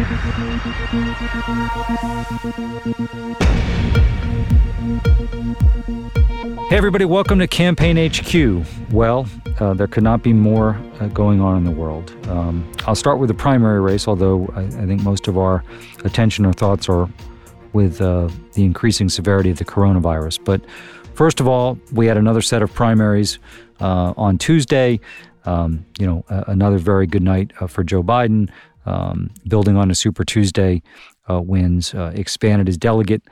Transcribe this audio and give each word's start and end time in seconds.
Hey, 0.00 0.06
everybody, 6.76 7.04
welcome 7.04 7.38
to 7.38 7.46
Campaign 7.46 7.98
HQ. 7.98 8.64
Well, 8.92 9.26
uh, 9.58 9.74
there 9.74 9.86
could 9.86 10.02
not 10.02 10.22
be 10.22 10.32
more 10.32 10.80
uh, 11.00 11.08
going 11.08 11.42
on 11.42 11.58
in 11.58 11.64
the 11.64 11.70
world. 11.70 12.14
Um, 12.28 12.72
I'll 12.86 12.94
start 12.94 13.18
with 13.18 13.28
the 13.28 13.34
primary 13.34 13.78
race, 13.82 14.08
although 14.08 14.50
I, 14.54 14.62
I, 14.62 14.86
think 14.86 15.02
most 15.02 15.28
of 15.28 15.36
our 15.36 15.62
attention 16.02 16.46
or 16.46 16.54
thoughts 16.54 16.88
are 16.88 17.06
with 17.74 18.00
uh, 18.00 18.30
the 18.54 18.64
increasing 18.64 19.10
severity 19.10 19.50
of 19.50 19.58
the 19.58 19.66
coronavirus. 19.66 20.42
But 20.42 20.62
first 21.12 21.40
of 21.40 21.48
all, 21.48 21.78
we 21.92 22.06
had 22.06 22.16
another 22.16 22.40
set 22.40 22.62
of 22.62 22.72
primaries 22.72 23.38
uh, 23.80 24.14
on 24.16 24.38
Tuesday. 24.38 24.98
Um, 25.44 25.84
you 25.98 26.06
know, 26.06 26.24
another 26.28 26.78
very 26.78 27.06
good 27.06 27.22
night 27.22 27.52
uh, 27.60 27.66
for 27.66 27.82
Joe 27.82 28.02
Biden, 28.02 28.50
um, 28.86 29.30
building 29.48 29.76
on 29.76 29.90
a 29.90 29.94
Super 29.94 30.24
Tuesday 30.24 30.82
uh, 31.28 31.40
wins, 31.40 31.94
expanded 31.94 32.66
his 32.66 32.78
delegate 32.78 33.22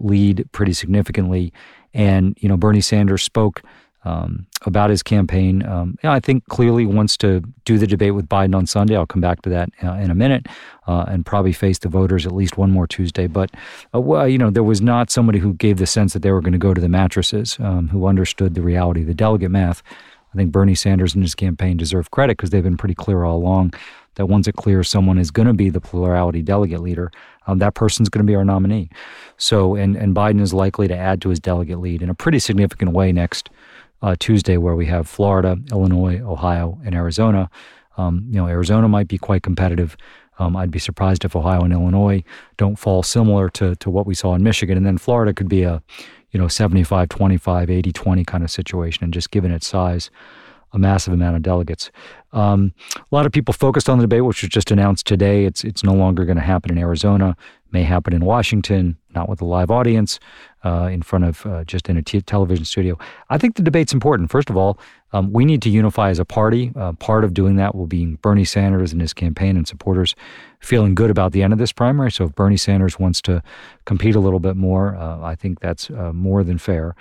lead 0.00 0.48
pretty 0.52 0.72
significantly. 0.72 1.52
And, 1.94 2.36
you 2.40 2.48
know, 2.48 2.56
Bernie 2.56 2.80
Sanders 2.80 3.22
spoke 3.22 3.62
um, 4.04 4.46
about 4.62 4.90
his 4.90 5.02
campaign. 5.02 5.64
Um, 5.64 5.96
I 6.02 6.20
think 6.20 6.46
clearly 6.48 6.86
wants 6.86 7.16
to 7.18 7.42
do 7.64 7.78
the 7.78 7.86
debate 7.86 8.14
with 8.14 8.28
Biden 8.28 8.54
on 8.54 8.66
Sunday. 8.66 8.96
I'll 8.96 9.06
come 9.06 9.20
back 9.20 9.42
to 9.42 9.50
that 9.50 9.70
uh, 9.82 9.92
in 9.94 10.10
a 10.10 10.14
minute 10.14 10.46
uh, 10.86 11.04
and 11.08 11.24
probably 11.24 11.52
face 11.52 11.78
the 11.78 11.88
voters 11.88 12.26
at 12.26 12.32
least 12.32 12.56
one 12.56 12.70
more 12.70 12.86
Tuesday. 12.86 13.26
But, 13.26 13.50
uh, 13.94 14.00
well, 14.00 14.26
you 14.26 14.38
know, 14.38 14.50
there 14.50 14.64
was 14.64 14.80
not 14.80 15.10
somebody 15.10 15.38
who 15.38 15.54
gave 15.54 15.76
the 15.76 15.86
sense 15.86 16.12
that 16.14 16.22
they 16.22 16.32
were 16.32 16.40
going 16.40 16.52
to 16.52 16.58
go 16.58 16.74
to 16.74 16.80
the 16.80 16.88
mattresses, 16.88 17.56
um, 17.60 17.88
who 17.88 18.06
understood 18.06 18.54
the 18.54 18.62
reality 18.62 19.02
of 19.02 19.06
the 19.06 19.14
delegate 19.14 19.50
math. 19.50 19.82
I 20.32 20.36
think 20.36 20.50
Bernie 20.50 20.74
Sanders 20.74 21.14
and 21.14 21.22
his 21.22 21.34
campaign 21.34 21.76
deserve 21.76 22.10
credit 22.10 22.36
because 22.36 22.50
they've 22.50 22.62
been 22.62 22.76
pretty 22.76 22.94
clear 22.94 23.24
all 23.24 23.36
along 23.36 23.74
that 24.14 24.26
once 24.26 24.46
it 24.46 24.56
clears 24.56 24.88
someone 24.88 25.18
is 25.18 25.30
going 25.30 25.48
to 25.48 25.54
be 25.54 25.70
the 25.70 25.80
plurality 25.80 26.42
delegate 26.42 26.80
leader, 26.80 27.10
um, 27.46 27.58
that 27.58 27.74
person's 27.74 28.08
going 28.08 28.24
to 28.24 28.30
be 28.30 28.34
our 28.34 28.44
nominee. 28.44 28.90
So, 29.36 29.74
and, 29.74 29.96
and 29.96 30.14
Biden 30.14 30.40
is 30.40 30.52
likely 30.52 30.88
to 30.88 30.96
add 30.96 31.22
to 31.22 31.30
his 31.30 31.40
delegate 31.40 31.80
lead 31.80 32.02
in 32.02 32.10
a 32.10 32.14
pretty 32.14 32.38
significant 32.38 32.92
way 32.92 33.12
next 33.12 33.50
uh, 34.02 34.16
Tuesday, 34.18 34.56
where 34.56 34.74
we 34.74 34.86
have 34.86 35.08
Florida, 35.08 35.56
Illinois, 35.70 36.20
Ohio, 36.20 36.78
and 36.84 36.94
Arizona. 36.94 37.48
Um, 37.96 38.26
you 38.28 38.36
know, 38.36 38.48
Arizona 38.48 38.88
might 38.88 39.08
be 39.08 39.18
quite 39.18 39.42
competitive. 39.42 39.96
Um, 40.38 40.56
I'd 40.56 40.70
be 40.70 40.78
surprised 40.78 41.24
if 41.24 41.36
Ohio 41.36 41.60
and 41.60 41.72
Illinois 41.72 42.24
don't 42.56 42.76
fall 42.76 43.02
similar 43.02 43.48
to, 43.50 43.76
to 43.76 43.90
what 43.90 44.06
we 44.06 44.14
saw 44.14 44.34
in 44.34 44.42
Michigan. 44.42 44.76
And 44.76 44.84
then 44.84 44.98
Florida 44.98 45.32
could 45.32 45.48
be 45.48 45.62
a, 45.62 45.82
you 46.32 46.40
know, 46.40 46.48
75 46.48 47.08
25, 47.08 47.70
80 47.70 47.92
20 47.92 48.24
kind 48.24 48.42
of 48.42 48.50
situation. 48.50 49.04
And 49.04 49.12
just 49.12 49.30
given 49.30 49.52
its 49.52 49.66
size, 49.66 50.10
a 50.72 50.78
massive 50.78 51.12
amount 51.12 51.36
of 51.36 51.42
delegates. 51.42 51.90
Um, 52.32 52.72
a 52.96 53.14
lot 53.14 53.26
of 53.26 53.32
people 53.32 53.52
focused 53.52 53.88
on 53.88 53.98
the 53.98 54.04
debate, 54.04 54.24
which 54.24 54.42
was 54.42 54.48
just 54.48 54.70
announced 54.70 55.06
today. 55.06 55.44
It's 55.44 55.64
it's 55.64 55.84
no 55.84 55.92
longer 55.92 56.24
going 56.24 56.36
to 56.36 56.42
happen 56.42 56.70
in 56.70 56.78
Arizona. 56.78 57.36
May 57.72 57.82
happen 57.82 58.12
in 58.12 58.24
Washington, 58.24 58.96
not 59.14 59.28
with 59.28 59.40
a 59.40 59.44
live 59.44 59.70
audience, 59.70 60.18
uh, 60.64 60.88
in 60.92 61.02
front 61.02 61.24
of 61.24 61.46
uh, 61.46 61.64
just 61.64 61.88
in 61.88 61.96
a 61.96 62.02
t- 62.02 62.20
television 62.20 62.64
studio. 62.64 62.98
I 63.30 63.38
think 63.38 63.56
the 63.56 63.62
debate's 63.62 63.92
important. 63.92 64.30
First 64.30 64.50
of 64.50 64.56
all, 64.56 64.78
um, 65.12 65.32
we 65.32 65.44
need 65.44 65.60
to 65.62 65.70
unify 65.70 66.10
as 66.10 66.18
a 66.18 66.24
party. 66.24 66.72
Uh, 66.74 66.92
part 66.92 67.24
of 67.24 67.34
doing 67.34 67.56
that 67.56 67.74
will 67.74 67.86
be 67.86 68.16
Bernie 68.16 68.44
Sanders 68.44 68.92
and 68.92 69.00
his 69.00 69.12
campaign 69.12 69.56
and 69.56 69.68
supporters 69.68 70.14
feeling 70.60 70.94
good 70.94 71.10
about 71.10 71.32
the 71.32 71.42
end 71.42 71.52
of 71.52 71.58
this 71.58 71.72
primary. 71.72 72.10
So 72.10 72.24
if 72.24 72.34
Bernie 72.34 72.56
Sanders 72.56 72.98
wants 72.98 73.20
to 73.22 73.42
compete 73.84 74.14
a 74.14 74.20
little 74.20 74.40
bit 74.40 74.56
more, 74.56 74.96
uh, 74.96 75.20
I 75.20 75.34
think 75.34 75.60
that's 75.60 75.90
uh, 75.90 76.12
more 76.12 76.44
than 76.44 76.58
fair. 76.58 76.94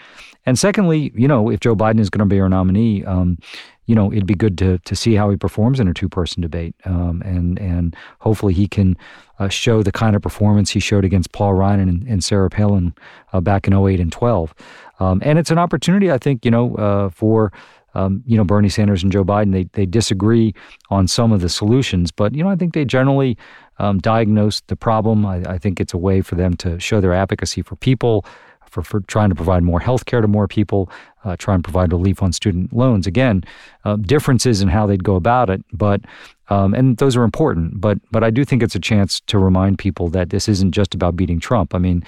And 0.46 0.60
secondly, 0.60 1.12
you 1.16 1.28
know, 1.28 1.50
if 1.50 1.60
Joe 1.60 1.76
Biden 1.76 2.00
is 2.00 2.10
going 2.10 2.28
to 2.28 2.34
be 2.34 2.40
our 2.42 2.50
nominee, 2.50 3.06
um, 3.06 3.38
you 3.86 3.96
know, 3.96 4.12
it'd 4.12 4.28
be 4.28 4.36
good 4.36 4.58
to 4.60 4.78
to 4.80 4.96
see 4.96 5.16
how 5.16 5.30
he 5.30 5.38
performs 5.38 5.80
in 5.80 5.88
a 5.88 5.94
two 5.94 6.10
person 6.10 6.42
debate, 6.42 6.76
um, 6.86 7.22
and 7.26 7.60
and 7.60 7.96
hopefully 8.20 8.54
he 8.54 8.68
can 8.68 8.98
uh, 9.40 9.50
show 9.50 9.82
the 9.82 9.92
kind 9.92 10.16
of 10.16 10.22
performance 10.22 10.70
he 10.70 10.80
showed 10.80 11.04
against 11.04 11.32
Paul 11.32 11.56
Ryan 11.56 11.80
and, 11.80 12.04
and 12.08 12.24
Sarah 12.24 12.50
Palin 12.50 12.94
uh, 13.34 13.42
back 13.42 13.68
in 13.68 13.74
08 13.74 14.00
and 14.00 14.12
12. 14.12 14.54
Um, 15.00 15.20
and 15.26 15.40
it's 15.40 15.50
an 15.50 15.58
opportunity, 15.58 16.12
I 16.12 16.20
think, 16.20 16.46
you 16.46 16.52
know, 16.52 16.76
uh, 16.76 17.10
for 17.10 17.52
um, 17.94 18.24
you 18.26 18.38
know, 18.38 18.44
Bernie 18.44 18.70
Sanders 18.70 19.04
and 19.04 19.12
Joe 19.12 19.26
Biden, 19.26 19.52
they, 19.52 19.64
they 19.74 19.86
disagree 19.86 20.54
on 20.90 21.08
some 21.08 21.32
of 21.32 21.42
the 21.42 21.50
solutions, 21.50 22.12
but, 22.12 22.34
you 22.34 22.44
know, 22.44 22.50
I 22.50 22.56
think 22.56 22.74
they 22.74 22.86
generally 22.86 23.38
um, 23.80 24.00
diagnose 24.00 24.62
the 24.62 24.76
problem. 24.76 25.26
I, 25.26 25.44
I, 25.46 25.58
think 25.58 25.82
it's 25.82 25.94
a 25.94 25.98
way 25.98 26.22
for 26.22 26.36
them 26.36 26.56
to 26.58 26.80
show 26.80 27.02
their 27.02 27.14
advocacy 27.14 27.64
for 27.64 27.76
people, 27.76 28.26
for, 28.72 28.82
for 28.82 29.02
trying 29.02 29.30
to 29.30 29.36
provide 29.36 29.64
more 29.64 29.80
health 29.80 30.06
care 30.06 30.22
to 30.22 30.28
more 30.28 30.48
people, 30.48 30.90
uh, 31.24 31.36
try 31.38 31.54
and 31.54 31.64
provide 31.64 31.92
relief 31.92 32.24
on 32.24 32.32
student 32.32 32.74
loans. 32.74 33.06
Again, 33.06 33.44
uh, 33.86 33.98
differences 33.98 34.62
in 34.62 34.70
how 34.70 34.88
they'd 34.88 35.04
go 35.04 35.16
about 35.16 35.50
it, 35.50 35.64
but 35.74 36.02
um, 36.50 36.74
and 36.74 36.98
those 36.98 37.16
are 37.16 37.24
important. 37.24 37.80
But 37.80 38.00
but 38.12 38.24
I 38.24 38.32
do 38.32 38.44
think 38.44 38.64
it's 38.64 38.76
a 38.76 38.80
chance 38.80 39.20
to 39.28 39.38
remind 39.38 39.78
people 39.78 40.08
that 40.10 40.30
this 40.30 40.48
isn't 40.48 40.72
just 40.72 40.96
about 40.96 41.16
beating 41.16 41.40
Trump. 41.40 41.76
I 41.76 41.78
mean, 41.78 42.04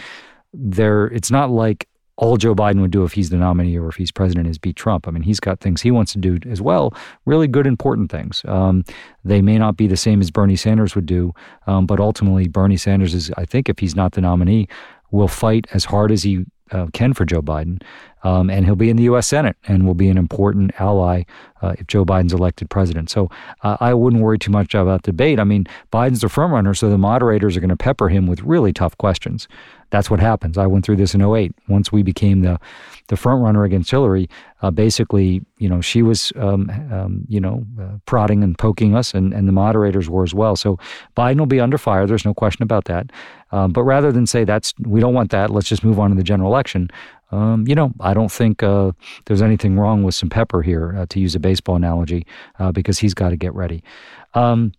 there 0.53 1.07
it's 1.07 1.29
not 1.29 1.51
like 1.51 1.87
all 2.15 2.37
Joe 2.37 2.53
Biden 2.53 2.79
would 2.81 2.91
do 2.91 3.03
if 3.03 3.13
he's 3.13 3.29
the 3.31 3.37
nominee 3.37 3.77
or 3.77 3.89
if 3.89 3.95
he's 3.95 4.11
president 4.11 4.47
is 4.47 4.57
beat 4.57 4.75
Trump. 4.75 5.07
I 5.07 5.11
mean, 5.11 5.23
he's 5.23 5.39
got 5.39 5.59
things 5.59 5.81
he 5.81 5.91
wants 5.91 6.13
to 6.13 6.19
do 6.19 6.39
as 6.47 6.61
well, 6.61 6.93
really 7.25 7.47
good, 7.47 7.65
important 7.65 8.11
things. 8.11 8.43
Um, 8.47 8.85
they 9.25 9.41
may 9.41 9.57
not 9.57 9.77
be 9.77 9.87
the 9.87 9.97
same 9.97 10.21
as 10.21 10.29
Bernie 10.29 10.55
Sanders 10.55 10.95
would 10.95 11.07
do, 11.07 11.33
um, 11.67 11.85
but 11.85 11.99
ultimately, 11.99 12.47
Bernie 12.47 12.77
Sanders 12.77 13.13
is, 13.13 13.31
I 13.35 13.45
think, 13.45 13.67
if 13.67 13.79
he's 13.79 13.95
not 13.95 14.11
the 14.11 14.21
nominee, 14.21 14.67
will 15.11 15.27
fight 15.27 15.67
as 15.73 15.85
hard 15.85 16.11
as 16.11 16.23
he 16.23 16.45
uh, 16.71 16.87
can 16.93 17.13
for 17.13 17.25
Joe 17.25 17.41
Biden. 17.41 17.81
Um, 18.23 18.49
and 18.49 18.65
he'll 18.65 18.75
be 18.75 18.89
in 18.89 18.95
the 18.95 19.03
U.S. 19.03 19.27
Senate 19.27 19.57
and 19.67 19.85
will 19.85 19.95
be 19.95 20.07
an 20.07 20.17
important 20.17 20.71
ally 20.79 21.23
uh, 21.61 21.75
if 21.77 21.87
Joe 21.87 22.05
Biden's 22.05 22.33
elected 22.33 22.69
president. 22.69 23.09
So 23.09 23.29
uh, 23.63 23.77
I 23.81 23.93
wouldn't 23.93 24.23
worry 24.23 24.39
too 24.39 24.51
much 24.51 24.73
about 24.73 25.03
debate. 25.03 25.39
I 25.39 25.43
mean, 25.43 25.65
Biden's 25.91 26.21
the 26.21 26.27
frontrunner, 26.27 26.75
so 26.75 26.89
the 26.89 26.97
moderators 26.97 27.57
are 27.57 27.59
going 27.59 27.69
to 27.69 27.75
pepper 27.75 28.07
him 28.07 28.27
with 28.27 28.41
really 28.43 28.71
tough 28.71 28.97
questions. 28.97 29.47
That's 29.89 30.09
what 30.09 30.21
happens. 30.21 30.57
I 30.57 30.67
went 30.67 30.85
through 30.85 30.95
this 30.95 31.13
in 31.13 31.21
08. 31.21 31.53
Once 31.67 31.91
we 31.91 32.01
became 32.01 32.41
the 32.41 32.59
the 33.07 33.17
front 33.17 33.43
runner 33.43 33.63
against 33.63 33.91
Hillary, 33.91 34.29
uh, 34.61 34.71
basically, 34.71 35.41
you 35.57 35.67
know, 35.67 35.81
she 35.81 36.01
was, 36.01 36.31
um, 36.35 36.69
um, 36.91 37.25
you 37.27 37.39
know, 37.39 37.65
uh, 37.79 37.97
prodding 38.05 38.43
and 38.43 38.57
poking 38.57 38.95
us, 38.95 39.13
and, 39.13 39.33
and 39.33 39.47
the 39.47 39.51
moderators 39.51 40.09
were 40.09 40.23
as 40.23 40.33
well. 40.33 40.55
So 40.55 40.77
Biden 41.17 41.39
will 41.39 41.45
be 41.45 41.59
under 41.59 41.77
fire. 41.77 42.07
There's 42.07 42.25
no 42.25 42.33
question 42.33 42.63
about 42.63 42.85
that. 42.85 43.11
Um, 43.51 43.71
but 43.71 43.83
rather 43.83 44.11
than 44.11 44.25
say 44.25 44.45
that's 44.45 44.73
we 44.79 44.99
don't 44.99 45.13
want 45.13 45.31
that, 45.31 45.49
let's 45.49 45.67
just 45.67 45.83
move 45.83 45.99
on 45.99 46.09
to 46.09 46.15
the 46.15 46.23
general 46.23 46.49
election. 46.49 46.89
Um, 47.31 47.65
you 47.67 47.75
know, 47.75 47.91
I 47.99 48.13
don't 48.13 48.31
think 48.31 48.63
uh, 48.63 48.91
there's 49.25 49.41
anything 49.41 49.77
wrong 49.77 50.03
with 50.03 50.15
some 50.15 50.29
pepper 50.29 50.61
here, 50.61 50.95
uh, 50.97 51.05
to 51.09 51.19
use 51.19 51.35
a 51.35 51.39
baseball 51.39 51.75
analogy, 51.75 52.25
uh, 52.59 52.71
because 52.71 52.99
he's 52.99 53.13
got 53.13 53.29
to 53.29 53.37
get 53.37 53.53
ready. 53.53 53.83
Um, 54.33 54.71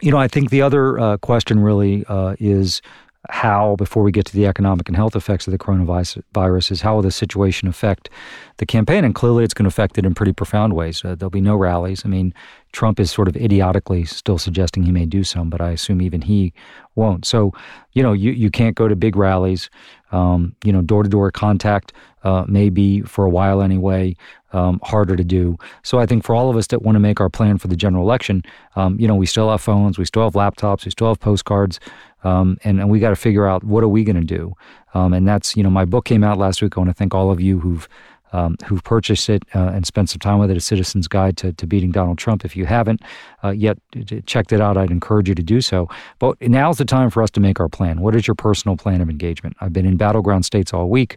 you 0.00 0.10
know, 0.10 0.18
I 0.18 0.28
think 0.28 0.50
the 0.50 0.62
other 0.62 0.98
uh, 0.98 1.16
question 1.18 1.60
really 1.60 2.04
uh, 2.06 2.36
is 2.38 2.80
how, 3.28 3.76
before 3.76 4.02
we 4.02 4.12
get 4.12 4.24
to 4.26 4.32
the 4.32 4.46
economic 4.46 4.88
and 4.88 4.96
health 4.96 5.14
effects 5.14 5.46
of 5.46 5.50
the 5.50 5.58
coronavirus, 5.58 6.70
is 6.70 6.80
how 6.80 6.94
will 6.94 7.02
the 7.02 7.10
situation 7.10 7.68
affect 7.68 8.08
the 8.56 8.64
campaign? 8.64 9.04
And 9.04 9.14
clearly, 9.14 9.44
it's 9.44 9.52
going 9.52 9.64
to 9.64 9.68
affect 9.68 9.98
it 9.98 10.06
in 10.06 10.14
pretty 10.14 10.32
profound 10.32 10.72
ways. 10.72 11.04
Uh, 11.04 11.14
there'll 11.14 11.30
be 11.30 11.40
no 11.40 11.54
rallies. 11.54 12.02
I 12.04 12.08
mean, 12.08 12.32
Trump 12.72 12.98
is 12.98 13.10
sort 13.10 13.28
of 13.28 13.36
idiotically 13.36 14.04
still 14.04 14.38
suggesting 14.38 14.84
he 14.84 14.92
may 14.92 15.04
do 15.04 15.22
some, 15.22 15.50
but 15.50 15.60
I 15.60 15.70
assume 15.72 16.00
even 16.00 16.22
he 16.22 16.54
won't. 16.94 17.26
So, 17.26 17.52
you 17.92 18.02
know, 18.02 18.14
you, 18.14 18.30
you 18.30 18.50
can't 18.50 18.76
go 18.76 18.88
to 18.88 18.96
big 18.96 19.16
rallies. 19.16 19.68
Um, 20.12 20.56
you 20.64 20.72
know, 20.72 20.82
door 20.82 21.04
to 21.04 21.08
door 21.08 21.30
contact 21.30 21.92
uh, 22.24 22.44
may 22.48 22.68
be, 22.68 23.00
for 23.02 23.24
a 23.24 23.30
while 23.30 23.62
anyway, 23.62 24.16
um, 24.52 24.80
harder 24.82 25.14
to 25.14 25.22
do. 25.22 25.56
So 25.84 26.00
I 26.00 26.06
think 26.06 26.24
for 26.24 26.34
all 26.34 26.50
of 26.50 26.56
us 26.56 26.66
that 26.68 26.82
want 26.82 26.96
to 26.96 27.00
make 27.00 27.20
our 27.20 27.30
plan 27.30 27.58
for 27.58 27.68
the 27.68 27.76
general 27.76 28.02
election, 28.02 28.42
um, 28.74 28.98
you 28.98 29.06
know, 29.06 29.14
we 29.14 29.26
still 29.26 29.50
have 29.50 29.60
phones, 29.60 29.98
we 29.98 30.04
still 30.04 30.24
have 30.24 30.32
laptops, 30.32 30.84
we 30.84 30.90
still 30.90 31.08
have 31.08 31.20
postcards. 31.20 31.78
Um, 32.24 32.58
and, 32.64 32.80
and 32.80 32.90
we 32.90 33.00
got 33.00 33.10
to 33.10 33.16
figure 33.16 33.46
out 33.46 33.64
what 33.64 33.82
are 33.82 33.88
we 33.88 34.04
going 34.04 34.16
to 34.16 34.22
do. 34.22 34.54
Um, 34.94 35.12
and 35.12 35.26
that's 35.26 35.56
you 35.56 35.62
know 35.62 35.70
my 35.70 35.84
book 35.84 36.04
came 36.04 36.24
out 36.24 36.38
last 36.38 36.62
week. 36.62 36.76
I 36.76 36.80
want 36.80 36.90
to 36.90 36.94
thank 36.94 37.14
all 37.14 37.30
of 37.30 37.40
you 37.40 37.60
who've 37.60 37.88
um, 38.32 38.56
who've 38.64 38.82
purchased 38.84 39.28
it 39.28 39.42
uh, 39.54 39.70
and 39.74 39.86
spent 39.86 40.10
some 40.10 40.18
time 40.18 40.38
with 40.38 40.50
it. 40.50 40.56
A 40.56 40.60
Citizen's 40.60 41.08
Guide 41.08 41.36
to, 41.38 41.52
to 41.52 41.66
Beating 41.66 41.90
Donald 41.90 42.18
Trump. 42.18 42.44
If 42.44 42.56
you 42.56 42.66
haven't 42.66 43.02
uh, 43.42 43.50
yet 43.50 43.78
checked 44.26 44.52
it 44.52 44.60
out, 44.60 44.76
I'd 44.76 44.90
encourage 44.90 45.28
you 45.28 45.34
to 45.34 45.42
do 45.42 45.60
so. 45.60 45.88
But 46.18 46.40
now's 46.40 46.78
the 46.78 46.84
time 46.84 47.10
for 47.10 47.22
us 47.22 47.30
to 47.32 47.40
make 47.40 47.60
our 47.60 47.68
plan. 47.68 48.00
What 48.00 48.14
is 48.14 48.26
your 48.26 48.34
personal 48.34 48.76
plan 48.76 49.00
of 49.00 49.10
engagement? 49.10 49.56
I've 49.60 49.72
been 49.72 49.86
in 49.86 49.96
battleground 49.96 50.44
states 50.44 50.72
all 50.72 50.88
week. 50.88 51.16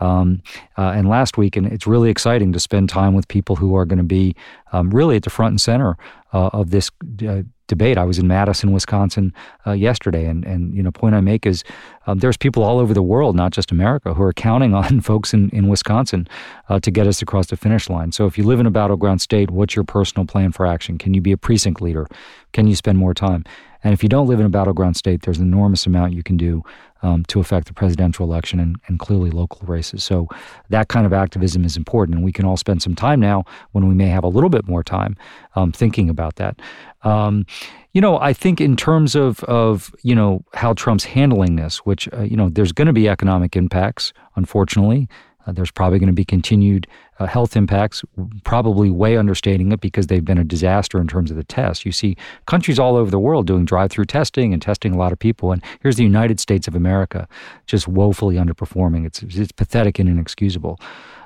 Um, 0.00 0.42
uh, 0.76 0.92
and 0.96 1.08
last 1.08 1.38
week, 1.38 1.54
and 1.54 1.66
it's 1.66 1.86
really 1.86 2.10
exciting 2.10 2.52
to 2.54 2.58
spend 2.58 2.88
time 2.88 3.14
with 3.14 3.28
people 3.28 3.54
who 3.54 3.76
are 3.76 3.84
going 3.84 3.98
to 3.98 4.04
be 4.04 4.34
um, 4.72 4.90
really 4.90 5.14
at 5.14 5.22
the 5.22 5.30
front 5.30 5.52
and 5.52 5.60
center 5.60 5.96
uh, 6.32 6.50
of 6.52 6.70
this 6.70 6.90
uh, 7.24 7.42
debate. 7.72 7.96
I 7.96 8.04
was 8.04 8.18
in 8.18 8.26
Madison, 8.28 8.72
Wisconsin 8.72 9.32
uh, 9.66 9.72
yesterday, 9.72 10.26
and 10.26 10.44
and 10.44 10.74
you 10.74 10.82
know, 10.82 10.90
point 10.90 11.14
I 11.14 11.20
make 11.20 11.46
is 11.46 11.64
um, 12.06 12.18
there's 12.18 12.36
people 12.36 12.62
all 12.62 12.78
over 12.78 12.92
the 12.92 13.02
world, 13.02 13.34
not 13.34 13.52
just 13.52 13.72
America, 13.72 14.12
who 14.14 14.22
are 14.22 14.32
counting 14.48 14.74
on 14.74 15.00
folks 15.00 15.32
in 15.32 15.50
in 15.50 15.68
Wisconsin 15.68 16.28
uh, 16.68 16.78
to 16.80 16.90
get 16.90 17.06
us 17.06 17.22
across 17.22 17.46
the 17.46 17.56
finish 17.56 17.88
line. 17.88 18.12
So 18.12 18.26
if 18.26 18.36
you 18.36 18.44
live 18.44 18.60
in 18.60 18.66
a 18.66 18.70
battleground 18.70 19.20
state, 19.20 19.50
what's 19.50 19.74
your 19.74 19.84
personal 19.84 20.26
plan 20.26 20.52
for 20.52 20.66
action? 20.66 20.98
Can 20.98 21.14
you 21.14 21.20
be 21.20 21.32
a 21.32 21.38
precinct 21.38 21.80
leader? 21.80 22.06
Can 22.52 22.66
you 22.66 22.76
spend 22.76 22.98
more 22.98 23.14
time? 23.14 23.44
And 23.84 23.92
if 23.92 24.02
you 24.02 24.08
don't 24.08 24.28
live 24.28 24.38
in 24.38 24.46
a 24.46 24.50
battleground 24.50 24.96
state, 24.96 25.22
there's 25.22 25.38
an 25.38 25.46
enormous 25.46 25.86
amount 25.86 26.12
you 26.12 26.22
can 26.22 26.36
do 26.36 26.62
um, 27.02 27.24
to 27.24 27.40
affect 27.40 27.66
the 27.66 27.74
presidential 27.74 28.24
election 28.24 28.60
and, 28.60 28.76
and 28.86 28.98
clearly 28.98 29.30
local 29.30 29.66
races. 29.66 30.02
So 30.04 30.28
that 30.70 30.88
kind 30.88 31.06
of 31.06 31.12
activism 31.12 31.64
is 31.64 31.76
important. 31.76 32.16
And 32.16 32.24
we 32.24 32.32
can 32.32 32.44
all 32.44 32.56
spend 32.56 32.82
some 32.82 32.94
time 32.94 33.20
now 33.20 33.44
when 33.72 33.88
we 33.88 33.94
may 33.94 34.08
have 34.08 34.24
a 34.24 34.28
little 34.28 34.50
bit 34.50 34.66
more 34.66 34.82
time 34.82 35.16
um, 35.54 35.72
thinking 35.72 36.08
about 36.08 36.36
that. 36.36 36.60
Um, 37.02 37.46
you 37.92 38.00
know, 38.00 38.18
I 38.18 38.32
think 38.32 38.60
in 38.60 38.76
terms 38.76 39.14
of, 39.14 39.42
of 39.44 39.94
you 40.02 40.14
know, 40.14 40.44
how 40.54 40.72
Trump's 40.72 41.04
handling 41.04 41.56
this, 41.56 41.78
which, 41.78 42.08
uh, 42.12 42.22
you 42.22 42.36
know, 42.36 42.48
there's 42.48 42.72
going 42.72 42.86
to 42.86 42.92
be 42.92 43.08
economic 43.08 43.56
impacts, 43.56 44.12
unfortunately. 44.36 45.08
Uh, 45.46 45.52
there's 45.52 45.70
probably 45.70 45.98
going 45.98 46.08
to 46.08 46.12
be 46.12 46.24
continued 46.24 46.86
uh, 47.18 47.26
health 47.26 47.56
impacts, 47.56 48.04
probably 48.44 48.90
way 48.90 49.16
understating 49.16 49.72
it 49.72 49.80
because 49.80 50.06
they've 50.06 50.24
been 50.24 50.38
a 50.38 50.44
disaster 50.44 51.00
in 51.00 51.06
terms 51.06 51.30
of 51.30 51.36
the 51.36 51.44
tests. 51.44 51.84
You 51.84 51.92
see 51.92 52.16
countries 52.46 52.78
all 52.78 52.96
over 52.96 53.10
the 53.10 53.18
world 53.18 53.46
doing 53.46 53.64
drive 53.64 53.90
through 53.90 54.06
testing 54.06 54.52
and 54.52 54.62
testing 54.62 54.94
a 54.94 54.98
lot 54.98 55.12
of 55.12 55.18
people. 55.18 55.52
And 55.52 55.62
here's 55.82 55.96
the 55.96 56.04
United 56.04 56.40
States 56.40 56.68
of 56.68 56.74
America 56.74 57.28
just 57.66 57.88
woefully 57.88 58.36
underperforming. 58.36 59.06
It's, 59.06 59.22
it's 59.22 59.52
pathetic 59.52 59.98
and 59.98 60.08
inexcusable. 60.08 60.78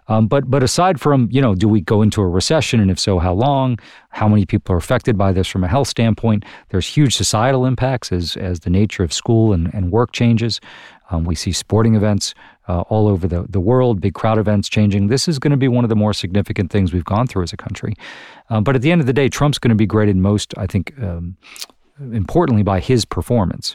Um, 0.08 0.28
but 0.28 0.48
but 0.48 0.62
aside 0.62 1.00
from 1.00 1.28
you 1.32 1.42
know, 1.42 1.54
do 1.54 1.68
we 1.68 1.80
go 1.80 2.02
into 2.02 2.22
a 2.22 2.28
recession, 2.28 2.80
and 2.80 2.90
if 2.90 2.98
so, 2.98 3.18
how 3.18 3.34
long? 3.34 3.78
How 4.10 4.28
many 4.28 4.46
people 4.46 4.72
are 4.74 4.78
affected 4.78 5.18
by 5.18 5.32
this 5.32 5.48
from 5.48 5.64
a 5.64 5.68
health 5.68 5.88
standpoint? 5.88 6.44
There's 6.68 6.86
huge 6.86 7.16
societal 7.16 7.66
impacts 7.66 8.12
as 8.12 8.36
as 8.36 8.60
the 8.60 8.70
nature 8.70 9.02
of 9.02 9.12
school 9.12 9.52
and, 9.52 9.72
and 9.74 9.90
work 9.90 10.12
changes. 10.12 10.60
Um, 11.10 11.24
we 11.24 11.34
see 11.34 11.52
sporting 11.52 11.94
events 11.94 12.34
uh, 12.68 12.80
all 12.82 13.08
over 13.08 13.26
the, 13.26 13.46
the 13.48 13.60
world, 13.60 14.00
big 14.00 14.14
crowd 14.14 14.38
events 14.38 14.68
changing. 14.68 15.06
This 15.08 15.28
is 15.28 15.38
going 15.38 15.52
to 15.52 15.56
be 15.56 15.68
one 15.68 15.84
of 15.84 15.88
the 15.88 15.96
more 15.96 16.12
significant 16.12 16.70
things 16.70 16.92
we've 16.92 17.04
gone 17.04 17.26
through 17.26 17.44
as 17.44 17.52
a 17.52 17.56
country. 17.56 17.94
Um, 18.50 18.64
but 18.64 18.74
at 18.74 18.82
the 18.82 18.92
end 18.92 19.00
of 19.00 19.06
the 19.06 19.12
day, 19.12 19.28
Trump's 19.28 19.58
going 19.58 19.70
to 19.70 19.76
be 19.76 19.86
graded 19.86 20.16
most, 20.16 20.54
I 20.56 20.66
think, 20.66 20.92
um, 21.02 21.36
importantly 22.12 22.62
by 22.62 22.80
his 22.80 23.04
performance. 23.04 23.74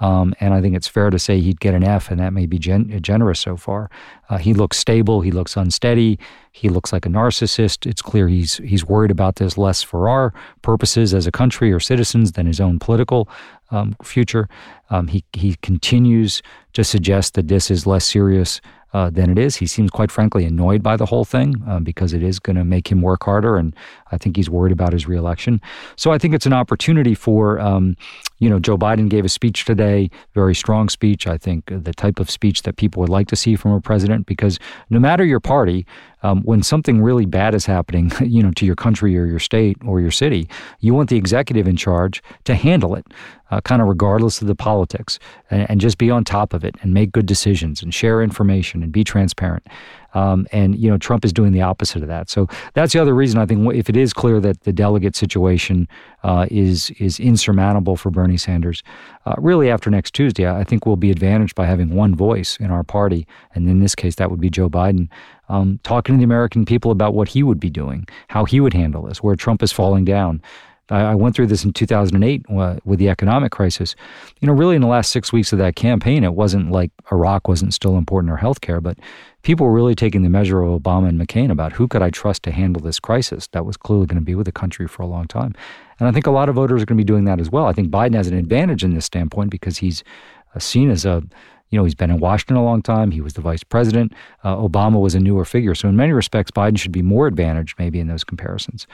Um, 0.00 0.34
and 0.40 0.52
I 0.52 0.60
think 0.60 0.74
it's 0.74 0.88
fair 0.88 1.10
to 1.10 1.18
say 1.18 1.40
he'd 1.40 1.60
get 1.60 1.74
an 1.74 1.84
F, 1.84 2.10
and 2.10 2.18
that 2.18 2.32
may 2.32 2.46
be 2.46 2.58
gen- 2.58 3.00
generous 3.02 3.38
so 3.38 3.56
far. 3.56 3.88
Uh, 4.28 4.38
he 4.38 4.52
looks 4.52 4.78
stable. 4.78 5.20
He 5.20 5.30
looks 5.30 5.56
unsteady. 5.56 6.18
He 6.50 6.68
looks 6.68 6.92
like 6.92 7.06
a 7.06 7.08
narcissist. 7.08 7.86
It's 7.86 8.02
clear 8.02 8.26
he's 8.26 8.56
he's 8.56 8.84
worried 8.84 9.10
about 9.10 9.36
this 9.36 9.56
less 9.56 9.82
for 9.82 10.08
our 10.08 10.34
purposes 10.62 11.14
as 11.14 11.26
a 11.26 11.32
country 11.32 11.72
or 11.72 11.78
citizens 11.78 12.32
than 12.32 12.46
his 12.46 12.60
own 12.60 12.78
political 12.78 13.28
um, 13.70 13.94
future. 14.02 14.48
Um, 14.90 15.06
he 15.08 15.24
he 15.32 15.56
continues 15.62 16.42
to 16.72 16.82
suggest 16.82 17.34
that 17.34 17.48
this 17.48 17.70
is 17.70 17.86
less 17.86 18.04
serious 18.04 18.60
uh, 18.92 19.10
than 19.10 19.30
it 19.30 19.38
is. 19.38 19.56
He 19.56 19.66
seems, 19.66 19.90
quite 19.90 20.10
frankly, 20.10 20.44
annoyed 20.44 20.82
by 20.82 20.96
the 20.96 21.06
whole 21.06 21.24
thing 21.24 21.62
uh, 21.66 21.80
because 21.80 22.12
it 22.12 22.22
is 22.22 22.38
going 22.38 22.56
to 22.56 22.64
make 22.64 22.90
him 22.90 23.02
work 23.02 23.24
harder, 23.24 23.56
and 23.56 23.74
I 24.10 24.18
think 24.18 24.36
he's 24.36 24.50
worried 24.50 24.72
about 24.72 24.92
his 24.92 25.06
reelection. 25.06 25.60
So 25.96 26.12
I 26.12 26.18
think 26.18 26.34
it's 26.34 26.46
an 26.46 26.52
opportunity 26.52 27.14
for, 27.14 27.58
um, 27.60 27.96
you 28.38 28.50
know, 28.50 28.58
Joe 28.58 28.76
Biden 28.76 29.08
gave 29.08 29.24
a 29.24 29.28
speech 29.28 29.64
today, 29.64 30.10
very 30.34 30.54
strong 30.54 30.88
speech. 30.88 31.26
I 31.26 31.38
think 31.38 31.64
the 31.66 31.94
type 31.94 32.20
of 32.20 32.30
speech 32.30 32.62
that 32.62 32.76
people 32.76 33.00
would 33.00 33.08
like 33.08 33.28
to 33.28 33.36
see 33.36 33.56
from 33.56 33.72
a 33.72 33.80
president, 33.80 34.26
because 34.26 34.58
no 34.90 34.98
matter 34.98 35.24
your 35.24 35.40
party, 35.40 35.86
um, 36.22 36.42
when 36.42 36.62
something 36.62 37.02
really 37.02 37.26
bad 37.26 37.54
is 37.54 37.66
happening, 37.66 38.12
you 38.24 38.42
know, 38.42 38.50
to 38.52 38.66
your 38.66 38.76
country 38.76 39.18
or 39.18 39.26
your 39.26 39.38
state 39.38 39.76
or 39.84 40.00
your 40.00 40.10
city, 40.10 40.48
you 40.80 40.94
want 40.94 41.10
the 41.10 41.16
executive 41.16 41.68
in 41.68 41.76
charge 41.76 42.22
to 42.44 42.54
handle 42.54 42.94
it, 42.94 43.06
uh, 43.50 43.60
kind 43.60 43.82
of 43.82 43.88
regardless 43.88 44.40
of 44.40 44.48
the 44.48 44.54
politics, 44.54 45.18
and, 45.50 45.68
and, 45.68 45.80
just 45.80 45.98
be 45.98 46.10
on 46.10 46.24
top 46.24 46.54
of 46.54 46.64
it 46.64 46.76
and 46.80 46.94
make 46.94 47.10
good 47.10 47.26
decisions 47.26 47.82
and 47.82 47.92
share 47.92 48.22
information 48.22 48.82
and 48.82 48.92
be 48.92 49.02
transparent. 49.02 49.66
Um, 50.14 50.46
and 50.52 50.78
you 50.78 50.90
know, 50.90 50.98
Trump 50.98 51.24
is 51.24 51.32
doing 51.32 51.52
the 51.52 51.62
opposite 51.62 52.02
of 52.02 52.08
that. 52.08 52.28
So 52.28 52.46
that's 52.74 52.92
the 52.92 53.00
other 53.00 53.14
reason 53.14 53.40
I 53.40 53.46
think 53.46 53.74
if 53.74 53.88
it 53.88 53.96
is 53.96 54.12
clear 54.12 54.40
that 54.40 54.60
the 54.62 54.72
delegate 54.72 55.16
situation 55.16 55.88
uh, 56.22 56.46
is 56.50 56.90
is 56.98 57.18
insurmountable 57.18 57.96
for 57.96 58.10
Bernie 58.10 58.36
Sanders, 58.36 58.82
uh, 59.26 59.34
really 59.38 59.70
after 59.70 59.90
next 59.90 60.14
Tuesday, 60.14 60.48
I 60.48 60.64
think 60.64 60.86
we'll 60.86 60.96
be 60.96 61.10
advantaged 61.10 61.54
by 61.54 61.66
having 61.66 61.94
one 61.94 62.14
voice 62.14 62.56
in 62.58 62.70
our 62.70 62.84
party, 62.84 63.26
and 63.54 63.68
in 63.68 63.80
this 63.80 63.94
case, 63.94 64.16
that 64.16 64.30
would 64.30 64.40
be 64.40 64.50
Joe 64.50 64.68
Biden. 64.68 65.08
Um, 65.52 65.78
talking 65.82 66.14
to 66.14 66.18
the 66.18 66.24
American 66.24 66.64
people 66.64 66.90
about 66.90 67.12
what 67.12 67.28
he 67.28 67.42
would 67.42 67.60
be 67.60 67.68
doing, 67.68 68.06
how 68.28 68.46
he 68.46 68.58
would 68.58 68.72
handle 68.72 69.02
this, 69.02 69.22
where 69.22 69.36
Trump 69.36 69.62
is 69.62 69.70
falling 69.70 70.04
down, 70.04 70.40
I, 70.88 71.14
went 71.14 71.34
through 71.34 71.46
this 71.46 71.64
in 71.64 71.72
2008 71.72 72.44
uh, 72.48 72.76
with 72.84 72.98
the 72.98 73.08
economic 73.08 73.52
crisis. 73.52 73.94
You 74.40 74.46
know, 74.46 74.52
really 74.52 74.76
in 74.76 74.82
the 74.82 74.88
last 74.88 75.10
six 75.10 75.32
weeks 75.32 75.52
of 75.52 75.58
that 75.58 75.76
campaign, 75.76 76.24
it 76.24 76.34
wasn't 76.34 76.70
like 76.70 76.90
Iraq 77.10 77.48
wasn't 77.48 77.72
still 77.72 77.96
important 77.96 78.32
or 78.32 78.36
healthcare, 78.36 78.82
but 78.82 78.98
people 79.42 79.66
were 79.66 79.72
really 79.72 79.94
taking 79.94 80.22
the 80.22 80.28
measure 80.28 80.62
of 80.62 80.82
Obama 80.82 81.08
and 81.08 81.20
McCain 81.20 81.50
about 81.50 81.72
who 81.72 81.88
could 81.88 82.02
I 82.02 82.10
trust 82.10 82.42
to 82.44 82.50
handle 82.50 82.82
this 82.82 83.00
crisis 83.00 83.46
that 83.48 83.64
was 83.64 83.76
clearly 83.76 84.06
going 84.06 84.20
to 84.20 84.24
be 84.24 84.34
with 84.34 84.46
the 84.46 84.52
country 84.52 84.86
for 84.86 85.02
a 85.02 85.06
long 85.06 85.26
time. 85.26 85.54
And 85.98 86.08
I 86.08 86.12
think 86.12 86.26
a 86.26 86.30
lot 86.30 86.48
of 86.48 86.56
voters 86.56 86.82
are 86.82 86.86
going 86.86 86.98
to 86.98 87.04
be 87.04 87.06
doing 87.06 87.24
that 87.24 87.40
as 87.40 87.50
well. 87.50 87.66
I 87.66 87.72
think 87.72 87.90
Biden 87.90 88.14
has 88.14 88.26
an 88.26 88.36
advantage 88.36 88.84
in 88.84 88.94
this 88.94 89.06
standpoint 89.06 89.50
because 89.50 89.78
he's 89.78 90.02
uh, 90.54 90.58
seen 90.58 90.90
as 90.90 91.04
a 91.04 91.22
you 91.72 91.78
know, 91.78 91.84
he's 91.84 91.94
been 91.94 92.10
in 92.10 92.18
Washington 92.18 92.56
a 92.56 92.64
long 92.64 92.82
time. 92.82 93.10
He 93.10 93.22
was 93.22 93.32
the 93.32 93.40
vice 93.40 93.64
president. 93.64 94.12
Uh, 94.44 94.54
Obama 94.56 95.00
was 95.00 95.14
a 95.14 95.20
newer 95.20 95.44
figure. 95.44 95.74
So, 95.74 95.88
in 95.88 95.96
many 95.96 96.12
respects, 96.12 96.50
Biden 96.50 96.78
should 96.78 96.92
be 96.92 97.02
more 97.02 97.26
advantaged 97.26 97.78
maybe 97.78 97.98
in 97.98 98.08
those 98.08 98.22
comparisons. 98.22 98.86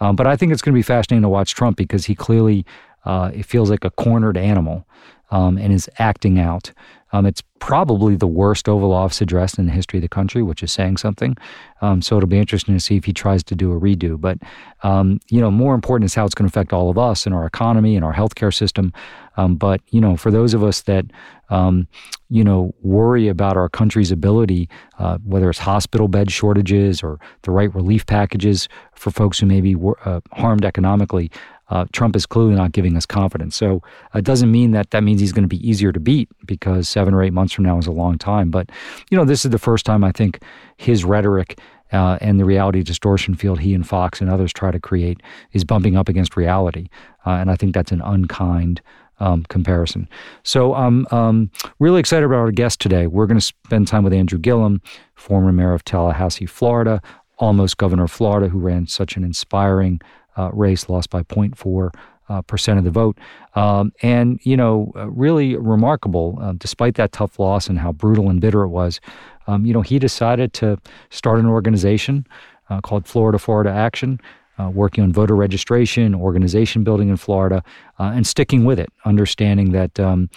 Um, 0.00 0.16
but 0.16 0.26
I 0.26 0.36
think 0.36 0.52
it's 0.52 0.60
going 0.60 0.74
to 0.74 0.78
be 0.78 0.82
fascinating 0.82 1.22
to 1.22 1.28
watch 1.28 1.54
Trump 1.54 1.76
because 1.76 2.04
he 2.04 2.14
clearly 2.14 2.66
uh, 3.04 3.30
it 3.32 3.46
feels 3.46 3.70
like 3.70 3.84
a 3.84 3.90
cornered 3.90 4.36
animal 4.36 4.86
um, 5.30 5.58
and 5.58 5.72
is 5.72 5.88
acting 5.98 6.38
out. 6.38 6.72
Um, 7.12 7.26
it's 7.26 7.42
probably 7.60 8.16
the 8.16 8.26
worst 8.26 8.68
Oval 8.68 8.92
Office 8.92 9.20
address 9.20 9.56
in 9.56 9.66
the 9.66 9.72
history 9.72 9.98
of 9.98 10.02
the 10.02 10.08
country, 10.08 10.42
which 10.42 10.64
is 10.64 10.72
saying 10.72 10.96
something. 10.96 11.36
Um, 11.80 12.02
so 12.02 12.16
it'll 12.16 12.28
be 12.28 12.38
interesting 12.38 12.74
to 12.74 12.80
see 12.80 12.96
if 12.96 13.04
he 13.04 13.12
tries 13.12 13.44
to 13.44 13.54
do 13.54 13.72
a 13.72 13.80
redo. 13.80 14.20
But 14.20 14.38
um, 14.82 15.20
you 15.28 15.40
know, 15.40 15.50
more 15.50 15.74
important 15.74 16.06
is 16.06 16.14
how 16.14 16.24
it's 16.24 16.34
going 16.34 16.48
to 16.48 16.52
affect 16.52 16.72
all 16.72 16.90
of 16.90 16.98
us 16.98 17.24
and 17.24 17.34
our 17.34 17.46
economy 17.46 17.94
and 17.94 18.04
our 18.04 18.12
healthcare 18.12 18.52
system. 18.52 18.92
Um, 19.36 19.54
but 19.54 19.80
you 19.90 20.00
know, 20.00 20.16
for 20.16 20.32
those 20.32 20.54
of 20.54 20.64
us 20.64 20.82
that 20.82 21.06
um, 21.50 21.86
you 22.30 22.44
know 22.44 22.74
worry 22.82 23.28
about 23.28 23.56
our 23.56 23.68
country's 23.68 24.10
ability, 24.10 24.68
uh, 24.98 25.18
whether 25.24 25.50
it's 25.50 25.58
hospital 25.58 26.08
bed 26.08 26.30
shortages 26.30 27.02
or 27.02 27.18
the 27.42 27.50
right 27.50 27.74
relief 27.74 28.06
packages 28.06 28.68
for 28.94 29.10
folks 29.10 29.38
who 29.38 29.46
may 29.46 29.60
be 29.60 29.76
uh, 30.04 30.20
harmed 30.32 30.64
economically, 30.64 31.30
uh, 31.70 31.86
Trump 31.92 32.14
is 32.14 32.26
clearly 32.26 32.54
not 32.54 32.72
giving 32.72 32.96
us 32.96 33.06
confidence. 33.06 33.56
So 33.56 33.82
it 34.14 34.24
doesn't 34.24 34.50
mean 34.50 34.72
that 34.72 34.90
that 34.90 35.02
means 35.02 35.20
he's 35.20 35.32
going 35.32 35.44
to 35.44 35.48
be 35.48 35.66
easier 35.68 35.92
to 35.92 36.00
beat 36.00 36.28
because 36.46 36.88
seven 36.88 37.14
or 37.14 37.22
eight 37.22 37.32
months 37.32 37.52
from 37.52 37.64
now 37.64 37.78
is 37.78 37.86
a 37.86 37.92
long 37.92 38.18
time. 38.18 38.50
But, 38.50 38.70
you 39.10 39.16
know, 39.16 39.24
this 39.24 39.44
is 39.44 39.50
the 39.50 39.58
first 39.58 39.86
time 39.86 40.04
I 40.04 40.12
think 40.12 40.42
his 40.76 41.04
rhetoric 41.04 41.58
uh, 41.92 42.18
and 42.20 42.40
the 42.40 42.44
reality 42.44 42.82
distortion 42.82 43.34
field 43.34 43.60
he 43.60 43.74
and 43.74 43.86
Fox 43.86 44.20
and 44.20 44.28
others 44.28 44.52
try 44.52 44.70
to 44.70 44.80
create 44.80 45.22
is 45.52 45.64
bumping 45.64 45.96
up 45.96 46.08
against 46.08 46.36
reality. 46.36 46.88
Uh, 47.24 47.30
and 47.30 47.50
I 47.50 47.56
think 47.56 47.72
that's 47.74 47.92
an 47.92 48.02
unkind 48.02 48.82
um, 49.20 49.44
comparison. 49.44 50.08
So 50.42 50.74
I'm 50.74 51.06
um, 51.10 51.50
really 51.78 52.00
excited 52.00 52.24
about 52.24 52.38
our 52.38 52.50
guest 52.50 52.80
today. 52.80 53.06
We're 53.06 53.26
going 53.26 53.40
to 53.40 53.44
spend 53.44 53.88
time 53.88 54.04
with 54.04 54.12
Andrew 54.12 54.38
Gillum, 54.38 54.80
former 55.14 55.52
mayor 55.52 55.72
of 55.72 55.84
Tallahassee, 55.84 56.46
Florida, 56.46 57.00
almost 57.38 57.76
governor 57.76 58.04
of 58.04 58.10
Florida, 58.10 58.48
who 58.48 58.58
ran 58.58 58.86
such 58.86 59.16
an 59.16 59.24
inspiring 59.24 60.00
uh, 60.36 60.50
race, 60.52 60.88
lost 60.88 61.10
by 61.10 61.22
0.4 61.22 61.90
uh, 62.28 62.42
percent 62.42 62.78
of 62.78 62.84
the 62.84 62.90
vote. 62.90 63.18
Um, 63.54 63.92
and, 64.02 64.40
you 64.42 64.56
know, 64.56 64.92
uh, 64.96 65.10
really 65.10 65.56
remarkable, 65.56 66.38
uh, 66.40 66.54
despite 66.56 66.94
that 66.96 67.12
tough 67.12 67.38
loss 67.38 67.68
and 67.68 67.78
how 67.78 67.92
brutal 67.92 68.30
and 68.30 68.40
bitter 68.40 68.62
it 68.62 68.68
was, 68.68 69.00
um, 69.46 69.66
you 69.66 69.72
know, 69.72 69.82
he 69.82 69.98
decided 69.98 70.52
to 70.54 70.78
start 71.10 71.38
an 71.38 71.46
organization 71.46 72.26
uh, 72.70 72.80
called 72.80 73.06
Forward 73.06 73.38
Florida 73.38 73.70
Action. 73.70 74.20
Uh, 74.56 74.70
working 74.70 75.02
on 75.02 75.12
voter 75.12 75.34
registration, 75.34 76.14
organization 76.14 76.84
building 76.84 77.08
in 77.08 77.16
Florida, 77.16 77.60
uh, 77.98 78.12
and 78.14 78.24
sticking 78.24 78.64
with 78.64 78.78
it, 78.78 78.88
understanding 79.04 79.72
that 79.72 79.98
um, 79.98 80.30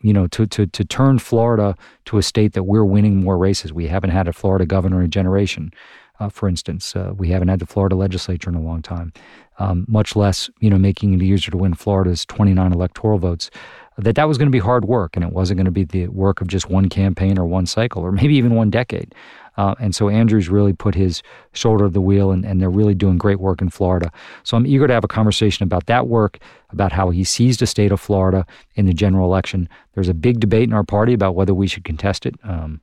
you 0.00 0.12
know 0.12 0.26
to, 0.28 0.46
to 0.46 0.66
to 0.66 0.84
turn 0.84 1.18
Florida 1.18 1.76
to 2.06 2.18
a 2.18 2.22
state 2.22 2.52
that 2.52 2.64
we're 2.64 2.84
winning 2.84 3.16
more 3.16 3.38
races. 3.38 3.72
We 3.72 3.86
haven't 3.86 4.10
had 4.10 4.28
a 4.28 4.32
Florida 4.32 4.66
governor 4.66 5.00
in 5.00 5.06
a 5.06 5.08
generation. 5.08 5.72
Uh, 6.20 6.28
for 6.28 6.48
instance, 6.48 6.96
uh, 6.96 7.12
we 7.16 7.28
haven't 7.28 7.46
had 7.48 7.60
the 7.60 7.66
Florida 7.66 7.94
legislature 7.94 8.50
in 8.50 8.56
a 8.56 8.60
long 8.60 8.82
time, 8.82 9.12
um, 9.58 9.84
much 9.88 10.16
less 10.16 10.50
you 10.60 10.70
know 10.70 10.78
making 10.78 11.14
it 11.14 11.22
easier 11.22 11.50
to 11.50 11.56
win 11.56 11.74
Florida's 11.74 12.24
29 12.26 12.72
electoral 12.72 13.18
votes. 13.18 13.50
That 13.96 14.14
that 14.14 14.28
was 14.28 14.38
going 14.38 14.46
to 14.46 14.52
be 14.52 14.60
hard 14.60 14.84
work, 14.84 15.16
and 15.16 15.24
it 15.24 15.32
wasn't 15.32 15.58
going 15.58 15.64
to 15.64 15.70
be 15.72 15.84
the 15.84 16.08
work 16.08 16.40
of 16.40 16.46
just 16.46 16.70
one 16.70 16.88
campaign 16.88 17.38
or 17.38 17.46
one 17.46 17.66
cycle, 17.66 18.02
or 18.02 18.12
maybe 18.12 18.34
even 18.36 18.54
one 18.54 18.70
decade. 18.70 19.14
Uh, 19.58 19.74
and 19.80 19.94
so 19.94 20.08
Andrew's 20.08 20.48
really 20.48 20.72
put 20.72 20.94
his 20.94 21.22
shoulder 21.52 21.84
to 21.86 21.90
the 21.90 22.00
wheel, 22.00 22.30
and, 22.30 22.46
and 22.46 22.60
they're 22.60 22.70
really 22.70 22.94
doing 22.94 23.18
great 23.18 23.40
work 23.40 23.60
in 23.60 23.68
Florida. 23.68 24.10
So 24.44 24.56
I'm 24.56 24.66
eager 24.66 24.86
to 24.86 24.94
have 24.94 25.04
a 25.04 25.08
conversation 25.08 25.64
about 25.64 25.86
that 25.86 26.06
work, 26.06 26.38
about 26.70 26.92
how 26.92 27.10
he 27.10 27.24
sees 27.24 27.56
the 27.56 27.66
state 27.66 27.90
of 27.90 28.00
Florida 28.00 28.46
in 28.76 28.86
the 28.86 28.94
general 28.94 29.26
election. 29.26 29.68
There's 29.94 30.08
a 30.08 30.14
big 30.14 30.38
debate 30.38 30.68
in 30.68 30.72
our 30.72 30.84
party 30.84 31.12
about 31.12 31.34
whether 31.34 31.52
we 31.52 31.66
should 31.66 31.84
contest 31.84 32.24
it. 32.24 32.36
Um, 32.44 32.80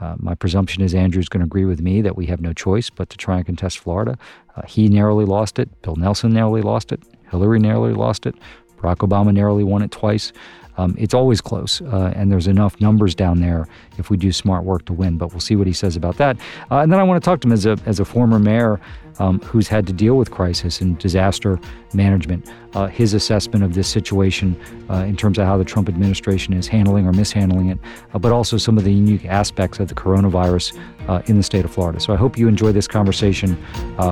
uh, 0.00 0.16
my 0.18 0.34
presumption 0.34 0.82
is 0.82 0.94
Andrew's 0.94 1.28
going 1.28 1.40
to 1.40 1.46
agree 1.46 1.64
with 1.64 1.80
me 1.80 2.02
that 2.02 2.16
we 2.16 2.26
have 2.26 2.40
no 2.40 2.52
choice 2.52 2.90
but 2.90 3.08
to 3.10 3.16
try 3.16 3.36
and 3.36 3.46
contest 3.46 3.78
Florida. 3.78 4.18
Uh, 4.56 4.62
he 4.66 4.88
narrowly 4.88 5.24
lost 5.24 5.60
it. 5.60 5.80
Bill 5.82 5.96
Nelson 5.96 6.32
narrowly 6.32 6.60
lost 6.60 6.92
it. 6.92 7.02
Hillary 7.30 7.60
narrowly 7.60 7.92
lost 7.92 8.26
it. 8.26 8.34
Barack 8.76 8.98
Obama 8.98 9.32
narrowly 9.32 9.64
won 9.64 9.82
it 9.82 9.90
twice. 9.90 10.32
Um, 10.78 10.94
it's 10.98 11.14
always 11.14 11.40
close, 11.40 11.80
uh, 11.80 12.12
and 12.14 12.30
there's 12.30 12.46
enough 12.46 12.80
numbers 12.80 13.14
down 13.14 13.40
there 13.40 13.66
if 13.98 14.10
we 14.10 14.16
do 14.16 14.30
smart 14.30 14.64
work 14.64 14.84
to 14.86 14.92
win. 14.92 15.16
But 15.16 15.32
we'll 15.32 15.40
see 15.40 15.56
what 15.56 15.66
he 15.66 15.72
says 15.72 15.96
about 15.96 16.16
that. 16.18 16.36
Uh, 16.70 16.78
and 16.78 16.92
then 16.92 17.00
I 17.00 17.02
want 17.02 17.22
to 17.22 17.24
talk 17.24 17.40
to 17.40 17.48
him 17.48 17.52
as 17.52 17.66
a 17.66 17.78
as 17.86 18.00
a 18.00 18.04
former 18.04 18.38
mayor 18.38 18.80
um, 19.18 19.40
who's 19.40 19.68
had 19.68 19.86
to 19.86 19.92
deal 19.94 20.16
with 20.16 20.30
crisis 20.30 20.80
and 20.82 20.98
disaster 20.98 21.58
management. 21.94 22.50
Uh, 22.74 22.86
his 22.88 23.14
assessment 23.14 23.64
of 23.64 23.72
this 23.72 23.88
situation 23.88 24.60
uh, 24.90 24.96
in 24.96 25.16
terms 25.16 25.38
of 25.38 25.46
how 25.46 25.56
the 25.56 25.64
Trump 25.64 25.88
administration 25.88 26.52
is 26.52 26.68
handling 26.68 27.06
or 27.06 27.12
mishandling 27.12 27.70
it, 27.70 27.78
uh, 28.12 28.18
but 28.18 28.32
also 28.32 28.58
some 28.58 28.76
of 28.76 28.84
the 28.84 28.92
unique 28.92 29.24
aspects 29.24 29.80
of 29.80 29.88
the 29.88 29.94
coronavirus 29.94 30.78
uh, 31.08 31.22
in 31.26 31.38
the 31.38 31.42
state 31.42 31.64
of 31.64 31.70
Florida. 31.70 31.98
So 32.00 32.12
I 32.12 32.16
hope 32.16 32.36
you 32.36 32.48
enjoy 32.48 32.72
this 32.72 32.86
conversation 32.86 33.56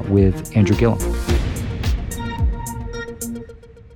with 0.08 0.56
Andrew 0.56 0.76
Gillum. 0.76 1.63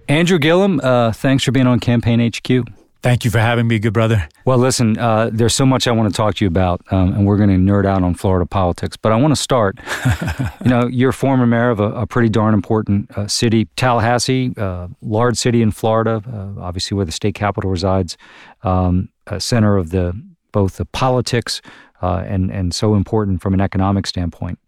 Andrew 0.09 0.39
Gillum, 0.39 0.81
uh, 0.83 1.13
thanks 1.13 1.45
for 1.45 1.53
being 1.53 1.67
on 1.67 1.81
Campaign 1.81 2.21
HQ. 2.21 2.67
Thank 3.03 3.25
you 3.25 3.31
for 3.31 3.39
having 3.39 3.69
me, 3.69 3.79
good 3.79 3.93
brother. 3.93 4.27
Well, 4.47 4.59
listen, 4.59 4.99
uh, 4.99 5.31
there's 5.33 5.55
so 5.55 5.67
much 5.67 5.87
I 5.87 5.93
want 5.93 6.13
to 6.13 6.17
talk 6.17 6.35
to 6.37 6.45
you 6.45 6.49
about, 6.49 6.81
um, 6.91 7.13
and 7.13 7.27
we're 7.27 7.37
going 7.37 7.51
to 7.51 7.73
nerd 7.73 7.87
out 7.87 8.03
on 8.03 8.15
Florida 8.15 8.47
politics. 8.47 8.97
But 8.97 9.13
I 9.13 9.17
want 9.17 9.33
to 9.33 9.41
start. 9.41 9.79
you 10.65 10.71
know, 10.71 10.87
you're 10.87 11.13
former 11.13 11.47
mayor 11.47 11.71
of 11.71 11.79
a, 11.79 11.91
a 11.93 12.07
pretty 12.07 12.29
darn 12.31 12.55
important 12.55 13.11
uh, 13.17 13.29
city, 13.29 13.67
Tallahassee, 13.77 14.53
uh, 14.57 14.89
large 15.03 15.37
city 15.37 15.63
in 15.63 15.71
Florida, 15.71 16.23
uh, 16.27 16.61
obviously 16.61 16.97
where 16.97 17.05
the 17.05 17.13
state 17.13 17.35
capital 17.35 17.71
resides, 17.71 18.17
um, 18.63 19.11
center 19.39 19.77
of 19.77 19.91
the 19.91 20.21
both 20.51 20.79
the 20.79 20.87
politics 20.87 21.61
uh, 22.03 22.25
and 22.27 22.51
and 22.51 22.75
so 22.75 22.95
important 22.95 23.43
from 23.43 23.55
an 23.55 23.61
economic 23.61 24.07
standpoint. 24.07 24.59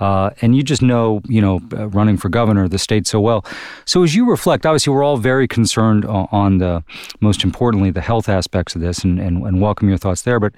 Uh, 0.00 0.30
and 0.40 0.56
you 0.56 0.62
just 0.62 0.80
know, 0.80 1.20
you 1.28 1.40
know, 1.40 1.60
uh, 1.76 1.88
running 1.88 2.16
for 2.16 2.28
governor 2.30 2.68
the 2.68 2.78
state 2.78 3.06
so 3.06 3.20
well. 3.20 3.44
So 3.84 4.02
as 4.02 4.14
you 4.14 4.28
reflect, 4.28 4.64
obviously, 4.64 4.92
we're 4.92 5.04
all 5.04 5.18
very 5.18 5.46
concerned 5.46 6.04
on, 6.06 6.26
on 6.32 6.58
the 6.58 6.82
most 7.20 7.44
importantly 7.44 7.90
the 7.90 8.00
health 8.00 8.28
aspects 8.28 8.74
of 8.74 8.80
this, 8.80 9.04
and, 9.04 9.18
and, 9.20 9.44
and 9.44 9.60
welcome 9.60 9.88
your 9.88 9.98
thoughts 9.98 10.22
there. 10.22 10.40
But 10.40 10.54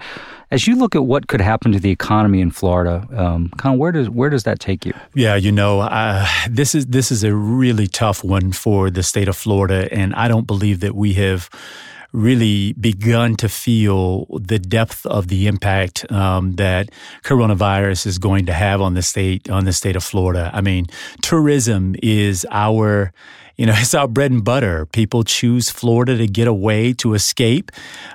as 0.53 0.67
you 0.67 0.77
look 0.77 0.95
at 0.95 1.05
what 1.05 1.27
could 1.27 1.41
happen 1.41 1.73
to 1.73 1.81
the 1.81 1.91
economy 1.91 2.41
in 2.41 2.51
Florida, 2.51 3.07
um, 3.17 3.51
kind 3.57 3.75
of 3.75 3.81
where 3.81 3.91
does 3.91 4.09
where 4.09 4.31
does 4.31 4.45
that 4.45 4.61
take 4.61 4.87
you? 4.87 4.93
Yeah, 5.15 5.35
you 5.35 5.51
know, 5.51 5.81
uh, 5.81 6.27
this 6.49 6.75
is 6.75 6.87
this 6.87 7.11
is 7.11 7.25
a 7.25 7.35
really 7.35 7.89
tough 7.89 8.23
one 8.23 8.53
for 8.53 8.91
the 8.91 9.03
state 9.03 9.29
of 9.29 9.37
Florida, 9.37 9.89
and 9.93 10.15
I 10.15 10.29
don't 10.29 10.47
believe 10.47 10.81
that 10.81 10.95
we 10.95 11.15
have 11.15 11.51
really 12.13 12.75
begun 12.75 13.37
to 13.37 13.49
feel 13.49 14.27
the 14.39 14.59
depth 14.59 15.07
of 15.07 15.29
the 15.29 15.47
impact 15.47 16.11
um, 16.13 16.57
that 16.57 16.91
coronavirus 17.23 18.07
is 18.07 18.19
going 18.19 18.47
to 18.47 18.53
have 18.53 18.81
on 18.81 18.95
the 18.95 19.03
state 19.03 19.49
on 19.51 19.65
the 19.65 19.73
state 19.73 19.97
of 19.97 20.05
Florida. 20.05 20.51
I 20.53 20.61
mean, 20.61 20.87
tourism 21.23 21.97
is 22.03 22.47
our 22.51 23.13
you 23.57 23.67
know, 23.67 23.75
it's 23.77 23.95
our 23.95 24.09
bread 24.09 24.31
and 24.31 24.45
butter. 24.45 24.87
People 24.87 25.25
choose 25.25 25.71
Florida 25.71 26.17
to 26.17 26.27
get 26.27 26.49
away, 26.49 26.93
to 26.95 27.15
escape, 27.15 27.71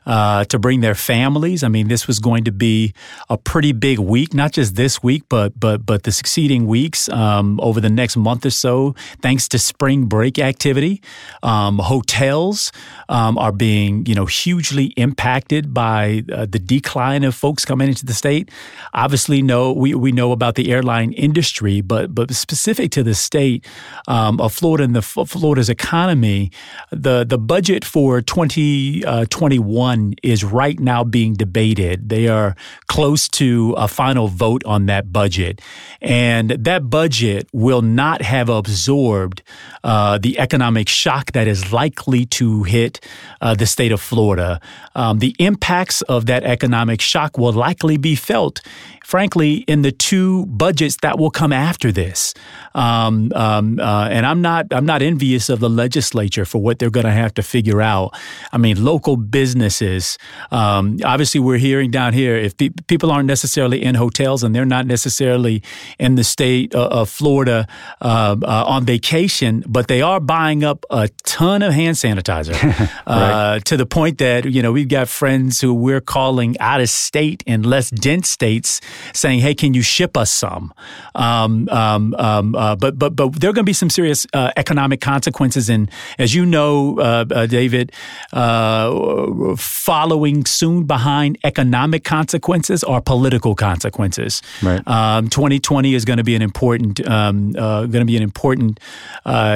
uh, 0.05 0.45
to 0.45 0.59
bring 0.59 0.81
their 0.81 0.95
families. 0.95 1.63
I 1.63 1.67
mean, 1.67 1.87
this 1.87 2.07
was 2.07 2.19
going 2.19 2.43
to 2.45 2.51
be 2.51 2.93
a 3.29 3.37
pretty 3.37 3.71
big 3.71 3.99
week, 3.99 4.33
not 4.33 4.51
just 4.53 4.75
this 4.75 5.03
week, 5.03 5.23
but 5.29 5.59
but 5.59 5.85
but 5.85 6.03
the 6.03 6.11
succeeding 6.11 6.67
weeks 6.67 7.09
um, 7.09 7.59
over 7.61 7.81
the 7.81 7.89
next 7.89 8.17
month 8.17 8.45
or 8.45 8.49
so. 8.49 8.95
Thanks 9.21 9.47
to 9.49 9.59
spring 9.59 10.05
break 10.05 10.39
activity, 10.39 11.01
um, 11.43 11.79
hotels 11.79 12.71
um, 13.09 13.37
are 13.37 13.51
being 13.51 14.05
you 14.05 14.15
know 14.15 14.25
hugely 14.25 14.87
impacted 14.97 15.73
by 15.73 16.23
uh, 16.31 16.45
the 16.45 16.59
decline 16.59 17.23
of 17.23 17.35
folks 17.35 17.65
coming 17.65 17.87
into 17.87 18.05
the 18.05 18.13
state. 18.13 18.49
Obviously, 18.93 19.41
know 19.41 19.71
we 19.73 19.93
we 19.95 20.11
know 20.11 20.31
about 20.31 20.55
the 20.55 20.71
airline 20.71 21.11
industry, 21.13 21.81
but 21.81 22.13
but 22.13 22.31
specific 22.33 22.91
to 22.91 23.03
the 23.03 23.15
state 23.15 23.65
um, 24.07 24.39
of 24.41 24.53
Florida 24.53 24.83
and 24.83 24.95
the 24.95 25.01
Florida's 25.27 25.69
economy, 25.69 26.51
the 26.91 27.25
the 27.25 27.37
budget 27.37 27.85
for 27.85 28.21
2021 28.21 29.03
uh, 29.05 30.13
is 30.23 30.43
right 30.43 30.79
now 30.79 31.03
being 31.03 31.33
debated. 31.33 32.09
They 32.09 32.27
are 32.27 32.55
close 32.87 33.27
to 33.29 33.73
a 33.77 33.87
final 33.87 34.27
vote 34.27 34.63
on 34.65 34.85
that 34.87 35.11
budget, 35.11 35.61
and 36.01 36.51
that 36.51 36.89
budget 36.89 37.47
will 37.53 37.81
not 37.81 38.21
have 38.21 38.49
absorbed 38.49 39.43
uh, 39.83 40.17
the 40.17 40.39
economic 40.39 40.89
shock 40.89 41.31
that 41.33 41.47
is 41.47 41.71
likely 41.71 42.25
to 42.25 42.63
hit 42.63 42.99
uh, 43.41 43.55
the 43.55 43.65
state 43.65 43.91
of 43.91 44.01
Florida. 44.01 44.59
Um, 44.95 45.19
the 45.19 45.35
impacts 45.39 46.01
of 46.03 46.25
that 46.27 46.43
economic 46.43 47.01
shock 47.01 47.37
will 47.37 47.53
likely 47.53 47.97
be 47.97 48.15
felt 48.15 48.61
frankly, 49.07 49.63
in 49.69 49.83
the 49.83 49.91
two 49.91 50.45
budgets 50.47 50.97
that 51.01 51.17
will 51.17 51.31
come 51.31 51.53
after 51.53 51.93
this. 51.93 52.33
Um, 52.75 53.31
um, 53.35 53.79
uh, 53.79 54.09
and 54.11 54.25
I'm 54.25 54.41
not 54.41 54.65
I'm 54.71 54.85
not 54.85 55.01
envious 55.01 55.47
of 55.47 55.61
the 55.61 55.69
legislature 55.69 56.43
for 56.43 56.61
what 56.61 56.77
they're 56.77 56.89
going 56.89 57.05
to 57.05 57.13
have 57.13 57.33
to 57.35 57.41
figure 57.41 57.81
out. 57.81 58.13
I 58.51 58.57
mean, 58.57 58.83
local 58.83 59.15
businesses. 59.15 60.17
Um, 60.51 60.99
obviously, 61.05 61.39
we're 61.39 61.57
hearing 61.57 61.89
down 61.89 62.11
here 62.11 62.35
if 62.35 62.57
pe- 62.57 62.75
people 62.87 63.09
aren't 63.09 63.27
necessarily 63.27 63.81
in 63.81 63.95
hotels 63.95 64.43
and 64.43 64.53
they're 64.53 64.65
not 64.65 64.85
necessarily 64.85 65.63
in 65.97 66.15
the 66.15 66.25
state 66.25 66.75
of, 66.75 66.91
of 66.91 67.09
Florida 67.09 67.65
uh, 68.01 68.35
uh, 68.43 68.65
on 68.67 68.83
vacation, 68.83 69.63
but 69.65 69.87
they 69.87 70.01
are 70.01 70.19
buying 70.19 70.65
up 70.65 70.85
a 70.89 71.07
ton 71.23 71.61
of 71.61 71.71
hand 71.71 71.95
sanitizer 71.95 72.55
uh, 73.07 73.13
right. 73.53 73.65
to 73.65 73.77
the 73.77 73.85
point 73.85 74.17
that 74.17 74.43
you 74.43 74.61
know 74.61 74.73
we've 74.73 74.89
got 74.89 75.07
friends 75.07 75.61
who 75.61 75.73
we're 75.73 76.01
calling 76.01 76.59
out 76.59 76.81
of 76.81 76.89
state 76.89 77.41
and 77.47 77.65
less 77.65 77.89
dense 77.89 78.27
states 78.27 78.81
saying, 79.13 79.39
"Hey, 79.39 79.53
can 79.53 79.73
you 79.73 79.81
ship 79.81 80.17
us 80.17 80.31
some?" 80.31 80.73
Um, 81.15 81.67
um, 81.69 82.15
um, 82.17 82.55
uh, 82.55 82.75
but 82.75 82.97
but 82.99 83.15
but 83.15 83.39
there 83.39 83.49
are 83.49 83.53
going 83.53 83.65
to 83.65 83.69
be 83.69 83.73
some 83.73 83.89
serious 83.89 84.27
uh, 84.33 84.51
economic 84.55 85.01
consequences, 85.01 85.69
and 85.69 85.89
as 86.17 86.35
you 86.35 86.45
know, 86.45 86.99
uh, 86.99 87.25
uh 87.31 87.45
David, 87.45 87.91
uh, 88.33 89.55
following 89.57 90.45
soon 90.45 90.85
behind 90.85 91.37
economic 91.43 92.03
consequences 92.03 92.83
are 92.83 93.01
political 93.01 93.55
consequences. 93.55 94.41
Right. 94.61 94.83
2020 94.85 95.89
um, 95.89 95.95
is 95.95 96.05
going 96.05 96.17
to 96.17 96.23
be 96.23 96.35
an 96.35 96.41
important 96.41 97.05
um, 97.07 97.55
uh, 97.57 97.81
going 97.81 98.01
to 98.01 98.05
be 98.05 98.17
an 98.17 98.23
important 98.23 98.79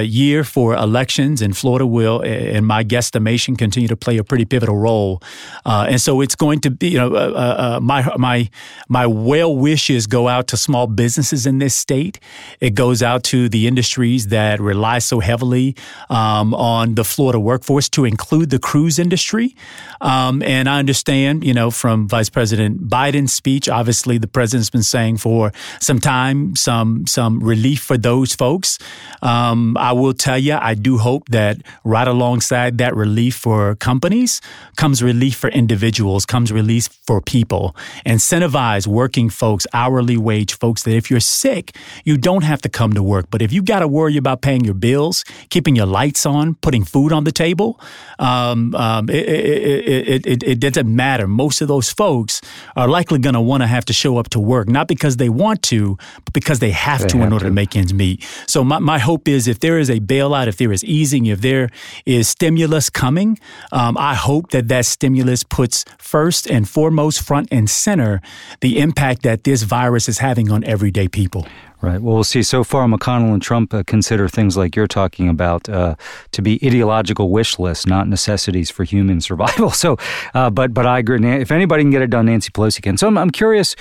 year 0.01 0.43
for 0.43 0.75
elections, 0.75 1.41
and 1.41 1.55
Florida 1.55 1.85
will, 1.85 2.21
in 2.21 2.65
my 2.65 2.83
guesstimation, 2.83 3.57
continue 3.57 3.87
to 3.87 3.97
play 3.97 4.17
a 4.17 4.23
pretty 4.23 4.45
pivotal 4.45 4.77
role. 4.77 5.21
and 5.65 5.99
so 6.01 6.21
it's 6.21 6.35
going 6.35 6.59
to 6.61 6.71
be, 6.71 6.89
you 6.89 6.99
know, 6.99 7.79
my 7.81 8.01
my 8.17 8.49
my 8.87 9.05
well 9.31 9.55
wishes 9.55 10.07
go 10.07 10.27
out 10.27 10.45
to 10.51 10.57
small 10.57 10.87
businesses 10.87 11.45
in 11.45 11.59
this 11.59 11.73
state. 11.73 12.19
It 12.59 12.73
goes 12.83 13.01
out 13.01 13.23
to 13.31 13.47
the 13.47 13.65
industries 13.65 14.27
that 14.27 14.59
rely 14.59 14.99
so 14.99 15.21
heavily 15.21 15.67
um, 16.09 16.53
on 16.53 16.95
the 16.95 17.05
Florida 17.05 17.39
workforce, 17.39 17.87
to 17.95 18.03
include 18.03 18.49
the 18.49 18.59
cruise 18.59 18.99
industry. 18.99 19.55
Um, 20.01 20.43
and 20.43 20.67
I 20.67 20.79
understand, 20.79 21.45
you 21.45 21.53
know, 21.53 21.71
from 21.71 22.09
Vice 22.09 22.29
President 22.29 22.89
Biden's 22.89 23.31
speech, 23.31 23.69
obviously 23.69 24.17
the 24.17 24.27
president's 24.27 24.69
been 24.69 24.83
saying 24.83 25.15
for 25.17 25.53
some 25.79 25.99
time 25.99 26.55
some 26.55 27.07
some 27.07 27.33
relief 27.53 27.79
for 27.89 27.97
those 27.97 28.35
folks. 28.35 28.79
Um, 29.21 29.77
I 29.77 29.93
will 29.93 30.13
tell 30.13 30.39
you, 30.47 30.57
I 30.71 30.73
do 30.73 30.97
hope 30.97 31.29
that 31.29 31.55
right 31.85 32.07
alongside 32.07 32.79
that 32.79 32.93
relief 32.95 33.35
for 33.35 33.75
companies 33.75 34.41
comes 34.75 35.01
relief 35.01 35.35
for 35.37 35.49
individuals, 35.49 36.25
comes 36.25 36.51
relief 36.51 36.89
for 37.07 37.21
people. 37.21 37.75
Incentivize 38.05 38.87
working 38.87 39.20
working 39.21 39.29
folks, 39.29 39.67
hourly 39.73 40.17
wage 40.17 40.57
folks, 40.57 40.83
that 40.83 40.95
if 40.95 41.11
you're 41.11 41.21
sick, 41.21 41.75
you 42.05 42.17
don't 42.17 42.43
have 42.43 42.61
to 42.61 42.69
come 42.69 42.93
to 42.93 43.03
work. 43.03 43.27
But 43.29 43.41
if 43.41 43.51
you've 43.51 43.65
got 43.65 43.79
to 43.79 43.87
worry 43.87 44.17
about 44.17 44.41
paying 44.41 44.65
your 44.65 44.73
bills, 44.73 45.23
keeping 45.49 45.75
your 45.75 45.87
lights 45.87 46.25
on, 46.25 46.55
putting 46.61 46.85
food 46.85 47.11
on 47.11 47.23
the 47.23 47.31
table, 47.31 47.79
um, 48.19 48.73
um, 48.75 49.09
it, 49.09 49.27
it, 49.27 50.25
it, 50.25 50.43
it, 50.43 50.59
doesn't 50.59 50.87
matter. 50.87 51.27
Most 51.27 51.61
of 51.61 51.67
those 51.67 51.91
folks 51.91 52.41
are 52.75 52.87
likely 52.87 53.19
going 53.19 53.35
to 53.35 53.41
want 53.41 53.61
to 53.63 53.67
have 53.67 53.85
to 53.85 53.93
show 53.93 54.17
up 54.17 54.29
to 54.29 54.39
work, 54.39 54.67
not 54.67 54.87
because 54.87 55.17
they 55.17 55.29
want 55.29 55.61
to, 55.63 55.97
but 56.25 56.33
because 56.33 56.59
they 56.59 56.71
have 56.71 57.01
they 57.01 57.07
to 57.09 57.17
have 57.17 57.27
in 57.27 57.33
order 57.33 57.45
to. 57.45 57.49
to 57.49 57.53
make 57.53 57.75
ends 57.75 57.93
meet. 57.93 58.23
So 58.47 58.63
my, 58.63 58.79
my 58.79 58.99
hope 58.99 59.27
is 59.27 59.47
if 59.47 59.59
there 59.59 59.79
is 59.79 59.89
a 59.89 59.99
bailout, 59.99 60.47
if 60.47 60.57
there 60.57 60.71
is 60.71 60.83
easing, 60.83 61.27
if 61.27 61.41
there 61.41 61.69
is 62.05 62.27
stimulus 62.27 62.89
coming, 62.89 63.39
um, 63.71 63.97
I 63.97 64.15
hope 64.15 64.51
that 64.51 64.67
that 64.69 64.85
stimulus 64.85 65.43
puts 65.43 65.85
first 65.97 66.47
and 66.47 66.67
foremost, 66.67 67.21
front 67.21 67.47
and 67.51 67.69
center, 67.69 68.21
the 68.61 68.79
impact 68.79 69.10
impact 69.11 69.23
that 69.23 69.43
this 69.43 69.63
virus 69.63 70.07
is 70.07 70.19
having 70.19 70.51
on 70.51 70.63
everyday 70.63 71.07
people. 71.07 71.45
Right. 71.81 71.99
Well, 71.99 72.13
we'll 72.13 72.23
see. 72.23 72.43
So 72.43 72.63
far, 72.63 72.87
McConnell 72.87 73.33
and 73.33 73.41
Trump 73.41 73.73
uh, 73.73 73.83
consider 73.87 74.29
things 74.29 74.55
like 74.55 74.75
you're 74.75 74.87
talking 74.87 75.27
about 75.27 75.67
uh, 75.67 75.95
to 76.31 76.41
be 76.41 76.59
ideological 76.63 77.31
wish 77.31 77.57
lists, 77.57 77.87
not 77.87 78.07
necessities 78.07 78.69
for 78.69 78.83
human 78.83 79.19
survival. 79.29 79.71
So, 79.71 79.97
uh, 80.35 80.49
but 80.51 80.73
but 80.73 80.85
I 80.85 80.99
agree. 80.99 81.19
If 81.41 81.51
anybody 81.51 81.83
can 81.83 81.91
get 81.91 82.03
it 82.03 82.11
done, 82.11 82.27
Nancy 82.27 82.51
Pelosi 82.51 82.81
can. 82.81 82.97
So 82.97 83.07
I'm, 83.07 83.17
I'm 83.17 83.31
curious. 83.31 83.75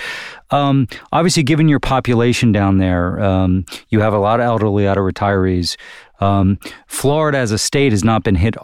Um, 0.49 0.87
obviously, 1.11 1.43
given 1.43 1.69
your 1.69 1.79
population 1.79 2.51
down 2.51 2.79
there, 2.79 3.21
um, 3.21 3.65
you 3.89 4.01
have 4.01 4.13
a 4.13 4.19
lot 4.19 4.39
of 4.39 4.45
elderly, 4.45 4.85
a 4.85 4.87
lot 4.87 4.97
of 4.97 5.03
retirees. 5.05 5.77
Um, 6.19 6.59
Florida 6.87 7.37
as 7.37 7.51
a 7.51 7.57
state 7.57 7.91
has 7.91 8.03
not 8.03 8.23
been 8.23 8.35
hit 8.35 8.55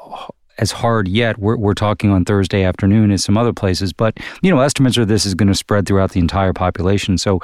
as 0.60 0.72
hard 0.72 1.08
yet. 1.08 1.38
We're, 1.38 1.58
we're 1.58 1.74
talking 1.74 2.10
on 2.10 2.26
Thursday 2.26 2.64
afternoon 2.64 3.12
as 3.12 3.24
some 3.24 3.38
other 3.38 3.54
places, 3.54 3.94
but 3.94 4.18
you 4.42 4.54
know, 4.54 4.60
estimates 4.62 4.98
are 4.98 5.06
this 5.06 5.26
is 5.26 5.36
going 5.36 5.48
to 5.48 5.56
spread 5.56 5.86
throughout 5.86 6.12
the 6.12 6.20
entire 6.20 6.54
population. 6.54 7.18
So, 7.18 7.40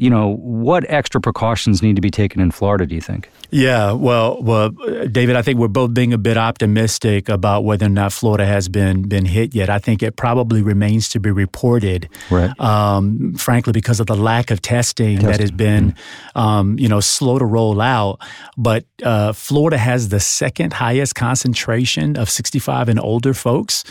you 0.00 0.08
know, 0.08 0.36
what 0.36 0.84
extra 0.88 1.20
precautions 1.20 1.82
need 1.82 1.96
to 1.96 2.02
be 2.02 2.10
taken 2.10 2.40
in 2.40 2.50
Florida, 2.50 2.86
do 2.86 2.94
you 2.94 3.00
think? 3.00 3.28
Yeah, 3.50 3.92
well, 3.92 4.40
well, 4.42 4.70
David, 4.70 5.36
I 5.36 5.42
think 5.42 5.58
we're 5.58 5.68
both 5.68 5.92
being 5.92 6.12
a 6.12 6.18
bit 6.18 6.36
optimistic 6.36 7.28
about 7.28 7.64
whether 7.64 7.86
or 7.86 7.90
not 7.90 8.12
Florida 8.12 8.46
has 8.46 8.68
been 8.68 9.02
been 9.02 9.26
hit 9.26 9.54
yet. 9.54 9.68
I 9.68 9.78
think 9.78 10.02
it 10.02 10.16
probably 10.16 10.62
remains 10.62 11.08
to 11.10 11.20
be 11.20 11.30
reported. 11.30 12.08
Right. 12.30 12.58
Um, 12.60 13.34
frankly, 13.34 13.72
because 13.72 14.00
of 14.00 14.06
the 14.06 14.16
lack 14.16 14.50
of 14.50 14.62
testing, 14.62 15.16
testing. 15.16 15.30
that 15.30 15.40
has 15.40 15.50
been, 15.50 15.92
mm-hmm. 15.92 16.38
um, 16.38 16.78
you 16.78 16.88
know, 16.88 17.00
slow 17.00 17.38
to 17.38 17.44
roll 17.44 17.80
out. 17.80 18.20
But 18.56 18.84
uh, 19.02 19.32
Florida 19.32 19.78
has 19.78 20.08
the 20.08 20.20
second 20.20 20.72
highest 20.72 21.14
concentration 21.14 22.16
of 22.16 22.30
65 22.30 22.88
and 22.88 23.00
older 23.00 23.34
folks. 23.34 23.84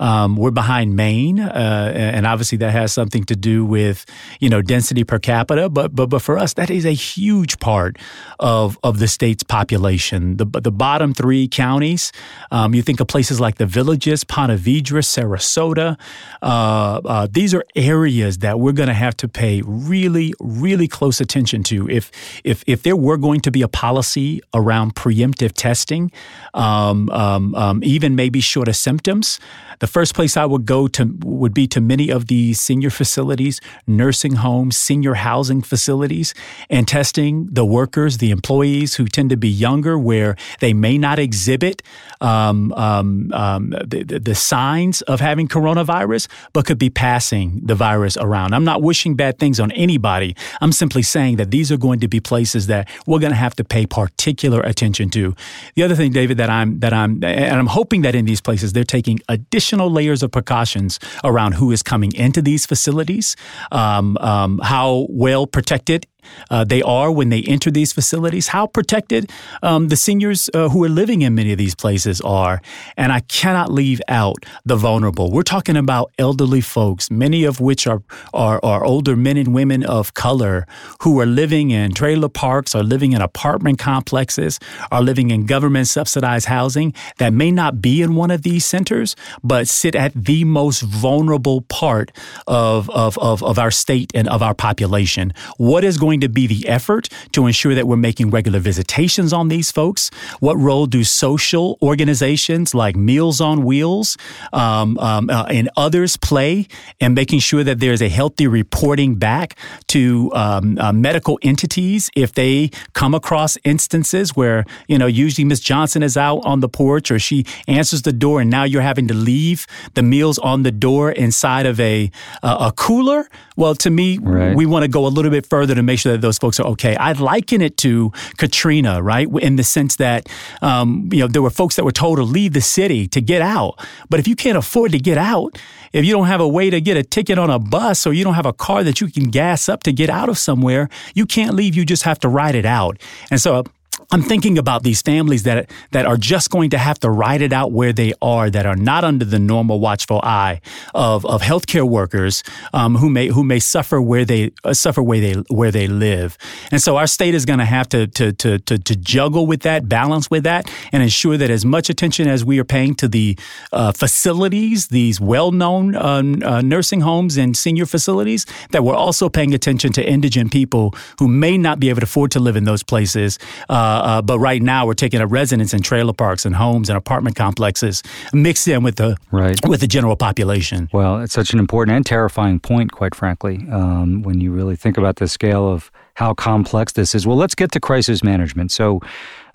Um, 0.00 0.36
we're 0.36 0.50
behind 0.50 0.96
Maine, 0.96 1.40
uh, 1.40 1.92
and 1.94 2.26
obviously 2.26 2.58
that 2.58 2.72
has 2.72 2.92
something 2.92 3.24
to 3.24 3.36
do 3.36 3.64
with 3.64 4.04
you 4.40 4.48
know 4.48 4.62
density 4.62 5.04
per 5.04 5.18
capita. 5.18 5.68
But 5.68 5.94
but 5.94 6.06
but 6.06 6.22
for 6.22 6.38
us, 6.38 6.54
that 6.54 6.70
is 6.70 6.84
a 6.84 6.92
huge 6.92 7.58
part 7.60 7.98
of 8.40 8.78
of 8.82 8.98
the 8.98 9.08
state's 9.08 9.42
population. 9.42 10.36
The 10.36 10.46
the 10.46 10.72
bottom 10.72 11.14
three 11.14 11.48
counties, 11.48 12.12
um, 12.50 12.74
you 12.74 12.82
think 12.82 13.00
of 13.00 13.06
places 13.06 13.40
like 13.40 13.56
the 13.56 13.66
Villages, 13.66 14.24
Ponte 14.24 14.58
Vedra, 14.58 15.02
Sarasota. 15.02 15.98
Uh, 16.42 17.00
uh, 17.04 17.28
these 17.30 17.54
are 17.54 17.64
areas 17.74 18.38
that 18.38 18.58
we're 18.58 18.72
going 18.72 18.88
to 18.88 18.94
have 18.94 19.16
to 19.18 19.28
pay 19.28 19.62
really 19.64 20.34
really 20.40 20.88
close 20.88 21.20
attention 21.20 21.62
to. 21.64 21.88
If 21.88 22.10
if 22.42 22.64
if 22.66 22.82
there 22.82 22.96
were 22.96 23.16
going 23.16 23.40
to 23.40 23.50
be 23.50 23.62
a 23.62 23.68
policy 23.68 24.40
around 24.52 24.94
preemptive 24.94 25.52
testing, 25.52 26.10
um, 26.52 27.10
um, 27.10 27.54
um 27.54 27.80
even 27.84 28.16
maybe 28.16 28.40
short 28.40 28.68
of 28.68 28.76
symptoms. 28.76 29.38
The 29.84 29.88
first 29.88 30.14
place 30.14 30.38
I 30.38 30.46
would 30.46 30.64
go 30.64 30.88
to 30.88 31.14
would 31.20 31.52
be 31.52 31.66
to 31.66 31.78
many 31.78 32.08
of 32.08 32.28
these 32.28 32.58
senior 32.58 32.88
facilities, 32.88 33.60
nursing 33.86 34.36
homes, 34.36 34.78
senior 34.78 35.12
housing 35.12 35.60
facilities, 35.60 36.32
and 36.70 36.88
testing 36.88 37.48
the 37.52 37.66
workers, 37.66 38.16
the 38.16 38.30
employees 38.30 38.94
who 38.94 39.06
tend 39.06 39.28
to 39.28 39.36
be 39.36 39.50
younger, 39.50 39.98
where 39.98 40.36
they 40.60 40.72
may 40.72 40.96
not 40.96 41.18
exhibit 41.18 41.82
um, 42.22 42.72
um, 42.72 43.30
um, 43.34 43.74
the, 43.86 44.04
the 44.04 44.34
signs 44.34 45.02
of 45.02 45.20
having 45.20 45.48
coronavirus, 45.48 46.28
but 46.54 46.64
could 46.64 46.78
be 46.78 46.88
passing 46.88 47.60
the 47.62 47.74
virus 47.74 48.16
around. 48.16 48.54
I'm 48.54 48.64
not 48.64 48.80
wishing 48.80 49.16
bad 49.16 49.38
things 49.38 49.60
on 49.60 49.70
anybody. 49.72 50.34
I'm 50.62 50.72
simply 50.72 51.02
saying 51.02 51.36
that 51.36 51.50
these 51.50 51.70
are 51.70 51.76
going 51.76 52.00
to 52.00 52.08
be 52.08 52.20
places 52.20 52.68
that 52.68 52.88
we're 53.06 53.18
going 53.18 53.32
to 53.32 53.36
have 53.36 53.54
to 53.56 53.64
pay 53.64 53.84
particular 53.84 54.62
attention 54.62 55.10
to. 55.10 55.36
The 55.74 55.82
other 55.82 55.94
thing, 55.94 56.10
David, 56.10 56.38
that 56.38 56.48
I'm 56.48 56.80
that 56.80 56.94
I'm 56.94 57.22
and 57.22 57.56
I'm 57.60 57.66
hoping 57.66 58.00
that 58.00 58.14
in 58.14 58.24
these 58.24 58.40
places 58.40 58.72
they're 58.72 58.84
taking 58.84 59.20
additional 59.28 59.73
additional 59.74 59.90
layers 59.90 60.22
of 60.22 60.30
precautions 60.30 61.00
around 61.24 61.54
who 61.54 61.72
is 61.72 61.82
coming 61.82 62.14
into 62.14 62.40
these 62.40 62.64
facilities, 62.64 63.36
um, 63.72 64.16
um, 64.18 64.60
how 64.62 65.06
well 65.10 65.46
protected 65.46 66.06
uh, 66.50 66.64
they 66.64 66.82
are 66.82 67.10
when 67.10 67.28
they 67.28 67.42
enter 67.42 67.70
these 67.70 67.92
facilities, 67.92 68.48
how 68.48 68.66
protected 68.66 69.30
um, 69.62 69.88
the 69.88 69.96
seniors 69.96 70.50
uh, 70.54 70.68
who 70.68 70.84
are 70.84 70.88
living 70.88 71.22
in 71.22 71.34
many 71.34 71.52
of 71.52 71.58
these 71.58 71.74
places 71.74 72.20
are. 72.20 72.60
And 72.96 73.12
I 73.12 73.20
cannot 73.20 73.72
leave 73.72 74.00
out 74.08 74.44
the 74.64 74.76
vulnerable. 74.76 75.30
We're 75.30 75.42
talking 75.42 75.76
about 75.76 76.12
elderly 76.18 76.60
folks, 76.60 77.10
many 77.10 77.44
of 77.44 77.60
which 77.60 77.86
are, 77.86 78.02
are, 78.32 78.60
are 78.62 78.84
older 78.84 79.16
men 79.16 79.36
and 79.36 79.54
women 79.54 79.84
of 79.84 80.14
color 80.14 80.66
who 81.00 81.20
are 81.20 81.26
living 81.26 81.70
in 81.70 81.92
trailer 81.92 82.28
parks, 82.28 82.74
are 82.74 82.82
living 82.82 83.12
in 83.12 83.20
apartment 83.20 83.78
complexes, 83.78 84.60
are 84.90 85.02
living 85.02 85.30
in 85.30 85.46
government 85.46 85.88
subsidized 85.88 86.46
housing 86.46 86.94
that 87.18 87.32
may 87.32 87.50
not 87.50 87.80
be 87.80 88.02
in 88.02 88.14
one 88.14 88.30
of 88.30 88.42
these 88.42 88.64
centers, 88.64 89.16
but 89.42 89.68
sit 89.68 89.94
at 89.94 90.12
the 90.14 90.44
most 90.44 90.82
vulnerable 90.82 91.62
part 91.62 92.10
of, 92.46 92.90
of, 92.90 93.18
of, 93.18 93.42
of 93.42 93.58
our 93.58 93.70
state 93.70 94.10
and 94.14 94.28
of 94.28 94.42
our 94.42 94.54
population. 94.54 95.32
What 95.56 95.84
is 95.84 95.98
going 95.98 96.13
going 96.14 96.20
to 96.20 96.28
be 96.28 96.46
the 96.46 96.68
effort 96.68 97.08
to 97.32 97.46
ensure 97.46 97.74
that 97.74 97.86
we're 97.88 97.96
making 97.96 98.30
regular 98.30 98.60
visitations 98.60 99.32
on 99.32 99.48
these 99.48 99.72
folks? 99.72 100.10
What 100.40 100.56
role 100.56 100.86
do 100.86 101.02
social 101.02 101.76
organizations 101.82 102.74
like 102.74 102.94
Meals 102.94 103.40
on 103.40 103.64
Wheels 103.64 104.16
um, 104.52 104.96
um, 104.98 105.28
uh, 105.28 105.44
and 105.48 105.68
others 105.76 106.16
play 106.16 106.68
in 107.00 107.14
making 107.14 107.40
sure 107.40 107.64
that 107.64 107.80
there's 107.80 108.00
a 108.00 108.08
healthy 108.08 108.46
reporting 108.46 109.16
back 109.16 109.56
to 109.88 110.30
um, 110.34 110.78
uh, 110.78 110.92
medical 110.92 111.38
entities 111.42 112.10
if 112.14 112.32
they 112.34 112.70
come 112.92 113.14
across 113.14 113.58
instances 113.64 114.36
where, 114.36 114.64
you 114.86 114.98
know, 114.98 115.06
usually 115.06 115.44
Miss 115.44 115.60
Johnson 115.60 116.02
is 116.02 116.16
out 116.16 116.40
on 116.44 116.60
the 116.60 116.68
porch 116.68 117.10
or 117.10 117.18
she 117.18 117.44
answers 117.66 118.02
the 118.02 118.12
door 118.12 118.40
and 118.40 118.50
now 118.50 118.62
you're 118.62 118.82
having 118.82 119.08
to 119.08 119.14
leave 119.14 119.66
the 119.94 120.02
meals 120.02 120.38
on 120.38 120.62
the 120.62 120.72
door 120.72 121.10
inside 121.10 121.66
of 121.66 121.80
a, 121.80 122.10
uh, 122.42 122.68
a 122.70 122.72
cooler? 122.72 123.28
Well, 123.56 123.74
to 123.76 123.90
me, 123.90 124.18
right. 124.18 124.56
we 124.56 124.66
want 124.66 124.82
to 124.82 124.88
go 124.88 125.06
a 125.06 125.08
little 125.08 125.30
bit 125.30 125.46
further 125.46 125.74
to 125.74 125.82
make 125.82 126.00
sure 126.00 126.12
that 126.12 126.20
those 126.20 126.38
folks 126.38 126.58
are 126.58 126.66
okay. 126.68 126.96
I 126.96 127.12
liken 127.12 127.60
it 127.60 127.76
to 127.78 128.12
Katrina, 128.36 129.00
right? 129.00 129.28
In 129.40 129.56
the 129.56 129.62
sense 129.62 129.96
that, 129.96 130.28
um, 130.60 131.08
you 131.12 131.20
know, 131.20 131.28
there 131.28 131.42
were 131.42 131.50
folks 131.50 131.76
that 131.76 131.84
were 131.84 131.92
told 131.92 132.18
to 132.18 132.24
leave 132.24 132.52
the 132.52 132.60
city 132.60 133.06
to 133.08 133.20
get 133.20 133.42
out. 133.42 133.78
But 134.10 134.18
if 134.18 134.26
you 134.26 134.34
can't 134.34 134.58
afford 134.58 134.92
to 134.92 134.98
get 134.98 135.18
out, 135.18 135.56
if 135.92 136.04
you 136.04 136.12
don't 136.12 136.26
have 136.26 136.40
a 136.40 136.48
way 136.48 136.70
to 136.70 136.80
get 136.80 136.96
a 136.96 137.04
ticket 137.04 137.38
on 137.38 137.48
a 137.48 137.60
bus 137.60 138.06
or 138.06 138.12
you 138.12 138.24
don't 138.24 138.34
have 138.34 138.46
a 138.46 138.52
car 138.52 138.82
that 138.82 139.00
you 139.00 139.06
can 139.06 139.30
gas 139.30 139.68
up 139.68 139.84
to 139.84 139.92
get 139.92 140.10
out 140.10 140.28
of 140.28 140.36
somewhere, 140.36 140.88
you 141.14 141.24
can't 141.24 141.54
leave. 141.54 141.76
You 141.76 141.84
just 141.84 142.02
have 142.02 142.18
to 142.20 142.28
ride 142.28 142.56
it 142.56 142.66
out. 142.66 143.00
And 143.30 143.40
so 143.40 143.64
I'm 144.10 144.22
thinking 144.22 144.58
about 144.58 144.82
these 144.82 145.02
families 145.02 145.44
that 145.44 145.70
that 145.92 146.06
are 146.06 146.16
just 146.16 146.50
going 146.50 146.70
to 146.70 146.78
have 146.78 146.98
to 147.00 147.10
ride 147.10 147.42
it 147.42 147.52
out 147.52 147.72
where 147.72 147.92
they 147.92 148.12
are, 148.20 148.50
that 148.50 148.66
are 148.66 148.76
not 148.76 149.04
under 149.04 149.24
the 149.24 149.38
normal 149.38 149.80
watchful 149.80 150.20
eye 150.22 150.60
of 150.94 151.24
of 151.26 151.42
healthcare 151.42 151.88
workers 151.88 152.42
um, 152.72 152.96
who 152.96 153.08
may 153.08 153.28
who 153.28 153.44
may 153.44 153.58
suffer 153.58 154.00
where 154.00 154.24
they 154.24 154.50
uh, 154.64 154.74
suffer 154.74 155.02
where 155.02 155.20
they 155.20 155.34
where 155.48 155.70
they 155.70 155.86
live. 155.86 156.36
And 156.70 156.80
so 156.82 156.96
our 156.96 157.06
state 157.06 157.34
is 157.34 157.44
going 157.44 157.60
to 157.60 157.64
have 157.64 157.88
to 157.90 158.06
to 158.08 158.32
to 158.32 158.58
to 158.58 158.96
juggle 158.96 159.46
with 159.46 159.62
that, 159.62 159.88
balance 159.88 160.30
with 160.30 160.44
that, 160.44 160.70
and 160.92 161.02
ensure 161.02 161.36
that 161.36 161.50
as 161.50 161.64
much 161.64 161.88
attention 161.88 162.28
as 162.28 162.44
we 162.44 162.58
are 162.58 162.64
paying 162.64 162.94
to 162.96 163.08
the 163.08 163.38
uh, 163.72 163.92
facilities, 163.92 164.88
these 164.88 165.20
well 165.20 165.52
known 165.52 165.94
uh, 165.94 166.22
uh, 166.44 166.60
nursing 166.62 167.00
homes 167.00 167.36
and 167.36 167.56
senior 167.56 167.86
facilities, 167.86 168.46
that 168.70 168.82
we're 168.84 168.94
also 168.94 169.28
paying 169.28 169.54
attention 169.54 169.92
to 169.92 170.02
indigent 170.04 170.52
people 170.52 170.94
who 171.18 171.28
may 171.28 171.56
not 171.56 171.78
be 171.78 171.90
able 171.90 172.00
to 172.00 172.04
afford 172.04 172.30
to 172.32 172.40
live 172.40 172.56
in 172.56 172.64
those 172.64 172.82
places. 172.82 173.38
Uh, 173.68 173.83
uh, 173.84 174.22
but 174.22 174.38
right 174.38 174.62
now, 174.62 174.86
we're 174.86 174.94
taking 174.94 175.20
a 175.20 175.26
residence 175.26 175.74
in 175.74 175.82
trailer 175.82 176.12
parks 176.12 176.44
and 176.44 176.54
homes 176.54 176.88
and 176.88 176.96
apartment 176.96 177.36
complexes, 177.36 178.02
mixed 178.32 178.66
in 178.68 178.82
with 178.82 178.96
the 178.96 179.16
right. 179.30 179.58
with 179.66 179.80
the 179.80 179.86
general 179.86 180.16
population. 180.16 180.88
Well, 180.92 181.20
it's 181.20 181.32
such 181.32 181.52
an 181.52 181.58
important 181.58 181.96
and 181.96 182.06
terrifying 182.06 182.60
point, 182.60 182.92
quite 182.92 183.14
frankly, 183.14 183.66
um, 183.70 184.22
when 184.22 184.40
you 184.40 184.52
really 184.52 184.76
think 184.76 184.96
about 184.96 185.16
the 185.16 185.28
scale 185.28 185.68
of 185.68 185.90
how 186.14 186.34
complex 186.34 186.92
this 186.92 187.14
is. 187.14 187.26
Well, 187.26 187.36
let's 187.36 187.54
get 187.54 187.72
to 187.72 187.80
crisis 187.80 188.22
management. 188.22 188.70
So, 188.72 189.00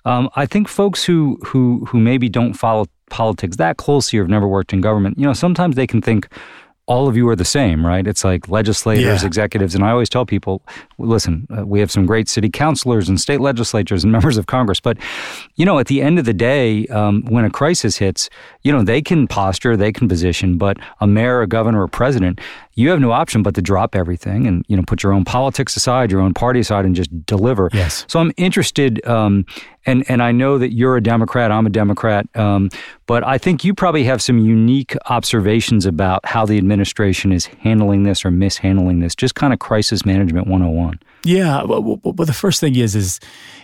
um, 0.04 0.28
I 0.36 0.46
think 0.46 0.68
folks 0.68 1.04
who 1.04 1.38
who 1.44 1.84
who 1.86 1.98
maybe 1.98 2.28
don't 2.28 2.54
follow 2.54 2.86
politics 3.10 3.56
that 3.56 3.76
closely 3.76 4.18
or 4.18 4.22
have 4.22 4.30
never 4.30 4.46
worked 4.46 4.72
in 4.72 4.80
government, 4.80 5.18
you 5.18 5.26
know, 5.26 5.32
sometimes 5.32 5.76
they 5.76 5.86
can 5.86 6.00
think 6.00 6.28
all 6.90 7.06
of 7.06 7.16
you 7.16 7.28
are 7.28 7.36
the 7.36 7.44
same, 7.44 7.86
right? 7.86 8.04
It's 8.04 8.24
like 8.24 8.48
legislators, 8.48 9.22
yeah. 9.22 9.24
executives, 9.24 9.76
and 9.76 9.84
I 9.84 9.92
always 9.92 10.08
tell 10.08 10.26
people, 10.26 10.60
listen, 10.98 11.46
uh, 11.56 11.64
we 11.64 11.78
have 11.78 11.88
some 11.88 12.04
great 12.04 12.28
city 12.28 12.50
councilors 12.50 13.08
and 13.08 13.20
state 13.20 13.40
legislatures 13.40 14.02
and 14.02 14.12
members 14.16 14.36
of 14.36 14.46
Congress, 14.46 14.80
but 14.80 14.98
you 15.54 15.64
know, 15.64 15.78
at 15.78 15.86
the 15.86 16.02
end 16.02 16.18
of 16.18 16.24
the 16.24 16.34
day, 16.34 16.88
um, 16.88 17.22
when 17.28 17.44
a 17.44 17.50
crisis 17.50 17.98
hits, 17.98 18.28
you 18.62 18.72
know, 18.72 18.82
they 18.82 19.00
can 19.00 19.28
posture, 19.28 19.76
they 19.76 19.92
can 19.92 20.08
position, 20.08 20.58
but 20.58 20.78
a 21.00 21.06
mayor, 21.06 21.42
a 21.42 21.46
governor, 21.46 21.84
a 21.84 21.88
president, 21.88 22.40
you 22.80 22.90
have 22.90 23.00
no 23.00 23.12
option 23.12 23.42
but 23.42 23.54
to 23.54 23.62
drop 23.62 23.94
everything 23.94 24.46
and 24.46 24.64
you 24.68 24.76
know 24.76 24.82
put 24.86 25.02
your 25.02 25.12
own 25.12 25.24
politics 25.24 25.76
aside, 25.76 26.10
your 26.10 26.20
own 26.20 26.34
party 26.34 26.60
aside, 26.60 26.84
and 26.84 26.96
just 26.96 27.10
deliver. 27.26 27.68
Yes. 27.72 28.04
So 28.08 28.18
I'm 28.18 28.32
interested, 28.36 29.06
um, 29.06 29.44
and 29.86 30.04
and 30.08 30.22
I 30.22 30.32
know 30.32 30.58
that 30.58 30.72
you're 30.72 30.96
a 30.96 31.02
Democrat, 31.02 31.52
I'm 31.52 31.66
a 31.66 31.70
Democrat, 31.70 32.26
um, 32.36 32.70
but 33.06 33.24
I 33.24 33.38
think 33.38 33.64
you 33.64 33.74
probably 33.74 34.04
have 34.04 34.22
some 34.22 34.38
unique 34.38 34.96
observations 35.06 35.86
about 35.86 36.24
how 36.24 36.46
the 36.46 36.58
administration 36.58 37.32
is 37.32 37.46
handling 37.46 38.04
this 38.04 38.24
or 38.24 38.30
mishandling 38.30 39.00
this. 39.00 39.14
Just 39.14 39.34
kind 39.34 39.52
of 39.52 39.58
crisis 39.58 40.06
management 40.06 40.46
101. 40.46 40.98
Yeah, 41.24 41.64
well, 41.64 42.00
well, 42.02 42.12
the 42.14 42.32
first 42.32 42.60
thing 42.60 42.76
is 42.76 42.96
is 42.96 43.20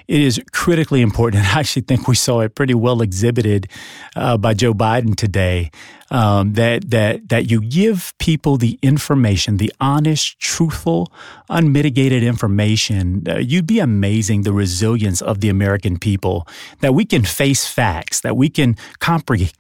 it 0.09 0.21
is 0.21 0.41
critically 0.53 1.01
important, 1.01 1.43
and 1.43 1.57
I 1.57 1.61
actually 1.61 1.83
think 1.83 2.07
we 2.07 2.15
saw 2.15 2.41
it 2.41 2.55
pretty 2.55 2.75
well 2.75 3.03
exhibited 3.03 3.69
uh, 4.15 4.37
by 4.37 4.55
Joe 4.55 4.75
Biden 4.75 5.17
today. 5.17 5.71
Um, 6.11 6.53
that 6.53 6.91
that 6.91 7.29
that 7.31 7.51
you 7.51 7.61
give 7.61 8.15
people 8.19 8.57
the 8.57 8.79
information, 8.81 9.57
the 9.57 9.73
honest, 9.81 10.39
truthful, 10.39 11.13
unmitigated 11.49 12.23
information. 12.23 13.25
Uh, 13.29 13.39
you'd 13.39 13.67
be 13.67 13.81
amazing 13.81 14.43
the 14.43 14.53
resilience 14.53 15.21
of 15.21 15.41
the 15.41 15.49
American 15.49 15.99
people 15.99 16.47
that 16.81 16.95
we 16.95 17.05
can 17.05 17.25
face 17.25 17.67
facts, 17.67 18.21
that 18.21 18.37
we 18.37 18.49
can 18.49 18.77
comprehend 19.01 19.53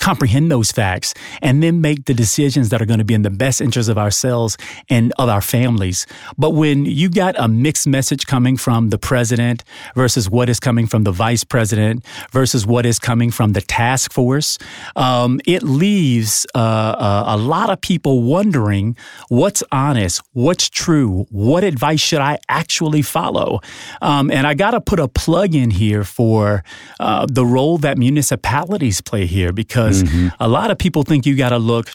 comprehend 0.00 0.50
those 0.50 0.70
facts 0.70 1.14
and 1.40 1.62
then 1.62 1.80
make 1.80 2.04
the 2.04 2.14
decisions 2.14 2.68
that 2.68 2.82
are 2.82 2.86
going 2.86 2.98
to 2.98 3.04
be 3.04 3.14
in 3.14 3.22
the 3.22 3.30
best 3.30 3.60
interest 3.60 3.88
of 3.88 3.96
ourselves 3.96 4.56
and 4.90 5.12
of 5.18 5.28
our 5.28 5.40
families. 5.40 6.06
But 6.36 6.50
when 6.50 6.84
you 6.84 7.08
got 7.08 7.34
a 7.38 7.48
mixed 7.48 7.86
message 7.86 8.26
coming 8.26 8.56
from 8.56 8.90
the 8.90 8.98
president 8.98 9.64
versus 9.94 10.28
what 10.28 10.48
is 10.48 10.60
coming 10.60 10.86
from 10.86 11.04
the 11.04 11.12
vice 11.12 11.42
president 11.42 12.04
versus 12.32 12.66
what 12.66 12.84
is 12.84 12.98
coming 12.98 13.30
from 13.30 13.52
the 13.52 13.62
task 13.62 14.12
force, 14.12 14.58
um, 14.94 15.40
it 15.46 15.62
leaves 15.62 16.46
uh, 16.54 16.58
uh, 16.58 17.24
a 17.28 17.36
lot 17.36 17.70
of 17.70 17.80
people 17.80 18.22
wondering 18.22 18.96
what's 19.28 19.62
honest, 19.72 20.20
what's 20.32 20.68
true, 20.68 21.26
what 21.30 21.64
advice 21.64 22.00
should 22.00 22.20
I 22.20 22.38
actually 22.48 23.02
follow? 23.02 23.60
Um, 24.02 24.30
and 24.30 24.46
I 24.46 24.52
got 24.54 24.72
to 24.72 24.80
put 24.80 25.00
a 25.00 25.08
plug 25.08 25.54
in 25.54 25.70
here 25.70 26.04
for 26.04 26.62
uh, 27.00 27.26
the 27.30 27.46
role 27.46 27.78
that 27.78 27.96
municipalities 27.96 29.00
play 29.00 29.24
here 29.24 29.52
because 29.52 29.77
mm-hmm. 29.86 30.28
a 30.40 30.48
lot 30.48 30.70
of 30.70 30.78
people 30.78 31.02
think 31.02 31.26
you 31.26 31.36
got 31.36 31.50
to 31.50 31.58
look 31.58 31.90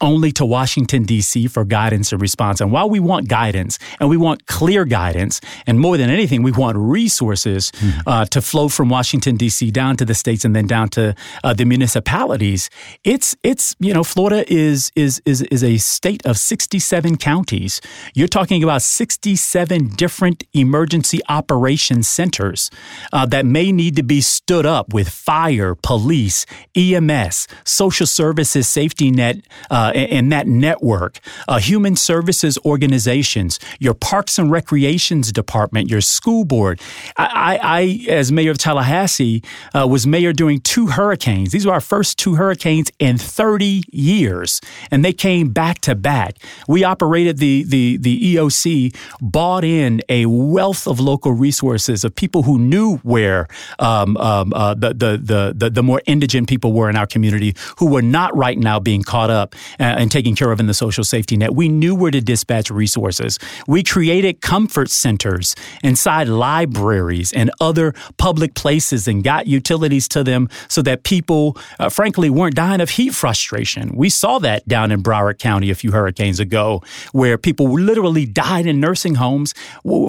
only 0.00 0.32
to 0.32 0.44
Washington, 0.44 1.04
D.C. 1.04 1.46
for 1.48 1.64
guidance 1.64 2.12
and 2.12 2.20
response. 2.20 2.60
And 2.60 2.72
while 2.72 2.88
we 2.88 3.00
want 3.00 3.28
guidance 3.28 3.78
and 3.98 4.08
we 4.08 4.16
want 4.16 4.46
clear 4.46 4.84
guidance, 4.84 5.40
and 5.66 5.80
more 5.80 5.96
than 5.96 6.10
anything, 6.10 6.42
we 6.42 6.52
want 6.52 6.76
resources 6.76 7.70
mm. 7.72 8.02
uh, 8.06 8.24
to 8.26 8.40
flow 8.40 8.68
from 8.68 8.88
Washington, 8.88 9.36
D.C. 9.36 9.70
down 9.70 9.96
to 9.96 10.04
the 10.04 10.14
states 10.14 10.44
and 10.44 10.54
then 10.54 10.66
down 10.66 10.88
to 10.90 11.14
uh, 11.44 11.54
the 11.54 11.64
municipalities, 11.64 12.70
it's, 13.04 13.36
it's, 13.42 13.76
you 13.78 13.92
know, 13.92 14.04
Florida 14.04 14.50
is, 14.52 14.90
is, 14.94 15.20
is, 15.24 15.42
is 15.42 15.64
a 15.64 15.78
state 15.78 16.24
of 16.26 16.38
67 16.38 17.16
counties. 17.16 17.80
You're 18.14 18.28
talking 18.28 18.62
about 18.62 18.82
67 18.82 19.88
different 19.88 20.44
emergency 20.52 21.20
operations 21.28 22.08
centers 22.08 22.70
uh, 23.12 23.26
that 23.26 23.46
may 23.46 23.72
need 23.72 23.96
to 23.96 24.02
be 24.02 24.20
stood 24.20 24.66
up 24.66 24.92
with 24.92 25.08
fire, 25.08 25.74
police, 25.74 26.46
EMS, 26.76 27.46
social 27.64 28.06
services, 28.06 28.68
safety 28.68 29.10
net, 29.10 29.36
uh, 29.80 29.92
that 30.30 30.46
network, 30.46 31.18
uh, 31.48 31.58
human 31.58 31.96
services 31.96 32.58
organizations, 32.64 33.58
your 33.78 33.94
parks 33.94 34.38
and 34.38 34.50
recreations 34.50 35.32
department, 35.32 35.88
your 35.88 36.00
school 36.00 36.44
board. 36.44 36.80
I, 37.16 37.58
I 37.62 38.10
as 38.10 38.30
mayor 38.30 38.50
of 38.50 38.58
Tallahassee, 38.58 39.42
uh, 39.74 39.86
was 39.88 40.06
mayor 40.06 40.32
during 40.32 40.60
two 40.60 40.88
hurricanes. 40.88 41.52
These 41.52 41.66
were 41.66 41.72
our 41.72 41.80
first 41.80 42.18
two 42.18 42.34
hurricanes 42.34 42.90
in 42.98 43.18
30 43.18 43.82
years, 43.90 44.60
and 44.90 45.04
they 45.04 45.12
came 45.12 45.50
back 45.50 45.80
to 45.80 45.94
back. 45.94 46.36
We 46.68 46.84
operated 46.84 47.38
the 47.38 47.64
the 47.64 47.96
the 47.96 48.34
EOC, 48.34 48.94
bought 49.20 49.64
in 49.64 50.02
a 50.08 50.26
wealth 50.26 50.86
of 50.86 51.00
local 51.00 51.32
resources 51.32 52.04
of 52.04 52.14
people 52.14 52.42
who 52.42 52.58
knew 52.58 52.98
where 52.98 53.48
um, 53.78 54.16
um, 54.18 54.52
uh, 54.52 54.74
the, 54.74 54.92
the 54.92 55.54
the 55.56 55.70
the 55.70 55.82
more 55.82 56.02
indigent 56.06 56.48
people 56.48 56.72
were 56.72 56.90
in 56.90 56.96
our 56.96 57.06
community, 57.06 57.54
who 57.78 57.86
were 57.86 58.02
not 58.02 58.36
right 58.36 58.58
now 58.58 58.78
being 58.78 59.02
caught 59.02 59.30
up 59.30 59.54
uh, 59.78 59.98
and 59.98 60.10
taken 60.10 60.34
care 60.34 60.50
of 60.50 60.60
in 60.60 60.66
the 60.66 60.74
social 60.74 61.04
safety 61.04 61.36
net. 61.36 61.54
We 61.54 61.68
knew 61.68 61.94
where 61.94 62.10
to 62.10 62.20
dispatch 62.20 62.70
resources. 62.70 63.38
We 63.66 63.82
created 63.82 64.40
comfort 64.40 64.90
centers 64.90 65.54
inside 65.82 66.28
libraries 66.28 67.32
and 67.32 67.50
other 67.60 67.94
public 68.16 68.54
places 68.54 69.06
and 69.06 69.22
got 69.22 69.46
utilities 69.46 70.08
to 70.08 70.24
them 70.24 70.48
so 70.68 70.82
that 70.82 71.02
people, 71.04 71.56
uh, 71.78 71.88
frankly, 71.88 72.30
weren't 72.30 72.54
dying 72.54 72.80
of 72.80 72.90
heat 72.90 73.14
frustration. 73.14 73.92
We 73.94 74.08
saw 74.08 74.38
that 74.40 74.66
down 74.66 74.92
in 74.92 75.02
Broward 75.02 75.38
County 75.38 75.70
a 75.70 75.74
few 75.74 75.92
hurricanes 75.92 76.40
ago, 76.40 76.82
where 77.12 77.38
people 77.38 77.70
literally 77.72 78.26
died 78.26 78.66
in 78.66 78.80
nursing 78.80 79.16
homes 79.16 79.54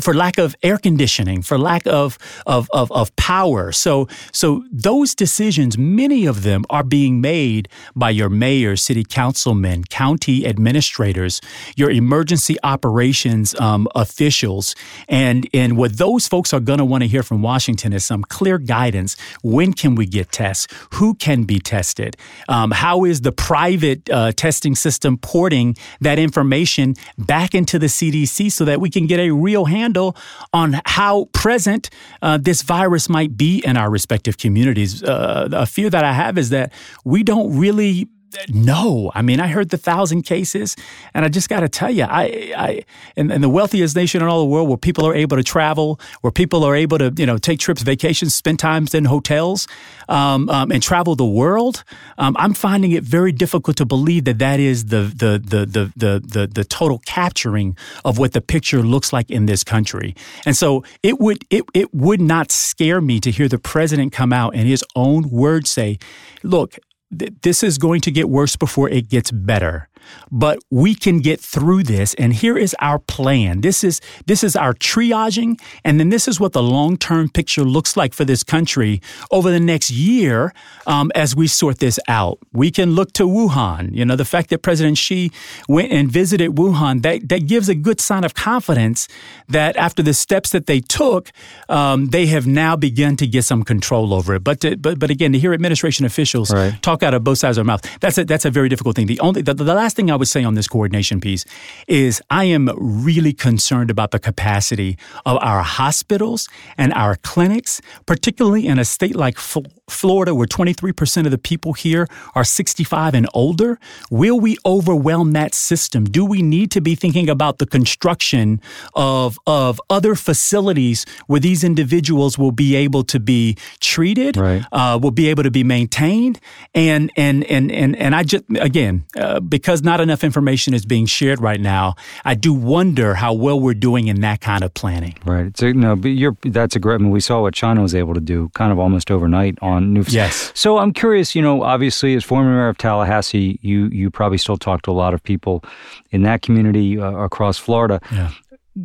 for 0.01 0.13
lack 0.13 0.37
of 0.37 0.55
air 0.63 0.77
conditioning, 0.77 1.41
for 1.41 1.57
lack 1.57 1.85
of, 1.87 2.17
of, 2.45 2.69
of, 2.73 2.91
of 2.91 3.15
power. 3.15 3.71
So, 3.71 4.07
so 4.31 4.63
those 4.71 5.15
decisions, 5.15 5.77
many 5.77 6.25
of 6.25 6.43
them 6.43 6.65
are 6.69 6.83
being 6.83 7.21
made 7.21 7.67
by 7.95 8.09
your 8.09 8.29
mayor, 8.29 8.75
city 8.75 9.03
council 9.03 9.50
councilmen, 9.51 9.83
county 9.85 10.47
administrators, 10.47 11.41
your 11.75 11.91
emergency 11.91 12.55
operations 12.63 13.53
um, 13.59 13.87
officials. 13.95 14.75
And, 15.09 15.47
and 15.53 15.77
what 15.77 15.97
those 15.97 16.27
folks 16.27 16.53
are 16.53 16.61
going 16.61 16.79
to 16.79 16.85
want 16.85 17.03
to 17.03 17.07
hear 17.07 17.23
from 17.23 17.41
Washington 17.41 17.93
is 17.93 18.05
some 18.05 18.23
clear 18.23 18.57
guidance. 18.57 19.17
When 19.43 19.73
can 19.73 19.95
we 19.95 20.05
get 20.05 20.31
tests? 20.31 20.67
Who 20.93 21.15
can 21.15 21.43
be 21.43 21.59
tested? 21.59 22.15
Um, 22.47 22.71
how 22.71 23.03
is 23.03 23.21
the 23.21 23.31
private 23.31 24.09
uh, 24.09 24.31
testing 24.31 24.75
system 24.75 25.17
porting 25.17 25.75
that 25.99 26.17
information 26.17 26.95
back 27.17 27.53
into 27.53 27.77
the 27.77 27.87
CDC 27.87 28.51
so 28.51 28.65
that 28.65 28.79
we 28.79 28.89
can 28.89 29.05
get 29.05 29.19
a 29.19 29.31
real 29.31 29.65
handle 29.65 30.15
on 30.53 30.79
how 30.85 31.25
present 31.33 31.89
uh, 32.21 32.37
this 32.37 32.61
virus 32.61 33.09
might 33.09 33.35
be 33.35 33.61
in 33.65 33.75
our 33.75 33.89
respective 33.89 34.37
communities? 34.37 35.03
Uh, 35.03 35.49
a 35.51 35.65
fear 35.65 35.89
that 35.89 36.05
I 36.05 36.13
have 36.13 36.37
is 36.37 36.49
that 36.51 36.71
we 37.03 37.23
don't 37.23 37.57
really 37.57 38.07
no, 38.49 39.11
I 39.13 39.21
mean, 39.21 39.39
I 39.39 39.47
heard 39.47 39.69
the 39.69 39.77
thousand 39.77 40.23
cases, 40.23 40.75
and 41.13 41.25
I 41.25 41.27
just 41.29 41.49
got 41.49 41.61
to 41.61 41.69
tell 41.69 41.91
you, 41.91 42.03
I, 42.03 42.53
I, 42.55 42.85
in, 43.15 43.31
in, 43.31 43.41
the 43.41 43.49
wealthiest 43.49 43.95
nation 43.95 44.21
in 44.21 44.27
all 44.27 44.39
the 44.39 44.45
world, 44.45 44.67
where 44.67 44.77
people 44.77 45.05
are 45.05 45.15
able 45.15 45.37
to 45.37 45.43
travel, 45.43 45.99
where 46.21 46.31
people 46.31 46.63
are 46.63 46.75
able 46.75 46.97
to, 46.97 47.13
you 47.17 47.25
know, 47.25 47.37
take 47.37 47.59
trips, 47.59 47.81
vacations, 47.81 48.33
spend 48.35 48.59
times 48.59 48.93
in 48.93 49.05
hotels, 49.05 49.67
um, 50.09 50.49
um, 50.49 50.71
and 50.71 50.83
travel 50.83 51.15
the 51.15 51.25
world, 51.25 51.83
um, 52.17 52.35
I'm 52.37 52.53
finding 52.53 52.91
it 52.91 53.03
very 53.03 53.31
difficult 53.31 53.77
to 53.77 53.85
believe 53.85 54.25
that 54.25 54.39
that 54.39 54.59
is 54.59 54.85
the 54.85 55.01
the 55.01 55.41
the 55.43 55.65
the 55.65 55.91
the 55.95 56.19
the, 56.19 56.47
the 56.47 56.63
total 56.63 56.99
capturing 56.99 57.77
of 58.05 58.17
what 58.17 58.33
the 58.33 58.41
picture 58.41 58.81
looks 58.81 59.13
like 59.13 59.29
in 59.29 59.45
this 59.45 59.63
country. 59.63 60.15
And 60.45 60.55
so 60.55 60.83
it 61.03 61.19
would 61.19 61.45
it 61.49 61.63
it 61.73 61.93
would 61.93 62.21
not 62.21 62.51
scare 62.51 63.01
me 63.01 63.19
to 63.21 63.31
hear 63.31 63.47
the 63.47 63.59
president 63.59 64.11
come 64.11 64.33
out 64.33 64.55
and 64.55 64.67
his 64.67 64.83
own 64.95 65.29
words 65.29 65.69
say, 65.69 65.99
"Look." 66.43 66.77
This 67.11 67.63
is 67.63 67.77
going 67.77 68.01
to 68.01 68.11
get 68.11 68.29
worse 68.29 68.55
before 68.55 68.89
it 68.89 69.09
gets 69.09 69.31
better 69.31 69.87
but 70.31 70.59
we 70.69 70.95
can 70.95 71.19
get 71.19 71.39
through 71.39 71.83
this 71.83 72.13
and 72.15 72.33
here 72.33 72.57
is 72.57 72.75
our 72.79 72.99
plan. 72.99 73.61
This 73.61 73.83
is 73.83 74.01
this 74.25 74.43
is 74.43 74.55
our 74.55 74.73
triaging 74.73 75.59
and 75.83 75.99
then 75.99 76.09
this 76.09 76.27
is 76.27 76.39
what 76.39 76.53
the 76.53 76.63
long-term 76.63 77.29
picture 77.29 77.63
looks 77.63 77.95
like 77.95 78.13
for 78.13 78.25
this 78.25 78.43
country 78.43 79.01
over 79.31 79.51
the 79.51 79.59
next 79.59 79.91
year 79.91 80.53
um, 80.87 81.11
as 81.15 81.35
we 81.35 81.47
sort 81.47 81.79
this 81.79 81.99
out. 82.07 82.39
We 82.53 82.71
can 82.71 82.91
look 82.91 83.13
to 83.13 83.23
wuhan. 83.23 83.93
You 83.93 84.05
know 84.05 84.15
the 84.15 84.25
fact 84.25 84.49
that 84.49 84.59
president 84.59 84.97
xi 84.97 85.31
went 85.67 85.91
and 85.91 86.11
visited 86.11 86.51
wuhan 86.51 87.01
that, 87.03 87.29
that 87.29 87.47
gives 87.47 87.69
a 87.69 87.75
good 87.75 87.99
sign 87.99 88.23
of 88.23 88.33
confidence 88.33 89.07
that 89.47 89.75
after 89.77 90.03
the 90.03 90.13
steps 90.13 90.49
that 90.51 90.65
they 90.65 90.79
took 90.79 91.31
um, 91.69 92.07
they 92.07 92.25
have 92.27 92.47
now 92.47 92.75
begun 92.75 93.15
to 93.17 93.27
get 93.27 93.43
some 93.43 93.63
control 93.63 94.13
over 94.13 94.35
it. 94.35 94.43
But 94.43 94.61
to, 94.61 94.77
but 94.77 94.99
but 94.99 95.09
again 95.09 95.31
to 95.33 95.39
hear 95.39 95.53
administration 95.53 96.05
officials 96.05 96.53
right. 96.53 96.81
talk 96.81 97.03
out 97.03 97.13
of 97.13 97.23
both 97.23 97.37
sides 97.37 97.57
of 97.57 97.65
their 97.65 97.71
mouth 97.71 97.81
that's 97.99 98.17
a, 98.17 98.25
that's 98.25 98.45
a 98.45 98.51
very 98.51 98.69
difficult 98.69 98.95
thing. 98.95 99.07
The 99.07 99.19
only 99.19 99.41
the, 99.41 99.53
the 99.53 99.73
last 99.73 99.90
last 99.91 99.97
thing 99.97 100.09
I 100.09 100.15
would 100.15 100.29
say 100.29 100.45
on 100.45 100.53
this 100.53 100.69
coordination 100.69 101.19
piece 101.19 101.43
is 101.85 102.21
I 102.29 102.45
am 102.45 102.69
really 102.77 103.33
concerned 103.33 103.91
about 103.91 104.11
the 104.11 104.19
capacity 104.19 104.97
of 105.25 105.37
our 105.41 105.63
hospitals 105.63 106.47
and 106.77 106.93
our 106.93 107.17
clinics, 107.17 107.81
particularly 108.05 108.67
in 108.67 108.79
a 108.79 108.85
state 108.85 109.17
like 109.17 109.37
Florida, 109.37 110.33
where 110.33 110.47
23% 110.47 111.25
of 111.25 111.31
the 111.31 111.37
people 111.37 111.73
here 111.73 112.07
are 112.35 112.45
65 112.45 113.13
and 113.13 113.27
older. 113.33 113.77
Will 114.09 114.39
we 114.39 114.55
overwhelm 114.65 115.33
that 115.33 115.53
system? 115.53 116.05
Do 116.05 116.23
we 116.23 116.41
need 116.41 116.71
to 116.71 116.79
be 116.79 116.95
thinking 116.95 117.29
about 117.29 117.57
the 117.57 117.65
construction 117.65 118.61
of, 118.95 119.37
of 119.45 119.81
other 119.89 120.15
facilities 120.15 121.05
where 121.27 121.41
these 121.41 121.65
individuals 121.65 122.37
will 122.37 122.53
be 122.53 122.75
able 122.75 123.03
to 123.03 123.19
be 123.19 123.57
treated, 123.81 124.37
right. 124.37 124.63
uh, 124.71 124.97
will 125.01 125.11
be 125.11 125.27
able 125.27 125.43
to 125.43 125.51
be 125.51 125.65
maintained? 125.65 126.39
And, 126.73 127.11
and, 127.17 127.43
and, 127.51 127.69
and, 127.69 127.93
and 127.97 128.15
I 128.15 128.23
just, 128.23 128.45
again, 128.55 129.03
uh, 129.17 129.41
because 129.41 129.80
because 129.81 129.85
not 129.85 130.01
enough 130.01 130.23
information 130.23 130.73
is 130.73 130.85
being 130.85 131.05
shared 131.05 131.41
right 131.41 131.59
now, 131.59 131.95
I 132.25 132.35
do 132.35 132.53
wonder 132.53 133.15
how 133.15 133.33
well 133.33 133.59
we're 133.59 133.73
doing 133.73 134.07
in 134.07 134.21
that 134.21 134.41
kind 134.41 134.63
of 134.63 134.73
planning. 134.73 135.15
Right. 135.25 135.57
So, 135.57 135.71
no, 135.71 135.95
but 135.95 136.09
you're, 136.09 136.37
that's 136.43 136.75
a 136.75 136.79
great, 136.79 136.95
I 136.95 136.97
mean, 136.99 137.11
we 137.11 137.19
saw 137.19 137.41
what 137.41 137.53
China 137.53 137.81
was 137.81 137.95
able 137.95 138.13
to 138.13 138.19
do 138.19 138.49
kind 138.53 138.71
of 138.71 138.79
almost 138.79 139.11
overnight 139.11 139.57
on 139.61 139.93
new. 139.93 140.03
Yes. 140.07 140.51
So 140.55 140.77
I'm 140.77 140.93
curious, 140.93 141.35
you 141.35 141.41
know, 141.41 141.63
obviously 141.63 142.15
as 142.15 142.23
former 142.23 142.51
mayor 142.51 142.69
of 142.69 142.77
Tallahassee, 142.77 143.59
you, 143.61 143.85
you 143.87 144.09
probably 144.09 144.37
still 144.37 144.57
talk 144.57 144.81
to 144.83 144.91
a 144.91 144.93
lot 144.93 145.13
of 145.13 145.23
people 145.23 145.63
in 146.11 146.23
that 146.23 146.41
community 146.41 146.99
uh, 146.99 147.11
across 147.11 147.57
Florida. 147.57 147.99
Yeah. 148.11 148.31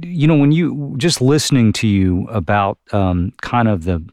You 0.02 0.26
know, 0.26 0.36
when 0.36 0.52
you, 0.52 0.94
just 0.98 1.20
listening 1.20 1.72
to 1.74 1.86
you 1.86 2.26
about 2.28 2.78
um, 2.92 3.32
kind 3.42 3.68
of 3.68 3.84
the, 3.84 4.04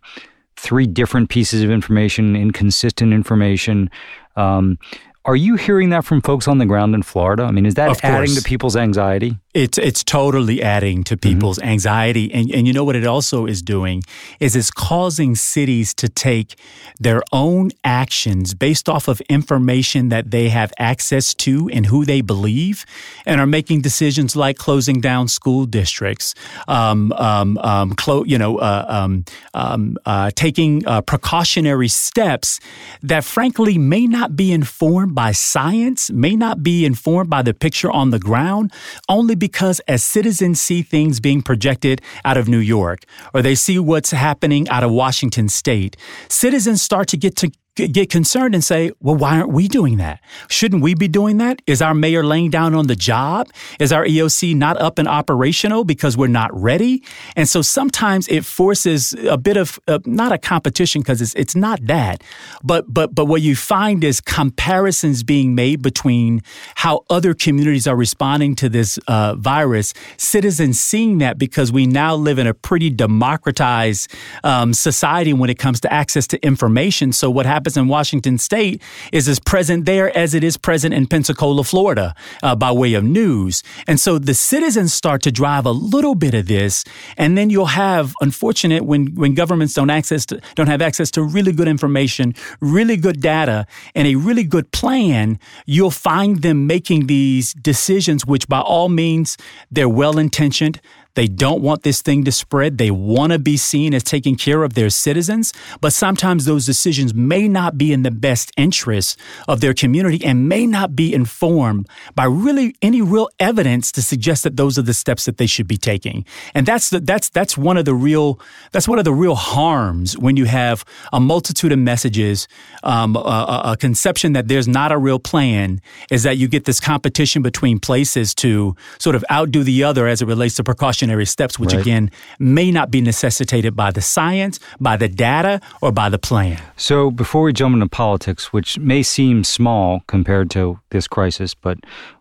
three 0.55 0.85
different 0.85 1.29
pieces 1.29 1.61
of 1.61 1.69
information, 1.69 2.37
inconsistent 2.37 3.11
information, 3.11 3.89
um, 4.37 4.77
Are 5.25 5.37
you 5.37 5.55
hearing 5.55 5.91
that 5.91 6.03
from 6.03 6.21
folks 6.21 6.49
on 6.49 6.57
the 6.57 6.65
ground 6.65 6.93
in 6.93 7.01
Florida? 7.01 7.43
I 7.43 7.51
mean, 7.51 7.65
is 7.65 7.75
that 7.75 8.03
adding 8.03 8.35
to 8.35 8.41
people's 8.41 8.75
anxiety? 8.75 9.37
It's 9.53 9.77
it's 9.77 10.03
totally 10.03 10.61
adding 10.61 11.03
to 11.05 11.15
people's 11.15 11.59
anxiety, 11.59 12.33
and 12.33 12.51
and 12.51 12.67
you 12.67 12.73
know 12.73 12.83
what 12.83 12.95
it 12.95 13.05
also 13.05 13.45
is 13.45 13.61
doing 13.61 14.03
is 14.41 14.55
it's 14.55 14.71
causing 14.71 15.35
cities 15.35 15.93
to 15.93 16.09
take 16.09 16.55
their 16.99 17.21
own 17.31 17.69
actions 17.85 18.53
based 18.53 18.89
off 18.89 19.07
of 19.07 19.21
information 19.29 20.09
that 20.09 20.31
they 20.31 20.49
have 20.49 20.73
access 20.77 21.33
to 21.35 21.69
and 21.71 21.85
who 21.85 22.03
they 22.03 22.19
believe, 22.19 22.85
and 23.25 23.39
are 23.39 23.47
making 23.47 23.81
decisions 23.81 24.35
like 24.35 24.57
closing 24.57 24.99
down 24.99 25.27
school 25.29 25.65
districts, 25.65 26.35
um, 26.67 27.13
um, 27.13 27.57
um, 27.59 27.93
clo- 27.93 28.25
you 28.25 28.37
know, 28.37 28.57
uh, 28.57 28.85
um, 28.89 29.23
um, 29.53 29.95
uh, 30.05 30.31
taking 30.35 30.85
uh, 30.85 30.99
precautionary 31.01 31.87
steps 31.87 32.59
that 33.03 33.23
frankly 33.23 33.77
may 33.77 34.05
not 34.07 34.35
be 34.35 34.51
informed 34.51 35.12
by 35.13 35.31
science, 35.31 36.11
may 36.11 36.35
not 36.35 36.63
be 36.63 36.85
informed 36.85 37.29
by 37.29 37.41
the 37.41 37.53
picture 37.53 37.91
on 37.91 38.09
the 38.09 38.19
ground, 38.19 38.71
only 39.07 39.35
because 39.35 39.79
as 39.81 40.03
citizens 40.03 40.59
see 40.59 40.81
things 40.81 41.19
being 41.19 41.41
projected 41.41 42.01
out 42.25 42.37
of 42.37 42.47
New 42.47 42.59
York 42.59 43.03
or 43.33 43.41
they 43.41 43.55
see 43.55 43.79
what's 43.79 44.11
happening 44.11 44.67
out 44.69 44.83
of 44.83 44.91
Washington 44.91 45.49
state, 45.49 45.97
citizens 46.29 46.81
start 46.81 47.07
to 47.09 47.17
get 47.17 47.35
to 47.37 47.51
get 47.75 48.09
concerned 48.09 48.53
and 48.53 48.63
say, 48.63 48.91
well, 48.99 49.15
why 49.15 49.37
aren't 49.37 49.51
we 49.51 49.67
doing 49.67 49.97
that? 49.97 50.19
Shouldn't 50.47 50.83
we 50.83 50.93
be 50.93 51.07
doing 51.07 51.37
that? 51.37 51.61
Is 51.65 51.81
our 51.81 51.95
mayor 51.95 52.23
laying 52.23 52.51
down 52.51 52.75
on 52.75 52.85
the 52.85 52.95
job? 52.95 53.49
Is 53.79 53.91
our 53.91 54.05
EOC 54.05 54.55
not 54.55 54.79
up 54.79 54.99
and 54.99 55.07
operational 55.07 55.83
because 55.83 56.15
we're 56.15 56.27
not 56.27 56.51
ready? 56.53 57.03
And 57.35 57.49
so 57.49 57.63
sometimes 57.63 58.27
it 58.27 58.45
forces 58.45 59.13
a 59.27 59.37
bit 59.37 59.57
of 59.57 59.79
uh, 59.87 59.99
not 60.05 60.31
a 60.31 60.37
competition 60.37 61.01
because 61.01 61.21
it's 61.21 61.33
it's 61.33 61.55
not 61.55 61.79
that, 61.87 62.23
but 62.63 62.93
but 62.93 63.15
but 63.15 63.25
what 63.25 63.41
you 63.41 63.55
find 63.55 64.03
is 64.03 64.21
comparisons 64.21 65.23
being 65.23 65.55
made 65.55 65.81
between 65.81 66.41
how 66.75 67.03
other 67.09 67.33
communities 67.33 67.87
are 67.87 67.95
responding 67.95 68.55
to 68.55 68.69
this 68.69 68.99
uh, 69.07 69.33
virus. 69.35 69.93
Citizens 70.17 70.79
seeing 70.79 71.17
that 71.17 71.39
because 71.39 71.71
we 71.71 71.87
now 71.87 72.15
live 72.15 72.37
in 72.37 72.45
a 72.45 72.53
pretty 72.53 72.91
democratized 72.91 74.13
um, 74.43 74.73
society 74.73 75.33
when 75.33 75.49
it 75.49 75.57
comes 75.57 75.79
to 75.79 75.91
access 75.91 76.27
to 76.27 76.45
information. 76.45 77.11
So 77.11 77.31
what 77.31 77.47
happens 77.47 77.62
in 77.77 77.87
Washington 77.87 78.37
State 78.37 78.81
is 79.11 79.27
as 79.27 79.39
present 79.39 79.85
there 79.85 80.15
as 80.17 80.33
it 80.33 80.43
is 80.43 80.57
present 80.57 80.93
in 80.93 81.07
Pensacola, 81.07 81.63
Florida, 81.63 82.13
uh, 82.41 82.55
by 82.55 82.71
way 82.71 82.93
of 82.93 83.03
news. 83.03 83.63
And 83.87 83.99
so 83.99 84.19
the 84.19 84.33
citizens 84.33 84.93
start 84.93 85.21
to 85.23 85.31
drive 85.31 85.65
a 85.65 85.71
little 85.71 86.15
bit 86.15 86.33
of 86.33 86.47
this, 86.47 86.83
and 87.17 87.37
then 87.37 87.49
you'll 87.49 87.65
have, 87.67 88.13
unfortunate, 88.21 88.85
when 88.85 89.15
when 89.15 89.33
governments 89.33 89.73
don't 89.73 89.89
access 89.89 90.25
to, 90.27 90.41
don't 90.55 90.67
have 90.67 90.81
access 90.81 91.09
to 91.11 91.23
really 91.23 91.51
good 91.51 91.67
information, 91.67 92.33
really 92.59 92.97
good 92.97 93.21
data, 93.21 93.65
and 93.95 94.07
a 94.07 94.15
really 94.15 94.43
good 94.43 94.71
plan, 94.71 95.39
you'll 95.65 95.91
find 95.91 96.41
them 96.41 96.67
making 96.67 97.07
these 97.07 97.53
decisions, 97.53 98.25
which 98.25 98.47
by 98.47 98.59
all 98.59 98.89
means 98.89 99.37
they're 99.71 99.89
well 99.89 100.17
intentioned. 100.17 100.81
They 101.15 101.27
don't 101.27 101.61
want 101.61 101.83
this 101.83 102.01
thing 102.01 102.23
to 102.23 102.31
spread. 102.31 102.77
They 102.77 102.91
want 102.91 103.33
to 103.33 103.39
be 103.39 103.57
seen 103.57 103.93
as 103.93 104.03
taking 104.03 104.35
care 104.35 104.63
of 104.63 104.73
their 104.73 104.89
citizens. 104.89 105.53
But 105.79 105.93
sometimes 105.93 106.45
those 106.45 106.65
decisions 106.65 107.13
may 107.13 107.47
not 107.47 107.77
be 107.77 107.93
in 107.93 108.03
the 108.03 108.11
best 108.11 108.51
interest 108.57 109.19
of 109.47 109.61
their 109.61 109.73
community 109.73 110.23
and 110.25 110.49
may 110.49 110.65
not 110.65 110.95
be 110.95 111.13
informed 111.13 111.87
by 112.15 112.25
really 112.25 112.75
any 112.81 113.01
real 113.01 113.29
evidence 113.39 113.91
to 113.93 114.01
suggest 114.01 114.43
that 114.43 114.57
those 114.57 114.77
are 114.77 114.81
the 114.81 114.93
steps 114.93 115.25
that 115.25 115.37
they 115.37 115.45
should 115.45 115.67
be 115.67 115.77
taking. 115.77 116.25
And 116.53 116.65
that's 116.65 116.89
the, 116.89 116.99
that's 116.99 117.29
that's 117.29 117.57
one 117.57 117.77
of 117.77 117.85
the 117.85 117.93
real 117.93 118.39
that's 118.71 118.87
one 118.87 118.97
of 118.99 119.05
the 119.05 119.13
real 119.13 119.35
harms 119.35 120.17
when 120.17 120.37
you 120.37 120.45
have 120.45 120.83
a 121.11 121.19
multitude 121.19 121.71
of 121.71 121.79
messages, 121.79 122.47
um, 122.83 123.15
a, 123.15 123.61
a, 123.65 123.77
conception 123.77 124.33
that 124.33 124.47
there's 124.47 124.67
not 124.67 124.91
a 124.91 124.97
real 124.97 125.19
plan, 125.19 125.81
is 126.09 126.23
that 126.23 126.37
you 126.37 126.47
get 126.47 126.65
this 126.65 126.79
competition 126.79 127.41
between 127.41 127.79
places 127.79 128.33
to 128.35 128.75
sort 128.99 129.15
of 129.15 129.23
outdo 129.31 129.63
the 129.63 129.83
other 129.83 130.07
as 130.07 130.21
it 130.21 130.25
relates 130.25 130.55
to 130.55 130.63
precautionary 131.03 131.25
steps, 131.25 131.59
which 131.59 131.73
Right. 131.73 131.81
again 131.81 132.11
may 132.39 132.71
not 132.71 132.89
be 132.91 133.01
necessitated 133.01 133.75
by 133.75 133.91
the 133.91 134.01
science, 134.01 134.59
by 134.79 134.97
the 134.97 135.07
data, 135.07 135.59
or 135.81 135.91
by 135.91 136.09
the 136.09 136.17
plan. 136.17 136.57
So, 136.77 137.11
before 137.11 137.43
we 137.43 137.53
jump 137.53 137.73
into 137.73 137.87
politics, 137.87 138.53
which 138.53 138.79
may 138.79 139.03
seem 139.03 139.43
small 139.43 140.01
compared 140.07 140.49
to 140.51 140.79
this 140.91 141.07
crisis, 141.07 141.53
but 141.55 141.77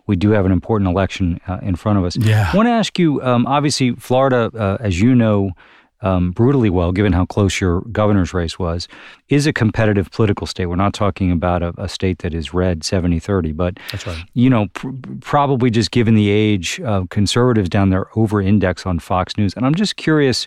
we 0.06 0.16
do 0.16 0.30
have 0.32 0.44
an 0.46 0.52
important 0.52 0.88
election 0.90 1.40
uh, 1.48 1.58
in 1.62 1.76
front 1.76 1.98
of 1.98 2.04
us. 2.04 2.16
Yeah. 2.16 2.50
I 2.52 2.56
want 2.56 2.66
to 2.66 2.72
ask 2.72 2.98
you 2.98 3.22
um, 3.22 3.46
obviously, 3.46 3.92
Florida, 3.98 4.50
uh, 4.58 4.76
as 4.80 5.00
you 5.00 5.14
know 5.14 5.52
um, 6.02 6.32
brutally 6.32 6.68
well, 6.68 6.92
given 6.92 7.12
how 7.12 7.24
close 7.24 7.60
your 7.60 7.80
governor's 7.92 8.34
race 8.34 8.58
was, 8.58 8.88
is 9.28 9.46
a 9.46 9.52
competitive 9.52 10.10
political 10.10 10.46
state. 10.46 10.66
We're 10.66 10.76
not 10.76 10.94
talking 10.94 11.30
about 11.30 11.62
a, 11.62 11.72
a 11.78 11.88
state 11.88 12.18
that 12.18 12.34
is 12.34 12.52
red 12.52 12.84
70 12.84 13.18
30, 13.20 13.52
but 13.52 13.78
right. 14.06 14.24
you 14.34 14.50
know, 14.50 14.66
pr- 14.74 14.90
probably 15.20 15.70
just 15.70 15.90
given 15.90 16.14
the 16.14 16.28
age, 16.28 16.80
uh, 16.80 17.04
conservatives 17.10 17.68
down 17.68 17.90
there 17.90 18.06
over 18.16 18.42
index 18.42 18.84
on 18.84 18.98
Fox 18.98 19.36
News. 19.36 19.54
And 19.54 19.64
I'm 19.64 19.74
just 19.74 19.96
curious, 19.96 20.46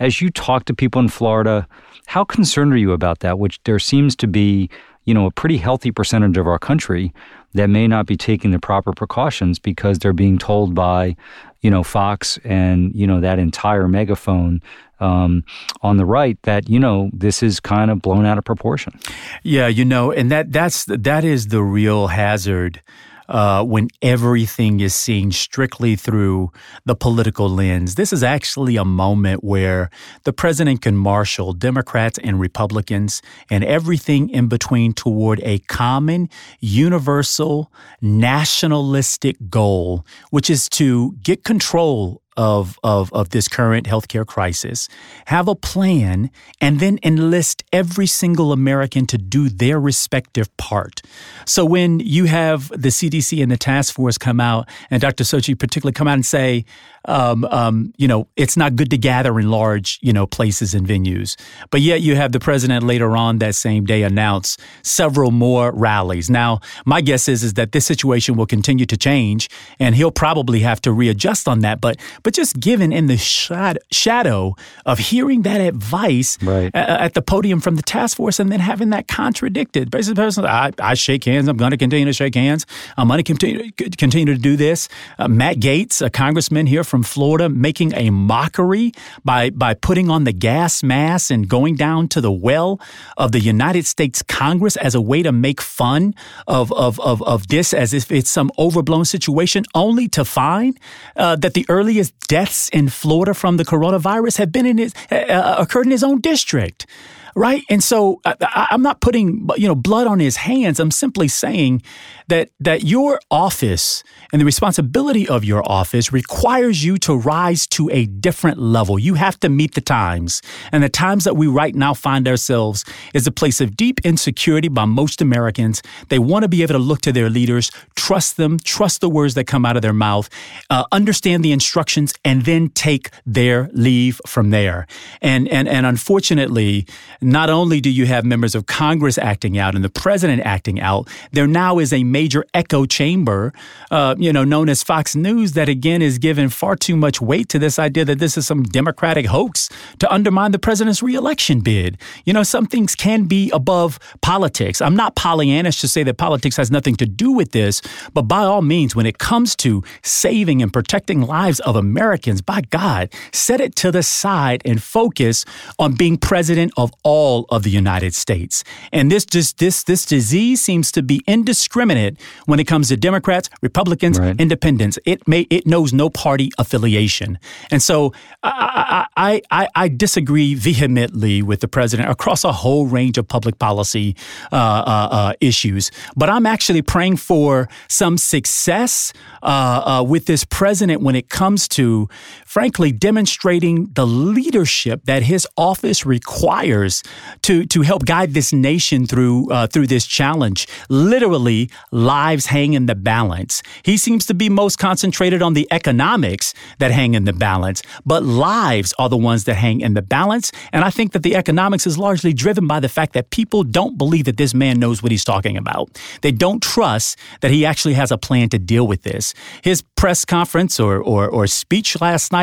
as 0.00 0.20
you 0.20 0.30
talk 0.30 0.64
to 0.66 0.74
people 0.74 1.00
in 1.00 1.08
Florida, 1.08 1.66
how 2.06 2.24
concerned 2.24 2.72
are 2.72 2.78
you 2.78 2.92
about 2.92 3.20
that? 3.20 3.38
Which 3.38 3.60
there 3.64 3.78
seems 3.78 4.16
to 4.16 4.26
be, 4.26 4.68
you 5.04 5.14
know, 5.14 5.26
a 5.26 5.30
pretty 5.30 5.58
healthy 5.58 5.92
percentage 5.92 6.36
of 6.36 6.46
our 6.46 6.58
country 6.58 7.12
that 7.54 7.68
may 7.68 7.88
not 7.88 8.06
be 8.06 8.16
taking 8.16 8.50
the 8.50 8.58
proper 8.58 8.92
precautions 8.92 9.58
because 9.58 9.98
they're 9.98 10.12
being 10.12 10.38
told 10.38 10.74
by, 10.74 11.16
you 11.60 11.70
know, 11.70 11.82
Fox 11.82 12.38
and, 12.44 12.94
you 12.94 13.06
know, 13.06 13.20
that 13.20 13.38
entire 13.38 13.88
megaphone 13.88 14.62
um, 15.00 15.44
on 15.82 15.96
the 15.96 16.04
right 16.04 16.40
that, 16.42 16.68
you 16.68 16.78
know, 16.78 17.10
this 17.12 17.42
is 17.42 17.58
kind 17.58 17.90
of 17.90 18.02
blown 18.02 18.26
out 18.26 18.38
of 18.38 18.44
proportion. 18.44 18.98
Yeah, 19.42 19.66
you 19.66 19.84
know, 19.84 20.12
and 20.12 20.30
that 20.30 20.52
that's 20.52 20.84
that 20.84 21.24
is 21.24 21.48
the 21.48 21.62
real 21.62 22.08
hazard 22.08 22.82
uh, 23.30 23.64
when 23.64 23.88
everything 24.02 24.80
is 24.80 24.94
seen 24.94 25.30
strictly 25.30 25.96
through 25.96 26.50
the 26.84 26.94
political 26.94 27.48
lens. 27.48 27.94
This 27.94 28.12
is 28.12 28.22
actually 28.22 28.76
a 28.76 28.84
moment 28.84 29.44
where 29.44 29.88
the 30.24 30.32
president 30.32 30.82
can 30.82 30.96
marshal 30.96 31.52
Democrats 31.52 32.18
and 32.18 32.40
Republicans 32.40 33.22
and 33.48 33.64
everything 33.64 34.28
in 34.28 34.48
between 34.48 34.92
toward 34.92 35.40
a 35.44 35.60
common, 35.60 36.28
universal, 36.58 37.72
nationalistic 38.02 39.36
goal, 39.48 40.04
which 40.30 40.50
is 40.50 40.68
to 40.70 41.12
get 41.22 41.44
control 41.44 42.19
of, 42.36 42.78
of, 42.82 43.12
of 43.12 43.30
this 43.30 43.48
current 43.48 43.86
healthcare 43.86 44.26
crisis, 44.26 44.88
have 45.26 45.48
a 45.48 45.54
plan, 45.54 46.30
and 46.60 46.80
then 46.80 46.98
enlist 47.02 47.64
every 47.72 48.06
single 48.06 48.52
American 48.52 49.06
to 49.06 49.18
do 49.18 49.48
their 49.48 49.80
respective 49.80 50.54
part. 50.56 51.02
So 51.44 51.64
when 51.64 52.00
you 52.00 52.26
have 52.26 52.68
the 52.68 52.88
CDC 52.88 53.42
and 53.42 53.50
the 53.50 53.56
task 53.56 53.94
force 53.94 54.18
come 54.18 54.40
out, 54.40 54.68
and 54.90 55.00
Dr. 55.00 55.24
Fauci 55.24 55.58
particularly 55.58 55.92
come 55.92 56.08
out 56.08 56.14
and 56.14 56.26
say, 56.26 56.64
um, 57.06 57.44
um, 57.46 57.92
you 57.96 58.06
know, 58.08 58.28
it's 58.36 58.56
not 58.56 58.76
good 58.76 58.90
to 58.90 58.98
gather 58.98 59.38
in 59.40 59.50
large, 59.50 59.98
you 60.02 60.12
know, 60.12 60.26
places 60.26 60.74
and 60.74 60.86
venues. 60.86 61.36
But 61.70 61.80
yet 61.80 62.00
you 62.02 62.16
have 62.16 62.32
the 62.32 62.40
president 62.40 62.84
later 62.84 63.16
on 63.16 63.38
that 63.38 63.54
same 63.54 63.84
day 63.86 64.02
announce 64.02 64.56
several 64.82 65.30
more 65.30 65.72
rallies. 65.72 66.28
Now, 66.30 66.60
my 66.84 67.00
guess 67.00 67.28
is 67.28 67.42
is 67.42 67.54
that 67.54 67.72
this 67.72 67.86
situation 67.86 68.36
will 68.36 68.46
continue 68.46 68.86
to 68.86 68.96
change, 68.96 69.48
and 69.78 69.94
he'll 69.94 70.10
probably 70.10 70.60
have 70.60 70.80
to 70.82 70.92
readjust 70.92 71.48
on 71.48 71.60
that. 71.60 71.80
But 71.80 71.96
but 72.22 72.34
just 72.34 72.60
given 72.60 72.92
in 72.92 73.06
the 73.06 73.16
shad- 73.16 73.78
shadow 73.90 74.54
of 74.86 74.98
hearing 74.98 75.42
that 75.42 75.60
advice 75.60 76.36
Right. 76.42 76.70
a- 76.74 77.00
at 77.02 77.14
the 77.14 77.22
podium 77.22 77.60
from 77.60 77.76
the 77.76 77.82
task 77.82 78.16
force, 78.16 78.38
and 78.38 78.50
then 78.52 78.60
having 78.60 78.90
that 78.90 79.08
contradicted, 79.08 79.90
basically, 79.90 80.22
I, 80.46 80.70
I 80.78 80.94
shake 80.94 81.24
hands. 81.24 81.48
I'm 81.48 81.56
going 81.56 81.70
to 81.70 81.76
continue 81.76 82.06
to 82.06 82.12
shake 82.12 82.34
hands. 82.34 82.66
I'm 82.96 83.08
going 83.08 83.18
to 83.18 83.22
continue 83.24 83.70
continue 83.96 84.34
to 84.34 84.40
do 84.40 84.56
this. 84.56 84.88
Uh, 85.18 85.28
Matt 85.28 85.56
Gaetz, 85.56 86.04
a 86.04 86.10
congressman 86.10 86.66
here 86.66 86.84
from 86.90 87.02
Florida, 87.04 87.48
making 87.48 87.94
a 87.94 88.10
mockery 88.10 88.92
by 89.24 89.50
by 89.50 89.72
putting 89.74 90.10
on 90.10 90.24
the 90.24 90.32
gas 90.32 90.82
mask 90.82 91.30
and 91.30 91.48
going 91.48 91.76
down 91.76 92.08
to 92.08 92.20
the 92.20 92.32
well 92.32 92.80
of 93.16 93.32
the 93.32 93.40
United 93.40 93.86
States 93.86 94.22
Congress 94.22 94.76
as 94.76 94.94
a 94.94 95.00
way 95.00 95.22
to 95.22 95.32
make 95.32 95.60
fun 95.60 96.14
of 96.46 96.72
of 96.72 96.98
of, 97.00 97.22
of 97.22 97.48
this 97.48 97.72
as 97.72 97.94
if 97.94 98.10
it's 98.10 98.30
some 98.30 98.50
overblown 98.58 99.04
situation, 99.04 99.64
only 99.74 100.08
to 100.08 100.24
find 100.24 100.78
uh, 101.16 101.36
that 101.36 101.54
the 101.54 101.64
earliest 101.68 102.12
deaths 102.28 102.68
in 102.70 102.88
Florida 102.88 103.32
from 103.32 103.56
the 103.56 103.64
coronavirus 103.64 104.38
have 104.38 104.50
been 104.50 104.66
in 104.66 104.78
his 104.78 104.92
uh, 105.10 105.14
uh, 105.14 105.56
occurred 105.58 105.86
in 105.86 105.92
his 105.92 106.04
own 106.04 106.20
district 106.20 106.86
right? 107.34 107.64
And 107.68 107.82
so 107.82 108.20
I, 108.24 108.68
I'm 108.70 108.82
not 108.82 109.00
putting 109.00 109.48
you 109.56 109.68
know 109.68 109.74
blood 109.74 110.06
on 110.06 110.20
his 110.20 110.36
hands. 110.36 110.80
I'm 110.80 110.90
simply 110.90 111.28
saying 111.28 111.82
that 112.28 112.50
that 112.60 112.84
your 112.84 113.20
office 113.30 114.02
and 114.32 114.40
the 114.40 114.46
responsibility 114.46 115.28
of 115.28 115.44
your 115.44 115.62
office 115.68 116.12
requires 116.12 116.84
you 116.84 116.98
to 116.98 117.14
rise 117.14 117.66
to 117.68 117.90
a 117.90 118.06
different 118.06 118.58
level. 118.58 118.98
You 118.98 119.14
have 119.14 119.38
to 119.40 119.48
meet 119.48 119.74
the 119.74 119.80
times, 119.80 120.42
and 120.72 120.82
the 120.82 120.88
times 120.88 121.24
that 121.24 121.36
we 121.36 121.46
right 121.46 121.74
now 121.74 121.94
find 121.94 122.26
ourselves 122.28 122.84
is 123.14 123.26
a 123.26 123.32
place 123.32 123.60
of 123.60 123.76
deep 123.76 124.00
insecurity 124.04 124.68
by 124.68 124.84
most 124.84 125.20
Americans. 125.20 125.82
They 126.08 126.18
want 126.18 126.42
to 126.44 126.48
be 126.48 126.62
able 126.62 126.74
to 126.74 126.78
look 126.78 127.00
to 127.02 127.12
their 127.12 127.30
leaders, 127.30 127.70
trust 127.96 128.36
them, 128.36 128.58
trust 128.58 129.00
the 129.00 129.08
words 129.08 129.34
that 129.34 129.44
come 129.44 129.64
out 129.64 129.76
of 129.76 129.82
their 129.82 129.92
mouth, 129.92 130.28
uh, 130.70 130.84
understand 130.92 131.44
the 131.44 131.52
instructions, 131.52 132.14
and 132.24 132.44
then 132.44 132.68
take 132.70 133.10
their 133.26 133.68
leave 133.72 134.20
from 134.26 134.50
there. 134.50 134.86
And 135.20 135.48
and 135.48 135.68
and 135.68 135.86
unfortunately, 135.86 136.86
not 137.20 137.50
only 137.50 137.80
do 137.80 137.90
you 137.90 138.06
have 138.06 138.24
members 138.24 138.54
of 138.54 138.66
Congress 138.66 139.18
acting 139.18 139.58
out 139.58 139.74
and 139.74 139.84
the 139.84 139.90
president 139.90 140.42
acting 140.44 140.80
out, 140.80 141.08
there 141.32 141.46
now 141.46 141.78
is 141.78 141.92
a 141.92 142.02
major 142.04 142.44
echo 142.54 142.86
chamber, 142.86 143.52
uh, 143.90 144.14
you 144.18 144.32
know, 144.32 144.44
known 144.44 144.68
as 144.68 144.82
Fox 144.82 145.14
News, 145.14 145.52
that 145.52 145.68
again 145.68 146.02
is 146.02 146.18
given 146.18 146.48
far 146.48 146.76
too 146.76 146.96
much 146.96 147.20
weight 147.20 147.48
to 147.50 147.58
this 147.58 147.78
idea 147.78 148.04
that 148.04 148.18
this 148.18 148.38
is 148.38 148.46
some 148.46 148.62
Democratic 148.62 149.26
hoax 149.26 149.68
to 149.98 150.12
undermine 150.12 150.52
the 150.52 150.58
president's 150.58 151.02
reelection 151.02 151.60
bid. 151.60 151.98
You 152.24 152.32
know, 152.32 152.42
some 152.42 152.66
things 152.66 152.94
can 152.94 153.24
be 153.24 153.50
above 153.50 153.98
politics. 154.22 154.80
I'm 154.80 154.96
not 154.96 155.16
Pollyannish 155.16 155.80
to 155.80 155.88
say 155.88 156.02
that 156.04 156.16
politics 156.16 156.56
has 156.56 156.70
nothing 156.70 156.96
to 156.96 157.06
do 157.06 157.32
with 157.32 157.52
this, 157.52 157.82
but 158.14 158.22
by 158.22 158.44
all 158.44 158.62
means, 158.62 158.96
when 158.96 159.06
it 159.06 159.18
comes 159.18 159.54
to 159.56 159.82
saving 160.02 160.62
and 160.62 160.72
protecting 160.72 161.22
lives 161.22 161.60
of 161.60 161.76
Americans, 161.76 162.40
by 162.40 162.62
God, 162.70 163.12
set 163.32 163.60
it 163.60 163.76
to 163.76 163.90
the 163.92 164.02
side 164.02 164.62
and 164.64 164.82
focus 164.82 165.44
on 165.78 165.94
being 165.94 166.16
president 166.16 166.72
of 166.76 166.92
all 167.02 167.09
of 167.50 167.62
the 167.62 167.70
United 167.70 168.14
States. 168.14 168.64
And 168.92 169.10
this 169.10 169.24
just 169.24 169.58
this 169.58 169.84
this 169.84 170.04
disease 170.04 170.60
seems 170.60 170.92
to 170.92 171.02
be 171.02 171.22
indiscriminate 171.26 172.14
when 172.46 172.60
it 172.60 172.66
comes 172.66 172.88
to 172.88 172.96
Democrats, 172.96 173.50
Republicans, 173.62 174.18
right. 174.18 174.40
Independents. 174.40 174.98
It 175.04 175.26
may 175.26 175.42
it 175.50 175.66
knows 175.66 175.92
no 175.92 176.10
party 176.10 176.50
affiliation, 176.58 177.38
and 177.70 177.82
so 177.82 178.12
I 178.42 179.06
I, 179.16 179.42
I, 179.50 179.68
I 179.74 179.88
disagree 179.88 180.54
vehemently 180.54 181.42
with 181.42 181.60
the 181.60 181.68
president 181.68 182.10
across 182.10 182.44
a 182.44 182.52
whole 182.52 182.86
range 182.86 183.18
of 183.18 183.28
public 183.28 183.58
policy 183.58 184.16
uh, 184.52 184.56
uh, 184.56 185.08
uh, 185.10 185.32
issues. 185.40 185.90
But 186.16 186.30
I'm 186.30 186.46
actually 186.46 186.82
praying 186.82 187.16
for 187.16 187.68
some 187.88 188.16
success 188.18 189.12
uh, 189.42 189.46
uh, 189.46 190.02
with 190.02 190.26
this 190.26 190.44
president 190.44 191.02
when 191.02 191.14
it 191.14 191.28
comes 191.28 191.68
to, 191.68 192.08
frankly, 192.50 192.90
demonstrating 192.90 193.88
the 193.94 194.04
leadership 194.04 195.04
that 195.04 195.22
his 195.22 195.46
office 195.56 196.04
requires 196.04 197.00
to 197.42 197.64
to 197.64 197.82
help 197.82 198.04
guide 198.04 198.34
this 198.34 198.52
nation 198.52 199.06
through 199.06 199.48
uh, 199.52 199.68
through 199.68 199.86
this 199.86 200.04
challenge. 200.04 200.66
Literally, 200.88 201.70
lives 201.92 202.46
hang 202.46 202.72
in 202.72 202.86
the 202.86 202.96
balance. 202.96 203.62
He 203.84 203.96
seems 203.96 204.26
to 204.26 204.34
be 204.34 204.48
most 204.48 204.78
concentrated 204.78 205.42
on 205.42 205.54
the 205.54 205.68
economics 205.70 206.52
that 206.80 206.90
hang 206.90 207.14
in 207.14 207.24
the 207.24 207.32
balance, 207.32 207.82
but 208.04 208.24
lives 208.24 208.92
are 208.98 209.08
the 209.08 209.16
ones 209.16 209.44
that 209.44 209.54
hang 209.54 209.80
in 209.80 209.94
the 209.94 210.02
balance. 210.02 210.50
And 210.72 210.84
I 210.84 210.90
think 210.90 211.12
that 211.12 211.22
the 211.22 211.36
economics 211.36 211.86
is 211.86 211.96
largely 211.98 212.32
driven 212.32 212.66
by 212.66 212.80
the 212.80 212.88
fact 212.88 213.12
that 213.12 213.30
people 213.30 213.62
don't 213.62 213.96
believe 213.96 214.24
that 214.24 214.38
this 214.38 214.54
man 214.54 214.80
knows 214.80 215.04
what 215.04 215.12
he's 215.12 215.24
talking 215.24 215.56
about. 215.56 215.86
They 216.22 216.32
don't 216.32 216.60
trust 216.60 217.16
that 217.42 217.52
he 217.52 217.64
actually 217.64 217.94
has 217.94 218.10
a 218.10 218.18
plan 218.18 218.48
to 218.48 218.58
deal 218.58 218.88
with 218.88 219.02
this. 219.02 219.34
His 219.62 219.82
press 220.00 220.24
conference 220.24 220.80
or, 220.80 220.96
or, 220.98 221.28
or 221.28 221.46
speech 221.46 222.00
last 222.00 222.32
night 222.32 222.39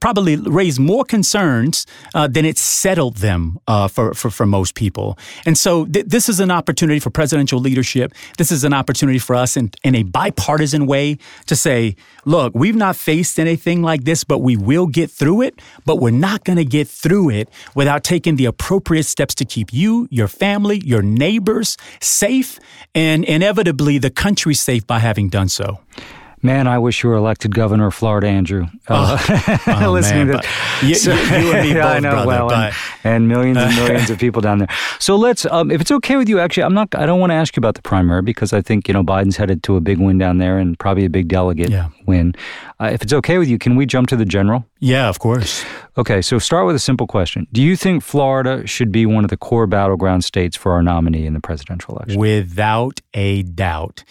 probably 0.00 0.36
raised 0.36 0.78
more 0.78 1.04
concerns 1.04 1.86
uh, 2.14 2.28
than 2.34 2.44
it 2.44 2.58
settled 2.58 3.16
them 3.18 3.58
uh, 3.66 3.88
for, 3.88 4.14
for, 4.14 4.30
for 4.30 4.46
most 4.46 4.74
people. 4.74 5.18
And 5.46 5.56
so 5.56 5.86
th- 5.86 6.06
this 6.06 6.28
is 6.28 6.40
an 6.40 6.50
opportunity 6.50 7.00
for 7.00 7.10
presidential 7.10 7.60
leadership. 7.60 8.12
This 8.38 8.50
is 8.52 8.64
an 8.64 8.72
opportunity 8.72 9.18
for 9.18 9.34
us 9.36 9.56
in, 9.56 9.70
in 9.82 9.94
a 9.94 10.02
bipartisan 10.02 10.86
way 10.86 11.18
to 11.46 11.54
say, 11.56 11.96
look, 12.24 12.54
we've 12.54 12.76
not 12.76 12.96
faced 12.96 13.38
anything 13.38 13.82
like 13.82 14.04
this, 14.04 14.24
but 14.24 14.38
we 14.38 14.56
will 14.56 14.86
get 14.86 15.10
through 15.10 15.42
it. 15.42 15.54
But 15.84 15.96
we're 15.96 16.10
not 16.10 16.44
going 16.44 16.58
to 16.58 16.64
get 16.78 16.88
through 16.88 17.30
it 17.30 17.48
without 17.74 18.04
taking 18.04 18.36
the 18.36 18.46
appropriate 18.46 19.06
steps 19.06 19.34
to 19.36 19.44
keep 19.44 19.72
you, 19.72 20.08
your 20.10 20.28
family, 20.28 20.80
your 20.84 21.02
neighbors 21.02 21.76
safe, 22.00 22.58
and 22.94 23.24
inevitably 23.24 23.98
the 23.98 24.10
country 24.10 24.54
safe 24.54 24.86
by 24.86 24.98
having 24.98 25.28
done 25.28 25.48
so. 25.48 25.80
Man, 26.44 26.66
I 26.66 26.80
wish 26.80 27.04
you 27.04 27.08
were 27.08 27.14
elected 27.14 27.54
governor 27.54 27.86
of 27.86 27.94
Florida, 27.94 28.26
Andrew. 28.26 28.66
Uh, 28.88 29.16
oh, 29.16 29.58
oh, 29.84 29.92
listening 29.92 30.26
man, 30.26 30.42
to 30.42 30.86
you, 30.86 30.96
so, 30.96 31.14
you, 31.14 31.52
and 31.52 31.68
me 31.68 31.74
both, 31.74 31.84
I 31.84 32.00
know, 32.00 32.10
brother, 32.10 32.26
well, 32.26 32.52
and, 32.52 32.74
and, 33.04 33.28
millions 33.28 33.58
and 33.58 33.72
millions 33.76 34.10
of 34.10 34.18
people 34.18 34.42
down 34.42 34.58
there. 34.58 34.68
So 34.98 35.14
let's, 35.14 35.46
um, 35.46 35.70
if 35.70 35.80
it's 35.80 35.92
okay 35.92 36.16
with 36.16 36.28
you, 36.28 36.40
actually, 36.40 36.64
I'm 36.64 36.74
not. 36.74 36.96
I 36.96 37.06
don't 37.06 37.20
want 37.20 37.30
to 37.30 37.34
ask 37.34 37.54
you 37.54 37.60
about 37.60 37.76
the 37.76 37.82
primary 37.82 38.22
because 38.22 38.52
I 38.52 38.60
think 38.60 38.88
you 38.88 38.94
know 38.94 39.04
Biden's 39.04 39.36
headed 39.36 39.62
to 39.64 39.76
a 39.76 39.80
big 39.80 40.00
win 40.00 40.18
down 40.18 40.38
there 40.38 40.58
and 40.58 40.76
probably 40.76 41.04
a 41.04 41.10
big 41.10 41.28
delegate 41.28 41.70
yeah. 41.70 41.90
win. 42.06 42.34
Uh, 42.80 42.90
if 42.92 43.02
it's 43.02 43.12
okay 43.12 43.38
with 43.38 43.48
you, 43.48 43.56
can 43.56 43.76
we 43.76 43.86
jump 43.86 44.08
to 44.08 44.16
the 44.16 44.24
general? 44.24 44.64
Yeah, 44.80 45.08
of 45.08 45.20
course. 45.20 45.64
Okay, 45.96 46.20
so 46.22 46.40
start 46.40 46.66
with 46.66 46.74
a 46.74 46.80
simple 46.80 47.06
question: 47.06 47.46
Do 47.52 47.62
you 47.62 47.76
think 47.76 48.02
Florida 48.02 48.66
should 48.66 48.90
be 48.90 49.06
one 49.06 49.22
of 49.22 49.30
the 49.30 49.36
core 49.36 49.68
battleground 49.68 50.24
states 50.24 50.56
for 50.56 50.72
our 50.72 50.82
nominee 50.82 51.24
in 51.24 51.34
the 51.34 51.40
presidential 51.40 51.94
election? 51.94 52.20
Without 52.20 53.00
a 53.14 53.44
doubt 53.44 54.02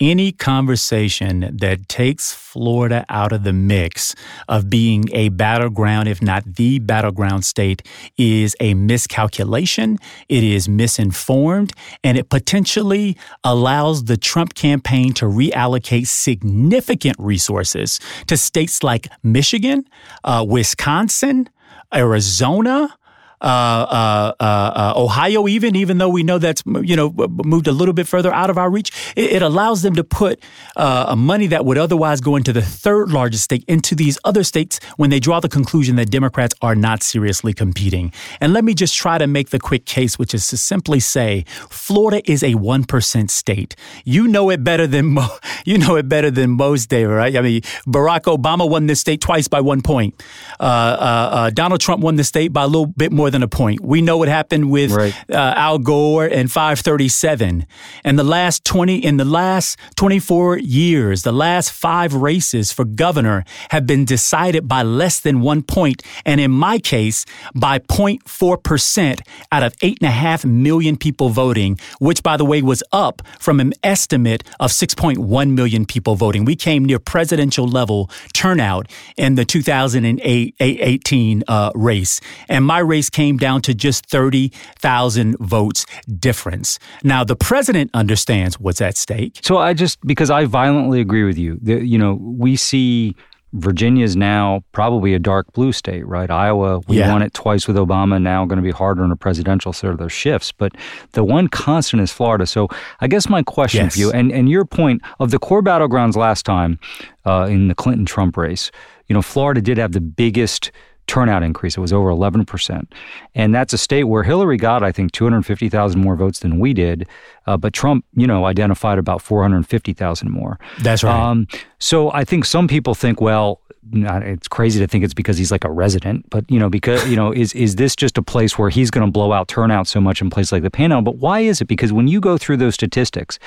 any 0.00 0.32
conversation 0.32 1.56
that 1.58 1.88
takes 1.88 2.32
Florida 2.32 3.04
out 3.08 3.32
of 3.32 3.44
the 3.44 3.52
mix 3.52 4.14
of 4.48 4.70
being 4.70 5.08
a 5.12 5.28
battleground, 5.28 6.08
if 6.08 6.22
not 6.22 6.42
the 6.56 6.78
battleground 6.78 7.44
state, 7.44 7.82
is 8.16 8.56
a 8.60 8.74
miscalculation. 8.74 9.98
It 10.28 10.42
is 10.42 10.68
misinformed, 10.68 11.72
and 12.02 12.16
it 12.16 12.30
potentially 12.30 13.16
allows 13.44 14.04
the 14.04 14.16
Trump 14.16 14.54
campaign 14.54 15.12
to 15.14 15.26
reallocate 15.26 16.06
significant 16.06 17.16
resources 17.18 18.00
to 18.26 18.36
states 18.36 18.82
like 18.82 19.08
Michigan, 19.22 19.84
uh, 20.24 20.44
Wisconsin, 20.48 21.48
Arizona, 21.92 22.96
Uh, 23.40 24.34
uh, 24.38 24.42
uh, 24.42 24.92
Ohio, 24.96 25.48
even 25.48 25.74
even 25.74 25.96
though 25.96 26.10
we 26.10 26.22
know 26.22 26.38
that's 26.38 26.62
you 26.66 26.94
know 26.94 27.10
moved 27.42 27.66
a 27.66 27.72
little 27.72 27.94
bit 27.94 28.06
further 28.06 28.32
out 28.34 28.50
of 28.50 28.58
our 28.58 28.68
reach, 28.70 28.92
it, 29.16 29.32
it 29.32 29.42
allows 29.42 29.80
them 29.80 29.94
to 29.94 30.04
put 30.04 30.42
uh, 30.76 31.14
money 31.16 31.46
that 31.46 31.64
would 31.64 31.78
otherwise 31.78 32.20
go 32.20 32.36
into 32.36 32.52
the 32.52 32.60
third 32.60 33.10
largest 33.10 33.44
state 33.44 33.64
into 33.66 33.94
these 33.94 34.18
other 34.24 34.44
states 34.44 34.78
when 34.98 35.08
they 35.08 35.18
draw 35.18 35.40
the 35.40 35.48
conclusion 35.48 35.96
that 35.96 36.10
Democrats 36.10 36.54
are 36.60 36.74
not 36.74 37.02
seriously 37.02 37.54
competing. 37.54 38.12
And 38.42 38.52
let 38.52 38.62
me 38.62 38.74
just 38.74 38.94
try 38.94 39.16
to 39.16 39.26
make 39.26 39.48
the 39.48 39.58
quick 39.58 39.86
case, 39.86 40.18
which 40.18 40.34
is 40.34 40.46
to 40.48 40.58
simply 40.58 41.00
say 41.00 41.46
Florida 41.70 42.20
is 42.30 42.42
a 42.42 42.56
one 42.56 42.84
percent 42.84 43.30
state. 43.30 43.74
You 44.04 44.28
know 44.28 44.50
it 44.50 44.62
better 44.62 44.86
than 44.86 45.06
mo- 45.06 45.38
you 45.64 45.78
know 45.78 45.96
it 45.96 46.10
better 46.10 46.30
than 46.30 46.50
most, 46.50 46.90
David. 46.90 47.14
Right? 47.14 47.34
I 47.34 47.40
mean, 47.40 47.62
Barack 47.86 48.24
Obama 48.24 48.68
won 48.68 48.86
this 48.86 49.00
state 49.00 49.22
twice 49.22 49.48
by 49.48 49.62
one 49.62 49.80
point. 49.80 50.22
Donald 50.58 51.80
Trump 51.80 52.02
won 52.02 52.16
the 52.16 52.24
state 52.24 52.52
by 52.52 52.64
a 52.64 52.66
little 52.66 52.84
bit 52.84 53.12
more 53.12 53.29
more 53.30 53.38
than 53.38 53.44
a 53.44 53.48
point. 53.48 53.80
We 53.80 54.02
know 54.02 54.18
what 54.18 54.26
happened 54.28 54.70
with 54.70 54.90
right. 54.90 55.14
uh, 55.30 55.54
Al 55.56 55.78
Gore 55.78 56.26
and 56.26 56.50
537. 56.50 57.64
And 58.04 58.18
the 58.18 58.24
last 58.24 58.64
20 58.64 58.96
in 58.96 59.18
the 59.18 59.24
last 59.24 59.78
24 59.96 60.58
years, 60.58 61.22
the 61.22 61.32
last 61.32 61.70
5 61.70 62.14
races 62.14 62.72
for 62.72 62.84
governor 62.84 63.44
have 63.70 63.86
been 63.86 64.04
decided 64.04 64.66
by 64.66 64.82
less 64.82 65.20
than 65.20 65.42
1 65.42 65.62
point 65.62 66.02
and 66.24 66.40
in 66.40 66.50
my 66.50 66.78
case 66.78 67.24
by 67.54 67.78
0.4% 67.78 69.20
out 69.52 69.62
of 69.62 69.76
8.5 69.76 70.44
million 70.44 70.96
people 70.96 71.28
voting, 71.28 71.78
which 72.00 72.20
by 72.22 72.36
the 72.36 72.44
way 72.44 72.62
was 72.62 72.82
up 72.92 73.22
from 73.38 73.60
an 73.60 73.74
estimate 73.82 74.42
of 74.58 74.72
6.1 74.72 75.54
million 75.54 75.86
people 75.86 76.16
voting. 76.16 76.44
We 76.44 76.56
came 76.56 76.84
near 76.84 76.98
presidential 76.98 77.68
level 77.68 78.10
turnout 78.34 78.90
in 79.16 79.36
the 79.36 79.44
2018 79.44 81.44
uh, 81.46 81.70
race. 81.74 82.20
And 82.48 82.64
my 82.64 82.80
race 82.80 83.10
came 83.10 83.19
came 83.20 83.36
down 83.36 83.60
to 83.60 83.74
just 83.74 84.06
30,000 84.06 85.36
votes 85.40 85.84
difference. 86.18 86.78
Now, 87.04 87.22
the 87.22 87.36
president 87.36 87.90
understands 87.92 88.58
what's 88.58 88.80
at 88.80 88.96
stake. 88.96 89.40
So 89.42 89.58
I 89.58 89.74
just, 89.74 90.00
because 90.06 90.30
I 90.30 90.46
violently 90.46 91.02
agree 91.02 91.24
with 91.24 91.36
you, 91.36 91.58
the, 91.60 91.84
you 91.84 91.98
know, 91.98 92.14
we 92.14 92.56
see 92.56 93.14
Virginia 93.52 94.04
is 94.04 94.16
now 94.16 94.64
probably 94.72 95.12
a 95.12 95.18
dark 95.18 95.52
blue 95.52 95.72
state, 95.72 96.06
right? 96.06 96.30
Iowa, 96.30 96.80
we 96.88 96.98
yeah. 96.98 97.12
won 97.12 97.20
it 97.20 97.34
twice 97.34 97.68
with 97.68 97.76
Obama, 97.76 98.22
now 98.22 98.46
going 98.46 98.56
to 98.56 98.62
be 98.62 98.70
harder 98.70 99.04
in 99.04 99.10
a 99.10 99.16
presidential, 99.16 99.74
sort 99.74 99.92
of 99.92 99.98
those 99.98 100.12
shifts. 100.12 100.50
But 100.50 100.72
the 101.12 101.22
one 101.22 101.48
constant 101.48 102.02
is 102.02 102.10
Florida. 102.10 102.46
So 102.46 102.68
I 103.02 103.06
guess 103.06 103.28
my 103.28 103.42
question 103.42 103.84
yes. 103.84 103.94
for 103.94 104.00
you, 104.00 104.12
and, 104.12 104.32
and 104.32 104.48
your 104.48 104.64
point 104.64 105.02
of 105.18 105.30
the 105.30 105.38
core 105.38 105.62
battlegrounds 105.62 106.16
last 106.16 106.46
time 106.46 106.78
uh, 107.26 107.48
in 107.50 107.68
the 107.68 107.74
Clinton 107.74 108.06
Trump 108.06 108.38
race, 108.38 108.70
you 109.08 109.14
know, 109.14 109.20
Florida 109.20 109.60
did 109.60 109.76
have 109.76 109.92
the 109.92 110.00
biggest 110.00 110.70
turnout 111.10 111.42
increase. 111.42 111.76
It 111.76 111.80
was 111.80 111.92
over 111.92 112.08
11%. 112.08 112.86
And 113.34 113.52
that's 113.52 113.72
a 113.72 113.78
state 113.78 114.04
where 114.04 114.22
Hillary 114.22 114.56
got, 114.56 114.84
I 114.84 114.92
think, 114.92 115.10
250,000 115.10 116.00
more 116.00 116.14
votes 116.14 116.38
than 116.38 116.60
we 116.60 116.72
did. 116.72 117.08
Uh, 117.48 117.56
but 117.56 117.72
Trump, 117.72 118.04
you 118.14 118.28
know, 118.28 118.44
identified 118.44 118.96
about 118.96 119.20
450,000 119.20 120.30
more. 120.30 120.60
That's 120.82 121.02
right. 121.02 121.12
Um, 121.12 121.48
so 121.80 122.12
I 122.12 122.24
think 122.24 122.44
some 122.44 122.68
people 122.68 122.94
think, 122.94 123.20
well, 123.20 123.60
it's 123.92 124.46
crazy 124.46 124.78
to 124.78 124.86
think 124.86 125.02
it's 125.02 125.14
because 125.14 125.36
he's 125.36 125.50
like 125.50 125.64
a 125.64 125.70
resident, 125.70 126.30
but 126.30 126.48
you 126.48 126.60
know, 126.60 126.68
because 126.68 127.08
you 127.08 127.16
know, 127.16 127.32
is 127.32 127.52
is 127.54 127.74
this 127.74 127.96
just 127.96 128.16
a 128.16 128.22
place 128.22 128.56
where 128.56 128.70
he's 128.70 128.88
going 128.88 129.04
to 129.04 129.10
blow 129.10 129.32
out 129.32 129.48
turnout 129.48 129.88
so 129.88 130.00
much 130.00 130.20
in 130.20 130.30
places 130.30 130.52
like 130.52 130.62
the 130.62 130.70
Panhandle? 130.70 131.02
But 131.02 131.16
why 131.16 131.40
is 131.40 131.60
it? 131.60 131.64
Because 131.64 131.92
when 131.92 132.06
you 132.06 132.20
go 132.20 132.38
through 132.38 132.58
those 132.58 132.74
statistics, 132.74 133.40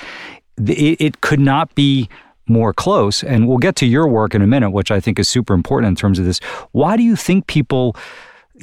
it, 0.58 1.00
it 1.00 1.22
could 1.22 1.40
not 1.40 1.74
be 1.76 2.10
more 2.48 2.74
close. 2.74 3.24
And 3.24 3.48
we'll 3.48 3.58
get 3.58 3.76
to 3.78 3.86
your 3.86 4.08
work 4.08 4.36
in 4.36 4.42
a 4.42 4.48
minute, 4.48 4.72
which 4.72 4.92
I 4.92 5.00
think 5.00 5.20
is 5.20 5.28
super 5.28 5.54
important 5.54 5.90
in 5.90 5.96
terms 5.96 6.20
of 6.20 6.26
this. 6.26 6.40
Why 6.72 6.98
do 6.98 7.04
you 7.04 7.16
think 7.16 7.48
people? 7.48 7.96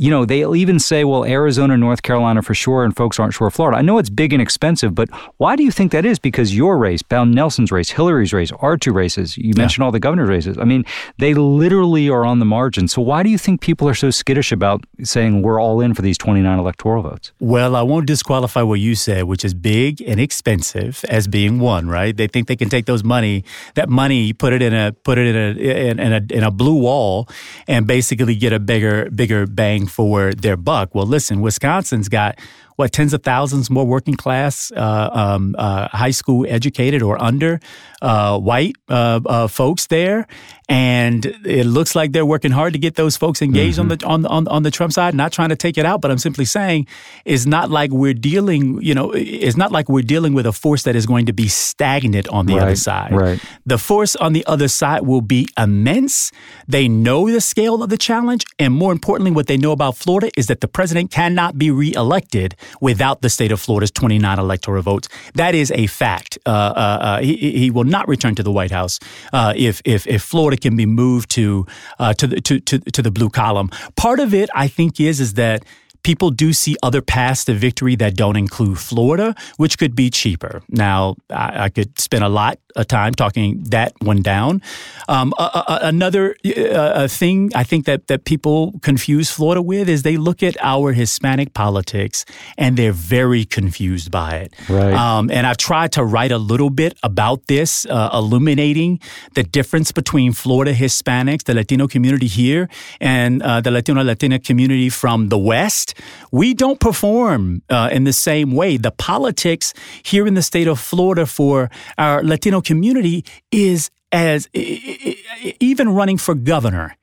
You 0.01 0.09
know, 0.09 0.25
they'll 0.25 0.57
even 0.57 0.79
say, 0.79 1.05
well, 1.05 1.27
Arizona, 1.27 1.77
North 1.77 2.03
Carolina 2.03 2.41
for 2.41 2.55
sure, 2.55 2.85
and 2.85 2.97
folks 2.97 3.21
aren't 3.21 3.35
sure 3.35 3.49
of 3.49 3.55
Florida. 3.55 3.77
I 3.77 3.83
know 3.83 3.99
it's 3.99 4.09
big 4.09 4.33
and 4.33 4.41
expensive, 4.41 4.95
but 4.95 5.11
why 5.37 5.57
do 5.57 5.63
you 5.63 5.71
think 5.71 5.93
that 5.93 6.07
is? 6.07 6.19
Because 6.19 6.57
your 6.57 6.79
race, 6.79 7.03
Bill 7.03 7.27
Nelson's 7.27 7.71
race, 7.71 7.91
Hillary's 7.91 8.33
race, 8.33 8.51
our 8.61 8.79
two 8.79 8.95
races, 8.95 9.37
you 9.37 9.53
mentioned 9.55 9.83
yeah. 9.83 9.85
all 9.85 9.93
the 9.93 10.01
governor's 10.01 10.31
races. 10.31 10.57
I 10.57 10.65
mean, 10.65 10.87
they 11.19 11.35
literally 11.35 12.09
are 12.09 12.25
on 12.25 12.39
the 12.39 12.47
margin. 12.47 12.89
So 12.89 13.03
why 13.03 13.23
do 13.23 13.29
you 13.29 13.37
think 13.37 13.61
people 13.61 13.87
are 13.91 13.95
so 13.95 14.11
skittish 14.11 14.53
about 14.53 14.83
saying 15.03 15.43
we're 15.43 15.61
all 15.61 15.83
in 15.83 15.93
for 15.93 16.01
these 16.01 16.17
29 16.17 16.59
electoral 16.59 17.03
votes? 17.03 17.33
Well, 17.39 17.77
I 17.77 17.83
won't 17.83 18.07
disqualify 18.07 18.63
what 18.63 18.81
you 18.81 18.95
said, 18.95 19.25
which 19.25 19.45
is 19.45 19.53
big 19.53 20.01
and 20.01 20.19
expensive 20.19 21.05
as 21.11 21.29
being 21.29 21.61
one, 21.61 21.89
right? 21.89 22.17
They 22.17 22.27
think 22.27 22.49
they 22.49 22.57
can 22.57 22.71
take 22.71 22.87
those 22.87 23.05
money, 23.05 23.45
that 23.75 23.91
money, 23.91 24.33
put 24.33 24.55
it 24.55 24.63
in 24.63 24.73
a 24.73 24.93
put 24.93 25.19
it 25.19 25.35
in 25.35 25.37
a 25.37 25.61
in, 25.61 26.01
in 26.01 26.13
a 26.13 26.23
in 26.31 26.43
a 26.43 26.51
blue 26.51 26.81
wall 26.81 27.29
and 27.69 27.87
basically 27.87 28.35
get 28.35 28.55
a 28.55 28.59
bigger 28.59 29.11
bigger 29.11 29.47
bang 29.47 29.87
for 29.91 30.33
their 30.33 30.57
buck. 30.57 30.95
Well, 30.95 31.07
listen, 31.07 31.41
Wisconsin's 31.41 32.09
got 32.09 32.39
what 32.81 32.93
tens 32.93 33.13
of 33.13 33.23
thousands 33.23 33.69
more 33.69 33.85
working 33.85 34.15
class, 34.15 34.73
uh, 34.75 35.11
um, 35.13 35.55
uh, 35.59 35.87
high 35.89 36.11
school 36.11 36.47
educated 36.49 37.03
or 37.03 37.23
under 37.23 37.61
uh, 38.01 38.39
white 38.39 38.75
uh, 38.89 39.21
uh, 39.27 39.47
folks 39.47 39.87
there, 39.89 40.27
and 40.67 41.27
it 41.45 41.67
looks 41.67 41.95
like 41.95 42.13
they're 42.13 42.25
working 42.25 42.53
hard 42.53 42.73
to 42.73 42.79
get 42.79 42.95
those 42.95 43.19
folks 43.19 43.43
engaged 43.43 43.79
mm-hmm. 43.79 43.93
on 43.93 43.99
the 43.99 44.07
on, 44.07 44.27
on 44.27 44.49
on 44.49 44.63
the 44.63 44.71
Trump 44.71 44.95
side. 44.95 45.15
Not 45.15 45.31
trying 45.31 45.51
to 45.51 45.57
take 45.57 45.77
it 45.77 45.85
out, 45.85 46.01
but 46.01 46.11
I'm 46.11 46.19
simply 46.19 46.47
saying 46.47 46.87
it's 47.27 47.45
not 47.45 47.71
like 47.71 47.91
we're 47.91 48.15
dealing. 48.15 48.81
You 48.81 48.95
know, 48.95 49.13
it's 49.13 49.59
not 49.59 49.73
like 49.73 49.91
we're 49.91 50.09
dealing 50.15 50.33
with 50.33 50.47
a 50.47 50.53
force 50.53 50.85
that 50.85 50.97
is 50.97 51.05
going 51.05 51.27
to 51.27 51.35
be 51.35 51.49
stagnant 51.49 52.29
on 52.29 52.47
the 52.47 52.55
right, 52.55 52.63
other 52.63 52.77
side. 52.77 53.13
Right. 53.13 53.41
The 53.67 53.77
force 53.77 54.17
on 54.17 54.33
the 54.33 54.47
other 54.47 54.69
side 54.69 55.03
will 55.03 55.21
be 55.21 55.49
immense. 55.59 56.33
They 56.67 56.89
know 56.89 57.31
the 57.31 57.43
scale 57.43 57.83
of 57.83 57.91
the 57.91 57.99
challenge, 57.99 58.47
and 58.59 58.73
more 58.73 58.93
importantly, 58.93 59.33
what 59.33 59.49
they 59.49 59.59
know 59.59 59.73
about 59.73 59.99
Florida 59.99 60.31
is 60.39 60.47
that 60.47 60.63
the 60.63 60.69
president 60.69 61.11
cannot 61.11 61.59
be 61.59 61.71
reelected 61.71 62.57
without 62.81 63.23
the 63.23 63.29
state 63.29 63.53
of 63.53 63.61
Florida's 63.61 63.91
29 63.91 64.39
electoral 64.39 64.83
votes. 64.83 65.09
That 65.35 65.55
is 65.55 65.71
a 65.73 65.87
fact. 65.87 66.39
Uh, 66.47 66.51
uh, 66.51 66.99
uh, 67.01 67.21
he, 67.21 67.37
he, 67.37 67.71
will 67.71 67.85
not 67.85 68.09
return 68.09 68.35
to 68.35 68.43
the 68.43 68.53
White 68.53 68.71
House 68.71 68.99
uh, 69.33 69.55
if, 69.57 69.81
if, 69.85 70.07
if 70.07 70.23
Florida 70.23 70.57
can 70.57 70.77
be 70.77 70.87
moved 70.87 71.31
to, 71.31 71.67
uh, 71.99 72.13
to, 72.15 72.27
the, 72.27 72.41
to, 72.41 72.61
to, 72.61 72.79
to 72.79 73.03
the 73.03 73.11
blue 73.11 73.31
column. 73.31 73.71
Part 73.97 74.21
of 74.21 74.35
it, 74.35 74.51
I 74.55 74.69
think, 74.69 75.01
is, 75.01 75.21
is 75.21 75.35
that 75.35 75.65
people 76.03 76.31
do 76.31 76.53
see 76.53 76.77
other 76.83 77.03
paths 77.03 77.45
to 77.45 77.55
victory 77.55 77.97
that 77.97 78.17
don't 78.17 78.37
include 78.37 78.79
Florida, 78.79 79.35
which 79.57 79.79
could 79.79 79.95
be 79.95 80.11
cheaper. 80.11 80.63
Now, 80.69 81.17
I, 81.31 81.65
I 81.65 81.69
could 81.69 81.99
spend 81.99 82.25
a 82.25 82.29
lot 82.29 82.59
of 82.77 82.87
time 82.87 83.15
talking 83.15 83.63
that 83.65 83.93
one 84.01 84.23
down. 84.23 84.63
Um, 85.09 85.33
another 85.39 86.37
uh, 86.45 87.09
thing 87.09 87.51
I 87.55 87.65
think 87.65 87.87
that, 87.87 88.07
that 88.07 88.25
people 88.25 88.79
confuse 88.83 89.31
Florida 89.31 89.63
with 89.63 89.89
is 89.89 90.03
they 90.03 90.17
look 90.17 90.43
at 90.43 90.57
our 90.61 90.93
Hispanic 90.93 91.53
politics 91.55 92.25
and 92.57 92.77
they're 92.77 92.93
very 92.93 93.45
confused 93.45 94.11
by 94.11 94.37
it. 94.37 94.55
Right. 94.69 94.95
Um, 94.95 95.31
and 95.31 95.47
I've 95.47 95.57
tried 95.57 95.93
to 95.93 96.05
write 96.05 96.33
a 96.33 96.39
little 96.39 96.71
bit 96.71 96.97
about 97.03 97.47
this, 97.47 97.87
uh, 97.87 98.11
illuminating 98.13 99.01
the 99.35 99.43
difference 99.43 99.93
between 99.93 100.33
Florida 100.33 100.73
Hispanics, 100.73 101.45
the 101.45 101.55
Latino 101.55 101.89
community 101.89 102.27
here, 102.27 102.69
and 103.01 103.43
uh, 103.43 103.61
the 103.61 103.71
Latino 103.71 104.03
Latina 104.03 104.39
community 104.39 104.89
from 104.89 105.29
the 105.29 105.39
West. 105.39 105.90
We 106.33 106.55
don't 106.55 106.81
perform 106.81 107.63
uh, 107.69 107.89
in 107.93 108.05
the 108.05 108.13
same 108.13 108.53
way. 108.53 108.77
The 108.77 108.91
politics 108.91 109.75
here 110.03 110.27
in 110.27 110.35
the 110.35 110.43
state 110.43 110.69
of 110.69 110.79
Florida 110.81 111.27
for 111.27 111.71
our 111.99 112.23
Latino 112.23 112.61
community 112.61 113.25
is 113.51 113.91
as 114.13 114.49
even 114.55 115.89
running 115.91 116.19
for 116.19 116.35
governor 116.35 116.97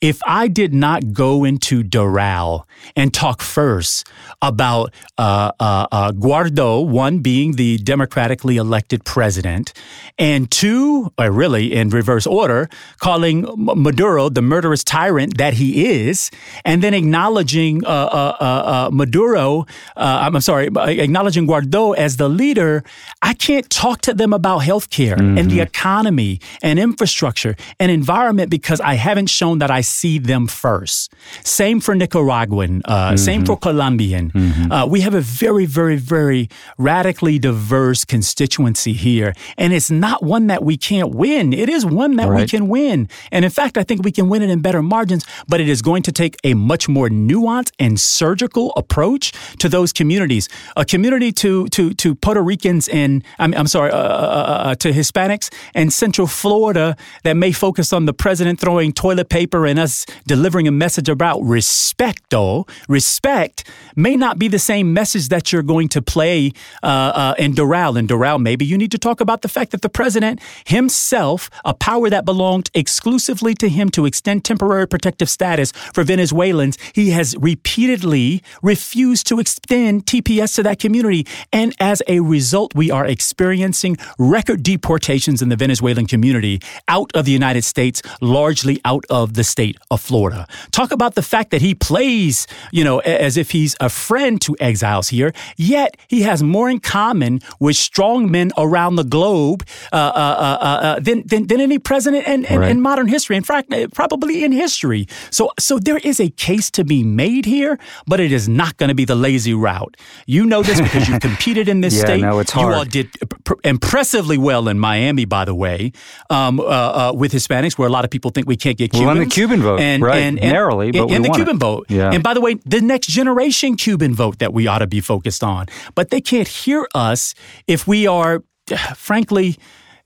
if 0.00 0.20
I 0.26 0.48
did 0.48 0.72
not 0.74 1.12
go 1.12 1.44
into 1.44 1.82
Doral 1.82 2.64
and 2.96 3.12
talk 3.12 3.40
first 3.40 4.06
about 4.42 4.92
uh, 5.18 5.52
uh, 5.60 5.86
uh, 5.90 6.12
Guaido, 6.12 6.86
one 6.86 7.20
being 7.20 7.52
the 7.52 7.78
democratically 7.78 8.56
elected 8.56 9.04
president, 9.04 9.72
and 10.18 10.50
two, 10.50 11.12
or 11.18 11.30
really 11.30 11.72
in 11.72 11.90
reverse 11.90 12.26
order, 12.26 12.68
calling 12.98 13.46
Maduro 13.56 14.28
the 14.28 14.42
murderous 14.42 14.84
tyrant 14.84 15.38
that 15.38 15.54
he 15.54 15.86
is, 16.02 16.30
and 16.64 16.82
then 16.82 16.94
acknowledging 16.94 17.84
uh, 17.84 17.88
uh, 17.88 18.36
uh, 18.40 18.90
Maduro, 18.92 19.66
I'm 19.96 20.40
sorry, 20.40 20.66
acknowledging 20.66 21.46
Guaido 21.46 21.96
as 21.96 22.16
the 22.16 22.28
leader, 22.28 22.84
I 23.22 23.34
can't 23.34 23.68
talk 23.70 24.00
to 24.02 24.14
them 24.14 24.32
about 24.32 24.62
healthcare 24.62 25.16
mm-hmm. 25.16 25.38
and 25.38 25.50
the 25.50 25.60
economy 25.60 26.40
and 26.62 26.78
infrastructure 26.78 27.56
and 27.80 27.90
environment 27.90 28.50
because 28.50 28.80
I 28.80 28.94
haven't 28.94 29.28
shown 29.28 29.58
that 29.58 29.70
I 29.74 29.80
see 29.80 30.20
them 30.20 30.46
first. 30.46 31.12
Same 31.42 31.80
for 31.80 31.96
Nicaraguan, 31.96 32.82
uh, 32.84 33.08
mm-hmm. 33.08 33.16
same 33.16 33.44
for 33.44 33.56
Colombian. 33.56 34.30
Mm-hmm. 34.30 34.70
Uh, 34.70 34.86
we 34.86 35.00
have 35.00 35.14
a 35.14 35.20
very, 35.20 35.66
very, 35.66 35.96
very 35.96 36.48
radically 36.78 37.40
diverse 37.40 38.04
constituency 38.04 38.92
here. 38.92 39.34
And 39.58 39.72
it's 39.72 39.90
not 39.90 40.22
one 40.22 40.46
that 40.46 40.62
we 40.62 40.76
can't 40.76 41.12
win. 41.12 41.52
It 41.52 41.68
is 41.68 41.84
one 41.84 42.14
that 42.16 42.28
right. 42.28 42.42
we 42.42 42.46
can 42.46 42.68
win. 42.68 43.08
And 43.32 43.44
in 43.44 43.50
fact, 43.50 43.76
I 43.76 43.82
think 43.82 44.04
we 44.04 44.12
can 44.12 44.28
win 44.28 44.42
it 44.42 44.50
in 44.50 44.60
better 44.60 44.80
margins, 44.80 45.26
but 45.48 45.60
it 45.60 45.68
is 45.68 45.82
going 45.82 46.04
to 46.04 46.12
take 46.12 46.36
a 46.44 46.54
much 46.54 46.88
more 46.88 47.08
nuanced 47.08 47.72
and 47.80 47.98
surgical 47.98 48.72
approach 48.76 49.32
to 49.58 49.68
those 49.68 49.92
communities. 49.92 50.48
A 50.76 50.84
community 50.84 51.32
to, 51.32 51.66
to, 51.68 51.92
to 51.94 52.14
Puerto 52.14 52.42
Ricans 52.42 52.86
and, 52.86 53.24
I'm, 53.40 53.52
I'm 53.54 53.66
sorry, 53.66 53.90
uh, 53.90 53.96
uh, 53.96 53.98
uh, 53.98 54.68
uh 54.68 54.74
to 54.76 54.92
Hispanics 54.92 55.52
and 55.74 55.92
Central 55.92 56.28
Florida 56.28 56.96
that 57.24 57.34
may 57.34 57.50
focus 57.50 57.92
on 57.92 58.06
the 58.06 58.14
president 58.14 58.60
throwing 58.60 58.92
toilet 58.92 59.28
paper 59.28 59.63
and 59.66 59.78
us 59.78 60.06
delivering 60.26 60.68
a 60.68 60.72
message 60.72 61.08
about 61.08 61.42
respect, 61.42 62.22
though, 62.30 62.66
respect 62.88 63.64
may 63.96 64.16
not 64.16 64.38
be 64.38 64.48
the 64.48 64.58
same 64.58 64.92
message 64.92 65.28
that 65.28 65.52
you're 65.52 65.62
going 65.62 65.88
to 65.88 66.02
play 66.02 66.52
uh, 66.82 66.86
uh, 66.86 67.34
in 67.38 67.54
Doral. 67.54 67.98
In 67.98 68.06
Doral, 68.06 68.40
maybe 68.40 68.64
you 68.64 68.76
need 68.76 68.90
to 68.90 68.98
talk 68.98 69.20
about 69.20 69.42
the 69.42 69.48
fact 69.48 69.70
that 69.72 69.82
the 69.82 69.88
president 69.88 70.40
himself, 70.66 71.50
a 71.64 71.74
power 71.74 72.10
that 72.10 72.24
belonged 72.24 72.70
exclusively 72.74 73.54
to 73.54 73.68
him 73.68 73.88
to 73.90 74.06
extend 74.06 74.44
temporary 74.44 74.86
protective 74.86 75.28
status 75.28 75.72
for 75.92 76.02
Venezuelans, 76.04 76.78
he 76.94 77.10
has 77.10 77.36
repeatedly 77.38 78.42
refused 78.62 79.26
to 79.28 79.38
extend 79.38 80.06
TPS 80.06 80.54
to 80.56 80.62
that 80.62 80.78
community. 80.78 81.26
And 81.52 81.74
as 81.78 82.02
a 82.08 82.20
result, 82.20 82.74
we 82.74 82.90
are 82.90 83.06
experiencing 83.06 83.96
record 84.18 84.62
deportations 84.62 85.42
in 85.42 85.48
the 85.48 85.56
Venezuelan 85.56 86.06
community 86.06 86.60
out 86.88 87.10
of 87.14 87.24
the 87.24 87.32
United 87.32 87.64
States, 87.64 88.02
largely 88.20 88.80
out 88.84 89.04
of 89.10 89.34
the 89.34 89.44
state 89.54 89.76
of 89.92 90.00
Florida. 90.00 90.48
Talk 90.72 90.90
about 90.90 91.14
the 91.14 91.22
fact 91.22 91.48
that 91.52 91.62
he 91.62 91.72
plays, 91.76 92.48
you 92.72 92.82
know, 92.82 92.98
as 92.98 93.36
if 93.36 93.52
he's 93.52 93.76
a 93.80 93.88
friend 93.88 94.40
to 94.40 94.56
exiles 94.58 95.08
here, 95.16 95.30
yet 95.56 95.96
he 96.08 96.22
has 96.22 96.42
more 96.42 96.68
in 96.68 96.80
common 96.80 97.32
with 97.60 97.76
strong 97.76 98.30
men 98.36 98.50
around 98.58 98.96
the 98.96 99.04
globe 99.16 99.60
uh, 99.92 99.96
uh, 99.96 100.56
uh, 100.60 100.66
uh 100.88 101.00
than, 101.06 101.18
than, 101.30 101.46
than, 101.46 101.60
any 101.60 101.78
president 101.78 102.26
in, 102.26 102.44
in, 102.46 102.58
right. 102.58 102.70
in, 102.72 102.80
modern 102.80 103.06
history. 103.06 103.36
In 103.36 103.44
fact, 103.44 103.72
probably 103.94 104.42
in 104.44 104.50
history. 104.50 105.06
So, 105.30 105.52
so 105.58 105.78
there 105.78 106.00
is 106.10 106.18
a 106.18 106.30
case 106.30 106.68
to 106.72 106.82
be 106.84 107.04
made 107.04 107.44
here, 107.44 107.78
but 108.10 108.18
it 108.18 108.32
is 108.32 108.48
not 108.48 108.76
going 108.78 108.88
to 108.88 108.98
be 109.02 109.04
the 109.04 109.14
lazy 109.14 109.54
route. 109.54 109.96
You 110.26 110.44
know 110.46 110.62
this 110.62 110.80
because 110.80 111.08
you 111.08 111.18
competed 111.28 111.68
in 111.68 111.80
this 111.80 111.94
yeah, 111.94 112.06
state. 112.06 112.22
No, 112.22 112.40
it's 112.40 112.50
hard. 112.50 112.72
You 112.72 112.78
all 112.78 112.84
did 112.84 113.06
pr- 113.44 113.62
impressively 113.62 114.38
well 114.48 114.68
in 114.68 114.78
Miami, 114.80 115.26
by 115.26 115.44
the 115.44 115.54
way, 115.54 115.92
um, 116.28 116.58
uh, 116.58 116.64
uh, 116.64 117.12
with 117.14 117.32
Hispanics, 117.32 117.78
where 117.78 117.88
a 117.88 117.92
lot 117.92 118.04
of 118.04 118.10
people 118.10 118.30
think 118.32 118.48
we 118.48 118.56
can't 118.56 118.76
get 118.76 118.90
Cubans. 118.90 119.06
Well, 119.06 119.26
Cuban 119.46 119.62
vote, 119.62 119.80
and, 119.80 120.02
right? 120.02 120.18
And, 120.18 120.38
and, 120.38 120.52
narrowly, 120.52 120.90
but 120.90 121.10
and, 121.10 121.24
the 121.24 121.30
Cuban 121.30 121.56
it. 121.56 121.60
vote. 121.60 121.86
Yeah. 121.88 122.12
And 122.12 122.22
by 122.22 122.34
the 122.34 122.40
way, 122.40 122.54
the 122.64 122.80
next 122.80 123.08
generation 123.08 123.76
Cuban 123.76 124.14
vote 124.14 124.38
that 124.38 124.52
we 124.52 124.66
ought 124.66 124.78
to 124.78 124.86
be 124.86 125.00
focused 125.00 125.44
on. 125.44 125.66
But 125.94 126.10
they 126.10 126.20
can't 126.20 126.48
hear 126.48 126.88
us 126.94 127.34
if 127.66 127.86
we 127.86 128.06
are, 128.06 128.42
frankly, 128.96 129.58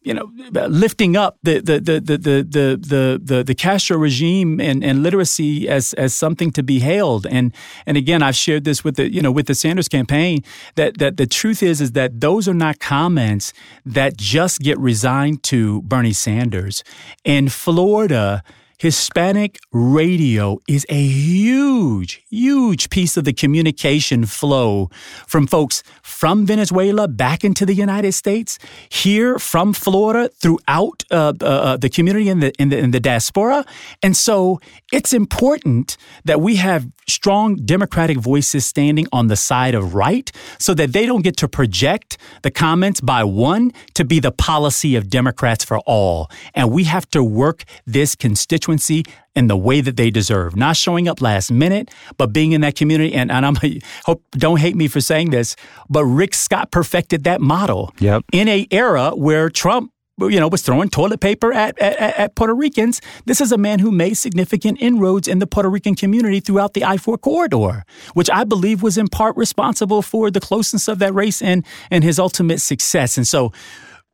you 0.03 0.15
know, 0.15 0.31
lifting 0.69 1.17
up 1.17 1.39
the 1.43 1.61
the 1.61 1.81
the 1.81 2.01
the 2.01 2.19
the 2.19 2.81
the 2.81 3.21
the, 3.23 3.45
the 3.45 3.55
Castro 3.55 3.99
regime 3.99 4.61
and, 4.61 4.83
and 4.83 5.03
literacy 5.03 5.69
as 5.69 5.93
as 5.95 6.15
something 6.15 6.51
to 6.53 6.63
be 6.63 6.79
hailed. 6.79 7.27
And 7.27 7.53
and 7.85 7.97
again, 7.97 8.23
I've 8.23 8.37
shared 8.37 8.65
this 8.65 8.83
with 8.83 8.97
the 8.97 9.13
you 9.13 9.21
know 9.21 9.33
with 9.33 9.47
the 9.47 9.55
Sanders 9.55 9.89
campaign 9.89 10.45
that 10.77 10.99
that 10.99 11.17
the 11.17 11.27
truth 11.27 11.63
is 11.63 11.81
is 11.81 11.93
that 11.93 12.21
those 12.21 12.49
are 12.49 12.55
not 12.55 12.79
comments 12.79 13.53
that 13.85 14.17
just 14.17 14.61
get 14.61 14.79
resigned 14.79 15.43
to 15.45 15.83
Bernie 15.83 16.13
Sanders. 16.13 16.85
In 17.25 17.49
Florida, 17.49 18.43
Hispanic 18.81 19.59
radio 19.73 20.61
is 20.69 20.87
a 20.89 21.03
huge, 21.03 22.25
huge 22.31 22.91
piece 22.91 23.17
of 23.17 23.25
the 23.25 23.33
communication 23.33 24.25
flow 24.25 24.89
from 25.27 25.49
folks 25.49 25.83
from 26.05 26.47
Venezuela 26.47 27.09
back 27.09 27.43
into 27.43 27.67
the 27.67 27.75
United 27.75 28.13
States, 28.13 28.57
here 28.89 29.37
from 29.41 29.73
Florida 29.73 30.29
throughout 30.29 31.03
uh, 31.11 31.33
uh, 31.41 31.45
uh, 31.45 31.77
the 31.77 31.89
community 31.89 32.29
in 32.29 32.39
the, 32.39 32.53
in 32.63 32.69
the 32.69 32.79
in 32.79 32.93
the 32.93 33.01
diaspora, 33.01 33.65
and 34.01 34.17
so 34.17 34.61
it's 34.93 35.13
important 35.13 35.97
that 36.25 36.41
we 36.41 36.55
have 36.55 36.87
strong 37.09 37.57
Democratic 37.57 38.19
voices 38.19 38.65
standing 38.65 39.09
on 39.11 39.27
the 39.27 39.37
side 39.37 39.75
of 39.75 39.97
right, 39.97 40.31
so 40.61 40.73
that 40.75 40.93
they 40.93 41.05
don't 41.05 41.23
get 41.23 41.37
to 41.39 41.49
project 41.49 42.17
the 42.43 42.51
comments 42.51 43.01
by 43.01 43.25
one 43.25 43.73
to 43.95 44.05
be 44.05 44.21
the 44.21 44.31
policy 44.31 44.95
of 44.95 45.11
Democrats 45.11 45.65
for 45.65 45.81
all, 45.81 46.31
and 46.55 46.71
we 46.71 46.85
have 46.85 47.11
to 47.11 47.25
work 47.25 47.65
this 47.85 48.15
constituency 48.15 48.68
constituency 48.69 49.05
in 49.35 49.47
the 49.47 49.57
way 49.57 49.81
that 49.81 49.97
they 49.97 50.11
deserve, 50.11 50.57
not 50.57 50.77
showing 50.77 51.09
up 51.09 51.21
last 51.21 51.51
minute, 51.51 51.91
but 52.17 52.33
being 52.33 52.53
in 52.53 52.61
that 52.63 52.75
community. 52.75 53.15
And, 53.15 53.31
and 53.31 53.47
I'm 53.47 53.57
hope 54.05 54.23
don't 54.33 54.59
hate 54.59 54.77
me 54.77 54.89
for 54.89 55.01
saying 55.01 55.31
this, 55.31 55.57
but 55.89 56.05
Rick 56.05 56.35
Scott 56.35 56.71
perfected 56.71 57.25
that 57.25 57.41
model 57.41 57.95
yep. 57.99 58.25
in 58.33 58.49
a 58.49 58.67
era 58.71 59.11
where 59.11 59.49
Trump 59.49 59.93
you 60.21 60.41
know, 60.41 60.49
was 60.49 60.63
throwing 60.63 60.89
toilet 60.89 61.21
paper 61.21 61.53
at, 61.53 61.79
at, 61.79 62.19
at, 62.19 62.35
Puerto 62.35 62.53
Ricans. 62.53 63.01
This 63.27 63.41
is 63.41 63.53
a 63.53 63.57
man 63.57 63.79
who 63.79 63.93
made 63.93 64.15
significant 64.15 64.83
inroads 64.83 65.29
in 65.29 65.39
the 65.39 65.47
Puerto 65.47 65.71
Rican 65.71 65.95
community 65.95 66.41
throughout 66.41 66.75
the 66.75 66.83
I 66.83 66.97
4 66.97 67.19
corridor, 67.19 67.85
which 68.15 68.29
I 68.29 68.43
believe 68.43 68.83
was 68.83 68.99
in 68.99 69.07
part 69.07 69.37
responsible 69.37 70.03
for 70.03 70.29
the 70.33 70.41
closeness 70.41 70.89
of 70.89 70.99
that 70.99 71.15
race 71.15 71.41
and, 71.41 71.65
and 71.89 72.03
his 72.03 72.19
ultimate 72.19 72.61
success. 72.61 73.17
And 73.17 73.29
so, 73.29 73.53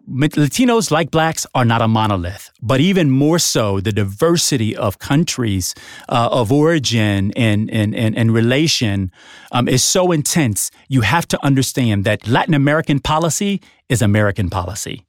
Latinos, 0.09 0.91
like 0.91 1.11
blacks, 1.11 1.47
are 1.55 1.65
not 1.65 1.81
a 1.81 1.89
monolith, 1.89 2.51
but 2.61 2.81
even 2.81 3.11
more 3.11 3.39
so, 3.39 3.81
the 3.81 3.93
diversity 3.93 4.77
of 4.77 4.99
countries 4.99 5.75
uh, 6.09 6.29
of 6.31 6.53
origin 6.53 7.33
and, 7.37 7.71
and, 7.71 7.95
and, 7.95 8.17
and 8.17 8.35
relation 8.35 9.11
um, 9.53 9.67
is 9.67 9.83
so 9.83 10.13
intense. 10.13 10.71
You 10.89 11.01
have 11.01 11.27
to 11.29 11.45
understand 11.45 12.05
that 12.05 12.29
Latin 12.29 12.55
American 12.55 13.01
policy 13.01 13.63
is 13.89 14.03
American 14.03 14.51
policy. 14.51 15.07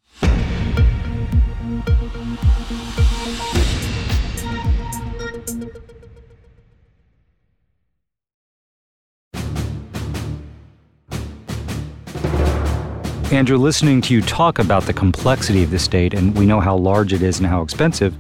Andrew, 13.32 13.58
listening 13.58 14.02
to 14.02 14.14
you 14.14 14.22
talk 14.22 14.60
about 14.60 14.84
the 14.84 14.94
complexity 14.94 15.64
of 15.64 15.72
the 15.72 15.80
state, 15.80 16.14
and 16.14 16.38
we 16.38 16.46
know 16.46 16.60
how 16.60 16.78
large 16.78 17.12
it 17.12 17.24
is 17.24 17.40
and 17.40 17.48
how 17.48 17.64
expensive. 17.64 18.16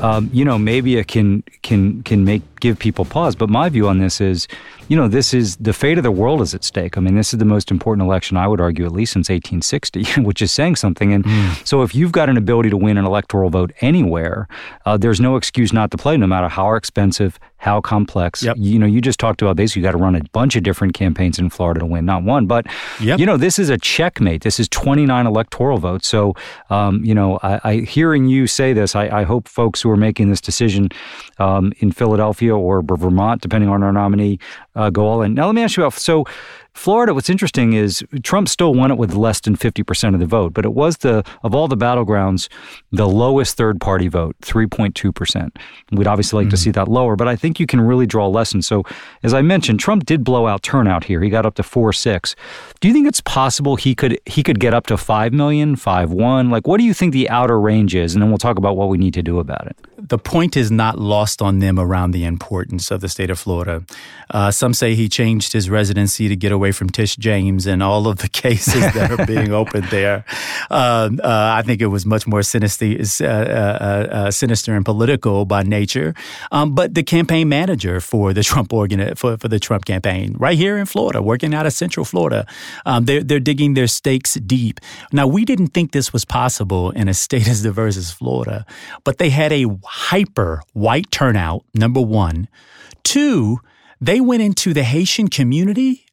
Um, 0.00 0.30
you 0.32 0.44
know, 0.44 0.58
maybe 0.58 0.96
it 0.96 1.06
can 1.06 1.42
can 1.62 2.02
can 2.02 2.24
make 2.24 2.42
give 2.60 2.78
people 2.78 3.04
pause. 3.04 3.34
But 3.36 3.48
my 3.48 3.68
view 3.68 3.88
on 3.88 3.98
this 3.98 4.20
is, 4.20 4.48
you 4.88 4.96
know, 4.96 5.08
this 5.08 5.34
is 5.34 5.56
the 5.56 5.72
fate 5.72 5.98
of 5.98 6.04
the 6.04 6.10
world 6.10 6.40
is 6.40 6.54
at 6.54 6.64
stake. 6.64 6.96
I 6.96 7.00
mean, 7.00 7.16
this 7.16 7.32
is 7.32 7.38
the 7.38 7.44
most 7.44 7.70
important 7.70 8.06
election 8.06 8.36
I 8.36 8.46
would 8.46 8.60
argue, 8.60 8.86
at 8.86 8.92
least 8.92 9.12
since 9.12 9.28
1860, 9.28 10.04
which 10.22 10.42
is 10.42 10.52
saying 10.52 10.76
something. 10.76 11.12
And 11.12 11.24
mm. 11.24 11.66
so, 11.66 11.82
if 11.82 11.94
you've 11.94 12.12
got 12.12 12.28
an 12.28 12.36
ability 12.36 12.70
to 12.70 12.76
win 12.76 12.98
an 12.98 13.04
electoral 13.04 13.50
vote 13.50 13.72
anywhere, 13.80 14.48
uh, 14.86 14.96
there's 14.96 15.20
no 15.20 15.36
excuse 15.36 15.72
not 15.72 15.90
to 15.90 15.96
play, 15.96 16.16
no 16.16 16.26
matter 16.26 16.48
how 16.48 16.74
expensive, 16.74 17.38
how 17.58 17.80
complex. 17.80 18.42
Yep. 18.42 18.56
You 18.58 18.78
know, 18.78 18.86
you 18.86 19.00
just 19.00 19.18
talked 19.18 19.42
about 19.42 19.56
basically 19.56 19.80
you 19.80 19.86
got 19.86 19.92
to 19.92 19.98
run 19.98 20.14
a 20.14 20.22
bunch 20.32 20.54
of 20.54 20.62
different 20.62 20.94
campaigns 20.94 21.38
in 21.38 21.50
Florida 21.50 21.80
to 21.80 21.86
win, 21.86 22.06
not 22.06 22.22
one. 22.22 22.46
But 22.46 22.66
yep. 23.00 23.18
you 23.18 23.26
know, 23.26 23.36
this 23.36 23.58
is 23.58 23.68
a 23.68 23.76
checkmate. 23.76 24.42
This 24.42 24.60
is 24.60 24.68
29 24.68 25.26
electoral 25.26 25.78
votes. 25.78 26.06
So, 26.06 26.34
um, 26.70 27.04
you 27.04 27.14
know, 27.14 27.38
I, 27.42 27.60
I, 27.64 27.74
hearing 27.78 28.26
you 28.26 28.46
say 28.46 28.72
this, 28.72 28.94
I, 28.94 29.08
I, 29.08 29.22
hope 29.24 29.48
folks 29.48 29.82
who 29.82 29.90
are 29.90 29.96
making 29.96 30.30
this 30.30 30.40
decision 30.40 30.88
um, 31.38 31.72
in 31.78 31.90
Philadelphia 31.90 32.47
or 32.56 32.82
Vermont, 32.82 33.40
depending 33.40 33.68
on 33.68 33.82
our 33.82 33.92
nominee, 33.92 34.38
uh, 34.78 34.90
go 34.90 35.06
all 35.06 35.22
in. 35.22 35.34
Now, 35.34 35.46
let 35.46 35.54
me 35.54 35.62
ask 35.62 35.76
you 35.76 35.82
about 35.82 35.94
so 35.94 36.24
Florida, 36.78 37.12
what's 37.12 37.28
interesting 37.28 37.72
is 37.72 38.04
Trump 38.22 38.48
still 38.48 38.72
won 38.72 38.92
it 38.92 38.98
with 38.98 39.12
less 39.12 39.40
than 39.40 39.56
50% 39.56 40.14
of 40.14 40.20
the 40.20 40.26
vote, 40.26 40.54
but 40.54 40.64
it 40.64 40.74
was 40.74 40.98
the, 40.98 41.24
of 41.42 41.52
all 41.52 41.66
the 41.66 41.76
battlegrounds, 41.76 42.48
the 42.92 43.08
lowest 43.08 43.56
third 43.56 43.80
party 43.80 44.06
vote, 44.06 44.36
3.2%. 44.42 45.50
We'd 45.90 46.06
obviously 46.06 46.36
like 46.36 46.44
mm-hmm. 46.44 46.50
to 46.50 46.56
see 46.56 46.70
that 46.70 46.86
lower, 46.86 47.16
but 47.16 47.26
I 47.26 47.34
think 47.34 47.58
you 47.58 47.66
can 47.66 47.80
really 47.80 48.06
draw 48.06 48.28
a 48.28 48.30
lesson. 48.30 48.62
So, 48.62 48.84
as 49.24 49.34
I 49.34 49.42
mentioned, 49.42 49.80
Trump 49.80 50.06
did 50.06 50.22
blow 50.22 50.46
out 50.46 50.62
turnout 50.62 51.02
here. 51.02 51.20
He 51.20 51.30
got 51.30 51.44
up 51.44 51.56
to 51.56 51.64
4 51.64 51.92
6. 51.92 52.36
Do 52.78 52.86
you 52.86 52.94
think 52.94 53.08
it's 53.08 53.22
possible 53.22 53.74
he 53.74 53.96
could 53.96 54.20
he 54.24 54.44
could 54.44 54.60
get 54.60 54.72
up 54.72 54.86
to 54.86 54.96
5 54.96 55.32
million, 55.32 55.74
5 55.74 56.12
1? 56.12 56.48
Like, 56.48 56.68
what 56.68 56.78
do 56.78 56.84
you 56.84 56.94
think 56.94 57.12
the 57.12 57.28
outer 57.28 57.60
range 57.60 57.96
is? 57.96 58.14
And 58.14 58.22
then 58.22 58.30
we'll 58.30 58.38
talk 58.38 58.56
about 58.56 58.76
what 58.76 58.88
we 58.88 58.98
need 58.98 59.14
to 59.14 59.22
do 59.22 59.40
about 59.40 59.66
it. 59.66 59.76
The 59.98 60.18
point 60.18 60.56
is 60.56 60.70
not 60.70 60.96
lost 60.96 61.42
on 61.42 61.58
them 61.58 61.76
around 61.78 62.12
the 62.12 62.24
importance 62.24 62.92
of 62.92 63.00
the 63.00 63.08
state 63.08 63.30
of 63.30 63.38
Florida. 63.38 63.84
Uh, 64.30 64.52
some 64.52 64.67
say 64.74 64.94
he 64.94 65.08
changed 65.08 65.52
his 65.52 65.68
residency 65.70 66.28
to 66.28 66.36
get 66.36 66.52
away 66.52 66.72
from 66.72 66.90
Tish 66.90 67.16
James 67.16 67.66
and 67.66 67.82
all 67.82 68.06
of 68.06 68.18
the 68.18 68.28
cases 68.44 68.80
that 68.94 69.10
are 69.10 69.26
being 69.26 69.52
opened 69.52 69.84
there. 69.84 70.24
Uh, 70.70 71.10
uh, 71.22 71.52
I 71.56 71.62
think 71.62 71.80
it 71.80 71.86
was 71.86 72.04
much 72.06 72.26
more 72.26 72.42
sinister, 72.42 72.86
uh, 73.22 73.26
uh, 73.26 73.28
uh, 73.28 74.30
sinister 74.30 74.74
and 74.74 74.84
political 74.84 75.44
by 75.44 75.62
nature. 75.62 76.14
Um, 76.52 76.74
but 76.74 76.94
the 76.94 77.02
campaign 77.02 77.48
manager 77.48 78.00
for 78.00 78.32
the 78.32 78.42
Trump 78.42 78.72
organ 78.72 79.14
for, 79.14 79.36
for 79.36 79.48
the 79.48 79.58
Trump 79.58 79.84
campaign, 79.84 80.34
right 80.38 80.56
here 80.56 80.78
in 80.78 80.86
Florida, 80.86 81.22
working 81.22 81.54
out 81.54 81.66
of 81.66 81.72
Central 81.72 82.04
Florida, 82.04 82.46
um, 82.86 83.04
they're 83.04 83.22
they're 83.22 83.40
digging 83.40 83.74
their 83.74 83.86
stakes 83.86 84.34
deep. 84.34 84.80
Now 85.12 85.26
we 85.26 85.44
didn't 85.44 85.68
think 85.68 85.92
this 85.92 86.12
was 86.12 86.24
possible 86.24 86.90
in 86.90 87.08
a 87.08 87.14
state 87.14 87.48
as 87.48 87.62
diverse 87.62 87.96
as 87.96 88.12
Florida, 88.12 88.64
but 89.04 89.18
they 89.18 89.30
had 89.30 89.52
a 89.52 89.66
hyper 89.84 90.62
white 90.72 91.10
turnout. 91.10 91.64
Number 91.74 92.00
one, 92.00 92.48
two 93.02 93.60
they 94.00 94.20
went 94.20 94.42
into 94.42 94.72
the 94.72 94.84
Haitian 94.84 95.28
community 95.28 96.04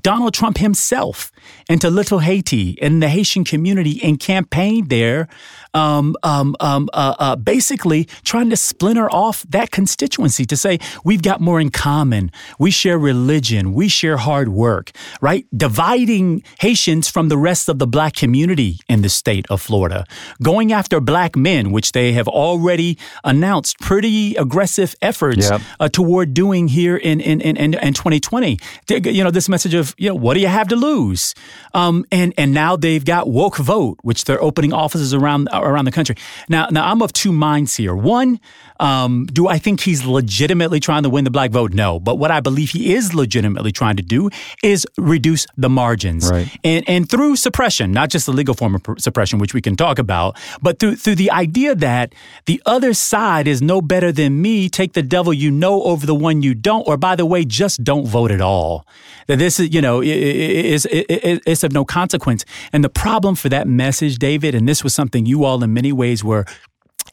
Donald 0.00 0.34
Trump 0.34 0.58
himself 0.58 1.30
into 1.68 1.90
Little 1.90 2.20
Haiti 2.20 2.78
and 2.80 3.02
the 3.02 3.08
Haitian 3.08 3.44
community 3.44 4.00
and 4.02 4.18
campaigned 4.18 4.88
there, 4.88 5.28
um, 5.74 6.16
um, 6.22 6.56
um, 6.60 6.88
uh, 6.92 7.14
uh, 7.18 7.36
basically 7.36 8.04
trying 8.24 8.50
to 8.50 8.56
splinter 8.56 9.10
off 9.10 9.44
that 9.48 9.70
constituency 9.70 10.44
to 10.46 10.56
say 10.56 10.78
we've 11.04 11.22
got 11.22 11.40
more 11.40 11.60
in 11.60 11.70
common. 11.70 12.30
We 12.58 12.70
share 12.70 12.98
religion. 12.98 13.72
We 13.72 13.88
share 13.88 14.16
hard 14.16 14.48
work, 14.48 14.92
right? 15.20 15.46
Dividing 15.56 16.42
Haitians 16.60 17.08
from 17.08 17.28
the 17.28 17.38
rest 17.38 17.68
of 17.68 17.78
the 17.78 17.86
black 17.86 18.14
community 18.14 18.78
in 18.88 19.02
the 19.02 19.08
state 19.08 19.46
of 19.48 19.60
Florida. 19.60 20.04
Going 20.42 20.72
after 20.72 21.00
black 21.00 21.36
men, 21.36 21.72
which 21.72 21.92
they 21.92 22.12
have 22.12 22.28
already 22.28 22.98
announced 23.24 23.78
pretty 23.80 24.36
aggressive 24.36 24.94
efforts 25.00 25.50
yep. 25.50 25.60
uh, 25.80 25.88
toward 25.88 26.34
doing 26.34 26.68
here 26.68 26.96
in, 26.96 27.20
in, 27.20 27.40
in, 27.40 27.56
in 27.56 27.94
2020. 27.94 28.58
You 28.88 29.24
know, 29.24 29.30
this 29.30 29.48
message 29.48 29.74
of 29.74 29.94
you 29.98 30.08
know, 30.08 30.14
what 30.14 30.34
do 30.34 30.40
you 30.40 30.48
have 30.48 30.68
to 30.68 30.76
lose? 30.76 31.34
Um, 31.74 32.04
and 32.10 32.34
and 32.36 32.52
now 32.52 32.76
they've 32.76 33.04
got 33.04 33.28
woke 33.28 33.56
vote, 33.56 33.98
which 34.02 34.24
they're 34.24 34.42
opening 34.42 34.72
offices 34.72 35.14
around 35.14 35.48
around 35.62 35.84
the 35.84 35.92
country. 35.92 36.16
Now, 36.48 36.68
now 36.70 36.90
I'm 36.90 37.02
of 37.02 37.12
two 37.12 37.32
minds 37.32 37.76
here. 37.76 37.94
One, 37.94 38.40
um, 38.80 39.26
do 39.26 39.46
I 39.46 39.58
think 39.58 39.80
he's 39.80 40.04
legitimately 40.04 40.80
trying 40.80 41.04
to 41.04 41.10
win 41.10 41.24
the 41.24 41.30
black 41.30 41.50
vote? 41.50 41.72
No. 41.72 42.00
But 42.00 42.16
what 42.16 42.30
I 42.30 42.40
believe 42.40 42.70
he 42.70 42.94
is 42.94 43.14
legitimately 43.14 43.70
trying 43.72 43.96
to 43.96 44.02
do 44.02 44.28
is 44.62 44.86
reduce 44.98 45.46
the 45.56 45.68
margins, 45.68 46.30
right. 46.30 46.48
and 46.64 46.88
and 46.88 47.08
through 47.08 47.36
suppression, 47.36 47.92
not 47.92 48.10
just 48.10 48.26
the 48.26 48.32
legal 48.32 48.54
form 48.54 48.74
of 48.74 48.82
suppression, 48.98 49.38
which 49.38 49.54
we 49.54 49.60
can 49.60 49.76
talk 49.76 49.98
about, 49.98 50.36
but 50.60 50.78
through 50.80 50.96
through 50.96 51.14
the 51.14 51.30
idea 51.30 51.74
that 51.76 52.14
the 52.46 52.60
other 52.66 52.92
side 52.92 53.46
is 53.46 53.62
no 53.62 53.80
better 53.80 54.10
than 54.10 54.42
me. 54.42 54.68
Take 54.68 54.94
the 54.94 55.02
devil 55.02 55.32
you 55.32 55.50
know 55.50 55.82
over 55.84 56.04
the 56.04 56.14
one 56.14 56.42
you 56.42 56.54
don't, 56.54 56.86
or 56.88 56.96
by 56.96 57.14
the 57.14 57.26
way, 57.26 57.44
just 57.44 57.84
don't 57.84 58.06
vote 58.06 58.32
at 58.32 58.40
all. 58.40 58.84
That 59.28 59.38
this 59.38 59.60
is 59.60 59.72
you 59.72 59.80
know 59.80 60.02
is 60.02 60.86
is 60.86 61.62
of 61.62 61.72
no 61.72 61.84
consequence. 61.84 62.44
And 62.72 62.82
the 62.82 62.88
problem 62.90 63.36
for 63.36 63.48
that 63.48 63.68
message, 63.68 64.16
David, 64.16 64.54
and 64.54 64.68
this 64.68 64.82
was 64.82 64.92
something 64.94 65.24
you 65.26 65.44
all 65.44 65.51
in 65.60 65.74
many 65.74 65.92
ways 65.92 66.22
were 66.22 66.46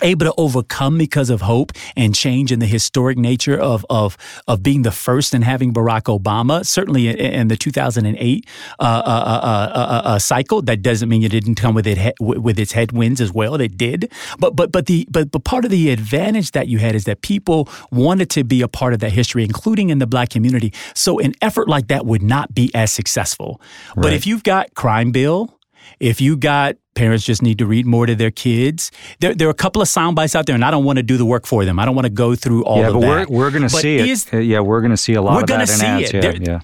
able 0.02 0.26
to 0.26 0.34
overcome 0.38 0.98
because 0.98 1.30
of 1.30 1.42
hope 1.42 1.72
and 1.96 2.16
change 2.16 2.52
in 2.52 2.60
the 2.60 2.66
historic 2.66 3.18
nature 3.18 3.60
of 3.60 3.86
of 3.90 4.18
of 4.48 4.64
being 4.64 4.84
the 4.84 4.92
first 4.92 5.34
and 5.34 5.44
having 5.44 5.74
Barack 5.74 6.04
Obama. 6.04 6.66
Certainly 6.66 7.10
in, 7.10 7.18
in 7.18 7.48
the 7.48 7.58
2008 7.58 8.46
uh, 8.80 8.84
uh, 8.84 8.86
uh, 8.86 10.02
uh, 10.06 10.20
cycle, 10.20 10.62
that 10.64 10.82
doesn't 10.82 11.10
mean 11.10 11.24
it 11.24 11.30
didn't 11.30 11.56
come 11.56 11.76
with 11.76 11.88
it 11.88 12.14
with 12.20 12.60
its 12.60 12.72
headwinds 12.72 13.22
as 13.22 13.32
well. 13.32 13.56
It 13.56 13.78
did, 13.78 14.12
but 14.40 14.56
but 14.56 14.72
but 14.72 14.86
the 14.86 15.08
but 15.10 15.32
but 15.32 15.44
part 15.44 15.66
of 15.66 15.72
the 15.72 15.90
advantage 15.90 16.52
that 16.52 16.68
you 16.68 16.80
had 16.80 16.96
is 16.96 17.06
that 17.06 17.22
people 17.22 17.70
wanted 17.92 18.30
to 18.32 18.44
be 18.44 18.62
a 18.62 18.68
part 18.68 18.94
of 18.94 19.00
that 19.00 19.12
history, 19.12 19.44
including 19.44 19.90
in 19.90 20.00
the 20.00 20.08
Black 20.08 20.30
community. 20.30 20.74
So 20.94 21.20
an 21.20 21.34
effort 21.42 21.68
like 21.68 21.88
that 21.88 22.06
would 22.06 22.22
not 22.22 22.54
be 22.54 22.72
as 22.74 22.92
successful. 22.92 23.62
Right. 23.96 24.04
But 24.04 24.14
if 24.14 24.26
you've 24.26 24.44
got 24.44 24.74
crime 24.76 25.12
bill 25.12 25.60
if 26.00 26.22
you 26.22 26.38
got 26.38 26.76
parents 27.00 27.24
just 27.24 27.42
need 27.42 27.58
to 27.60 27.66
read 27.66 27.86
more 27.86 28.06
to 28.06 28.14
their 28.14 28.30
kids. 28.32 28.92
There, 29.20 29.34
there 29.34 29.48
are 29.48 29.52
a 29.52 29.62
couple 29.66 29.82
of 29.82 29.88
sound 29.88 30.18
bites 30.18 30.36
out 30.36 30.46
there, 30.46 30.56
and 30.56 30.66
I 30.66 30.72
don't 30.72 30.84
want 30.84 30.98
to 30.98 31.04
do 31.04 31.16
the 31.16 31.26
work 31.26 31.46
for 31.46 31.64
them. 31.64 31.80
I 31.80 31.86
don't 31.86 31.96
want 31.96 32.06
to 32.06 32.10
go 32.26 32.36
through 32.36 32.66
all 32.66 32.80
yeah, 32.80 32.88
of 32.88 32.94
but 32.96 33.00
that. 33.00 33.30
We're, 33.30 33.38
we're 33.38 33.52
going 33.52 33.64
to 33.64 33.70
see 33.70 33.98
it. 33.98 34.34
Uh, 34.34 34.38
yeah, 34.38 34.60
we're 34.60 34.82
going 34.82 34.92
to 34.92 34.98
see 34.98 35.14
a 35.14 35.22
lot 35.22 35.36
we're 35.36 35.42
of 35.42 35.48
that 35.48 35.70
see 35.70 35.86
ads. 35.86 36.10
It. 36.10 36.16
Yeah, 36.16 36.22
there, 36.22 36.36
yeah. 36.36 36.60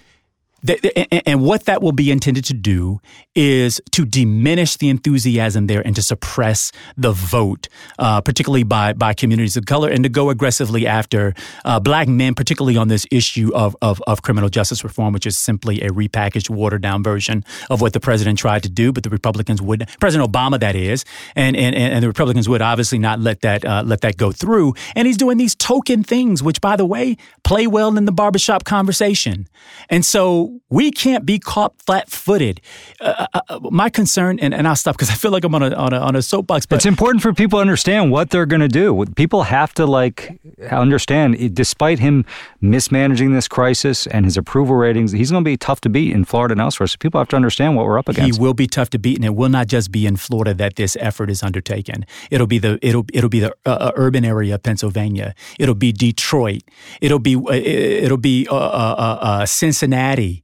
And 1.26 1.42
what 1.42 1.66
that 1.66 1.82
will 1.82 1.92
be 1.92 2.12
intended 2.12 2.46
to 2.46 2.54
do 2.54 3.00
is 3.36 3.82
to 3.92 4.06
diminish 4.06 4.78
the 4.78 4.90
enthusiasm 4.90 5.68
there 5.68 5.86
and 5.86 5.96
to 5.96 6.02
suppress 6.02 6.72
the 6.98 7.12
vote, 7.12 7.68
uh, 8.00 8.22
particularly 8.22 8.64
by, 8.64 8.94
by 8.94 9.14
communities 9.14 9.58
of 9.58 9.66
color, 9.66 9.90
and 9.90 10.04
to 10.04 10.10
go 10.10 10.30
aggressively 10.30 10.88
after 10.88 11.34
uh, 11.66 11.80
black 11.80 12.08
men, 12.08 12.34
particularly 12.34 12.78
on 12.78 12.88
this 12.88 13.06
issue 13.12 13.52
of, 13.54 13.76
of, 13.82 14.02
of, 14.08 14.22
criminal 14.22 14.50
justice 14.50 14.84
reform, 14.84 15.14
which 15.14 15.26
is 15.26 15.38
simply 15.38 15.82
a 15.82 15.90
repackaged, 15.90 16.50
watered 16.50 16.82
down 16.82 17.04
version 17.04 17.44
of 17.70 17.82
what 17.82 17.94
the 17.94 18.00
president 18.00 18.40
tried 18.40 18.64
to 18.64 18.70
do. 18.70 18.92
But 18.92 19.04
the 19.04 19.10
Republicans 19.10 19.62
would, 19.62 19.88
President 20.00 20.32
Obama, 20.32 20.60
that 20.60 20.76
is, 20.76 21.04
and, 21.36 21.56
and, 21.56 21.76
and 21.76 22.02
the 22.02 22.08
Republicans 22.08 22.48
would 22.48 22.62
obviously 22.62 22.98
not 22.98 23.20
let 23.20 23.42
that, 23.42 23.66
uh, 23.66 23.84
let 23.86 24.02
that 24.02 24.18
go 24.18 24.32
through. 24.32 24.74
And 24.96 25.06
he's 25.08 25.18
doing 25.18 25.38
these 25.38 25.56
token 25.56 26.04
things, 26.04 26.42
which, 26.42 26.62
by 26.62 26.76
the 26.76 26.86
way, 26.86 27.18
play 27.44 27.68
well 27.68 27.98
in 27.98 28.06
the 28.06 28.12
barbershop 28.12 28.64
conversation. 28.64 29.48
And 29.90 30.06
so 30.06 30.55
we 30.70 30.92
can't 30.92 31.26
be 31.26 31.40
caught 31.40 31.74
flat-footed. 31.82 32.62
Uh, 33.00 33.28
uh, 33.34 33.42
uh 33.50 33.60
my 33.72 33.90
concern, 33.90 34.40
and, 34.40 34.54
and 34.54 34.68
I'll 34.68 34.76
stop 34.76 34.96
because 34.96 35.10
I 35.10 35.14
feel 35.14 35.32
like 35.32 35.44
I'm 35.44 35.56
on 35.56 35.64
a, 35.64 35.74
on 35.76 35.94
a, 35.94 36.00
on 36.00 36.16
a 36.16 36.22
soapbox. 36.22 36.66
But 36.66 36.78
it's 36.78 36.86
important 36.86 37.22
for 37.22 37.34
people 37.34 37.58
to 37.58 37.62
understand 37.62 38.12
what 38.12 38.30
they're 38.30 38.46
going 38.46 38.62
to 38.62 38.68
do. 38.68 39.06
People 39.16 39.44
have 39.44 39.74
to 39.76 39.86
like 39.86 40.40
understand. 40.72 41.56
Despite 41.56 42.00
him 42.00 42.26
mismanaging 42.62 43.34
this 43.34 43.48
crisis 43.48 44.08
and 44.08 44.26
his 44.26 44.38
approval 44.38 44.76
ratings, 44.76 45.12
he's 45.12 45.32
going 45.32 45.44
to 45.44 45.50
be 45.50 45.58
tough 45.58 45.82
to 45.82 45.90
beat 45.90 46.12
in 46.12 46.26
Florida 46.26 46.54
and 46.54 46.62
elsewhere. 46.62 46.88
So 46.88 46.98
people 47.00 47.20
have 47.20 47.30
to 47.30 47.36
understand 47.36 47.76
what 47.76 47.86
we're 47.86 48.00
up 48.00 48.10
against. 48.10 48.38
He 48.38 48.42
will 48.42 48.54
be 48.54 48.68
tough 48.68 48.90
to 48.92 49.00
beat, 49.00 49.18
and 49.18 49.26
it 49.26 49.36
will 49.36 49.50
not 49.50 49.68
just 49.68 49.92
be 49.92 50.06
in 50.06 50.16
Florida 50.16 50.54
that 50.54 50.76
this 50.76 50.98
effort 51.00 51.30
is 51.30 51.44
undertaken. 51.44 52.06
It'll 52.32 52.48
be 52.48 52.60
the 52.60 52.80
it'll 52.82 53.06
it'll 53.14 53.30
be 53.30 53.40
the 53.40 53.52
uh, 53.66 53.70
uh 53.70 53.92
urban 53.96 54.26
area 54.26 54.56
of 54.56 54.64
Pennsylvania. 54.64 55.36
It'll 55.60 55.76
be 55.76 55.92
Detroit. 55.92 56.64
It'll 57.02 57.20
be 57.20 57.36
uh, 57.36 57.52
it'll 57.52 58.18
be 58.18 58.48
uh, 58.50 59.46
Cincinnati 59.46 60.44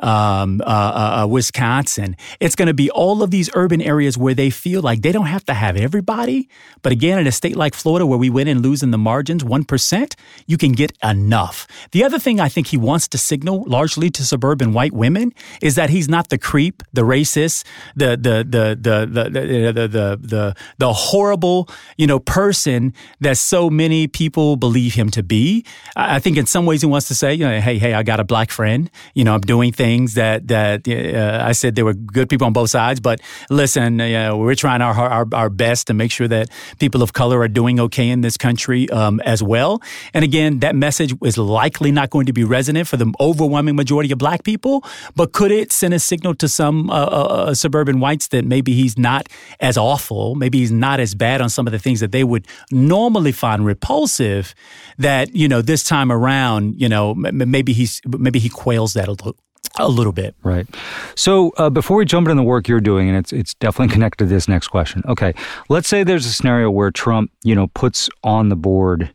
um, 0.00 0.60
uh, 0.60 0.64
uh, 0.64 1.22
uh, 1.22 1.26
Wisconsin. 1.26 2.16
It's 2.40 2.54
going 2.54 2.68
to 2.68 2.74
be 2.74 2.90
all 2.90 3.22
of 3.22 3.30
these 3.30 3.50
urban 3.54 3.80
areas 3.80 4.16
where 4.16 4.34
they 4.34 4.50
feel 4.50 4.80
like 4.80 5.02
they 5.02 5.12
don't 5.12 5.26
have 5.26 5.44
to 5.46 5.54
have 5.54 5.76
everybody. 5.76 6.48
But 6.82 6.92
again, 6.92 7.18
in 7.18 7.26
a 7.26 7.32
state 7.32 7.56
like 7.56 7.74
Florida, 7.74 8.06
where 8.06 8.18
we 8.18 8.30
win 8.30 8.48
and 8.48 8.62
lose 8.62 8.82
in 8.82 8.90
the 8.90 8.98
margins, 8.98 9.42
1%, 9.42 10.14
you 10.46 10.56
can 10.56 10.72
get 10.72 10.92
enough. 11.02 11.66
The 11.90 12.04
other 12.04 12.18
thing 12.18 12.40
I 12.40 12.48
think 12.48 12.68
he 12.68 12.76
wants 12.76 13.08
to 13.08 13.18
signal 13.18 13.64
largely 13.66 14.10
to 14.10 14.24
suburban 14.24 14.72
white 14.72 14.92
women 14.92 15.32
is 15.60 15.74
that 15.74 15.90
he's 15.90 16.08
not 16.08 16.28
the 16.28 16.38
creep, 16.38 16.82
the 16.92 17.02
racist, 17.02 17.64
the, 17.96 18.10
the, 18.10 18.44
the, 18.48 18.78
the, 18.80 19.06
the, 19.06 19.30
the, 19.30 19.72
the, 19.72 19.88
the, 19.88 20.18
the, 20.20 20.56
the 20.78 20.92
horrible, 20.92 21.68
you 21.96 22.06
know, 22.06 22.18
person 22.18 22.94
that 23.20 23.36
so 23.36 23.68
many 23.68 24.06
people 24.06 24.56
believe 24.56 24.94
him 24.94 25.10
to 25.10 25.22
be. 25.22 25.64
I 25.96 26.18
think 26.18 26.36
in 26.36 26.46
some 26.46 26.66
ways 26.66 26.82
he 26.82 26.86
wants 26.86 27.08
to 27.08 27.14
say, 27.14 27.34
you 27.34 27.44
know, 27.44 27.60
hey, 27.60 27.78
hey, 27.78 27.94
I 27.94 28.02
got 28.02 28.20
a 28.20 28.24
black 28.24 28.50
friend. 28.50 28.90
You 29.14 29.24
know, 29.24 29.34
I'm 29.34 29.40
doing 29.40 29.72
things 29.72 29.87
things 29.88 30.14
that 30.14 30.38
that 30.48 30.78
uh, 30.88 31.50
I 31.50 31.52
said 31.60 31.74
there 31.74 31.88
were 31.90 31.98
good 32.18 32.28
people 32.28 32.46
on 32.46 32.52
both 32.52 32.70
sides. 32.70 33.00
But 33.00 33.16
listen, 33.62 33.96
know, 33.96 34.36
we're 34.36 34.60
trying 34.66 34.82
our, 34.82 34.94
our, 34.94 35.26
our 35.32 35.50
best 35.50 35.86
to 35.88 35.94
make 35.94 36.10
sure 36.18 36.28
that 36.28 36.44
people 36.78 37.00
of 37.02 37.12
color 37.12 37.38
are 37.44 37.52
doing 37.60 37.80
okay 37.86 38.08
in 38.14 38.20
this 38.20 38.36
country 38.36 38.88
um, 38.90 39.20
as 39.34 39.40
well. 39.42 39.72
And 40.14 40.22
again, 40.24 40.60
that 40.60 40.74
message 40.76 41.12
is 41.30 41.36
likely 41.38 41.90
not 41.92 42.10
going 42.10 42.26
to 42.26 42.32
be 42.32 42.44
resonant 42.44 42.86
for 42.88 42.98
the 43.02 43.08
overwhelming 43.18 43.76
majority 43.76 44.12
of 44.12 44.18
Black 44.18 44.40
people. 44.44 44.84
But 45.16 45.32
could 45.32 45.52
it 45.60 45.72
send 45.72 45.94
a 45.94 45.98
signal 45.98 46.34
to 46.42 46.48
some 46.48 46.90
uh, 46.90 46.94
uh, 46.94 46.98
uh, 46.98 47.54
suburban 47.54 48.00
whites 48.00 48.28
that 48.28 48.44
maybe 48.44 48.72
he's 48.80 48.96
not 48.98 49.28
as 49.60 49.76
awful, 49.78 50.34
maybe 50.34 50.58
he's 50.58 50.76
not 50.88 51.00
as 51.00 51.14
bad 51.14 51.40
on 51.40 51.48
some 51.48 51.66
of 51.68 51.72
the 51.72 51.78
things 51.78 52.00
that 52.00 52.12
they 52.12 52.24
would 52.24 52.44
normally 52.70 53.32
find 53.32 53.64
repulsive? 53.64 54.54
That 54.98 55.34
you 55.34 55.48
know, 55.48 55.62
this 55.62 55.82
time 55.84 56.10
around, 56.18 56.80
you 56.82 56.88
know, 56.88 57.14
maybe 57.14 57.72
he's 57.72 58.00
maybe 58.06 58.38
he 58.38 58.48
quails 58.48 58.92
that 58.94 59.08
a 59.08 59.12
little, 59.12 59.36
a 59.78 59.88
little 59.88 60.12
bit. 60.12 60.34
Right. 60.42 60.66
So 61.14 61.52
uh, 61.58 61.70
before 61.70 61.96
we 61.96 62.04
jump 62.04 62.28
into 62.28 62.40
the 62.40 62.46
work 62.46 62.68
you're 62.68 62.80
doing, 62.80 63.08
and 63.08 63.16
it's 63.16 63.32
it's 63.32 63.54
definitely 63.54 63.92
connected 63.92 64.24
to 64.24 64.28
this 64.28 64.48
next 64.48 64.68
question. 64.68 65.02
Okay, 65.06 65.34
let's 65.68 65.88
say 65.88 66.04
there's 66.04 66.26
a 66.26 66.32
scenario 66.32 66.70
where 66.70 66.90
Trump, 66.90 67.30
you 67.44 67.54
know, 67.54 67.68
puts 67.68 68.08
on 68.24 68.48
the 68.48 68.56
board, 68.56 69.14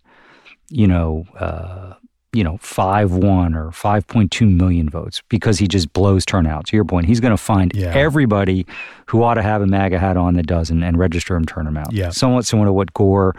you 0.70 0.88
know, 0.88 1.26
uh, 1.39 1.93
you 2.34 2.43
know, 2.43 2.58
five 2.58 3.12
one 3.12 3.54
or 3.54 3.72
five 3.72 4.08
point 4.08 4.32
two 4.32 4.47
million 4.47 4.89
votes 4.89 5.22
because 5.30 5.60
he 5.60 5.68
just 5.68 5.93
blows 5.93 6.26
turnout. 6.26 6.66
To 6.68 6.76
your 6.76 6.86
point, 6.86 7.06
he's 7.06 7.20
going 7.20 7.36
to 7.36 7.38
find 7.38 7.72
yeah. 7.76 7.93
everybody 7.93 8.66
who 9.06 9.24
ought 9.24 9.36
to 9.36 9.43
have 9.43 9.62
a 9.62 9.68
MAGA 9.68 9.99
hat 9.99 10.18
on 10.18 10.34
that 10.34 10.47
doesn't 10.47 10.82
and 10.82 10.97
register 10.97 11.36
him, 11.36 11.45
turn 11.45 11.66
them 11.66 11.78
out. 11.78 11.93
Yeah. 11.93 12.10
Somewhat 12.10 12.45
similar 12.45 12.68
to 12.68 12.74
what 12.74 12.93
Gore 12.93 13.36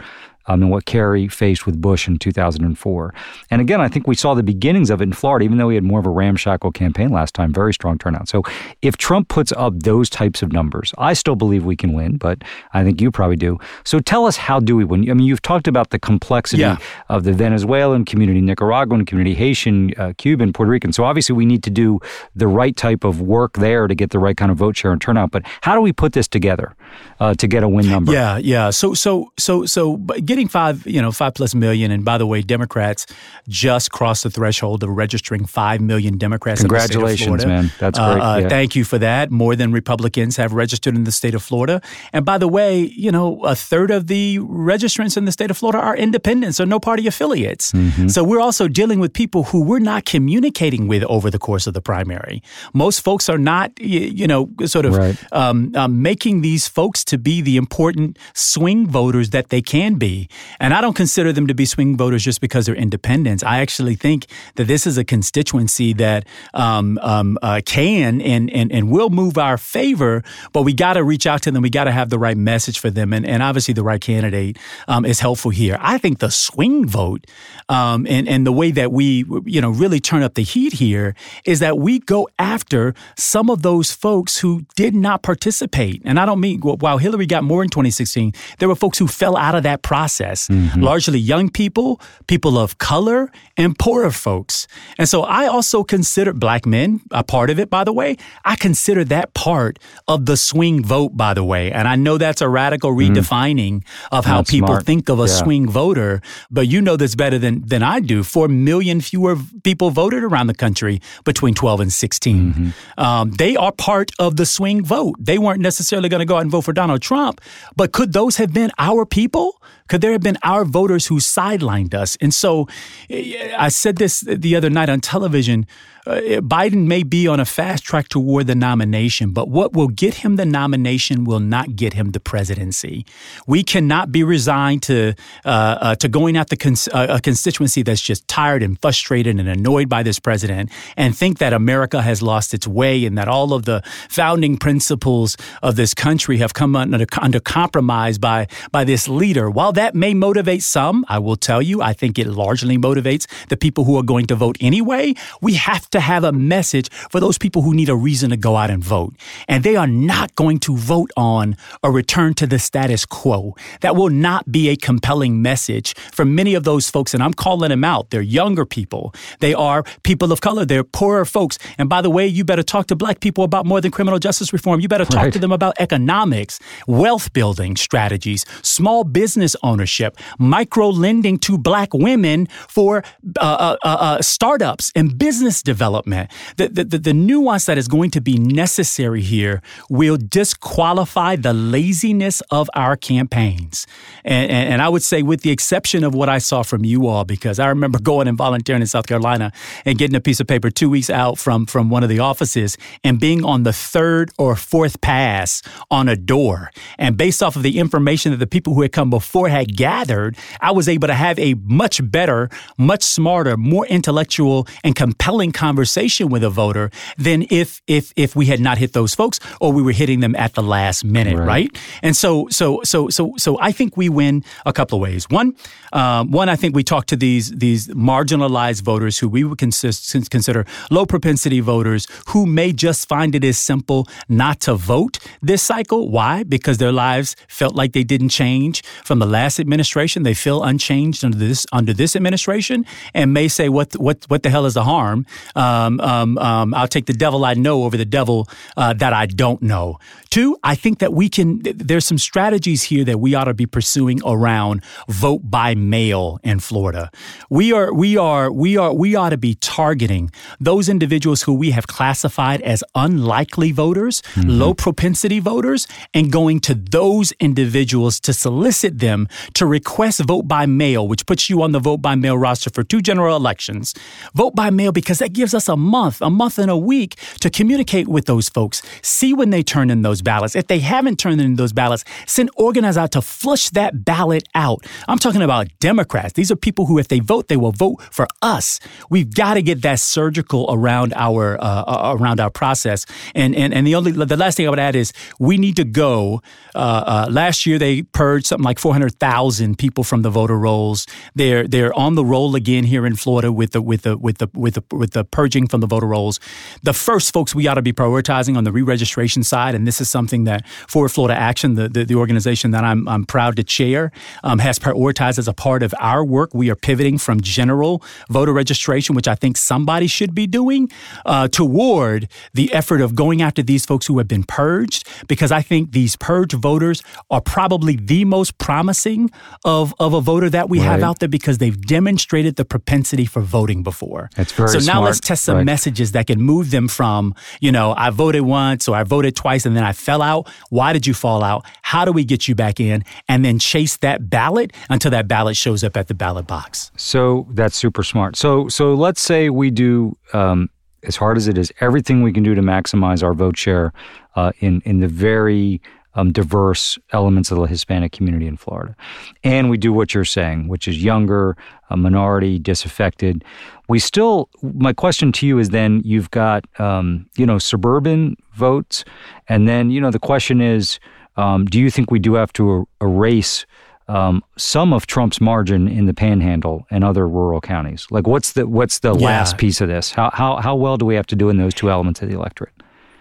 um, 0.47 0.61
and 0.61 0.71
what 0.71 0.85
Kerry 0.85 1.27
faced 1.27 1.65
with 1.65 1.81
Bush 1.81 2.07
in 2.07 2.17
2004. 2.17 3.13
And 3.51 3.61
again, 3.61 3.81
I 3.81 3.87
think 3.87 4.07
we 4.07 4.15
saw 4.15 4.33
the 4.33 4.43
beginnings 4.43 4.89
of 4.89 5.01
it 5.01 5.05
in 5.05 5.13
Florida, 5.13 5.45
even 5.45 5.57
though 5.57 5.69
he 5.69 5.75
had 5.75 5.83
more 5.83 5.99
of 5.99 6.05
a 6.05 6.09
ramshackle 6.09 6.71
campaign 6.71 7.09
last 7.09 7.33
time, 7.33 7.53
very 7.53 7.73
strong 7.73 7.97
turnout. 7.97 8.27
So 8.27 8.43
if 8.81 8.97
Trump 8.97 9.27
puts 9.27 9.51
up 9.53 9.79
those 9.79 10.09
types 10.09 10.41
of 10.41 10.51
numbers, 10.51 10.93
I 10.97 11.13
still 11.13 11.35
believe 11.35 11.65
we 11.65 11.75
can 11.75 11.93
win, 11.93 12.17
but 12.17 12.43
I 12.73 12.83
think 12.83 13.01
you 13.01 13.11
probably 13.11 13.35
do. 13.35 13.57
So 13.83 13.99
tell 13.99 14.25
us, 14.25 14.37
how 14.37 14.59
do 14.59 14.75
we 14.75 14.83
win? 14.83 15.09
I 15.09 15.13
mean, 15.13 15.27
you've 15.27 15.41
talked 15.41 15.67
about 15.67 15.89
the 15.89 15.99
complexity 15.99 16.61
yeah. 16.61 16.77
of 17.09 17.23
the 17.23 17.33
Venezuelan 17.33 18.05
community, 18.05 18.41
Nicaraguan 18.41 19.05
community, 19.05 19.35
Haitian, 19.35 19.93
uh, 19.97 20.13
Cuban, 20.17 20.53
Puerto 20.53 20.71
Rican. 20.71 20.93
So 20.93 21.03
obviously 21.03 21.35
we 21.35 21.45
need 21.45 21.63
to 21.63 21.69
do 21.69 21.99
the 22.35 22.47
right 22.47 22.75
type 22.75 23.03
of 23.03 23.21
work 23.21 23.53
there 23.57 23.87
to 23.87 23.95
get 23.95 24.11
the 24.11 24.19
right 24.19 24.37
kind 24.37 24.51
of 24.51 24.57
vote 24.57 24.77
share 24.77 24.91
and 24.91 25.01
turnout. 25.01 25.31
But 25.31 25.43
how 25.61 25.75
do 25.75 25.81
we 25.81 25.91
put 25.91 26.13
this 26.13 26.27
together 26.27 26.75
uh, 27.19 27.33
to 27.35 27.47
get 27.47 27.63
a 27.63 27.69
win 27.69 27.89
number? 27.89 28.11
Yeah, 28.11 28.37
yeah. 28.37 28.69
So, 28.69 28.93
so, 28.93 29.31
so, 29.37 29.65
so, 29.65 29.97
getting 30.35 30.49
five, 30.49 30.85
you 30.85 31.01
know, 31.01 31.11
five 31.11 31.33
plus 31.33 31.55
million. 31.55 31.91
And 31.91 32.03
by 32.03 32.17
the 32.17 32.27
way, 32.27 32.41
Democrats 32.41 33.05
just 33.47 33.91
crossed 33.91 34.23
the 34.23 34.29
threshold 34.29 34.83
of 34.83 34.89
registering 34.89 35.45
five 35.45 35.79
million 35.79 36.17
Democrats. 36.17 36.61
Congratulations, 36.61 37.45
man! 37.45 37.71
That's 37.79 37.97
great. 37.97 38.07
Uh, 38.07 38.23
uh, 38.23 38.37
yeah. 38.37 38.49
Thank 38.49 38.75
you 38.75 38.83
for 38.83 38.97
that. 38.99 39.31
More 39.31 39.55
than 39.55 39.71
Republicans 39.71 40.37
have 40.37 40.53
registered 40.53 40.95
in 40.95 41.05
the 41.05 41.11
state 41.11 41.35
of 41.35 41.41
Florida. 41.41 41.81
And 42.11 42.25
by 42.25 42.37
the 42.37 42.47
way, 42.47 42.79
you 42.79 43.11
know, 43.11 43.43
a 43.45 43.55
third 43.55 43.91
of 43.91 44.07
the 44.07 44.39
registrants 44.39 45.15
in 45.15 45.25
the 45.25 45.31
state 45.31 45.51
of 45.51 45.57
Florida 45.57 45.79
are 45.79 45.95
independents 45.95 46.59
or 46.59 46.65
no 46.65 46.79
party 46.79 47.07
affiliates. 47.07 47.71
Mm-hmm. 47.71 48.09
So 48.09 48.23
we're 48.23 48.41
also 48.41 48.67
dealing 48.67 48.99
with 48.99 49.13
people 49.13 49.43
who 49.43 49.63
we're 49.63 49.79
not 49.79 50.05
communicating 50.05 50.87
with 50.87 51.03
over 51.03 51.31
the 51.31 51.39
course 51.39 51.67
of 51.67 51.73
the 51.73 51.81
primary. 51.81 52.43
Most 52.73 53.01
folks 53.01 53.29
are 53.29 53.37
not, 53.37 53.71
you 53.79 54.27
know, 54.27 54.49
sort 54.65 54.85
of 54.85 54.95
right. 54.95 55.17
um, 55.31 55.71
um, 55.75 56.01
making 56.01 56.41
these 56.41 56.67
folks 56.67 57.05
to 57.05 57.17
be 57.17 57.41
the 57.41 57.55
important 57.55 58.17
swing 58.33 58.87
voters 58.87 59.29
that 59.29 59.49
they 59.49 59.61
can 59.61 59.95
be. 59.95 60.24
And 60.59 60.73
I 60.73 60.81
don't 60.81 60.95
consider 60.95 61.31
them 61.33 61.47
to 61.47 61.53
be 61.53 61.65
swing 61.65 61.97
voters 61.97 62.23
just 62.23 62.41
because 62.41 62.65
they're 62.65 62.75
independents. 62.75 63.43
I 63.43 63.59
actually 63.59 63.95
think 63.95 64.27
that 64.55 64.65
this 64.65 64.87
is 64.87 64.97
a 64.97 65.03
constituency 65.03 65.93
that 65.93 66.25
um, 66.53 66.97
um, 67.01 67.37
uh, 67.41 67.61
can 67.65 68.21
and, 68.21 68.49
and, 68.49 68.71
and 68.71 68.89
will 68.89 69.09
move 69.09 69.37
our 69.37 69.57
favor, 69.57 70.23
but 70.53 70.63
we 70.63 70.73
got 70.73 70.93
to 70.93 71.03
reach 71.03 71.25
out 71.25 71.41
to 71.43 71.51
them. 71.51 71.61
We 71.61 71.69
got 71.69 71.85
to 71.85 71.91
have 71.91 72.09
the 72.09 72.19
right 72.19 72.37
message 72.37 72.79
for 72.79 72.89
them. 72.89 73.13
And, 73.13 73.25
and 73.25 73.41
obviously, 73.41 73.73
the 73.73 73.83
right 73.83 74.01
candidate 74.01 74.57
um, 74.87 75.05
is 75.05 75.19
helpful 75.19 75.51
here. 75.51 75.77
I 75.81 75.97
think 75.97 76.19
the 76.19 76.31
swing 76.31 76.87
vote 76.87 77.25
um, 77.69 78.05
and, 78.07 78.27
and 78.27 78.45
the 78.45 78.51
way 78.51 78.71
that 78.71 78.91
we 78.91 79.25
you 79.45 79.61
know, 79.61 79.69
really 79.69 79.99
turn 79.99 80.23
up 80.23 80.35
the 80.35 80.43
heat 80.43 80.73
here 80.73 81.15
is 81.45 81.59
that 81.59 81.77
we 81.77 81.99
go 81.99 82.27
after 82.39 82.93
some 83.17 83.49
of 83.49 83.61
those 83.61 83.91
folks 83.91 84.39
who 84.39 84.65
did 84.75 84.95
not 84.95 85.23
participate. 85.23 86.01
And 86.05 86.19
I 86.19 86.25
don't 86.25 86.39
mean, 86.39 86.61
while 86.61 86.97
Hillary 86.97 87.25
got 87.25 87.43
more 87.43 87.63
in 87.63 87.69
2016, 87.69 88.33
there 88.59 88.67
were 88.67 88.75
folks 88.75 88.97
who 88.97 89.07
fell 89.07 89.37
out 89.37 89.55
of 89.55 89.63
that 89.63 89.81
process 89.81 90.14
mm-hmm. 90.19 90.81
largely 90.81 91.19
young 91.19 91.49
people, 91.49 91.99
people 92.27 92.57
of 92.57 92.77
color, 92.77 93.31
and 93.57 93.77
poorer 93.77 94.11
folks. 94.11 94.67
And 94.97 95.07
so 95.07 95.23
I 95.23 95.47
also 95.47 95.83
consider 95.83 96.33
black 96.33 96.65
men 96.65 97.01
a 97.11 97.23
part 97.23 97.49
of 97.49 97.59
it, 97.59 97.69
by 97.69 97.83
the 97.83 97.93
way. 97.93 98.17
I 98.43 98.55
consider 98.55 99.03
that 99.05 99.33
part 99.33 99.79
of 100.07 100.25
the 100.25 100.37
swing 100.37 100.83
vote, 100.83 101.15
by 101.15 101.33
the 101.33 101.43
way. 101.43 101.71
And 101.71 101.87
I 101.87 101.95
know 101.95 102.17
that's 102.17 102.41
a 102.41 102.49
radical 102.49 102.91
mm-hmm. 102.91 103.13
redefining 103.13 103.83
of 104.11 104.25
how 104.25 104.37
that's 104.37 104.51
people 104.51 104.67
smart. 104.67 104.85
think 104.85 105.09
of 105.09 105.19
a 105.19 105.23
yeah. 105.23 105.27
swing 105.27 105.69
voter, 105.69 106.21
but 106.51 106.67
you 106.67 106.81
know 106.81 106.97
this 106.97 107.15
better 107.15 107.37
than, 107.37 107.65
than 107.65 107.83
I 107.83 107.99
do. 107.99 108.23
Four 108.23 108.47
million 108.47 109.01
fewer 109.01 109.37
people 109.63 109.89
voted 109.89 110.23
around 110.23 110.47
the 110.47 110.53
country 110.53 111.01
between 111.23 111.53
12 111.53 111.79
and 111.81 111.93
16. 111.93 112.53
Mm-hmm. 112.53 112.99
Um, 112.99 113.31
they 113.31 113.55
are 113.55 113.71
part 113.71 114.11
of 114.19 114.35
the 114.35 114.45
swing 114.45 114.83
vote. 114.83 115.15
They 115.19 115.37
weren't 115.37 115.61
necessarily 115.61 116.09
going 116.09 116.19
to 116.19 116.25
go 116.25 116.37
out 116.37 116.41
and 116.41 116.51
vote 116.51 116.61
for 116.61 116.73
Donald 116.73 117.01
Trump, 117.01 117.41
but 117.75 117.91
could 117.91 118.13
those 118.13 118.37
have 118.37 118.53
been 118.53 118.71
our 118.77 119.05
people? 119.05 119.61
Could 119.87 120.01
there 120.01 120.11
have 120.13 120.21
been 120.21 120.37
our 120.43 120.65
voters 120.65 121.07
who 121.07 121.19
sidelined 121.19 121.93
us? 121.93 122.15
And 122.19 122.33
so 122.33 122.67
eh, 123.09 123.53
I 123.57 123.69
said 123.69 123.97
this 123.97 124.21
the 124.21 124.55
other 124.55 124.69
night 124.69 124.89
on 124.89 124.99
television 124.99 125.67
Biden 126.05 126.85
may 126.85 127.03
be 127.03 127.27
on 127.27 127.39
a 127.39 127.45
fast 127.45 127.83
track 127.83 128.09
toward 128.09 128.47
the 128.47 128.55
nomination, 128.55 129.31
but 129.31 129.49
what 129.49 129.73
will 129.73 129.87
get 129.87 130.15
him 130.15 130.35
the 130.35 130.45
nomination 130.45 131.23
will 131.23 131.39
not 131.39 131.75
get 131.75 131.93
him 131.93 132.11
the 132.11 132.19
presidency. 132.19 133.05
We 133.47 133.63
cannot 133.63 134.11
be 134.11 134.23
resigned 134.23 134.83
to 134.83 135.15
uh, 135.43 135.49
uh, 135.49 135.95
to 135.95 136.07
going 136.07 136.37
at 136.37 136.49
the 136.49 136.57
cons- 136.57 136.87
uh, 136.89 137.07
a 137.09 137.19
constituency 137.19 137.81
that's 137.81 138.01
just 138.01 138.27
tired 138.27 138.61
and 138.61 138.79
frustrated 138.79 139.39
and 139.39 139.49
annoyed 139.49 139.89
by 139.89 140.03
this 140.03 140.19
president, 140.19 140.71
and 140.95 141.17
think 141.17 141.39
that 141.39 141.53
America 141.53 142.01
has 142.01 142.21
lost 142.21 142.53
its 142.53 142.67
way 142.67 143.05
and 143.05 143.17
that 143.17 143.27
all 143.27 143.53
of 143.53 143.65
the 143.65 143.81
founding 144.09 144.57
principles 144.57 145.37
of 145.63 145.75
this 145.75 145.93
country 145.93 146.37
have 146.37 146.53
come 146.53 146.75
under, 146.75 147.05
under 147.19 147.39
compromise 147.39 148.17
by 148.19 148.47
by 148.71 148.83
this 148.83 149.07
leader. 149.07 149.49
While 149.49 149.73
that 149.73 149.95
may 149.95 150.13
motivate 150.13 150.61
some, 150.61 151.03
I 151.09 151.17
will 151.19 151.35
tell 151.35 151.61
you, 151.61 151.81
I 151.81 151.93
think 151.93 152.19
it 152.19 152.27
largely 152.27 152.77
motivates 152.77 153.25
the 153.49 153.57
people 153.57 153.85
who 153.85 153.97
are 153.97 154.03
going 154.03 154.27
to 154.27 154.35
vote 154.35 154.57
anyway. 154.59 155.13
We 155.41 155.55
have 155.55 155.89
to 155.89 155.94
to 155.95 156.01
have 156.01 156.23
a 156.23 156.31
message 156.31 156.91
for 157.09 157.19
those 157.19 157.37
people 157.37 157.61
who 157.61 157.73
need 157.73 157.89
a 157.89 157.95
reason 157.95 158.29
to 158.29 158.37
go 158.37 158.57
out 158.57 158.69
and 158.69 158.83
vote. 158.83 159.15
And 159.47 159.63
they 159.63 159.75
are 159.77 159.87
not 159.87 160.35
going 160.35 160.59
to 160.59 160.75
vote 160.75 161.11
on 161.15 161.55
a 161.83 161.89
return 161.89 162.33
to 162.35 162.45
the 162.45 162.59
status 162.59 163.05
quo. 163.05 163.55
That 163.79 163.95
will 163.95 164.09
not 164.09 164.51
be 164.51 164.69
a 164.69 164.75
compelling 164.75 165.41
message 165.41 165.95
for 166.11 166.25
many 166.25 166.53
of 166.53 166.65
those 166.65 166.89
folks. 166.89 167.13
And 167.13 167.23
I'm 167.23 167.33
calling 167.33 167.69
them 167.69 167.83
out. 167.83 168.09
They're 168.09 168.21
younger 168.21 168.65
people. 168.65 169.13
They 169.39 169.53
are 169.53 169.83
people 170.03 170.31
of 170.33 170.41
color. 170.41 170.65
They're 170.65 170.83
poorer 170.83 171.23
folks. 171.23 171.57
And 171.77 171.87
by 171.87 172.01
the 172.01 172.09
way, 172.09 172.27
you 172.27 172.43
better 172.43 172.63
talk 172.63 172.87
to 172.87 172.95
black 172.95 173.21
people 173.21 173.43
about 173.43 173.65
more 173.65 173.79
than 173.79 173.91
criminal 173.91 174.19
justice 174.19 174.51
reform. 174.51 174.81
You 174.81 174.89
better 174.89 175.05
talk 175.05 175.23
right. 175.23 175.33
to 175.33 175.39
them 175.39 175.53
about 175.53 175.75
economics, 175.79 176.59
wealth 176.87 177.31
building 177.31 177.77
strategies, 177.77 178.45
small 178.61 179.05
business 179.05 179.55
ownership, 179.63 180.17
micro 180.37 180.89
lending 180.89 181.37
to 181.39 181.57
black 181.57 181.93
women 181.93 182.47
for 182.67 183.03
uh, 183.39 183.39
uh, 183.39 183.77
uh, 183.83 183.87
uh 183.87 184.21
startups 184.21 184.91
and 184.95 185.17
business 185.17 185.63
development 185.63 185.84
development. 185.85 186.31
The, 186.57 186.67
the, 186.69 186.83
the, 186.83 186.97
the 186.97 187.13
nuance 187.13 187.65
that 187.65 187.77
is 187.77 187.87
going 187.87 188.11
to 188.11 188.21
be 188.21 188.37
necessary 188.37 189.21
here 189.21 189.61
will 189.89 190.17
disqualify 190.17 191.35
the 191.35 191.53
laziness 191.53 192.41
of 192.49 192.69
our 192.73 192.97
campaigns. 192.97 193.85
And, 194.23 194.49
and, 194.49 194.73
and 194.73 194.81
I 194.81 194.89
would 194.89 195.03
say, 195.03 195.21
with 195.21 195.41
the 195.41 195.51
exception 195.51 196.03
of 196.03 196.15
what 196.15 196.27
I 196.27 196.39
saw 196.39 196.63
from 196.63 196.83
you 196.83 197.07
all, 197.07 197.23
because 197.23 197.59
I 197.59 197.67
remember 197.67 197.99
going 198.03 198.27
and 198.27 198.37
volunteering 198.37 198.81
in 198.81 198.87
South 198.87 199.05
Carolina 199.05 199.51
and 199.85 199.97
getting 199.97 200.15
a 200.15 200.21
piece 200.21 200.39
of 200.39 200.47
paper 200.47 200.71
two 200.71 200.89
weeks 200.89 201.09
out 201.09 201.37
from, 201.37 201.65
from 201.67 201.89
one 201.89 202.03
of 202.03 202.09
the 202.09 202.19
offices 202.19 202.77
and 203.03 203.19
being 203.19 203.45
on 203.45 203.63
the 203.63 203.73
third 203.73 204.31
or 204.37 204.55
fourth 204.55 205.01
pass 205.01 205.61
on 205.91 206.09
a 206.09 206.15
door. 206.15 206.71
And 206.97 207.15
based 207.15 207.43
off 207.43 207.55
of 207.55 207.63
the 207.63 207.77
information 207.77 208.31
that 208.31 208.37
the 208.37 208.47
people 208.47 208.73
who 208.73 208.81
had 208.81 208.91
come 208.91 209.09
before 209.09 209.49
had 209.49 209.77
gathered, 209.77 210.35
I 210.61 210.71
was 210.71 210.89
able 210.89 211.07
to 211.07 211.13
have 211.13 211.37
a 211.37 211.53
much 211.63 211.99
better, 212.11 212.49
much 212.77 213.03
smarter, 213.03 213.55
more 213.57 213.85
intellectual 213.85 214.67
and 214.83 214.95
compelling 214.95 215.51
conversation 215.51 215.74
with 215.75 216.43
a 216.43 216.49
voter 216.49 216.91
than 217.17 217.45
if 217.49 217.81
if 217.87 218.13
if 218.15 218.35
we 218.35 218.45
had 218.45 218.59
not 218.59 218.77
hit 218.77 218.93
those 218.93 219.15
folks 219.15 219.39
or 219.59 219.71
we 219.71 219.81
were 219.81 219.91
hitting 219.91 220.19
them 220.19 220.35
at 220.35 220.53
the 220.53 220.63
last 220.63 221.03
minute, 221.03 221.37
right? 221.37 221.47
right? 221.47 221.77
And 222.01 222.15
so 222.15 222.47
so 222.49 222.81
so 222.83 223.09
so 223.09 223.33
so 223.37 223.57
I 223.59 223.71
think 223.71 223.97
we 223.97 224.09
win 224.09 224.43
a 224.65 224.73
couple 224.73 224.97
of 224.97 225.01
ways. 225.01 225.29
One, 225.29 225.55
um, 225.93 226.31
one 226.31 226.49
I 226.49 226.55
think 226.55 226.75
we 226.75 226.83
talk 226.83 227.05
to 227.07 227.15
these 227.15 227.51
these 227.51 227.87
marginalized 227.89 228.81
voters 228.81 229.19
who 229.19 229.27
we 229.29 229.43
would 229.43 229.57
consist, 229.57 230.15
consider 230.29 230.65
low 230.91 231.05
propensity 231.05 231.59
voters 231.59 232.07
who 232.27 232.45
may 232.45 232.71
just 232.71 233.07
find 233.07 233.35
it 233.35 233.43
as 233.43 233.57
simple 233.57 234.07
not 234.29 234.59
to 234.61 234.75
vote 234.75 235.19
this 235.41 235.61
cycle. 235.61 236.09
Why? 236.09 236.43
Because 236.43 236.77
their 236.77 236.91
lives 236.91 237.35
felt 237.47 237.75
like 237.75 237.93
they 237.93 238.03
didn't 238.03 238.29
change 238.29 238.83
from 239.03 239.19
the 239.19 239.25
last 239.25 239.59
administration. 239.59 240.23
They 240.23 240.33
feel 240.33 240.63
unchanged 240.63 241.23
under 241.23 241.37
this 241.37 241.65
under 241.71 241.93
this 241.93 242.15
administration, 242.15 242.85
and 243.13 243.33
may 243.33 243.47
say, 243.47 243.69
"What 243.69 243.93
what 243.93 244.25
what 244.27 244.43
the 244.43 244.49
hell 244.49 244.65
is 244.65 244.73
the 244.73 244.83
harm? 244.83 245.25
Um, 245.65 245.99
um, 245.99 246.37
um, 246.37 246.73
I'll 246.73 246.87
take 246.87 247.05
the 247.05 247.13
devil 247.25 247.45
I 247.45 247.53
know 247.55 247.83
over 247.85 247.97
the 247.97 248.05
devil 248.19 248.47
uh, 248.77 248.93
that 249.01 249.13
I 249.13 249.25
don't 249.25 249.61
know." 249.61 249.99
Two, 250.35 250.57
I 250.65 250.75
think 250.75 250.99
that 250.99 251.13
we 251.13 251.29
can. 251.29 251.61
There's 251.63 252.03
some 252.03 252.17
strategies 252.17 252.83
here 252.83 253.05
that 253.05 253.21
we 253.21 253.35
ought 253.35 253.45
to 253.45 253.53
be 253.53 253.65
pursuing 253.65 254.19
around 254.25 254.83
vote 255.07 255.49
by 255.49 255.75
mail 255.75 256.41
in 256.43 256.59
Florida. 256.59 257.09
We 257.49 257.71
are 257.71 257.93
we 257.93 258.17
are 258.17 258.51
we 258.51 258.75
are 258.75 258.93
we 258.93 259.15
ought 259.15 259.29
to 259.29 259.37
be 259.37 259.55
targeting 259.55 260.31
those 260.59 260.89
individuals 260.89 261.43
who 261.43 261.53
we 261.53 261.71
have 261.71 261.87
classified 261.87 262.59
as 262.63 262.83
unlikely 262.95 263.71
voters, 263.71 264.21
mm-hmm. 264.33 264.49
low 264.49 264.73
propensity 264.73 265.39
voters, 265.39 265.87
and 266.13 266.33
going 266.33 266.59
to 266.67 266.75
those 266.75 267.31
individuals 267.39 268.19
to 268.19 268.33
solicit 268.33 268.99
them 268.99 269.29
to 269.53 269.65
request 269.65 270.19
vote 270.19 270.49
by 270.49 270.65
mail, 270.65 271.07
which 271.07 271.25
puts 271.25 271.49
you 271.49 271.61
on 271.61 271.71
the 271.71 271.79
vote 271.79 272.01
by 272.01 272.13
mail 272.13 272.37
roster 272.37 272.69
for 272.69 272.83
two 272.83 273.01
general 273.01 273.37
elections. 273.37 273.93
Vote 274.33 274.53
by 274.53 274.69
mail 274.69 274.91
because 274.91 275.19
that 275.19 275.31
gives 275.31 275.53
us 275.53 275.69
a 275.69 275.77
month, 275.77 276.21
a 276.21 276.29
month 276.29 276.59
and 276.59 276.69
a 276.69 276.75
week 276.75 277.15
to 277.39 277.49
communicate 277.49 278.09
with 278.09 278.25
those 278.25 278.49
folks, 278.49 278.81
see 279.01 279.33
when 279.33 279.49
they 279.49 279.63
turn 279.63 279.89
in 279.89 280.01
those 280.01 280.24
ballots. 280.25 280.57
If 280.57 280.67
they 280.67 280.79
haven't 280.79 281.17
turned 281.17 281.39
in 281.39 281.55
those 281.55 281.71
ballots, 281.71 282.03
send 282.27 282.49
organizers 282.57 282.97
out 282.97 283.11
to 283.13 283.21
flush 283.21 283.69
that 283.69 284.03
ballot 284.03 284.43
out. 284.53 284.85
I'm 285.07 285.19
talking 285.19 285.41
about 285.41 285.67
Democrats. 285.79 286.33
These 286.33 286.51
are 286.51 286.57
people 286.57 286.85
who, 286.87 286.97
if 286.99 287.07
they 287.07 287.19
vote, 287.19 287.47
they 287.47 287.55
will 287.55 287.71
vote 287.71 288.01
for 288.11 288.27
us. 288.41 288.81
We've 289.09 289.33
got 289.33 289.53
to 289.53 289.61
get 289.61 289.81
that 289.83 290.01
surgical 290.01 290.65
around 290.69 291.13
our 291.15 291.57
uh, 291.61 291.83
uh, 291.87 292.17
around 292.19 292.41
our 292.41 292.49
process. 292.49 293.05
And 293.33 293.55
and 293.55 293.73
and 293.73 293.87
the 293.87 293.95
only 293.95 294.11
the 294.11 294.35
last 294.35 294.57
thing 294.57 294.67
I 294.67 294.69
would 294.69 294.79
add 294.79 294.97
is 294.97 295.13
we 295.39 295.57
need 295.57 295.77
to 295.77 295.85
go. 295.85 296.41
Uh, 296.73 297.03
uh 297.05 297.27
last 297.29 297.65
year 297.65 297.79
they 297.79 298.01
purged 298.01 298.47
something 298.47 298.65
like 298.65 298.79
400,000 298.79 299.77
people 299.77 300.03
from 300.03 300.23
the 300.23 300.29
voter 300.29 300.57
rolls. 300.57 301.07
They're 301.35 301.67
they're 301.67 301.93
on 301.93 302.15
the 302.15 302.25
roll 302.25 302.55
again 302.55 302.83
here 302.83 303.05
in 303.05 303.15
Florida 303.15 303.51
with 303.51 303.71
the 303.71 303.81
with 303.81 304.01
the 304.01 304.17
with 304.17 304.39
the 304.39 304.49
with 304.53 304.73
the 304.75 304.83
with 304.95 305.11
the 305.11 305.23
purging 305.23 305.67
from 305.67 305.81
the 305.81 305.87
voter 305.87 306.07
rolls. 306.07 306.39
The 306.83 306.93
first 306.93 307.33
folks 307.33 307.53
we 307.55 307.67
ought 307.67 307.75
to 307.75 307.81
be 307.81 307.93
prioritizing 307.93 308.57
on 308.57 308.63
the 308.63 308.71
re-registration 308.71 309.43
side, 309.43 309.75
and 309.75 309.87
this 309.87 310.01
is 310.01 310.04
something 310.09 310.45
that 310.45 310.67
Forward 310.87 311.09
Florida 311.09 311.39
Action, 311.39 311.75
the, 311.75 311.89
the, 311.89 312.05
the 312.05 312.15
organization 312.15 312.71
that 312.71 312.83
I'm 312.83 313.07
I'm 313.07 313.25
proud 313.25 313.55
to 313.57 313.63
chair, 313.63 314.11
um, 314.43 314.59
has 314.59 314.79
prioritized 314.79 315.37
as 315.37 315.47
a 315.47 315.53
part 315.53 315.83
of 315.83 315.93
our 315.99 316.23
work. 316.23 316.53
We 316.53 316.69
are 316.69 316.75
pivoting 316.75 317.17
from 317.17 317.41
general 317.41 318.03
voter 318.29 318.53
registration, 318.53 319.15
which 319.15 319.27
I 319.27 319.35
think 319.35 319.57
somebody 319.57 320.07
should 320.07 320.33
be 320.33 320.47
doing, 320.47 320.89
uh, 321.25 321.47
toward 321.47 322.27
the 322.53 322.73
effort 322.73 323.01
of 323.01 323.15
going 323.15 323.41
after 323.41 323.61
these 323.63 323.85
folks 323.85 324.07
who 324.07 324.17
have 324.17 324.27
been 324.27 324.43
purged, 324.43 325.07
because 325.27 325.51
I 325.51 325.61
think 325.61 325.91
these 325.91 326.15
purged 326.15 326.53
voters 326.53 327.01
are 327.29 327.41
probably 327.41 327.95
the 327.95 328.25
most 328.25 328.57
promising 328.57 329.29
of, 329.63 329.93
of 329.99 330.13
a 330.13 330.21
voter 330.21 330.49
that 330.49 330.69
we 330.69 330.79
right. 330.79 330.85
have 330.85 331.03
out 331.03 331.19
there 331.19 331.29
because 331.29 331.57
they've 331.57 331.79
demonstrated 331.81 332.55
the 332.55 332.65
propensity 332.65 333.25
for 333.25 333.41
voting 333.41 333.83
before. 333.83 334.29
That's 334.35 334.51
very 334.51 334.69
So 334.69 334.79
now 334.79 334.83
smart. 334.83 335.05
let's 335.05 335.19
test 335.19 335.43
some 335.43 335.57
right. 335.57 335.65
messages 335.65 336.11
that 336.13 336.27
can 336.27 336.41
move 336.41 336.71
them 336.71 336.87
from, 336.87 337.33
you 337.59 337.71
know, 337.71 337.93
I 337.97 338.09
voted 338.09 338.41
once 338.41 338.87
or 338.87 338.95
I 338.95 339.03
voted 339.03 339.35
twice 339.35 339.65
and 339.65 339.75
then 339.75 339.83
I 339.83 339.91
fell 339.95 340.21
out. 340.21 340.49
Why 340.69 340.93
did 340.93 341.07
you 341.07 341.13
fall 341.13 341.43
out? 341.43 341.65
How 341.81 342.05
do 342.05 342.11
we 342.11 342.23
get 342.23 342.47
you 342.47 342.55
back 342.55 342.79
in? 342.79 343.03
And 343.27 343.43
then 343.43 343.59
chase 343.59 343.97
that 343.97 344.29
ballot 344.29 344.73
until 344.89 345.11
that 345.11 345.27
ballot 345.27 345.57
shows 345.57 345.83
up 345.83 345.97
at 345.97 346.07
the 346.07 346.13
ballot 346.13 346.47
box. 346.47 346.91
So 346.97 347.47
that's 347.51 347.75
super 347.75 348.03
smart. 348.03 348.35
So 348.35 348.67
so 348.69 348.93
let's 348.93 349.21
say 349.21 349.49
we 349.49 349.71
do 349.71 350.17
um, 350.33 350.69
as 351.03 351.15
hard 351.15 351.37
as 351.37 351.47
it 351.47 351.57
is, 351.57 351.71
everything 351.79 352.23
we 352.23 352.33
can 352.33 352.43
do 352.43 352.55
to 352.55 352.61
maximize 352.61 353.23
our 353.23 353.33
vote 353.33 353.57
share 353.57 353.93
uh, 354.35 354.51
in 354.59 354.81
in 354.85 354.99
the 354.99 355.07
very 355.07 355.81
um, 356.15 356.31
diverse 356.31 356.97
elements 357.11 357.51
of 357.51 357.57
the 357.57 357.65
Hispanic 357.65 358.11
community 358.11 358.47
in 358.47 358.57
Florida. 358.57 358.95
And 359.43 359.69
we 359.69 359.77
do 359.77 359.93
what 359.93 360.13
you're 360.13 360.25
saying, 360.25 360.67
which 360.67 360.87
is 360.87 361.03
younger, 361.03 361.55
a 361.89 361.97
minority, 361.97 362.57
disaffected. 362.57 363.43
We 363.87 363.99
still, 363.99 364.49
my 364.61 364.93
question 364.93 365.31
to 365.33 365.47
you 365.47 365.59
is 365.59 365.69
then 365.69 366.01
you've 366.03 366.31
got, 366.31 366.65
um, 366.79 367.29
you 367.37 367.45
know, 367.45 367.59
suburban 367.59 368.35
votes. 368.53 369.03
And 369.47 369.67
then, 369.67 369.91
you 369.91 370.01
know, 370.01 370.11
the 370.11 370.19
question 370.19 370.61
is, 370.61 370.99
um, 371.37 371.65
do 371.65 371.79
you 371.79 371.91
think 371.91 372.11
we 372.11 372.19
do 372.19 372.33
have 372.35 372.53
to 372.53 372.69
er- 372.69 372.83
erase 373.01 373.65
um, 374.07 374.43
some 374.57 374.93
of 374.93 375.07
Trump's 375.07 375.41
margin 375.41 375.87
in 375.87 376.05
the 376.05 376.13
Panhandle 376.13 376.85
and 376.91 377.03
other 377.03 377.27
rural 377.27 377.59
counties? 377.59 378.07
Like, 378.09 378.27
what's 378.27 378.53
the 378.53 378.67
what's 378.67 378.99
the 378.99 379.15
yeah. 379.15 379.25
last 379.25 379.57
piece 379.57 379.81
of 379.81 379.87
this? 379.87 380.11
How 380.11 380.29
how 380.31 380.57
how 380.57 380.75
well 380.75 380.95
do 380.97 381.05
we 381.05 381.15
have 381.15 381.27
to 381.27 381.35
do 381.35 381.49
in 381.49 381.57
those 381.57 381.73
two 381.73 381.89
elements 381.89 382.21
of 382.21 382.29
the 382.29 382.35
electorate? 382.35 382.74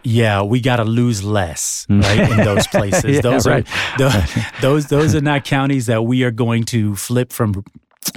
Yeah, 0.05 0.43
we 0.43 0.61
got 0.61 0.77
to 0.77 0.85
lose 0.85 1.25
less, 1.25 1.87
mm. 1.89 2.03
right? 2.03 2.31
in 2.31 2.45
those 2.45 2.67
places, 2.69 3.17
yeah, 3.17 3.21
those 3.23 3.47
right. 3.47 3.67
are 4.01 4.27
those 4.61 4.87
those 4.87 5.15
are 5.15 5.23
not 5.23 5.45
counties 5.45 5.87
that 5.87 6.03
we 6.03 6.23
are 6.25 6.31
going 6.31 6.65
to 6.65 6.95
flip 6.95 7.33
from 7.33 7.65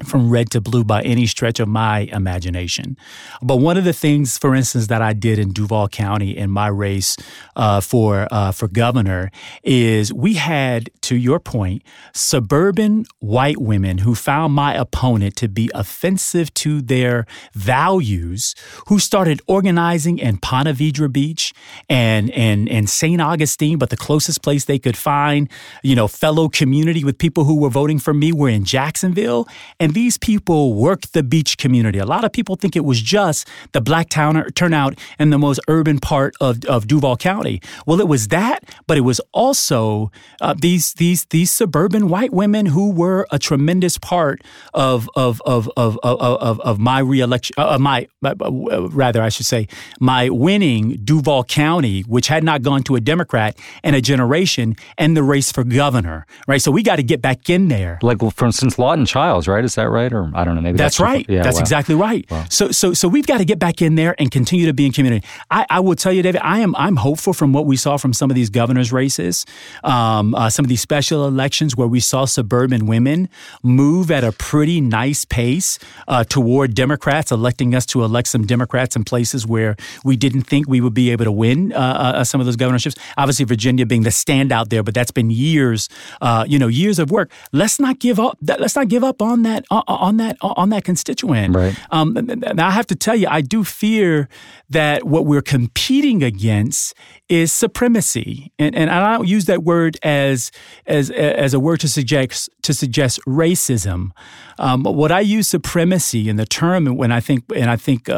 from 0.04 0.30
red 0.30 0.50
to 0.52 0.62
blue 0.62 0.84
by 0.84 1.02
any 1.02 1.26
stretch 1.26 1.60
of 1.60 1.68
my 1.68 2.02
imagination. 2.12 2.98
But 3.42 3.58
one 3.58 3.78
of 3.78 3.84
the 3.84 3.94
things, 3.94 4.38
for 4.38 4.56
instance, 4.56 4.88
that 4.88 5.02
I 5.02 5.14
did 5.14 5.40
in 5.40 5.52
Duval 5.54 5.88
County 5.90 6.36
in 6.36 6.50
my 6.50 6.68
race 6.68 7.18
uh, 7.56 7.82
for 7.82 8.28
uh, 8.32 8.52
for 8.52 8.68
governor 8.68 9.32
is 9.64 10.14
we 10.14 10.36
had, 10.36 10.90
to 11.02 11.16
your 11.16 11.40
point, 11.40 11.84
suburban 12.14 13.06
white 13.20 13.60
women 13.60 14.00
who 14.00 14.16
found 14.16 14.54
my 14.54 14.74
opponent 14.74 15.36
to 15.38 15.48
be 15.48 15.70
offensive 15.74 16.54
to 16.56 16.82
their 16.82 17.26
values, 17.54 18.56
who 18.88 19.00
started 19.00 19.42
organizing 19.48 20.20
in 20.20 20.38
Ponte 20.38 20.70
Vedra 20.70 21.12
Beach 21.12 21.54
and 21.90 22.30
and 22.32 22.70
and 22.70 22.90
St. 22.90 23.22
Augustine, 23.22 23.78
but 23.78 23.90
the 23.90 23.98
closest 23.98 24.42
place 24.42 24.66
they 24.66 24.80
could 24.80 24.98
find, 24.98 25.50
you 25.84 25.96
know, 25.96 26.08
fellow 26.08 26.50
community 26.50 27.04
with 27.04 27.18
people 27.18 27.44
who 27.44 27.60
were 27.60 27.70
voting 27.70 28.00
for 28.00 28.14
me 28.14 28.32
were 28.32 28.50
in 28.50 28.64
Jacksonville 28.64 29.48
and 29.80 29.94
these 29.94 30.18
people 30.18 30.74
worked 30.74 31.14
the 31.14 31.24
beach 31.24 31.58
community. 31.58 32.00
A 32.00 32.06
lot 32.06 32.24
of 32.24 32.32
people 32.32 32.56
think 32.56 32.76
it 32.76 32.86
was 32.86 33.02
just 33.02 33.48
the 33.74 33.82
black 33.82 34.10
turnout 34.10 35.00
in 35.20 35.30
the 35.30 35.38
most 35.38 35.60
urban 35.68 36.00
part 36.00 36.36
of, 36.42 36.64
of 36.66 36.88
Duval 36.88 37.18
County. 37.18 37.62
Well, 37.86 38.00
it 38.00 38.08
was 38.08 38.30
that, 38.30 38.64
but 38.88 38.98
it 38.98 39.02
was 39.02 39.22
also 39.34 40.12
uh, 40.42 40.56
these 40.58 40.94
these 40.94 41.26
these 41.26 41.52
suburban 41.52 42.10
white 42.10 42.34
women 42.34 42.68
who 42.68 42.92
were 42.92 43.28
a 43.32 43.40
tremendous 43.40 43.98
part 43.98 44.42
of 44.74 45.10
of 45.16 45.42
of 45.46 45.70
of 45.78 46.00
of, 46.04 46.20
of, 46.22 46.60
of 46.62 46.80
my 46.80 47.00
reelection, 47.00 47.54
uh, 47.58 47.78
my 47.78 48.08
uh, 48.24 48.90
rather 48.90 49.22
I 49.22 49.30
should 49.30 49.46
say 49.46 49.68
my 50.00 50.30
winning 50.30 50.98
Duval 51.04 51.44
County, 51.44 52.02
which 52.02 52.28
had 52.28 52.44
not 52.44 52.62
gone 52.62 52.84
to 52.84 52.96
a 52.96 53.00
Democrat 53.00 53.58
in 53.84 53.94
a 53.94 54.02
generation, 54.02 54.76
and 54.98 55.16
the 55.16 55.24
race 55.24 55.52
for 55.52 55.64
governor. 55.64 56.26
Right, 56.48 56.62
so 56.62 56.72
we 56.72 56.84
got 56.84 56.96
to 56.96 57.04
get 57.04 57.22
back 57.22 57.50
in 57.50 57.68
there. 57.68 58.00
Like 58.02 58.20
for 58.20 58.46
instance, 58.46 58.80
Lawton 58.80 59.06
Chiles, 59.06 59.48
right? 59.48 59.67
Is 59.68 59.76
that 59.76 59.90
right? 59.90 60.12
Or 60.12 60.32
I 60.34 60.44
don't 60.44 60.56
know. 60.56 60.62
Maybe 60.62 60.78
that's, 60.78 60.98
that's 60.98 61.00
right. 61.00 61.26
Yeah, 61.30 61.44
that's 61.44 61.58
wow. 61.58 61.62
exactly 61.62 61.96
right. 61.96 62.26
Wow. 62.30 62.46
So 62.50 62.72
so 62.72 62.94
so 62.94 63.08
we've 63.08 63.28
got 63.28 63.38
to 63.40 63.46
get 63.46 63.60
back 63.60 63.82
in 63.82 63.96
there 63.96 64.16
and 64.18 64.32
continue 64.32 64.66
to 64.66 64.74
be 64.74 64.86
in 64.86 64.92
community. 64.92 65.26
I, 65.52 65.66
I 65.70 65.80
will 65.80 65.96
tell 65.96 66.14
you, 66.14 66.22
David, 66.22 66.42
I 66.44 66.60
am 66.60 66.76
I'm 66.76 66.96
hopeful 66.96 67.34
from 67.34 67.54
what 67.54 67.66
we 67.66 67.76
saw 67.78 67.98
from 67.98 68.14
some 68.14 68.30
of 68.30 68.36
these 68.36 68.50
governors 68.50 68.92
races, 68.92 69.46
um, 69.84 70.34
uh, 70.36 70.50
some 70.50 70.66
of 70.66 70.70
these 70.70 70.82
special 70.82 71.28
elections 71.28 71.76
where 71.76 71.88
we 71.88 72.00
saw 72.00 72.26
suburban 72.26 72.86
women 72.86 73.30
move 73.64 74.12
at 74.12 74.24
a 74.24 74.32
pretty 74.32 74.82
nice 74.82 75.26
pace 75.26 75.80
uh, 76.08 76.24
toward 76.24 76.74
Democrats, 76.74 77.32
electing 77.32 77.76
us 77.76 77.86
to 77.88 78.04
elect 78.04 78.28
some 78.28 78.46
Democrats 78.46 78.96
in 78.96 79.04
places 79.04 79.46
where 79.46 79.76
we 80.04 80.16
didn't 80.16 80.44
think 80.44 80.68
we 80.68 80.82
would 80.82 80.94
be 80.94 81.12
able 81.12 81.26
to 81.26 81.32
win 81.32 81.74
uh, 81.74 81.78
uh 81.78 82.24
some 82.24 82.40
of 82.40 82.46
those 82.46 82.56
governorships. 82.56 82.96
Obviously, 83.18 83.46
Virginia 83.46 83.86
being 83.86 84.04
the 84.04 84.10
standout 84.10 84.70
there, 84.70 84.84
but 84.84 84.94
that's 84.94 85.12
been 85.12 85.30
years, 85.30 85.90
uh, 86.22 86.46
you 86.48 86.60
know, 86.60 86.68
years 86.68 87.00
of 87.00 87.12
work. 87.12 87.32
Let's 87.52 87.80
not 87.80 88.00
give 88.00 88.20
up. 88.20 88.38
Let's 88.42 88.76
not 88.76 88.88
give 88.88 89.04
up 89.04 89.22
on 89.22 89.44
that 89.44 89.57
that 89.58 89.66
uh, 89.72 89.82
uh, 89.88 89.96
on 89.96 90.18
that 90.18 90.38
uh, 90.42 90.54
on 90.56 90.70
that 90.70 90.84
constituent. 90.84 91.56
Right. 91.56 91.76
Um, 91.92 92.14
now 92.14 92.68
I 92.68 92.72
have 92.72 92.88
to 92.88 92.96
tell 92.96 93.16
you, 93.16 93.28
I 93.30 93.42
do 93.42 93.64
fear 93.64 94.30
that 94.70 95.06
what 95.06 95.26
we're 95.26 95.42
competing 95.42 96.24
against 96.24 96.94
is 97.30 97.52
supremacy, 97.52 98.52
and 98.58 98.76
and 98.76 98.90
I 98.90 99.14
don't 99.14 99.28
use 99.28 99.46
that 99.46 99.64
word 99.64 99.98
as 100.02 100.52
as 100.86 101.10
as 101.10 101.54
a 101.54 101.60
word 101.60 101.80
to 101.82 101.90
suggest 101.90 102.50
to 102.62 102.74
suggest 102.74 103.20
racism. 103.28 104.12
Um, 104.60 104.84
what 104.84 105.12
I 105.12 105.20
use 105.20 105.48
supremacy 105.48 106.30
in 106.30 106.38
the 106.38 106.46
term 106.46 106.86
when 106.86 107.12
I 107.12 107.20
think 107.20 107.44
and 107.56 107.70
I 107.70 107.76
think 107.76 108.10
uh, 108.10 108.14
uh, 108.14 108.18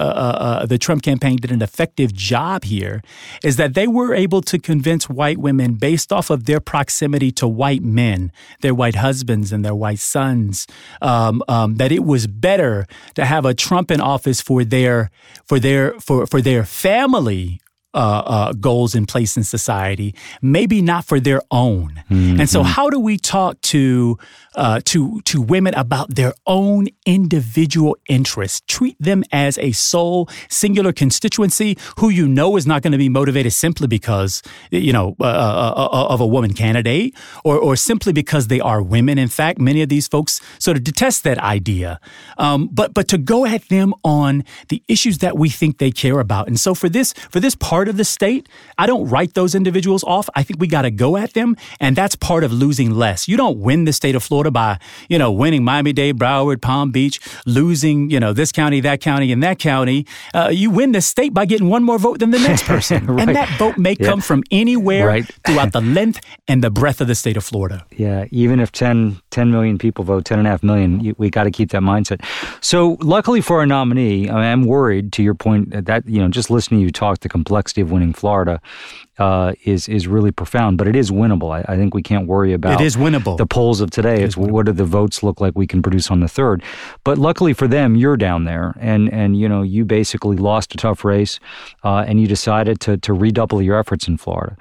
uh, 0.62 0.66
the 0.66 0.78
Trump 0.78 1.02
campaign 1.02 1.38
did 1.38 1.52
an 1.52 1.62
effective 1.62 2.14
job 2.14 2.64
here 2.64 3.02
is 3.44 3.56
that 3.58 3.74
they 3.74 3.88
were 3.88 4.14
able 4.14 4.42
to 4.44 4.60
convince 4.60 5.10
white 5.10 5.40
women 5.40 5.74
based 5.74 6.14
off 6.14 6.30
of 6.30 6.46
their 6.46 6.60
proximity 6.60 7.32
to 7.34 7.48
white 7.48 7.84
men, 7.84 8.32
their 8.62 8.76
white 8.76 8.96
husbands 8.96 9.52
and 9.52 9.66
their 9.66 9.76
white 9.76 10.00
sons, 10.00 10.68
um, 11.02 11.42
um, 11.48 11.76
that 11.76 11.92
it 11.92 12.04
was 12.04 12.28
better 12.28 12.86
to 13.16 13.26
have 13.26 13.46
a 13.46 13.54
Trump 13.54 13.90
in 13.90 14.00
office 14.00 14.40
for 14.40 14.64
their 14.64 15.10
for 15.46 15.60
their 15.60 16.00
for 16.00 16.28
for 16.28 16.42
their 16.42 16.64
family 16.64 17.60
uh, 17.94 18.24
uh, 18.26 18.54
goals 18.54 18.94
in 18.94 19.06
place 19.06 19.36
in 19.36 19.44
society, 19.44 20.14
maybe 20.42 20.82
not 20.82 21.06
for 21.06 21.20
their 21.20 21.42
own. 21.52 22.04
Mm-hmm. 22.10 22.42
And 22.42 22.50
so, 22.50 22.64
how 22.64 22.90
do 22.90 23.00
we 23.00 23.18
talk 23.18 23.60
to 23.62 24.18
uh, 24.60 24.82
to 24.86 25.22
to 25.22 25.42
women 25.42 25.74
about 25.76 26.16
their 26.16 26.34
own 26.46 26.88
individual 27.06 27.98
interests? 28.08 28.62
Treat 28.68 28.96
them 29.00 29.24
as 29.32 29.58
a 29.58 29.72
sole, 29.72 30.30
singular 30.50 30.94
constituency 30.94 31.78
who 31.98 32.10
you 32.10 32.28
know 32.28 32.58
is 32.58 32.68
not 32.68 32.82
going 32.82 32.92
to 32.92 32.98
be 32.98 33.10
motivated 33.10 33.54
simply 33.54 33.88
because 33.88 34.44
you 34.72 34.94
know 34.94 35.16
uh, 35.20 35.24
uh, 35.24 35.90
uh, 35.92 36.14
of 36.14 36.22
a 36.22 36.28
woman 36.28 36.54
candidate, 36.54 37.16
or 37.44 37.58
or 37.58 37.76
simply 37.76 38.14
because 38.14 38.48
they 38.48 38.60
are 38.60 38.82
women. 38.82 39.18
In 39.18 39.30
fact, 39.30 39.60
many 39.60 39.82
of 39.82 39.90
these 39.90 40.08
folks 40.08 40.42
sort 40.60 40.78
of 40.78 40.84
detest 40.84 41.24
that 41.24 41.38
idea. 41.40 42.00
Um, 42.38 42.70
but 42.72 42.94
but 42.94 43.08
to 43.08 43.18
go 43.18 43.46
at 43.46 43.68
them 43.70 43.94
on 44.04 44.44
the 44.68 44.84
issues 44.88 45.20
that 45.20 45.38
we 45.38 45.50
think 45.50 45.78
they 45.78 45.92
care 45.92 46.20
about, 46.20 46.48
and 46.48 46.60
so 46.60 46.76
for 46.76 46.90
this 46.90 47.14
for 47.32 47.40
this 47.40 47.56
part 47.56 47.88
of 47.88 47.98
the 47.98 48.06
state. 48.06 48.48
I 48.78 48.86
don't 48.88 49.08
write 49.10 49.34
those 49.34 49.56
individuals 49.56 50.04
off. 50.04 50.30
I 50.36 50.44
think 50.44 50.60
we 50.60 50.68
got 50.68 50.84
to 50.84 50.92
go 50.92 51.18
at 51.18 51.34
them, 51.34 51.56
and 51.80 51.96
that's 51.96 52.16
part 52.16 52.44
of 52.44 52.52
losing 52.54 52.92
less. 52.92 53.28
You 53.28 53.38
don't 53.38 53.60
win 53.60 53.86
the 53.86 53.94
state 53.94 54.16
of 54.16 54.24
Florida 54.24 54.49
by, 54.52 54.80
you 55.08 55.18
know, 55.18 55.32
winning 55.32 55.64
Miami 55.64 55.94
Dade, 55.94 56.18
Broward, 56.18 56.62
Palm 56.62 56.92
Beach, 56.92 57.20
losing, 57.46 58.10
you 58.10 58.20
know, 58.20 58.34
this 58.34 58.52
county, 58.52 58.80
that 58.82 59.02
county, 59.02 59.32
and 59.32 59.42
that 59.44 59.60
county. 59.60 60.06
Uh, 60.34 60.50
you 60.52 60.70
win 60.70 60.92
the 60.92 61.02
state 61.02 61.34
by 61.34 61.46
getting 61.46 61.70
one 61.70 61.84
more 61.84 61.98
vote 61.98 62.20
than 62.20 62.32
the 62.32 62.40
next 62.40 62.64
person, 62.66 63.06
right. 63.06 63.28
and 63.28 63.36
that 63.36 63.50
vote 63.58 63.78
may 63.78 63.96
yeah. 64.00 64.08
come 64.08 64.22
from 64.22 64.44
anywhere 64.52 65.08
right. 65.08 65.32
throughout 65.46 65.72
the 65.74 65.82
length 66.00 66.22
and 66.48 66.64
the 66.64 66.70
breadth 66.70 67.02
of 67.02 67.08
the 67.08 67.16
state 67.16 67.38
of 67.38 67.44
Florida. 67.44 67.86
Yeah, 67.96 68.26
even 68.32 68.60
if 68.60 68.72
10, 68.72 69.22
10 69.32 69.52
million 69.52 69.78
people 69.78 70.04
vote, 70.04 70.26
10.5 70.26 70.64
million, 70.64 71.16
we 71.18 71.30
got 71.30 71.44
to 71.44 71.52
keep 71.52 71.72
that 71.72 71.82
mindset. 71.82 72.24
So, 72.62 72.98
luckily 73.02 73.42
for 73.42 73.60
our 73.60 73.66
nominee, 73.66 74.30
I 74.30 74.46
am 74.46 74.66
worried 74.66 75.14
to 75.14 75.24
your 75.24 75.36
point 75.36 75.86
that, 75.86 76.08
you 76.08 76.20
know, 76.20 76.30
just 76.30 76.50
listening 76.50 76.82
to 76.82 76.86
you 76.86 76.92
talk, 76.92 77.20
the 77.20 77.30
complexity 77.30 77.82
of 77.82 77.92
winning 77.92 78.14
Florida 78.14 78.62
uh, 79.20 79.54
is 79.66 79.88
is 79.90 80.08
really 80.08 80.32
profound. 80.32 80.78
But 80.78 80.88
it 80.88 80.96
is 80.96 81.12
winnable. 81.12 81.52
I, 81.54 81.74
I, 81.74 81.76
think 81.76 81.94
we 81.94 82.02
can't 82.02 82.26
worry 82.26 82.54
about 82.54 82.80
it 82.80 82.84
is 82.84 82.96
winnable. 82.96 83.38
The 83.38 83.46
polls 83.46 83.82
of 83.82 83.92
today. 83.92 84.22
It 84.22 84.24
it's 84.24 84.38
what 84.38 84.66
do 84.66 84.72
the 84.72 84.86
votes 84.86 85.22
look 85.22 85.42
like 85.42 85.54
we 85.56 85.68
can 85.68 85.82
produce 85.82 86.10
on 86.10 86.22
the 86.22 86.28
third. 86.28 86.64
But 87.04 87.18
luckily 87.18 87.54
for 87.54 87.68
them, 87.68 87.96
you're 87.96 88.18
down 88.18 88.46
there, 88.46 88.74
and 88.80 89.12
and 89.12 89.38
you 89.38 89.50
know 89.50 89.62
you 89.62 89.84
basically 89.84 90.38
lost 90.38 90.74
a 90.74 90.78
tough 90.78 91.04
race, 91.04 91.40
uh, 91.84 92.06
and 92.08 92.22
you 92.22 92.28
decided 92.28 92.80
to 92.82 92.98
to 92.98 93.14
redouble 93.14 93.62
your 93.62 93.78
efforts 93.78 94.08
in 94.08 94.18
Florida. 94.18 94.56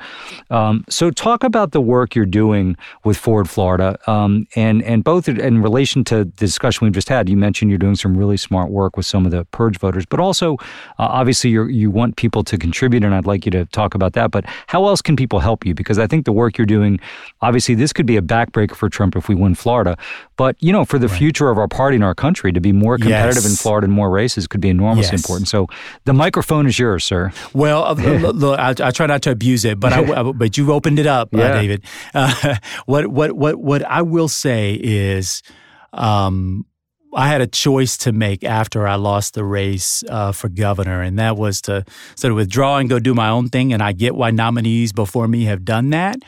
Um, 0.51 0.85
so 0.89 1.11
talk 1.11 1.45
about 1.45 1.71
the 1.71 1.81
work 1.81 2.15
you're 2.17 2.27
doing 2.27 2.77
with 3.05 3.17
Forward 3.17 3.49
Florida, 3.49 3.99
um, 4.11 4.49
and 4.57 4.83
and 4.83 5.05
both 5.05 5.29
in 5.29 5.63
relation 5.63 6.03
to 6.05 6.25
the 6.25 6.25
discussion 6.25 6.85
we've 6.85 6.95
just 6.95 7.09
had. 7.09 7.29
You 7.29 7.37
mentioned 7.37 7.71
you're 7.71 7.79
doing 7.79 7.97
some 7.97 8.17
really 8.17 8.37
smart 8.37 8.71
work 8.71 8.97
with 8.97 9.07
some 9.07 9.25
of 9.25 9.31
the 9.31 9.45
purge 9.47 9.79
voters, 9.79 10.05
but 10.05 10.19
also 10.19 10.55
uh, 10.99 11.07
obviously 11.21 11.51
you 11.51 11.67
you 11.67 11.91
want 11.91 12.17
people 12.17 12.43
to 12.43 12.59
contribute, 12.59 13.05
and 13.05 13.15
I'd 13.15 13.27
like 13.27 13.45
you 13.45 13.53
to 13.53 13.65
talk 13.67 13.95
about 13.95 14.15
that. 14.15 14.33
But 14.33 14.48
how 14.67 14.87
else 14.87 15.03
can 15.03 15.17
people 15.17 15.41
help 15.41 15.65
you? 15.65 15.75
Because 15.75 15.99
I 15.99 16.07
think 16.07 16.25
the 16.25 16.33
work 16.33 16.59
you're 16.59 16.67
doing, 16.67 17.01
obviously, 17.41 17.75
this 17.75 17.93
could 17.93 18.07
be 18.07 18.17
a 18.17 18.23
backbreaker 18.23 18.75
for 18.75 18.89
Trump 18.89 19.17
if 19.17 19.29
we 19.29 19.35
win 19.35 19.55
Florida. 19.55 19.97
But, 20.37 20.57
you 20.61 20.73
know, 20.73 20.85
for 20.85 20.99
the 20.99 21.09
right. 21.09 21.19
future 21.19 21.51
of 21.51 21.59
our 21.59 21.69
party 21.69 21.97
and 21.97 22.05
our 22.05 22.15
country, 22.15 22.53
to 22.53 22.61
be 22.61 22.73
more 22.73 22.97
competitive 22.97 23.43
yes. 23.43 23.51
in 23.51 23.57
Florida 23.57 23.87
and 23.87 23.93
more 23.93 24.11
races 24.11 24.47
could 24.47 24.61
be 24.61 24.69
enormously 24.69 25.13
yes. 25.13 25.23
important. 25.25 25.49
So 25.49 25.67
the 26.05 26.13
microphone 26.13 26.67
is 26.67 26.79
yours, 26.79 27.05
sir. 27.05 27.33
Well, 27.53 27.85
uh, 27.85 27.95
look, 28.33 28.59
I, 28.59 28.71
I, 28.71 28.91
try 28.91 29.07
not 29.07 29.23
to 29.23 29.31
abuse 29.31 29.65
it, 29.65 29.81
but 29.81 29.93
I, 29.93 30.33
but 30.33 30.57
you 30.57 30.73
opened 30.73 30.99
it 30.99 31.07
up, 31.07 31.35
uh, 31.35 31.39
yeah. 31.39 31.45
uh, 31.45 31.61
David. 31.61 31.85
Uh, 32.15 32.57
what, 32.87 33.07
what, 33.09 33.33
what, 33.33 33.57
what 33.57 33.85
I 33.85 34.03
will 34.03 34.29
say 34.29 34.79
is, 34.83 35.43
um, 35.93 36.67
I 37.15 37.29
had 37.29 37.41
a 37.41 37.47
choice 37.47 37.97
to 37.99 38.13
make 38.13 38.45
after 38.45 38.87
I 38.87 38.97
lost 38.97 39.35
the 39.35 39.45
race 39.45 40.05
uh, 40.09 40.33
for 40.33 40.49
governor, 40.49 41.01
and 41.03 41.19
that 41.19 41.37
was 41.37 41.61
to 41.63 41.85
sort 42.15 42.33
of 42.33 42.37
withdraw 42.37 42.79
and 42.79 42.89
go 42.89 42.99
do 42.99 43.15
my 43.15 43.29
own 43.29 43.49
thing. 43.49 43.73
And 43.73 43.83
I 43.83 43.93
get 43.93 44.15
why 44.15 44.31
nominees 44.31 44.93
before 44.93 45.29
me 45.29 45.45
have 45.45 45.65
done 45.65 45.91
that, 45.91 46.19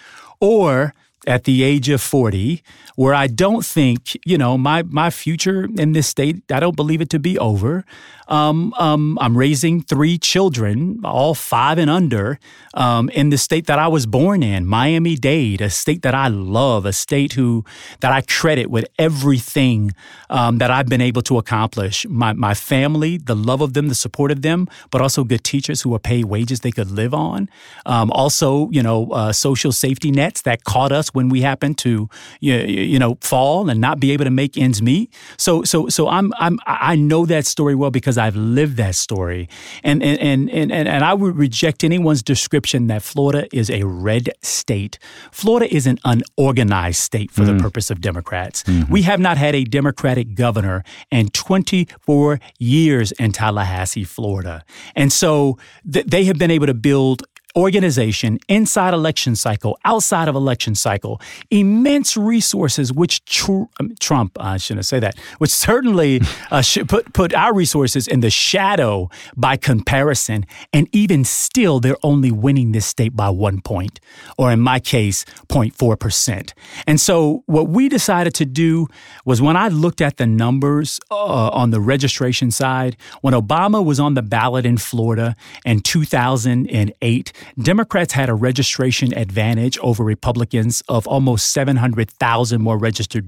or 0.40 0.94
at 1.26 1.44
the 1.44 1.62
age 1.62 1.88
of 1.88 2.00
40 2.00 2.62
where 2.96 3.14
I 3.14 3.26
don't 3.26 3.64
think, 3.64 4.16
you 4.24 4.38
know, 4.38 4.56
my, 4.56 4.82
my 4.84 5.10
future 5.10 5.68
in 5.78 5.92
this 5.92 6.06
state, 6.06 6.42
I 6.50 6.60
don't 6.60 6.76
believe 6.76 7.00
it 7.00 7.10
to 7.10 7.18
be 7.18 7.38
over. 7.38 7.84
Um, 8.30 8.72
um, 8.78 9.18
I'm 9.20 9.36
raising 9.36 9.82
three 9.82 10.16
children, 10.16 11.00
all 11.04 11.34
five 11.34 11.78
and 11.78 11.90
under, 11.90 12.38
um, 12.74 13.08
in 13.10 13.30
the 13.30 13.38
state 13.38 13.66
that 13.66 13.78
I 13.78 13.88
was 13.88 14.06
born 14.06 14.42
in, 14.42 14.66
Miami 14.66 15.16
Dade, 15.16 15.60
a 15.60 15.68
state 15.70 16.02
that 16.02 16.14
I 16.14 16.28
love, 16.28 16.86
a 16.86 16.92
state 16.92 17.32
who 17.32 17.64
that 18.00 18.12
I 18.12 18.22
credit 18.22 18.70
with 18.70 18.86
everything 18.98 19.92
um, 20.30 20.58
that 20.58 20.70
I've 20.70 20.88
been 20.88 21.00
able 21.00 21.22
to 21.22 21.38
accomplish. 21.38 22.06
My, 22.08 22.32
my 22.32 22.54
family, 22.54 23.18
the 23.18 23.34
love 23.34 23.60
of 23.60 23.74
them, 23.74 23.88
the 23.88 23.94
support 23.94 24.30
of 24.30 24.42
them, 24.42 24.68
but 24.90 25.00
also 25.00 25.24
good 25.24 25.42
teachers 25.42 25.82
who 25.82 25.92
are 25.94 25.98
paid 25.98 26.26
wages 26.26 26.60
they 26.60 26.70
could 26.70 26.90
live 26.90 27.12
on. 27.12 27.48
Um, 27.84 28.10
also, 28.12 28.70
you 28.70 28.82
know, 28.82 29.10
uh, 29.10 29.32
social 29.32 29.72
safety 29.72 30.10
nets 30.12 30.42
that 30.42 30.64
caught 30.64 30.92
us 30.92 31.12
when 31.12 31.28
we 31.28 31.40
happen 31.40 31.74
to 31.74 32.08
you, 32.40 32.54
you 32.54 32.98
know 32.98 33.18
fall 33.20 33.68
and 33.68 33.80
not 33.80 33.98
be 33.98 34.12
able 34.12 34.24
to 34.24 34.30
make 34.30 34.56
ends 34.56 34.80
meet. 34.80 35.12
So 35.36 35.64
so 35.64 35.88
so 35.88 36.08
I'm 36.08 36.32
I'm 36.38 36.58
I 36.66 36.94
know 36.96 37.26
that 37.26 37.46
story 37.46 37.74
well 37.74 37.90
because 37.90 38.18
I've 38.20 38.36
lived 38.36 38.76
that 38.76 38.94
story. 38.94 39.48
And 39.82 40.02
and 40.02 40.18
and 40.20 40.50
and, 40.50 40.88
and 40.88 41.04
I 41.04 41.14
would 41.14 41.36
reject 41.36 41.82
anyone's 41.84 42.22
description 42.22 42.86
that 42.88 43.02
Florida 43.02 43.48
is 43.52 43.70
a 43.70 43.84
red 43.84 44.30
state. 44.42 44.98
Florida 45.32 45.74
is 45.74 45.86
an 45.86 45.98
unorganized 46.04 47.00
state 47.00 47.30
for 47.30 47.42
mm. 47.42 47.56
the 47.56 47.62
purpose 47.62 47.90
of 47.90 48.00
Democrats. 48.00 48.62
Mm-hmm. 48.64 48.92
We 48.92 49.02
have 49.02 49.20
not 49.20 49.36
had 49.38 49.54
a 49.54 49.64
Democratic 49.64 50.34
governor 50.34 50.84
in 51.10 51.30
24 51.30 52.40
years 52.58 53.12
in 53.12 53.32
Tallahassee, 53.32 54.04
Florida. 54.04 54.64
And 54.94 55.12
so 55.12 55.58
th- 55.90 56.06
they 56.06 56.24
have 56.24 56.38
been 56.38 56.50
able 56.50 56.66
to 56.66 56.74
build 56.74 57.24
organization 57.56 58.38
inside 58.48 58.94
election 58.94 59.36
cycle, 59.36 59.78
outside 59.84 60.28
of 60.28 60.34
election 60.34 60.74
cycle, 60.74 61.20
immense 61.50 62.16
resources, 62.16 62.92
which 62.92 63.24
tr- 63.24 63.64
um, 63.80 63.94
Trump, 64.00 64.36
I 64.40 64.56
shouldn't 64.56 64.86
say 64.86 65.00
that, 65.00 65.18
which 65.38 65.50
certainly 65.50 66.20
uh, 66.50 66.60
should 66.60 66.88
put, 66.88 67.12
put 67.12 67.34
our 67.34 67.54
resources 67.54 68.06
in 68.06 68.20
the 68.20 68.30
shadow 68.30 69.10
by 69.36 69.56
comparison. 69.56 70.46
And 70.72 70.88
even 70.92 71.24
still, 71.24 71.80
they're 71.80 71.96
only 72.02 72.30
winning 72.30 72.72
this 72.72 72.86
state 72.86 73.16
by 73.16 73.30
one 73.30 73.60
point, 73.60 74.00
or 74.38 74.52
in 74.52 74.60
my 74.60 74.80
case, 74.80 75.24
0.4%. 75.48 76.52
And 76.86 77.00
so 77.00 77.42
what 77.46 77.68
we 77.68 77.88
decided 77.88 78.34
to 78.34 78.46
do 78.46 78.86
was 79.24 79.42
when 79.42 79.56
I 79.56 79.68
looked 79.68 80.00
at 80.00 80.16
the 80.16 80.26
numbers 80.26 81.00
uh, 81.10 81.48
on 81.50 81.70
the 81.70 81.80
registration 81.80 82.50
side, 82.50 82.96
when 83.20 83.34
Obama 83.34 83.84
was 83.84 83.98
on 83.98 84.14
the 84.14 84.22
ballot 84.22 84.64
in 84.66 84.78
Florida 84.78 85.36
in 85.64 85.80
2008, 85.80 87.32
Democrats 87.58 88.12
had 88.12 88.28
a 88.28 88.34
registration 88.34 89.16
advantage 89.16 89.78
over 89.78 90.04
Republicans 90.04 90.82
of 90.88 91.06
almost 91.06 91.52
700,000 91.52 92.60
more 92.60 92.78
registered 92.78 93.26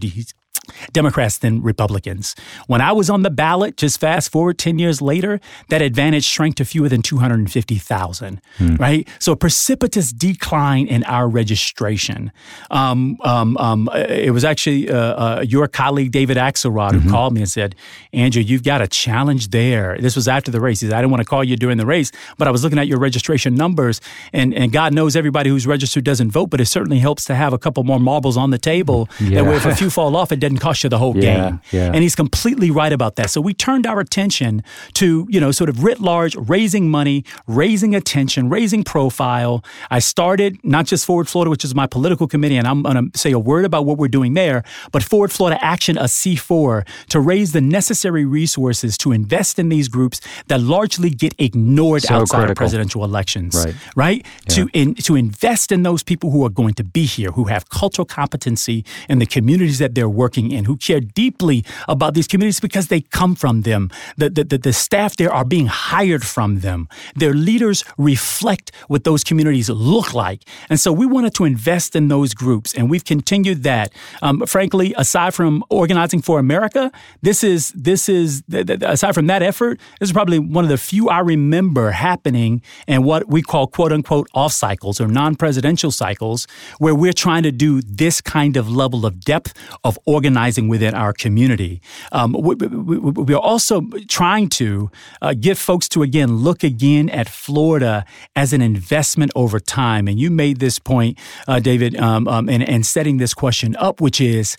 Democrats 0.93 1.39
than 1.39 1.63
Republicans. 1.63 2.35
When 2.67 2.81
I 2.81 2.93
was 2.93 3.11
on 3.11 3.23
the 3.23 3.31
ballot, 3.31 3.77
just 3.77 4.01
fast 4.01 4.31
forward 4.31 4.59
10 4.59 4.79
years 4.79 5.01
later, 5.03 5.41
that 5.69 5.83
advantage 5.83 6.25
shrank 6.25 6.57
to 6.57 6.65
fewer 6.65 6.89
than 6.89 7.03
250,000, 7.03 8.41
hmm. 8.59 8.75
right? 8.77 9.09
So 9.19 9.33
a 9.33 9.37
precipitous 9.37 10.13
decline 10.13 10.87
in 10.87 11.05
our 11.05 11.29
registration. 11.29 12.33
Um, 12.71 13.19
um, 13.23 13.57
um, 13.59 13.89
it 13.95 14.33
was 14.33 14.45
actually 14.45 14.91
uh, 14.91 14.97
uh, 14.97 15.45
your 15.47 15.69
colleague, 15.69 16.13
David 16.13 16.37
Axelrod, 16.37 16.93
who 16.93 17.01
mm-hmm. 17.01 17.11
called 17.11 17.35
me 17.35 17.41
and 17.41 17.51
said, 17.51 17.75
Andrew, 18.13 18.43
you've 18.43 18.63
got 18.63 18.81
a 18.81 18.89
challenge 18.89 19.51
there. 19.51 19.99
This 19.99 20.17
was 20.17 20.29
after 20.29 20.51
the 20.51 20.61
race. 20.61 20.81
He 20.81 20.87
said, 20.87 20.95
I 20.95 21.01
didn't 21.01 21.11
want 21.11 21.23
to 21.23 21.29
call 21.29 21.45
you 21.45 21.57
during 21.57 21.79
the 21.79 21.87
race, 21.87 22.13
but 22.39 22.49
I 22.49 22.51
was 22.51 22.63
looking 22.63 22.79
at 22.79 22.87
your 22.87 22.99
registration 22.99 23.55
numbers, 23.55 24.01
and, 24.33 24.55
and 24.55 24.73
God 24.73 24.95
knows 24.95 25.17
everybody 25.17 25.51
who's 25.51 25.67
registered 25.67 26.05
doesn't 26.05 26.31
vote, 26.31 26.51
but 26.51 26.61
it 26.61 26.67
certainly 26.67 26.99
helps 26.99 27.25
to 27.27 27.35
have 27.35 27.53
a 27.53 27.59
couple 27.59 27.85
more 27.85 28.01
marbles 28.01 28.37
on 28.37 28.51
the 28.51 28.59
table. 28.59 29.09
Yeah. 29.21 29.43
That 29.43 29.51
way, 29.51 29.57
if 29.57 29.67
a 29.67 29.75
few 29.75 29.91
fall 29.91 30.17
off, 30.17 30.33
it 30.33 30.41
doesn't 30.41 30.59
cost 30.63 30.83
you 30.85 30.91
the 30.97 30.99
whole 31.05 31.17
Yeah, 31.17 31.23
game. 31.51 31.61
yeah. 31.77 31.93
And 31.95 32.01
he's 32.05 32.15
completely 32.25 32.71
right 32.71 32.93
about 32.99 33.17
that. 33.17 33.29
So 33.31 33.41
we 33.49 33.53
turned 33.55 33.87
our 33.87 34.01
attention 34.01 34.63
to, 34.95 35.07
you 35.35 35.41
know, 35.43 35.51
sort 35.61 35.69
of 35.73 35.77
writ 35.85 36.01
large, 36.01 36.35
raising 36.55 36.85
money, 36.99 37.19
raising 37.47 37.93
attention, 38.01 38.49
raising 38.59 38.83
profile. 38.85 39.55
I 39.91 39.99
started 40.01 40.51
not 40.63 40.85
just 40.87 41.05
Forward 41.07 41.29
Florida, 41.29 41.51
which 41.51 41.65
is 41.65 41.75
my 41.75 41.87
political 41.87 42.27
committee, 42.29 42.57
and 42.61 42.67
I'm 42.71 42.83
going 42.83 43.11
to 43.11 43.19
say 43.19 43.33
a 43.33 43.39
word 43.53 43.65
about 43.65 43.83
what 43.87 43.97
we're 43.99 44.15
doing 44.19 44.35
there, 44.35 44.63
but 44.93 45.03
Forward 45.03 45.33
Florida 45.33 45.59
Action, 45.75 45.95
a 45.99 46.05
C4, 46.19 46.87
to 47.09 47.19
raise 47.21 47.53
the 47.53 47.61
necessary 47.79 48.25
resources 48.25 48.97
to 48.99 49.13
invest 49.13 49.59
in 49.59 49.69
these 49.69 49.89
groups 49.89 50.21
that 50.49 50.61
largely 50.61 51.11
get 51.11 51.33
ignored 51.39 52.03
So 52.03 52.15
outside 52.15 52.51
of 52.51 52.57
presidential 52.57 53.05
elections. 53.05 53.55
Right. 53.65 53.75
Right? 53.97 54.27
To 54.55 54.69
in, 54.73 54.95
to 55.09 55.17
invest 55.17 55.73
in 55.73 55.83
those 55.83 56.03
people 56.11 56.31
who 56.31 56.45
are 56.47 56.55
going 56.63 56.75
to 56.75 56.85
be 56.85 57.05
here, 57.17 57.31
who 57.33 57.45
have 57.55 57.63
cultural 57.81 58.07
competency 58.07 58.85
in 59.09 59.19
the 59.19 59.27
communities 59.27 59.79
that 59.79 59.95
they're 59.95 60.15
working 60.25 60.42
in, 60.51 60.65
who 60.65 60.77
care 60.77 61.01
deeply 61.01 61.65
about 61.89 62.15
these 62.15 62.27
communities 62.27 62.61
because 62.61 62.89
they 62.89 63.01
come 63.01 63.35
from 63.35 63.63
them. 63.63 63.91
The, 64.17 64.31
the, 64.31 64.59
the, 64.59 64.73
staff 64.73 65.17
there 65.17 65.33
are 65.33 65.45
being 65.45 65.67
hired 65.67 66.25
from 66.25 66.61
them. 66.61 66.89
Their 67.15 67.35
leaders 67.35 67.85
reflect 67.99 68.73
what 68.89 69.05
those 69.05 69.23
communities 69.23 69.69
look 69.69 70.15
like. 70.15 70.43
And 70.69 70.81
so 70.81 70.93
we 70.93 71.07
wanted 71.07 71.35
to 71.35 71.45
invest 71.45 71.95
in 71.95 72.09
those 72.09 72.35
groups, 72.35 72.75
and 72.75 72.91
we've 72.91 73.05
continued 73.05 73.63
that. 73.63 73.93
Um, 74.23 74.47
frankly, 74.47 74.95
aside 74.97 75.35
from 75.35 75.63
organizing 75.69 76.23
for 76.23 76.39
America, 76.39 76.91
this 77.21 77.45
is 77.45 77.73
this 77.77 78.09
is 78.09 78.43
aside 78.49 79.13
from 79.13 79.27
that 79.27 79.43
effort, 79.43 79.79
this 80.01 80.09
is 80.09 80.13
probably 80.13 80.39
one 80.39 80.65
of 80.65 80.71
the 80.71 80.79
few 80.79 81.09
I 81.09 81.21
remember 81.21 81.91
happening 81.91 82.63
in 82.87 83.03
what 83.05 83.29
we 83.29 83.43
call 83.43 83.67
quote 83.67 83.93
unquote 83.93 84.29
off 84.35 84.53
cycles 84.53 85.01
or 85.01 85.09
non-presidential 85.09 85.91
cycles, 85.91 86.47
where 86.79 86.95
we're 86.95 87.13
trying 87.13 87.43
to 87.43 87.53
do 87.53 87.83
this 87.83 88.21
kind 88.21 88.57
of 88.57 88.71
level 88.71 89.05
of 89.05 89.21
depth 89.21 89.55
of 89.85 89.99
organizing 90.33 90.69
within 90.69 90.95
our 90.95 91.13
community. 91.13 91.81
Um, 92.13 92.33
we, 92.33 92.55
we, 92.55 92.99
we- 92.99 93.35
are 93.35 93.41
also 93.53 93.83
trying 94.09 94.49
to 94.51 94.91
uh, 95.23 95.35
get 95.35 95.57
folks 95.59 95.89
to 95.89 96.03
again 96.03 96.37
look 96.37 96.65
again 96.65 97.09
at 97.11 97.29
Florida 97.29 98.05
as 98.37 98.53
an 98.53 98.61
investment 98.63 99.33
over 99.35 99.61
time. 99.61 100.09
And 100.09 100.19
you 100.19 100.31
made 100.31 100.59
this 100.59 100.79
point, 100.79 101.19
uh, 101.49 101.61
David, 101.61 101.97
um, 101.97 102.29
um, 102.29 102.49
and 102.49 102.85
setting 102.87 103.19
this 103.19 103.35
question 103.35 103.77
up, 103.77 104.01
which 104.01 104.21
is. 104.21 104.57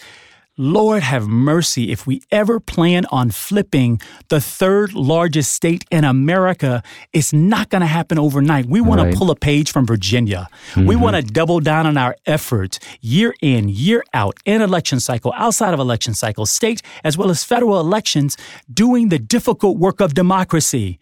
Lord 0.58 1.02
have 1.02 1.28
mercy 1.28 1.92
if 1.92 2.06
we 2.06 2.22
ever 2.32 2.60
plan 2.60 3.08
on 3.12 3.32
flipping 3.32 4.00
the 4.30 4.40
third 4.40 4.94
largest 4.94 5.52
state 5.52 5.84
in 5.90 6.04
America, 6.04 6.84
it's 7.12 7.34
not 7.34 7.70
going 7.70 7.82
to 7.82 7.88
happen 7.88 8.20
overnight. 8.20 8.68
We 8.68 8.80
want 8.80 9.02
Right. 9.02 9.12
to 9.12 9.18
pull 9.18 9.32
a 9.32 9.36
page 9.36 9.72
from 9.72 9.88
Virginia. 9.88 10.48
We 10.76 10.84
mm-hmm. 10.84 11.02
want 11.02 11.16
to 11.16 11.24
double 11.24 11.60
down 11.60 11.88
on 11.88 11.98
our 11.98 12.16
efforts 12.28 12.80
year 13.02 13.34
in, 13.42 13.68
year 13.68 14.04
out, 14.14 14.38
in 14.46 14.62
election 14.62 15.00
cycle, 15.00 15.34
outside 15.36 15.74
of 15.74 15.80
election 15.80 16.14
cycle, 16.14 16.46
state 16.46 16.84
as 17.04 17.18
well 17.18 17.32
as 17.32 17.44
federal 17.44 17.80
elections, 17.80 18.38
doing 18.72 19.10
the 19.10 19.18
difficult 19.18 19.80
work 19.80 20.02
of 20.02 20.14
democracy. 20.14 21.00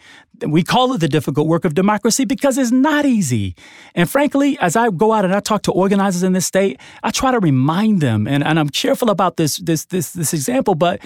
We 0.48 0.64
call 0.64 0.94
it 0.94 1.00
the 1.00 1.08
difficult 1.08 1.48
work 1.48 1.66
of 1.66 1.74
democracy 1.76 2.26
because 2.26 2.58
it's 2.58 2.72
not 2.72 3.06
easy. 3.06 3.56
And 3.96 4.10
frankly, 4.10 4.58
as 4.60 4.76
I 4.76 4.90
go 4.90 5.14
out 5.14 5.24
and 5.26 5.34
I 5.34 5.40
talk 5.40 5.62
to 5.64 5.72
organizers 5.72 6.24
in 6.24 6.34
this 6.34 6.46
state, 6.46 6.80
I 7.04 7.12
try 7.12 7.32
to 7.32 7.40
remind 7.40 8.02
them, 8.02 8.28
and, 8.28 8.44
and 8.44 8.60
I'm 8.60 8.70
careful 8.70 9.10
about 9.10 9.38
this 9.38 9.58
this 9.58 9.86
this 9.86 10.14
this 10.14 10.34
example, 10.34 10.76
but 10.76 11.00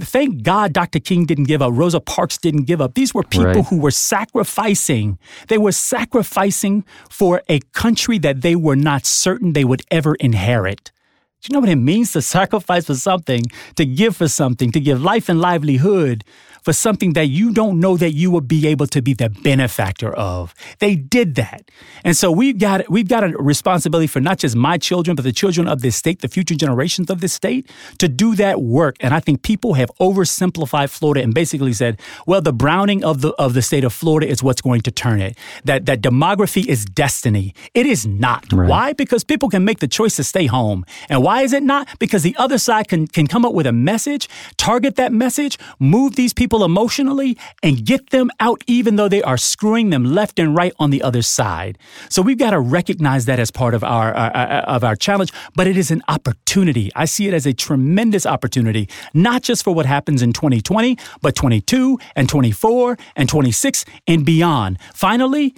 thank 0.00 0.42
God 0.42 0.72
Dr. 0.72 1.00
King 1.00 1.26
didn't 1.26 1.44
give 1.44 1.60
up, 1.62 1.72
Rosa 1.74 2.00
Parks 2.00 2.38
didn't 2.38 2.64
give 2.64 2.80
up. 2.80 2.94
These 2.94 3.12
were 3.14 3.22
people 3.22 3.42
Right. 3.46 3.66
who 3.66 3.78
were 3.80 3.90
sacrificing. 3.90 5.18
They 5.48 5.58
were 5.58 5.72
sacrificing 5.72 6.84
for 7.10 7.42
a 7.48 7.60
country 7.72 8.18
that 8.18 8.42
they 8.42 8.56
were 8.56 8.76
not 8.76 9.04
certain 9.06 9.52
they 9.52 9.64
would 9.64 9.82
ever 9.90 10.14
inherit. 10.16 10.92
Do 11.40 11.48
you 11.48 11.54
know 11.54 11.60
what 11.60 11.68
it 11.70 11.76
means 11.76 12.12
to 12.12 12.22
sacrifice 12.22 12.86
for 12.86 12.94
something, 12.94 13.42
to 13.74 13.84
give 13.84 14.14
for 14.16 14.28
something, 14.28 14.70
to 14.70 14.78
give 14.78 15.02
life 15.02 15.28
and 15.28 15.40
livelihood 15.40 16.22
for 16.62 16.72
something 16.72 17.12
that 17.14 17.26
you 17.26 17.52
don't 17.52 17.80
know 17.80 17.96
that 17.96 18.12
you 18.12 18.30
will 18.30 18.40
be 18.40 18.66
able 18.66 18.86
to 18.88 19.02
be 19.02 19.14
the 19.14 19.30
benefactor 19.30 20.12
of? 20.14 20.54
They 20.78 20.96
did 20.96 21.34
that. 21.36 21.70
And 22.04 22.16
so 22.16 22.30
we've 22.30 22.58
got 22.58 22.88
we've 22.90 23.08
got 23.08 23.24
a 23.24 23.28
responsibility 23.38 24.06
for 24.06 24.20
not 24.20 24.38
just 24.38 24.56
my 24.56 24.78
children, 24.78 25.14
but 25.16 25.22
the 25.22 25.32
children 25.32 25.68
of 25.68 25.82
this 25.82 25.96
state, 25.96 26.20
the 26.20 26.28
future 26.28 26.54
generations 26.54 27.10
of 27.10 27.20
this 27.20 27.32
state, 27.32 27.70
to 27.98 28.08
do 28.08 28.34
that 28.36 28.62
work. 28.62 28.96
And 29.00 29.14
I 29.14 29.20
think 29.20 29.42
people 29.42 29.74
have 29.74 29.90
oversimplified 30.00 30.90
Florida 30.90 31.22
and 31.22 31.34
basically 31.34 31.72
said, 31.72 32.00
well, 32.26 32.40
the 32.40 32.52
browning 32.52 33.04
of 33.04 33.20
the 33.20 33.30
of 33.34 33.54
the 33.54 33.62
state 33.62 33.84
of 33.84 33.92
Florida 33.92 34.28
is 34.28 34.42
what's 34.42 34.60
going 34.60 34.80
to 34.82 34.90
turn 34.90 35.20
it. 35.20 35.36
That 35.64 35.86
that 35.86 36.00
demography 36.00 36.66
is 36.66 36.84
destiny. 36.84 37.54
It 37.74 37.86
is 37.86 38.06
not. 38.06 38.52
Right. 38.52 38.68
Why? 38.68 38.92
Because 38.92 39.24
people 39.24 39.48
can 39.48 39.64
make 39.64 39.80
the 39.80 39.88
choice 39.88 40.16
to 40.16 40.24
stay 40.24 40.46
home. 40.46 40.84
And 41.08 41.22
why 41.22 41.42
is 41.42 41.52
it 41.52 41.62
not? 41.62 41.88
Because 41.98 42.22
the 42.22 42.36
other 42.38 42.58
side 42.58 42.88
can, 42.88 43.06
can 43.06 43.26
come 43.26 43.44
up 43.44 43.54
with 43.54 43.66
a 43.66 43.72
message, 43.72 44.28
target 44.56 44.96
that 44.96 45.12
message, 45.12 45.58
move 45.78 46.16
these 46.16 46.32
people 46.32 46.51
emotionally, 46.60 47.38
and 47.62 47.84
get 47.86 48.10
them 48.10 48.30
out 48.40 48.62
even 48.66 48.96
though 48.96 49.08
they 49.08 49.22
are 49.22 49.38
screwing 49.38 49.90
them 49.90 50.04
left 50.04 50.38
and 50.38 50.54
right 50.56 50.72
on 50.78 50.90
the 50.90 51.02
other 51.02 51.22
side. 51.22 51.78
So 52.10 52.20
we've 52.20 52.38
got 52.38 52.50
to 52.50 52.60
recognize 52.60 53.24
that 53.26 53.38
as 53.40 53.50
part 53.50 53.74
of 53.74 53.82
our, 53.82 54.12
our- 54.14 54.36
our- 54.36 54.62
of 54.76 54.84
our 54.84 54.96
challenge, 54.96 55.32
but 55.56 55.66
it 55.66 55.76
is 55.76 55.90
an 55.90 56.02
opportunity. 56.08 56.90
I 56.94 57.06
see 57.06 57.26
it 57.28 57.34
as 57.34 57.46
a 57.46 57.52
tremendous 57.52 58.26
opportunity, 58.26 58.88
not 59.14 59.42
just 59.42 59.64
for 59.64 59.74
what 59.74 59.86
happens 59.86 60.20
in 60.22 60.32
2020, 60.32 60.98
but 61.22 61.34
22 61.34 61.98
and 62.16 62.28
24 62.28 62.98
and 63.16 63.28
26 63.28 63.84
and 64.06 64.24
beyond. 64.26 64.78
Finally, 64.94 65.54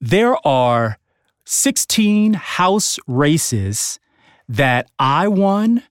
there 0.00 0.36
are 0.46 0.98
16 1.46 2.34
House 2.34 2.98
races 3.06 3.98
that 4.48 4.88
I 4.98 5.28
won, 5.28 5.82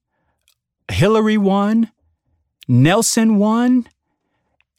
Hillary 0.91 1.37
won, 1.37 1.91
Nelson 2.67 3.37
won, 3.37 3.87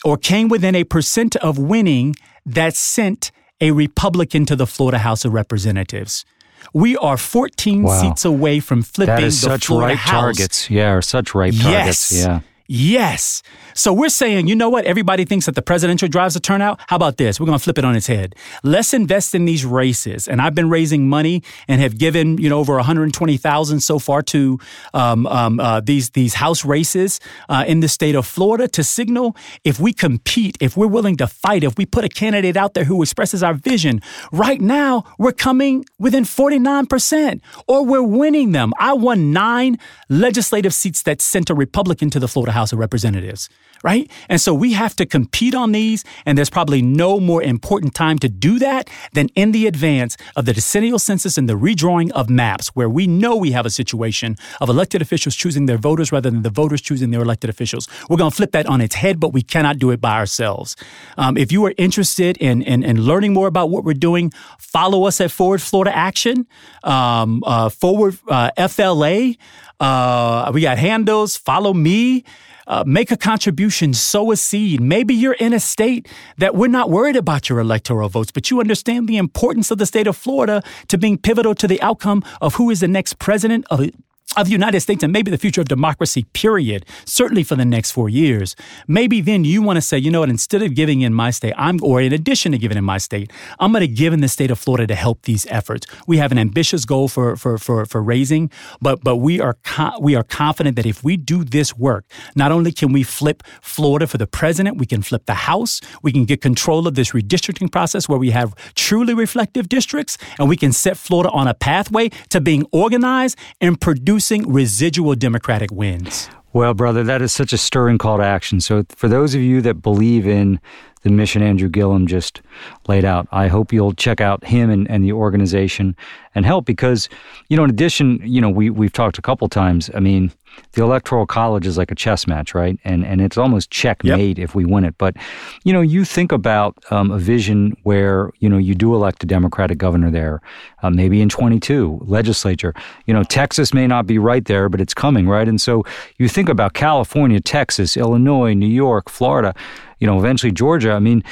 or 0.07 0.17
came 0.17 0.49
within 0.49 0.75
a 0.77 0.85
percent 0.85 1.35
of 1.49 1.59
winning 1.59 2.15
that 2.59 2.75
sent 2.77 3.33
a 3.61 3.73
Republican 3.73 4.47
to 4.47 4.55
the 4.55 4.67
Florida 4.67 4.99
House 4.99 5.25
of 5.25 5.33
Representatives. 5.33 6.25
We 6.73 6.97
are 6.99 7.17
14 7.17 7.83
Wow. 7.83 8.01
seats 8.01 8.25
away 8.25 8.61
from 8.61 8.83
flipping 8.83 9.15
That 9.17 9.25
is 9.25 9.41
the 9.41 9.49
such 9.51 9.67
Florida 9.67 9.89
ripe 9.95 9.99
House. 9.99 10.11
targets. 10.21 10.71
Yeah, 10.71 10.93
or 10.93 11.03
such 11.03 11.33
targets. 11.33 11.61
Yes. 11.65 12.13
Yeah. 12.13 12.41
Yes. 12.69 13.43
So 13.75 13.93
we're 13.93 14.09
saying, 14.09 14.49
you 14.49 14.57
know 14.57 14.69
what? 14.69 14.85
Everybody 14.87 15.25
thinks 15.25 15.47
that 15.47 15.55
the 15.55 15.62
presidential 15.62 16.09
drives 16.09 16.35
a 16.35 16.41
turnout. 16.41 16.81
How 16.89 16.97
about 16.97 17.17
this? 17.17 17.39
We're 17.39 17.47
going 17.47 17.59
to 17.59 17.62
flip 17.62 17.79
it 17.79 17.85
on 17.85 17.95
its 17.95 18.07
head. 18.07 18.35
Let's 18.62 18.93
invest 18.93 19.35
in 19.35 19.45
these 19.45 19.64
races. 19.64 20.27
And 20.27 20.41
I've 20.41 20.55
been 20.55 20.71
raising 20.71 21.09
money 21.09 21.43
and 21.69 21.81
have 21.81 21.99
given, 21.99 22.39
you 22.39 22.49
know, 22.49 22.59
over 22.59 22.75
120,000 22.75 23.81
so 23.81 23.99
far 23.99 24.23
to 24.23 24.59
um, 24.95 25.27
um, 25.27 25.61
uh, 25.61 25.81
these 25.81 26.11
these 26.11 26.35
House 26.35 26.64
races 26.64 27.21
uh, 27.49 27.64
in 27.67 27.81
the 27.81 27.89
state 27.89 28.14
of 28.14 28.27
Florida 28.27 28.67
to 28.69 28.83
signal 28.83 29.37
if 29.64 29.79
we 29.79 29.93
compete, 29.93 30.57
if 30.61 30.77
we're 30.77 30.87
willing 30.87 31.17
to 31.17 31.27
fight, 31.27 31.62
if 31.64 31.77
we 31.79 31.87
put 31.87 32.05
a 32.05 32.09
candidate 32.09 32.57
out 32.57 32.75
there 32.75 32.85
who 32.85 33.03
expresses 33.03 33.43
our 33.43 33.55
vision. 33.55 34.01
Right 34.33 34.61
now, 34.61 35.05
we're 35.19 35.33
coming 35.33 35.85
within 35.99 36.25
49%, 36.25 37.41
or 37.67 37.85
we're 37.85 38.03
winning 38.03 38.53
them. 38.53 38.73
I 38.79 38.93
won 38.95 39.33
nine 39.33 39.79
legislative 40.09 40.75
seats 40.75 41.03
that 41.03 41.21
sent 41.21 41.51
a 41.51 41.55
Republican 41.55 42.11
to 42.11 42.19
the 42.19 42.29
Florida 42.29 42.53
House 42.57 42.73
of 42.73 42.79
Representatives, 42.79 43.49
right? 43.85 44.11
And 44.29 44.41
so 44.41 44.51
we 44.55 44.73
have 44.73 44.97
to 44.97 45.07
compete 45.07 45.55
on 45.55 45.73
these, 45.73 46.05
and 46.25 46.37
there's 46.37 46.51
probably 46.51 46.83
no 46.83 47.21
more 47.21 47.43
important 47.43 47.95
time 47.95 48.19
to 48.25 48.29
do 48.29 48.59
that 48.59 48.91
than 49.13 49.29
in 49.35 49.53
the 49.53 49.67
advance 49.67 50.17
of 50.35 50.45
the 50.47 50.53
decennial 50.53 50.99
census 50.99 51.39
and 51.39 51.49
the 51.49 51.59
redrawing 51.67 52.11
of 52.13 52.29
maps, 52.29 52.69
where 52.75 52.89
we 52.89 53.07
know 53.07 53.37
we 53.37 53.53
have 53.53 53.67
a 53.67 53.71
situation 53.71 54.37
of 54.61 54.69
elected 54.69 55.03
officials 55.03 55.37
choosing 55.37 55.67
their 55.67 55.79
voters 55.79 56.11
rather 56.13 56.31
than 56.31 56.43
the 56.43 56.51
voters 56.51 56.81
choosing 56.81 57.11
their 57.11 57.23
elected 57.23 57.51
officials. 57.51 57.89
We're 58.09 58.17
going 58.17 58.31
to 58.31 58.37
flip 58.37 58.53
that 58.53 58.67
on 58.67 58.81
its 58.81 58.95
head, 58.95 59.21
but 59.21 59.33
we 59.33 59.43
cannot 59.43 59.79
do 59.79 59.91
it 59.91 60.01
by 60.01 60.17
ourselves. 60.17 60.77
Um, 61.17 61.37
if 61.37 61.53
you 61.53 61.65
are 61.67 61.75
interested 61.77 62.37
in, 62.39 62.63
in, 62.63 62.83
in 62.83 63.03
learning 63.03 63.33
more 63.33 63.47
about 63.47 63.71
what 63.71 63.85
we're 63.85 63.95
doing, 63.95 64.33
follow 64.59 65.05
us 65.05 65.21
at 65.21 65.31
Forward 65.31 65.63
Florida 65.63 65.95
Action, 65.97 66.47
um, 66.83 67.43
uh, 67.47 67.69
Forward 67.69 68.19
uh, 68.29 68.51
FLA. 68.69 69.35
Uh, 69.79 70.51
we 70.55 70.63
got 70.63 70.79
handles. 70.79 71.37
Follow 71.37 71.75
me. 71.75 72.25
Uh, 72.67 72.83
make 72.87 73.11
a 73.11 73.17
contribution, 73.17 73.95
sow 73.95 74.33
a 74.33 74.37
seed. 74.37 74.81
Maybe 74.81 75.14
you're 75.14 75.35
in 75.35 75.53
a 75.53 75.61
state 75.61 76.09
that 76.39 76.55
we're 76.55 76.67
not 76.69 76.91
worried 76.91 77.17
about 77.17 77.49
your 77.49 77.61
electoral 77.61 78.09
votes, 78.09 78.33
but 78.33 78.51
you 78.51 78.61
understand 78.61 79.09
the 79.09 79.17
importance 79.17 79.71
of 79.71 79.79
the 79.79 79.87
state 79.87 80.07
of 80.07 80.17
Florida 80.17 80.62
to 80.89 80.99
being 80.99 81.17
pivotal 81.17 81.55
to 81.55 81.69
the 81.69 81.81
outcome 81.81 82.25
of 82.41 82.57
who 82.57 82.71
is 82.71 82.81
the 82.81 82.89
next 82.89 83.19
president 83.19 83.64
of 83.71 83.89
of 84.37 84.47
the 84.47 84.53
United 84.53 84.80
States 84.80 85.03
and 85.03 85.12
maybe 85.12 85.30
the 85.30 85.39
future 85.39 85.61
of 85.61 85.68
democracy, 85.68 86.24
period, 86.32 86.84
certainly 87.05 87.43
for 87.43 87.57
the 87.57 87.64
next 87.64 87.93
four 87.93 88.09
years. 88.09 88.55
Maybe 88.87 89.20
then 89.20 89.45
you 89.45 89.62
want 89.62 89.78
to 89.78 89.80
say, 89.80 89.99
you 89.99 90.11
know 90.11 90.20
what, 90.20 90.28
instead 90.28 90.62
of 90.62 90.74
giving 90.74 91.01
in 91.01 91.14
my 91.14 91.30
state, 91.30 91.55
I'm, 91.57 91.78
or 91.82 92.01
in 92.01 92.12
addition 92.12 92.53
to 92.53 92.59
giving 92.59 92.76
in 92.76 92.84
my 92.84 92.99
state, 92.99 93.32
I'm 93.59 93.72
going 93.72 93.80
to 93.80 93.89
give 93.89 94.12
in 94.12 94.20
the 94.20 94.28
state 94.28 94.51
of 94.51 94.59
Florida 94.59 94.87
to 94.89 94.95
help 94.95 95.22
these 95.22 95.47
efforts. 95.47 95.87
We 96.07 96.18
have 96.18 96.32
an 96.32 96.39
ambitious 96.39 96.84
goal 96.84 97.09
for, 97.09 97.37
for, 97.37 97.57
for, 97.57 97.87
for 97.87 98.03
raising, 98.03 98.51
but, 98.80 99.03
but 99.03 99.16
we 99.16 99.41
are, 99.41 99.55
co- 99.64 99.99
we 100.01 100.14
are 100.14 100.22
confident 100.22 100.76
that 100.76 100.87
if 100.87 101.03
we 101.03 101.16
do 101.16 101.45
this 101.45 101.76
work, 101.76 102.05
not 102.34 102.53
only 102.53 102.72
can 102.72 102.93
we 102.93 103.03
flip 103.03 103.43
Florida 103.62 104.07
for 104.07 104.18
the 104.18 104.26
president, 104.26 104.76
we 104.76 104.87
can 104.87 105.03
flip 105.03 105.24
the 105.26 105.34
House, 105.34 105.80
we 106.03 106.12
can 106.12 106.24
get 106.24 106.41
control 106.41 106.87
of 106.87 106.95
this 106.95 107.12
redistricting 107.12 107.70
process 107.70 108.09
where 108.09 108.18
we 108.18 108.30
have 108.30 108.55
truly 108.74 109.14
reflective 109.14 109.68
districts, 109.68 110.18
and 110.39 110.49
we 110.49 110.57
can 110.57 110.72
set 110.72 110.97
Florida 110.97 111.30
on 111.30 111.49
a 111.49 111.55
pathway 111.55 112.11
to 112.28 112.41
being 112.41 112.64
organized 112.72 113.39
and 113.61 113.80
producing 113.80 114.26
producing 114.27 114.53
residual 114.53 115.14
Democratic 115.14 115.70
wins. 115.70 116.29
Well, 116.53 116.74
brother, 116.74 117.05
that 117.05 117.22
is 117.22 117.33
such 117.33 117.53
a 117.53 117.59
stirring 117.59 117.99
call 117.99 118.18
to 118.18 118.24
action. 118.24 118.61
So, 118.61 118.85
for 118.89 119.09
those 119.09 119.35
of 119.35 119.41
you 119.41 119.61
that 119.62 119.83
believe 119.83 120.27
in 120.27 120.59
the 121.03 121.11
mission 121.11 121.43
Andrew 121.43 121.69
Gillum 121.69 122.07
just 122.07 122.43
laid 122.89 123.05
out. 123.05 123.29
I 123.31 123.49
hope 123.49 123.73
you'll 123.73 123.95
check 123.95 124.21
out 124.21 124.45
him 124.45 124.71
and, 124.71 124.91
and 124.91 125.05
the 125.05 125.13
organization 125.13 125.97
and 126.35 126.45
help 126.45 126.65
because, 126.65 127.09
you 127.49 127.57
know, 127.57 127.65
in 127.65 127.71
addition, 127.71 128.21
you 128.25 128.41
know, 128.41 128.51
we, 128.51 128.71
we've 128.71 128.93
talked 128.93 129.19
a 129.19 129.23
couple 129.23 129.49
times. 129.49 129.91
I 129.95 130.01
mean, 130.01 130.33
the 130.73 130.83
electoral 130.83 131.27
college 131.27 131.67
is 131.67 131.79
like 131.79 131.91
a 131.91 131.95
chess 131.95 132.27
match, 132.27 132.55
right? 132.55 132.79
And 132.85 133.05
and 133.05 133.21
it's 133.21 133.39
almost 133.39 133.71
checkmate 133.71 134.39
yep. 134.39 134.45
if 134.45 134.55
we 134.55 134.65
win 134.65 134.85
it. 134.85 134.95
But 134.99 135.17
you 135.65 135.73
know, 135.73 135.81
you 135.81 136.05
think 136.05 136.33
about 136.33 136.77
um, 136.91 137.11
a 137.11 137.19
vision 137.19 137.77
where 137.83 138.31
you 138.39 138.49
know 138.49 138.59
you 138.59 138.75
do 138.75 138.95
elect 138.95 139.23
a 139.23 139.27
Democratic 139.27 139.79
governor 139.79 140.11
there, 140.11 140.41
uh, 140.83 140.91
maybe 140.91 141.21
in 141.21 141.29
22 141.29 142.01
legislature. 142.03 142.75
You 143.07 143.15
know, 143.15 143.23
Texas 143.23 143.73
may 143.73 143.87
not 143.87 144.07
be 144.07 144.19
right 144.19 144.45
there, 144.45 144.69
but 144.69 144.81
it's 144.81 144.95
coming, 144.95 145.29
right? 145.29 145.49
And 145.49 145.61
so 145.61 145.85
you 146.19 146.29
think 146.29 146.49
about 146.49 146.75
California, 146.75 147.41
Texas, 147.41 147.97
Illinois, 147.97 148.55
New 148.55 148.67
York, 148.67 149.09
Florida 149.09 149.55
you 149.99 150.07
know, 150.07 150.19
eventually 150.19 150.53
Georgia. 150.53 150.93
I 150.93 150.99
mean, 150.99 151.23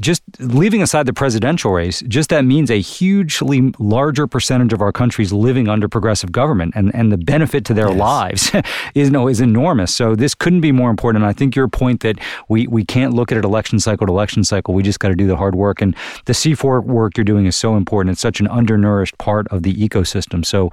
just 0.00 0.22
leaving 0.38 0.82
aside 0.82 1.06
the 1.06 1.12
presidential 1.12 1.72
race, 1.72 2.02
just 2.08 2.30
that 2.30 2.44
means 2.44 2.70
a 2.70 2.80
hugely 2.80 3.72
larger 3.78 4.26
percentage 4.26 4.72
of 4.72 4.80
our 4.80 4.92
countries 4.92 5.32
living 5.32 5.68
under 5.68 5.88
progressive 5.88 6.32
government, 6.32 6.72
and, 6.76 6.94
and 6.94 7.12
the 7.12 7.16
benefit 7.16 7.64
to 7.66 7.74
their 7.74 7.88
yes. 7.88 7.98
lives 7.98 8.50
is 8.94 9.08
you 9.08 9.10
know, 9.10 9.28
is 9.28 9.40
enormous. 9.40 9.94
So 9.94 10.14
this 10.14 10.34
couldn't 10.34 10.60
be 10.60 10.72
more 10.72 10.90
important. 10.90 11.24
And 11.24 11.28
I 11.28 11.32
think 11.32 11.56
your 11.56 11.68
point 11.68 12.00
that 12.00 12.18
we 12.48 12.66
we 12.66 12.84
can't 12.84 13.14
look 13.14 13.32
at 13.32 13.38
it 13.38 13.44
election 13.44 13.78
cycle 13.78 14.06
to 14.06 14.12
election 14.12 14.44
cycle. 14.44 14.74
We 14.74 14.82
just 14.82 15.00
got 15.00 15.08
to 15.08 15.14
do 15.14 15.26
the 15.26 15.36
hard 15.36 15.54
work, 15.54 15.80
and 15.80 15.94
the 16.24 16.32
C4 16.32 16.84
work 16.84 17.16
you're 17.16 17.24
doing 17.24 17.46
is 17.46 17.56
so 17.56 17.76
important. 17.76 18.12
It's 18.12 18.22
such 18.22 18.40
an 18.40 18.48
undernourished 18.48 19.18
part 19.18 19.46
of 19.48 19.62
the 19.62 19.74
ecosystem. 19.74 20.44
So 20.44 20.70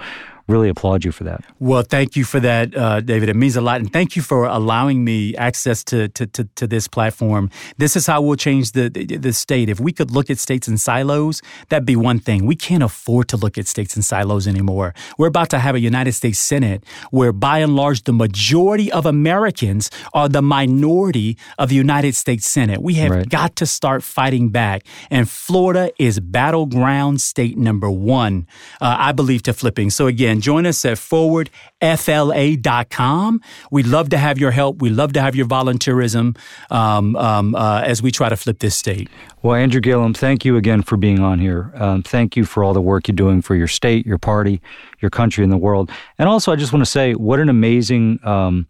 really 0.48 0.70
applaud 0.70 1.06
you 1.06 1.12
for 1.12 1.24
that. 1.24 1.44
Well, 1.60 1.84
thank 1.84 2.16
you 2.16 2.24
for 2.24 2.39
that, 2.39 2.76
uh, 2.76 3.02
David. 3.02 3.30
It 3.30 3.36
means 3.36 3.56
a 3.56 3.62
lot. 3.62 3.80
And 3.80 3.92
thank 3.92 4.16
you 4.16 4.22
for 4.22 4.46
allowing 4.46 5.04
me 5.04 5.36
access 5.36 5.84
to, 5.86 6.08
to, 6.10 6.26
to, 6.28 6.44
to, 6.56 6.68
this 6.68 6.88
platform. 6.88 7.50
This 7.78 7.96
is 7.96 8.08
how 8.08 8.22
we'll 8.22 8.36
change 8.36 8.72
the, 8.72 8.89
the, 8.89 9.18
the 9.18 9.34
state. 9.34 9.70
If 9.70 9.80
we 9.80 9.92
could 9.92 10.12
look 10.12 10.30
at 10.30 10.39
states 10.39 10.68
in 10.68 10.78
silos, 10.78 11.42
that'd 11.70 11.86
be 11.86 11.96
one 11.96 12.20
thing. 12.20 12.46
We 12.46 12.56
can't 12.56 12.84
afford 12.84 13.28
to 13.30 13.38
look 13.38 13.58
at 13.58 13.68
states 13.68 13.96
in 13.96 14.02
silos 14.02 14.48
anymore. 14.48 14.94
We're 15.18 15.28
about 15.28 15.50
to 15.52 15.60
have 15.60 15.76
a 15.76 15.80
United 15.80 16.14
States 16.14 16.39
Senate 16.39 16.84
where, 17.12 17.32
by 17.32 17.60
and 17.60 17.76
large, 17.76 18.04
the 18.04 18.14
majority 18.14 18.92
of 18.92 19.06
Americans 19.06 19.89
are 20.14 20.30
the 20.30 20.42
minority 20.42 21.38
of 21.58 21.70
the 21.70 21.76
United 21.76 22.16
States 22.16 22.48
Senate. 22.48 22.82
We 22.82 22.96
have 22.96 23.12
right. 23.12 23.30
got 23.30 23.56
to 23.58 23.66
start 23.66 24.04
fighting 24.04 24.50
back. 24.50 24.84
And 25.10 25.30
Florida 25.30 25.92
is 25.98 26.20
battleground 26.20 27.22
state 27.22 27.58
number 27.58 27.89
one, 27.89 28.48
uh, 28.80 28.96
I 29.00 29.12
believe, 29.12 29.44
to 29.44 29.54
flipping. 29.54 29.89
So, 29.89 30.08
again, 30.08 30.41
join 30.42 30.66
us 30.66 30.84
at 30.86 30.98
forwardfla.com. 30.98 33.42
We'd 33.72 33.88
love 33.88 34.10
to 34.10 34.18
have 34.18 34.38
your 34.38 34.52
help. 34.52 34.82
We'd 34.82 34.94
love 34.94 35.14
to 35.14 35.22
have 35.22 35.36
your 35.36 35.46
volunteerism 35.46 36.38
um, 36.70 37.16
um, 37.16 37.56
uh, 37.56 37.82
as 37.82 38.02
we 38.02 38.12
try 38.12 38.30
to 38.30 38.36
flip 38.36 38.60
this 38.60 38.78
state. 38.78 39.10
Well, 39.44 39.56
Andrew 39.56 39.82
Gillum, 39.82 40.14
thank 40.14 40.46
you 40.46 40.58
again 40.58 40.84
for 40.84 40.98
being 40.98 41.20
on 41.20 41.39
here. 41.39 41.72
Um, 41.76 42.04
thank 42.04 42.36
you 42.36 42.46
for 42.46 42.64
all 42.64 42.74
the 42.74 42.82
work 42.82 43.08
you're 43.08 43.16
doing 43.16 43.42
for 43.42 43.56
your 43.56 43.68
state, 43.68 44.06
your 44.06 44.18
party, 44.18 44.62
your 45.00 45.10
country, 45.10 45.44
and 45.44 45.52
the 45.52 45.58
world. 45.58 45.89
And 46.20 46.30
also, 46.30 46.52
I 46.52 46.56
just 46.56 46.74
want 46.74 46.86
to 46.86 46.92
say 46.92 47.16
what 47.16 47.39
an 47.39 47.50
amazing 47.50 48.20
um, 48.24 48.68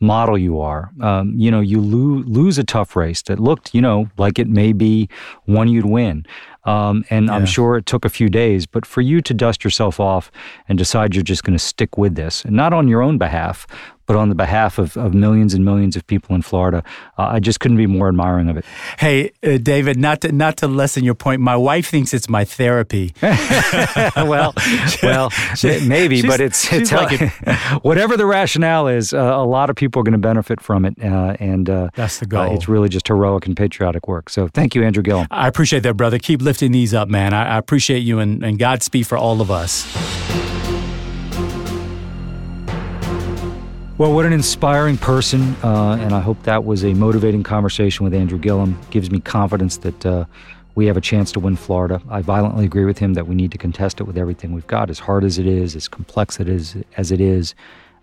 model 0.00 0.38
you 0.38 0.60
are. 0.60 0.90
Um, 1.00 1.34
you 1.36 1.50
know, 1.50 1.60
you 1.60 1.80
lo- 1.80 2.22
lose 2.26 2.58
a 2.58 2.64
tough 2.64 2.96
race 2.96 3.22
that 3.22 3.38
looked, 3.40 3.74
you 3.74 3.80
know, 3.80 4.08
like 4.16 4.38
it 4.38 4.48
may 4.48 4.72
be 4.72 5.08
one 5.44 5.68
you'd 5.68 5.86
win. 5.86 6.24
Um, 6.64 7.04
and 7.10 7.26
yeah. 7.26 7.34
I'm 7.34 7.46
sure 7.46 7.76
it 7.76 7.86
took 7.86 8.04
a 8.04 8.08
few 8.08 8.28
days, 8.28 8.66
but 8.66 8.84
for 8.84 9.00
you 9.00 9.20
to 9.22 9.34
dust 9.34 9.64
yourself 9.64 9.98
off 9.98 10.30
and 10.68 10.76
decide 10.76 11.14
you're 11.14 11.24
just 11.24 11.44
going 11.44 11.56
to 11.56 11.64
stick 11.64 11.96
with 11.96 12.14
this, 12.14 12.44
and 12.44 12.54
not 12.54 12.72
on 12.72 12.88
your 12.88 13.00
own 13.00 13.16
behalf, 13.16 13.66
but 14.08 14.16
on 14.16 14.30
the 14.30 14.34
behalf 14.34 14.78
of, 14.78 14.96
of 14.96 15.14
millions 15.14 15.52
and 15.54 15.64
millions 15.64 15.94
of 15.94 16.04
people 16.06 16.34
in 16.34 16.40
Florida. 16.40 16.82
Uh, 17.18 17.28
I 17.32 17.40
just 17.40 17.60
couldn't 17.60 17.76
be 17.76 17.86
more 17.86 18.08
admiring 18.08 18.48
of 18.48 18.56
it. 18.56 18.64
Hey, 18.98 19.32
uh, 19.44 19.58
David, 19.58 19.98
not 19.98 20.22
to, 20.22 20.32
not 20.32 20.56
to 20.56 20.66
lessen 20.66 21.04
your 21.04 21.14
point, 21.14 21.42
my 21.42 21.56
wife 21.56 21.88
thinks 21.88 22.14
it's 22.14 22.28
my 22.28 22.44
therapy. 22.44 23.14
well, 23.22 24.54
well, 25.02 25.30
maybe, 25.62 26.22
but 26.22 26.40
it's, 26.40 26.72
it's 26.72 26.90
like 26.90 27.20
it. 27.20 27.30
whatever 27.82 28.16
the 28.16 28.24
rationale 28.24 28.88
is, 28.88 29.12
uh, 29.12 29.18
a 29.18 29.44
lot 29.44 29.68
of 29.68 29.76
people 29.76 30.00
are 30.00 30.04
going 30.04 30.12
to 30.12 30.18
benefit 30.18 30.62
from 30.62 30.86
it. 30.86 30.94
Uh, 31.00 31.36
and 31.38 31.68
uh, 31.68 31.90
that's 31.94 32.18
the 32.18 32.24
uh, 32.24 32.46
goal. 32.46 32.54
it's 32.54 32.66
really 32.66 32.88
just 32.88 33.06
heroic 33.08 33.46
and 33.46 33.58
patriotic 33.58 34.08
work. 34.08 34.30
So 34.30 34.48
thank 34.48 34.74
you, 34.74 34.82
Andrew 34.84 35.02
Gillum. 35.02 35.26
I 35.30 35.48
appreciate 35.48 35.82
that, 35.82 35.98
brother. 35.98 36.18
Keep 36.18 36.40
lifting 36.40 36.72
these 36.72 36.94
up, 36.94 37.08
man. 37.08 37.34
I, 37.34 37.56
I 37.56 37.58
appreciate 37.58 38.00
you 38.00 38.20
and, 38.20 38.42
and 38.42 38.58
Godspeed 38.58 39.06
for 39.06 39.18
all 39.18 39.42
of 39.42 39.50
us. 39.50 39.86
Well, 43.98 44.12
what 44.12 44.26
an 44.26 44.32
inspiring 44.32 44.96
person, 44.96 45.56
uh, 45.64 45.98
and 46.00 46.14
I 46.14 46.20
hope 46.20 46.40
that 46.44 46.64
was 46.64 46.84
a 46.84 46.94
motivating 46.94 47.42
conversation 47.42 48.04
with 48.04 48.14
Andrew 48.14 48.38
Gillum. 48.38 48.78
Gives 48.90 49.10
me 49.10 49.18
confidence 49.18 49.78
that 49.78 50.06
uh, 50.06 50.24
we 50.76 50.86
have 50.86 50.96
a 50.96 51.00
chance 51.00 51.32
to 51.32 51.40
win 51.40 51.56
Florida. 51.56 52.00
I 52.08 52.22
violently 52.22 52.64
agree 52.64 52.84
with 52.84 52.98
him 52.98 53.14
that 53.14 53.26
we 53.26 53.34
need 53.34 53.50
to 53.50 53.58
contest 53.58 53.98
it 53.98 54.04
with 54.04 54.16
everything 54.16 54.52
we've 54.52 54.68
got, 54.68 54.88
as 54.88 55.00
hard 55.00 55.24
as 55.24 55.36
it 55.36 55.46
is, 55.46 55.74
as 55.74 55.88
complex 55.88 56.38
it 56.38 56.48
is 56.48 56.76
as 56.96 57.10
it 57.10 57.20
is, 57.20 57.56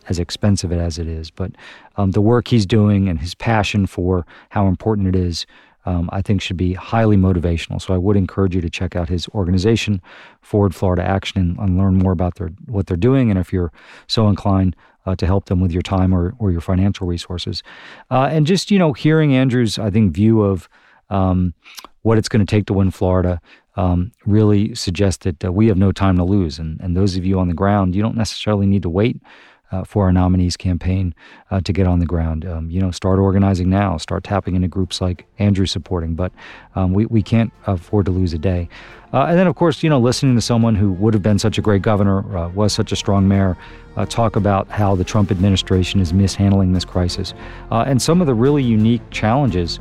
as 0.10 0.20
expensive 0.20 0.74
as 0.74 1.00
it 1.00 1.08
is. 1.08 1.32
But 1.32 1.54
um, 1.96 2.12
the 2.12 2.20
work 2.20 2.50
he's 2.50 2.66
doing 2.66 3.08
and 3.08 3.18
his 3.18 3.34
passion 3.34 3.86
for 3.86 4.26
how 4.50 4.68
important 4.68 5.08
it 5.08 5.16
is 5.16 5.46
um, 5.86 6.10
I 6.12 6.22
think 6.22 6.42
should 6.42 6.58
be 6.58 6.74
highly 6.74 7.16
motivational. 7.16 7.82
So 7.82 7.94
I 7.94 7.98
would 7.98 8.18
encourage 8.18 8.56
you 8.56 8.62
to 8.62 8.70
check 8.70 8.96
out 8.96 9.10
his 9.10 9.28
organization, 9.30 10.02
Forward 10.42 10.76
Florida 10.76 11.04
Action, 11.04 11.40
and, 11.40 11.58
and 11.60 11.78
learn 11.78 11.96
more 11.96 12.12
about 12.12 12.36
their, 12.36 12.50
what 12.66 12.88
they're 12.88 12.98
doing. 12.98 13.30
And 13.30 13.40
if 13.40 13.54
you're 13.54 13.72
so 14.08 14.28
inclined, 14.28 14.76
uh, 15.06 15.16
to 15.16 15.26
help 15.26 15.46
them 15.46 15.60
with 15.60 15.72
your 15.72 15.82
time 15.82 16.14
or, 16.14 16.34
or 16.40 16.52
your 16.52 16.62
financial 16.62 17.08
resources. 17.08 17.64
Uh, 18.12 18.30
and 18.32 18.48
just, 18.48 18.72
you 18.72 18.80
know, 18.80 18.94
hearing 18.94 19.36
Andrew's, 19.36 19.78
I 19.78 19.90
think, 19.90 20.14
view 20.14 20.42
of 20.42 20.70
um, 21.10 21.54
what 22.02 22.18
it's 22.18 22.30
going 22.30 22.46
to 22.46 22.50
take 22.50 22.66
to 22.68 22.74
win 22.74 22.92
Florida 22.92 23.42
um, 23.76 24.12
really 24.26 24.74
suggests 24.74 25.24
that 25.24 25.44
uh, 25.44 25.52
we 25.52 25.68
have 25.68 25.78
no 25.78 25.92
time 25.92 26.18
to 26.18 26.24
lose. 26.24 26.60
And, 26.60 26.80
and 26.82 26.96
those 26.96 27.18
of 27.18 27.26
you 27.26 27.40
on 27.40 27.48
the 27.48 27.54
ground, 27.54 27.96
you 27.96 28.02
don't 28.02 28.16
necessarily 28.16 28.66
need 28.66 28.84
to 28.84 28.90
wait 28.90 29.22
uh, 29.76 29.84
for 29.84 30.06
our 30.06 30.12
nominees 30.12 30.56
campaign 30.58 31.14
uh, 31.52 31.60
to 31.62 31.74
get 31.74 31.88
on 31.88 32.00
the 32.00 32.06
ground. 32.06 32.46
Um, 32.46 32.70
you 32.70 32.80
know, 32.80 32.92
start 32.92 33.20
organizing 33.20 33.70
now. 33.70 33.98
Start 33.98 34.24
tapping 34.24 34.56
into 34.56 34.68
groups 34.68 35.02
like 35.02 35.26
Andrew 35.40 35.66
supporting. 35.66 36.16
But 36.16 36.32
um, 36.76 36.94
we 36.94 37.06
we 37.08 37.22
can't 37.22 37.52
afford 37.68 38.06
to 38.06 38.12
lose 38.12 38.34
a 38.34 38.38
day. 38.38 38.70
Uh, 39.14 39.28
and 39.30 39.38
then, 39.38 39.48
of 39.48 39.56
course, 39.56 39.84
you 39.84 39.90
know, 39.90 40.00
listening 40.00 40.36
to 40.36 40.42
someone 40.42 40.76
who 40.76 40.92
would 40.94 41.14
have 41.14 41.24
been 41.24 41.40
such 41.40 41.58
a 41.58 41.62
great 41.62 41.82
governor, 41.82 42.38
uh, 42.38 42.50
was 42.50 42.74
such 42.74 42.92
a 42.92 42.96
strong 42.96 43.28
mayor, 43.28 43.56
uh, 43.96 44.06
talk 44.06 44.36
about 44.36 44.68
how 44.68 44.94
the 44.96 45.06
Trump 45.06 45.32
administration 45.32 46.02
is 46.02 46.12
mishandling 46.12 46.74
this 46.74 46.84
crisis, 46.84 47.34
uh, 47.72 47.86
and 47.88 48.02
some 48.02 48.20
of 48.20 48.28
the 48.28 48.34
really 48.34 48.64
unique 48.64 49.02
challenges 49.12 49.80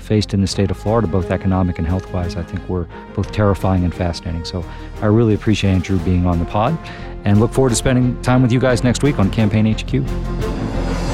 faced 0.00 0.34
in 0.34 0.40
the 0.40 0.46
state 0.46 0.70
of 0.70 0.76
Florida, 0.76 1.06
both 1.06 1.30
economic 1.30 1.78
and 1.78 1.86
health-wise, 1.86 2.36
I 2.36 2.42
think 2.42 2.66
were 2.68 2.86
both 3.14 3.32
terrifying 3.32 3.84
and 3.84 3.94
fascinating. 3.94 4.44
So 4.44 4.64
I 5.02 5.06
really 5.06 5.34
appreciate 5.34 5.72
Andrew 5.72 5.98
being 5.98 6.26
on 6.26 6.38
the 6.38 6.46
pod 6.46 6.72
and 7.24 7.40
look 7.40 7.52
forward 7.52 7.70
to 7.70 7.76
spending 7.76 8.20
time 8.22 8.42
with 8.42 8.52
you 8.52 8.60
guys 8.60 8.84
next 8.84 9.02
week 9.02 9.18
on 9.18 9.30
Campaign 9.30 9.72
HQ. 9.72 11.13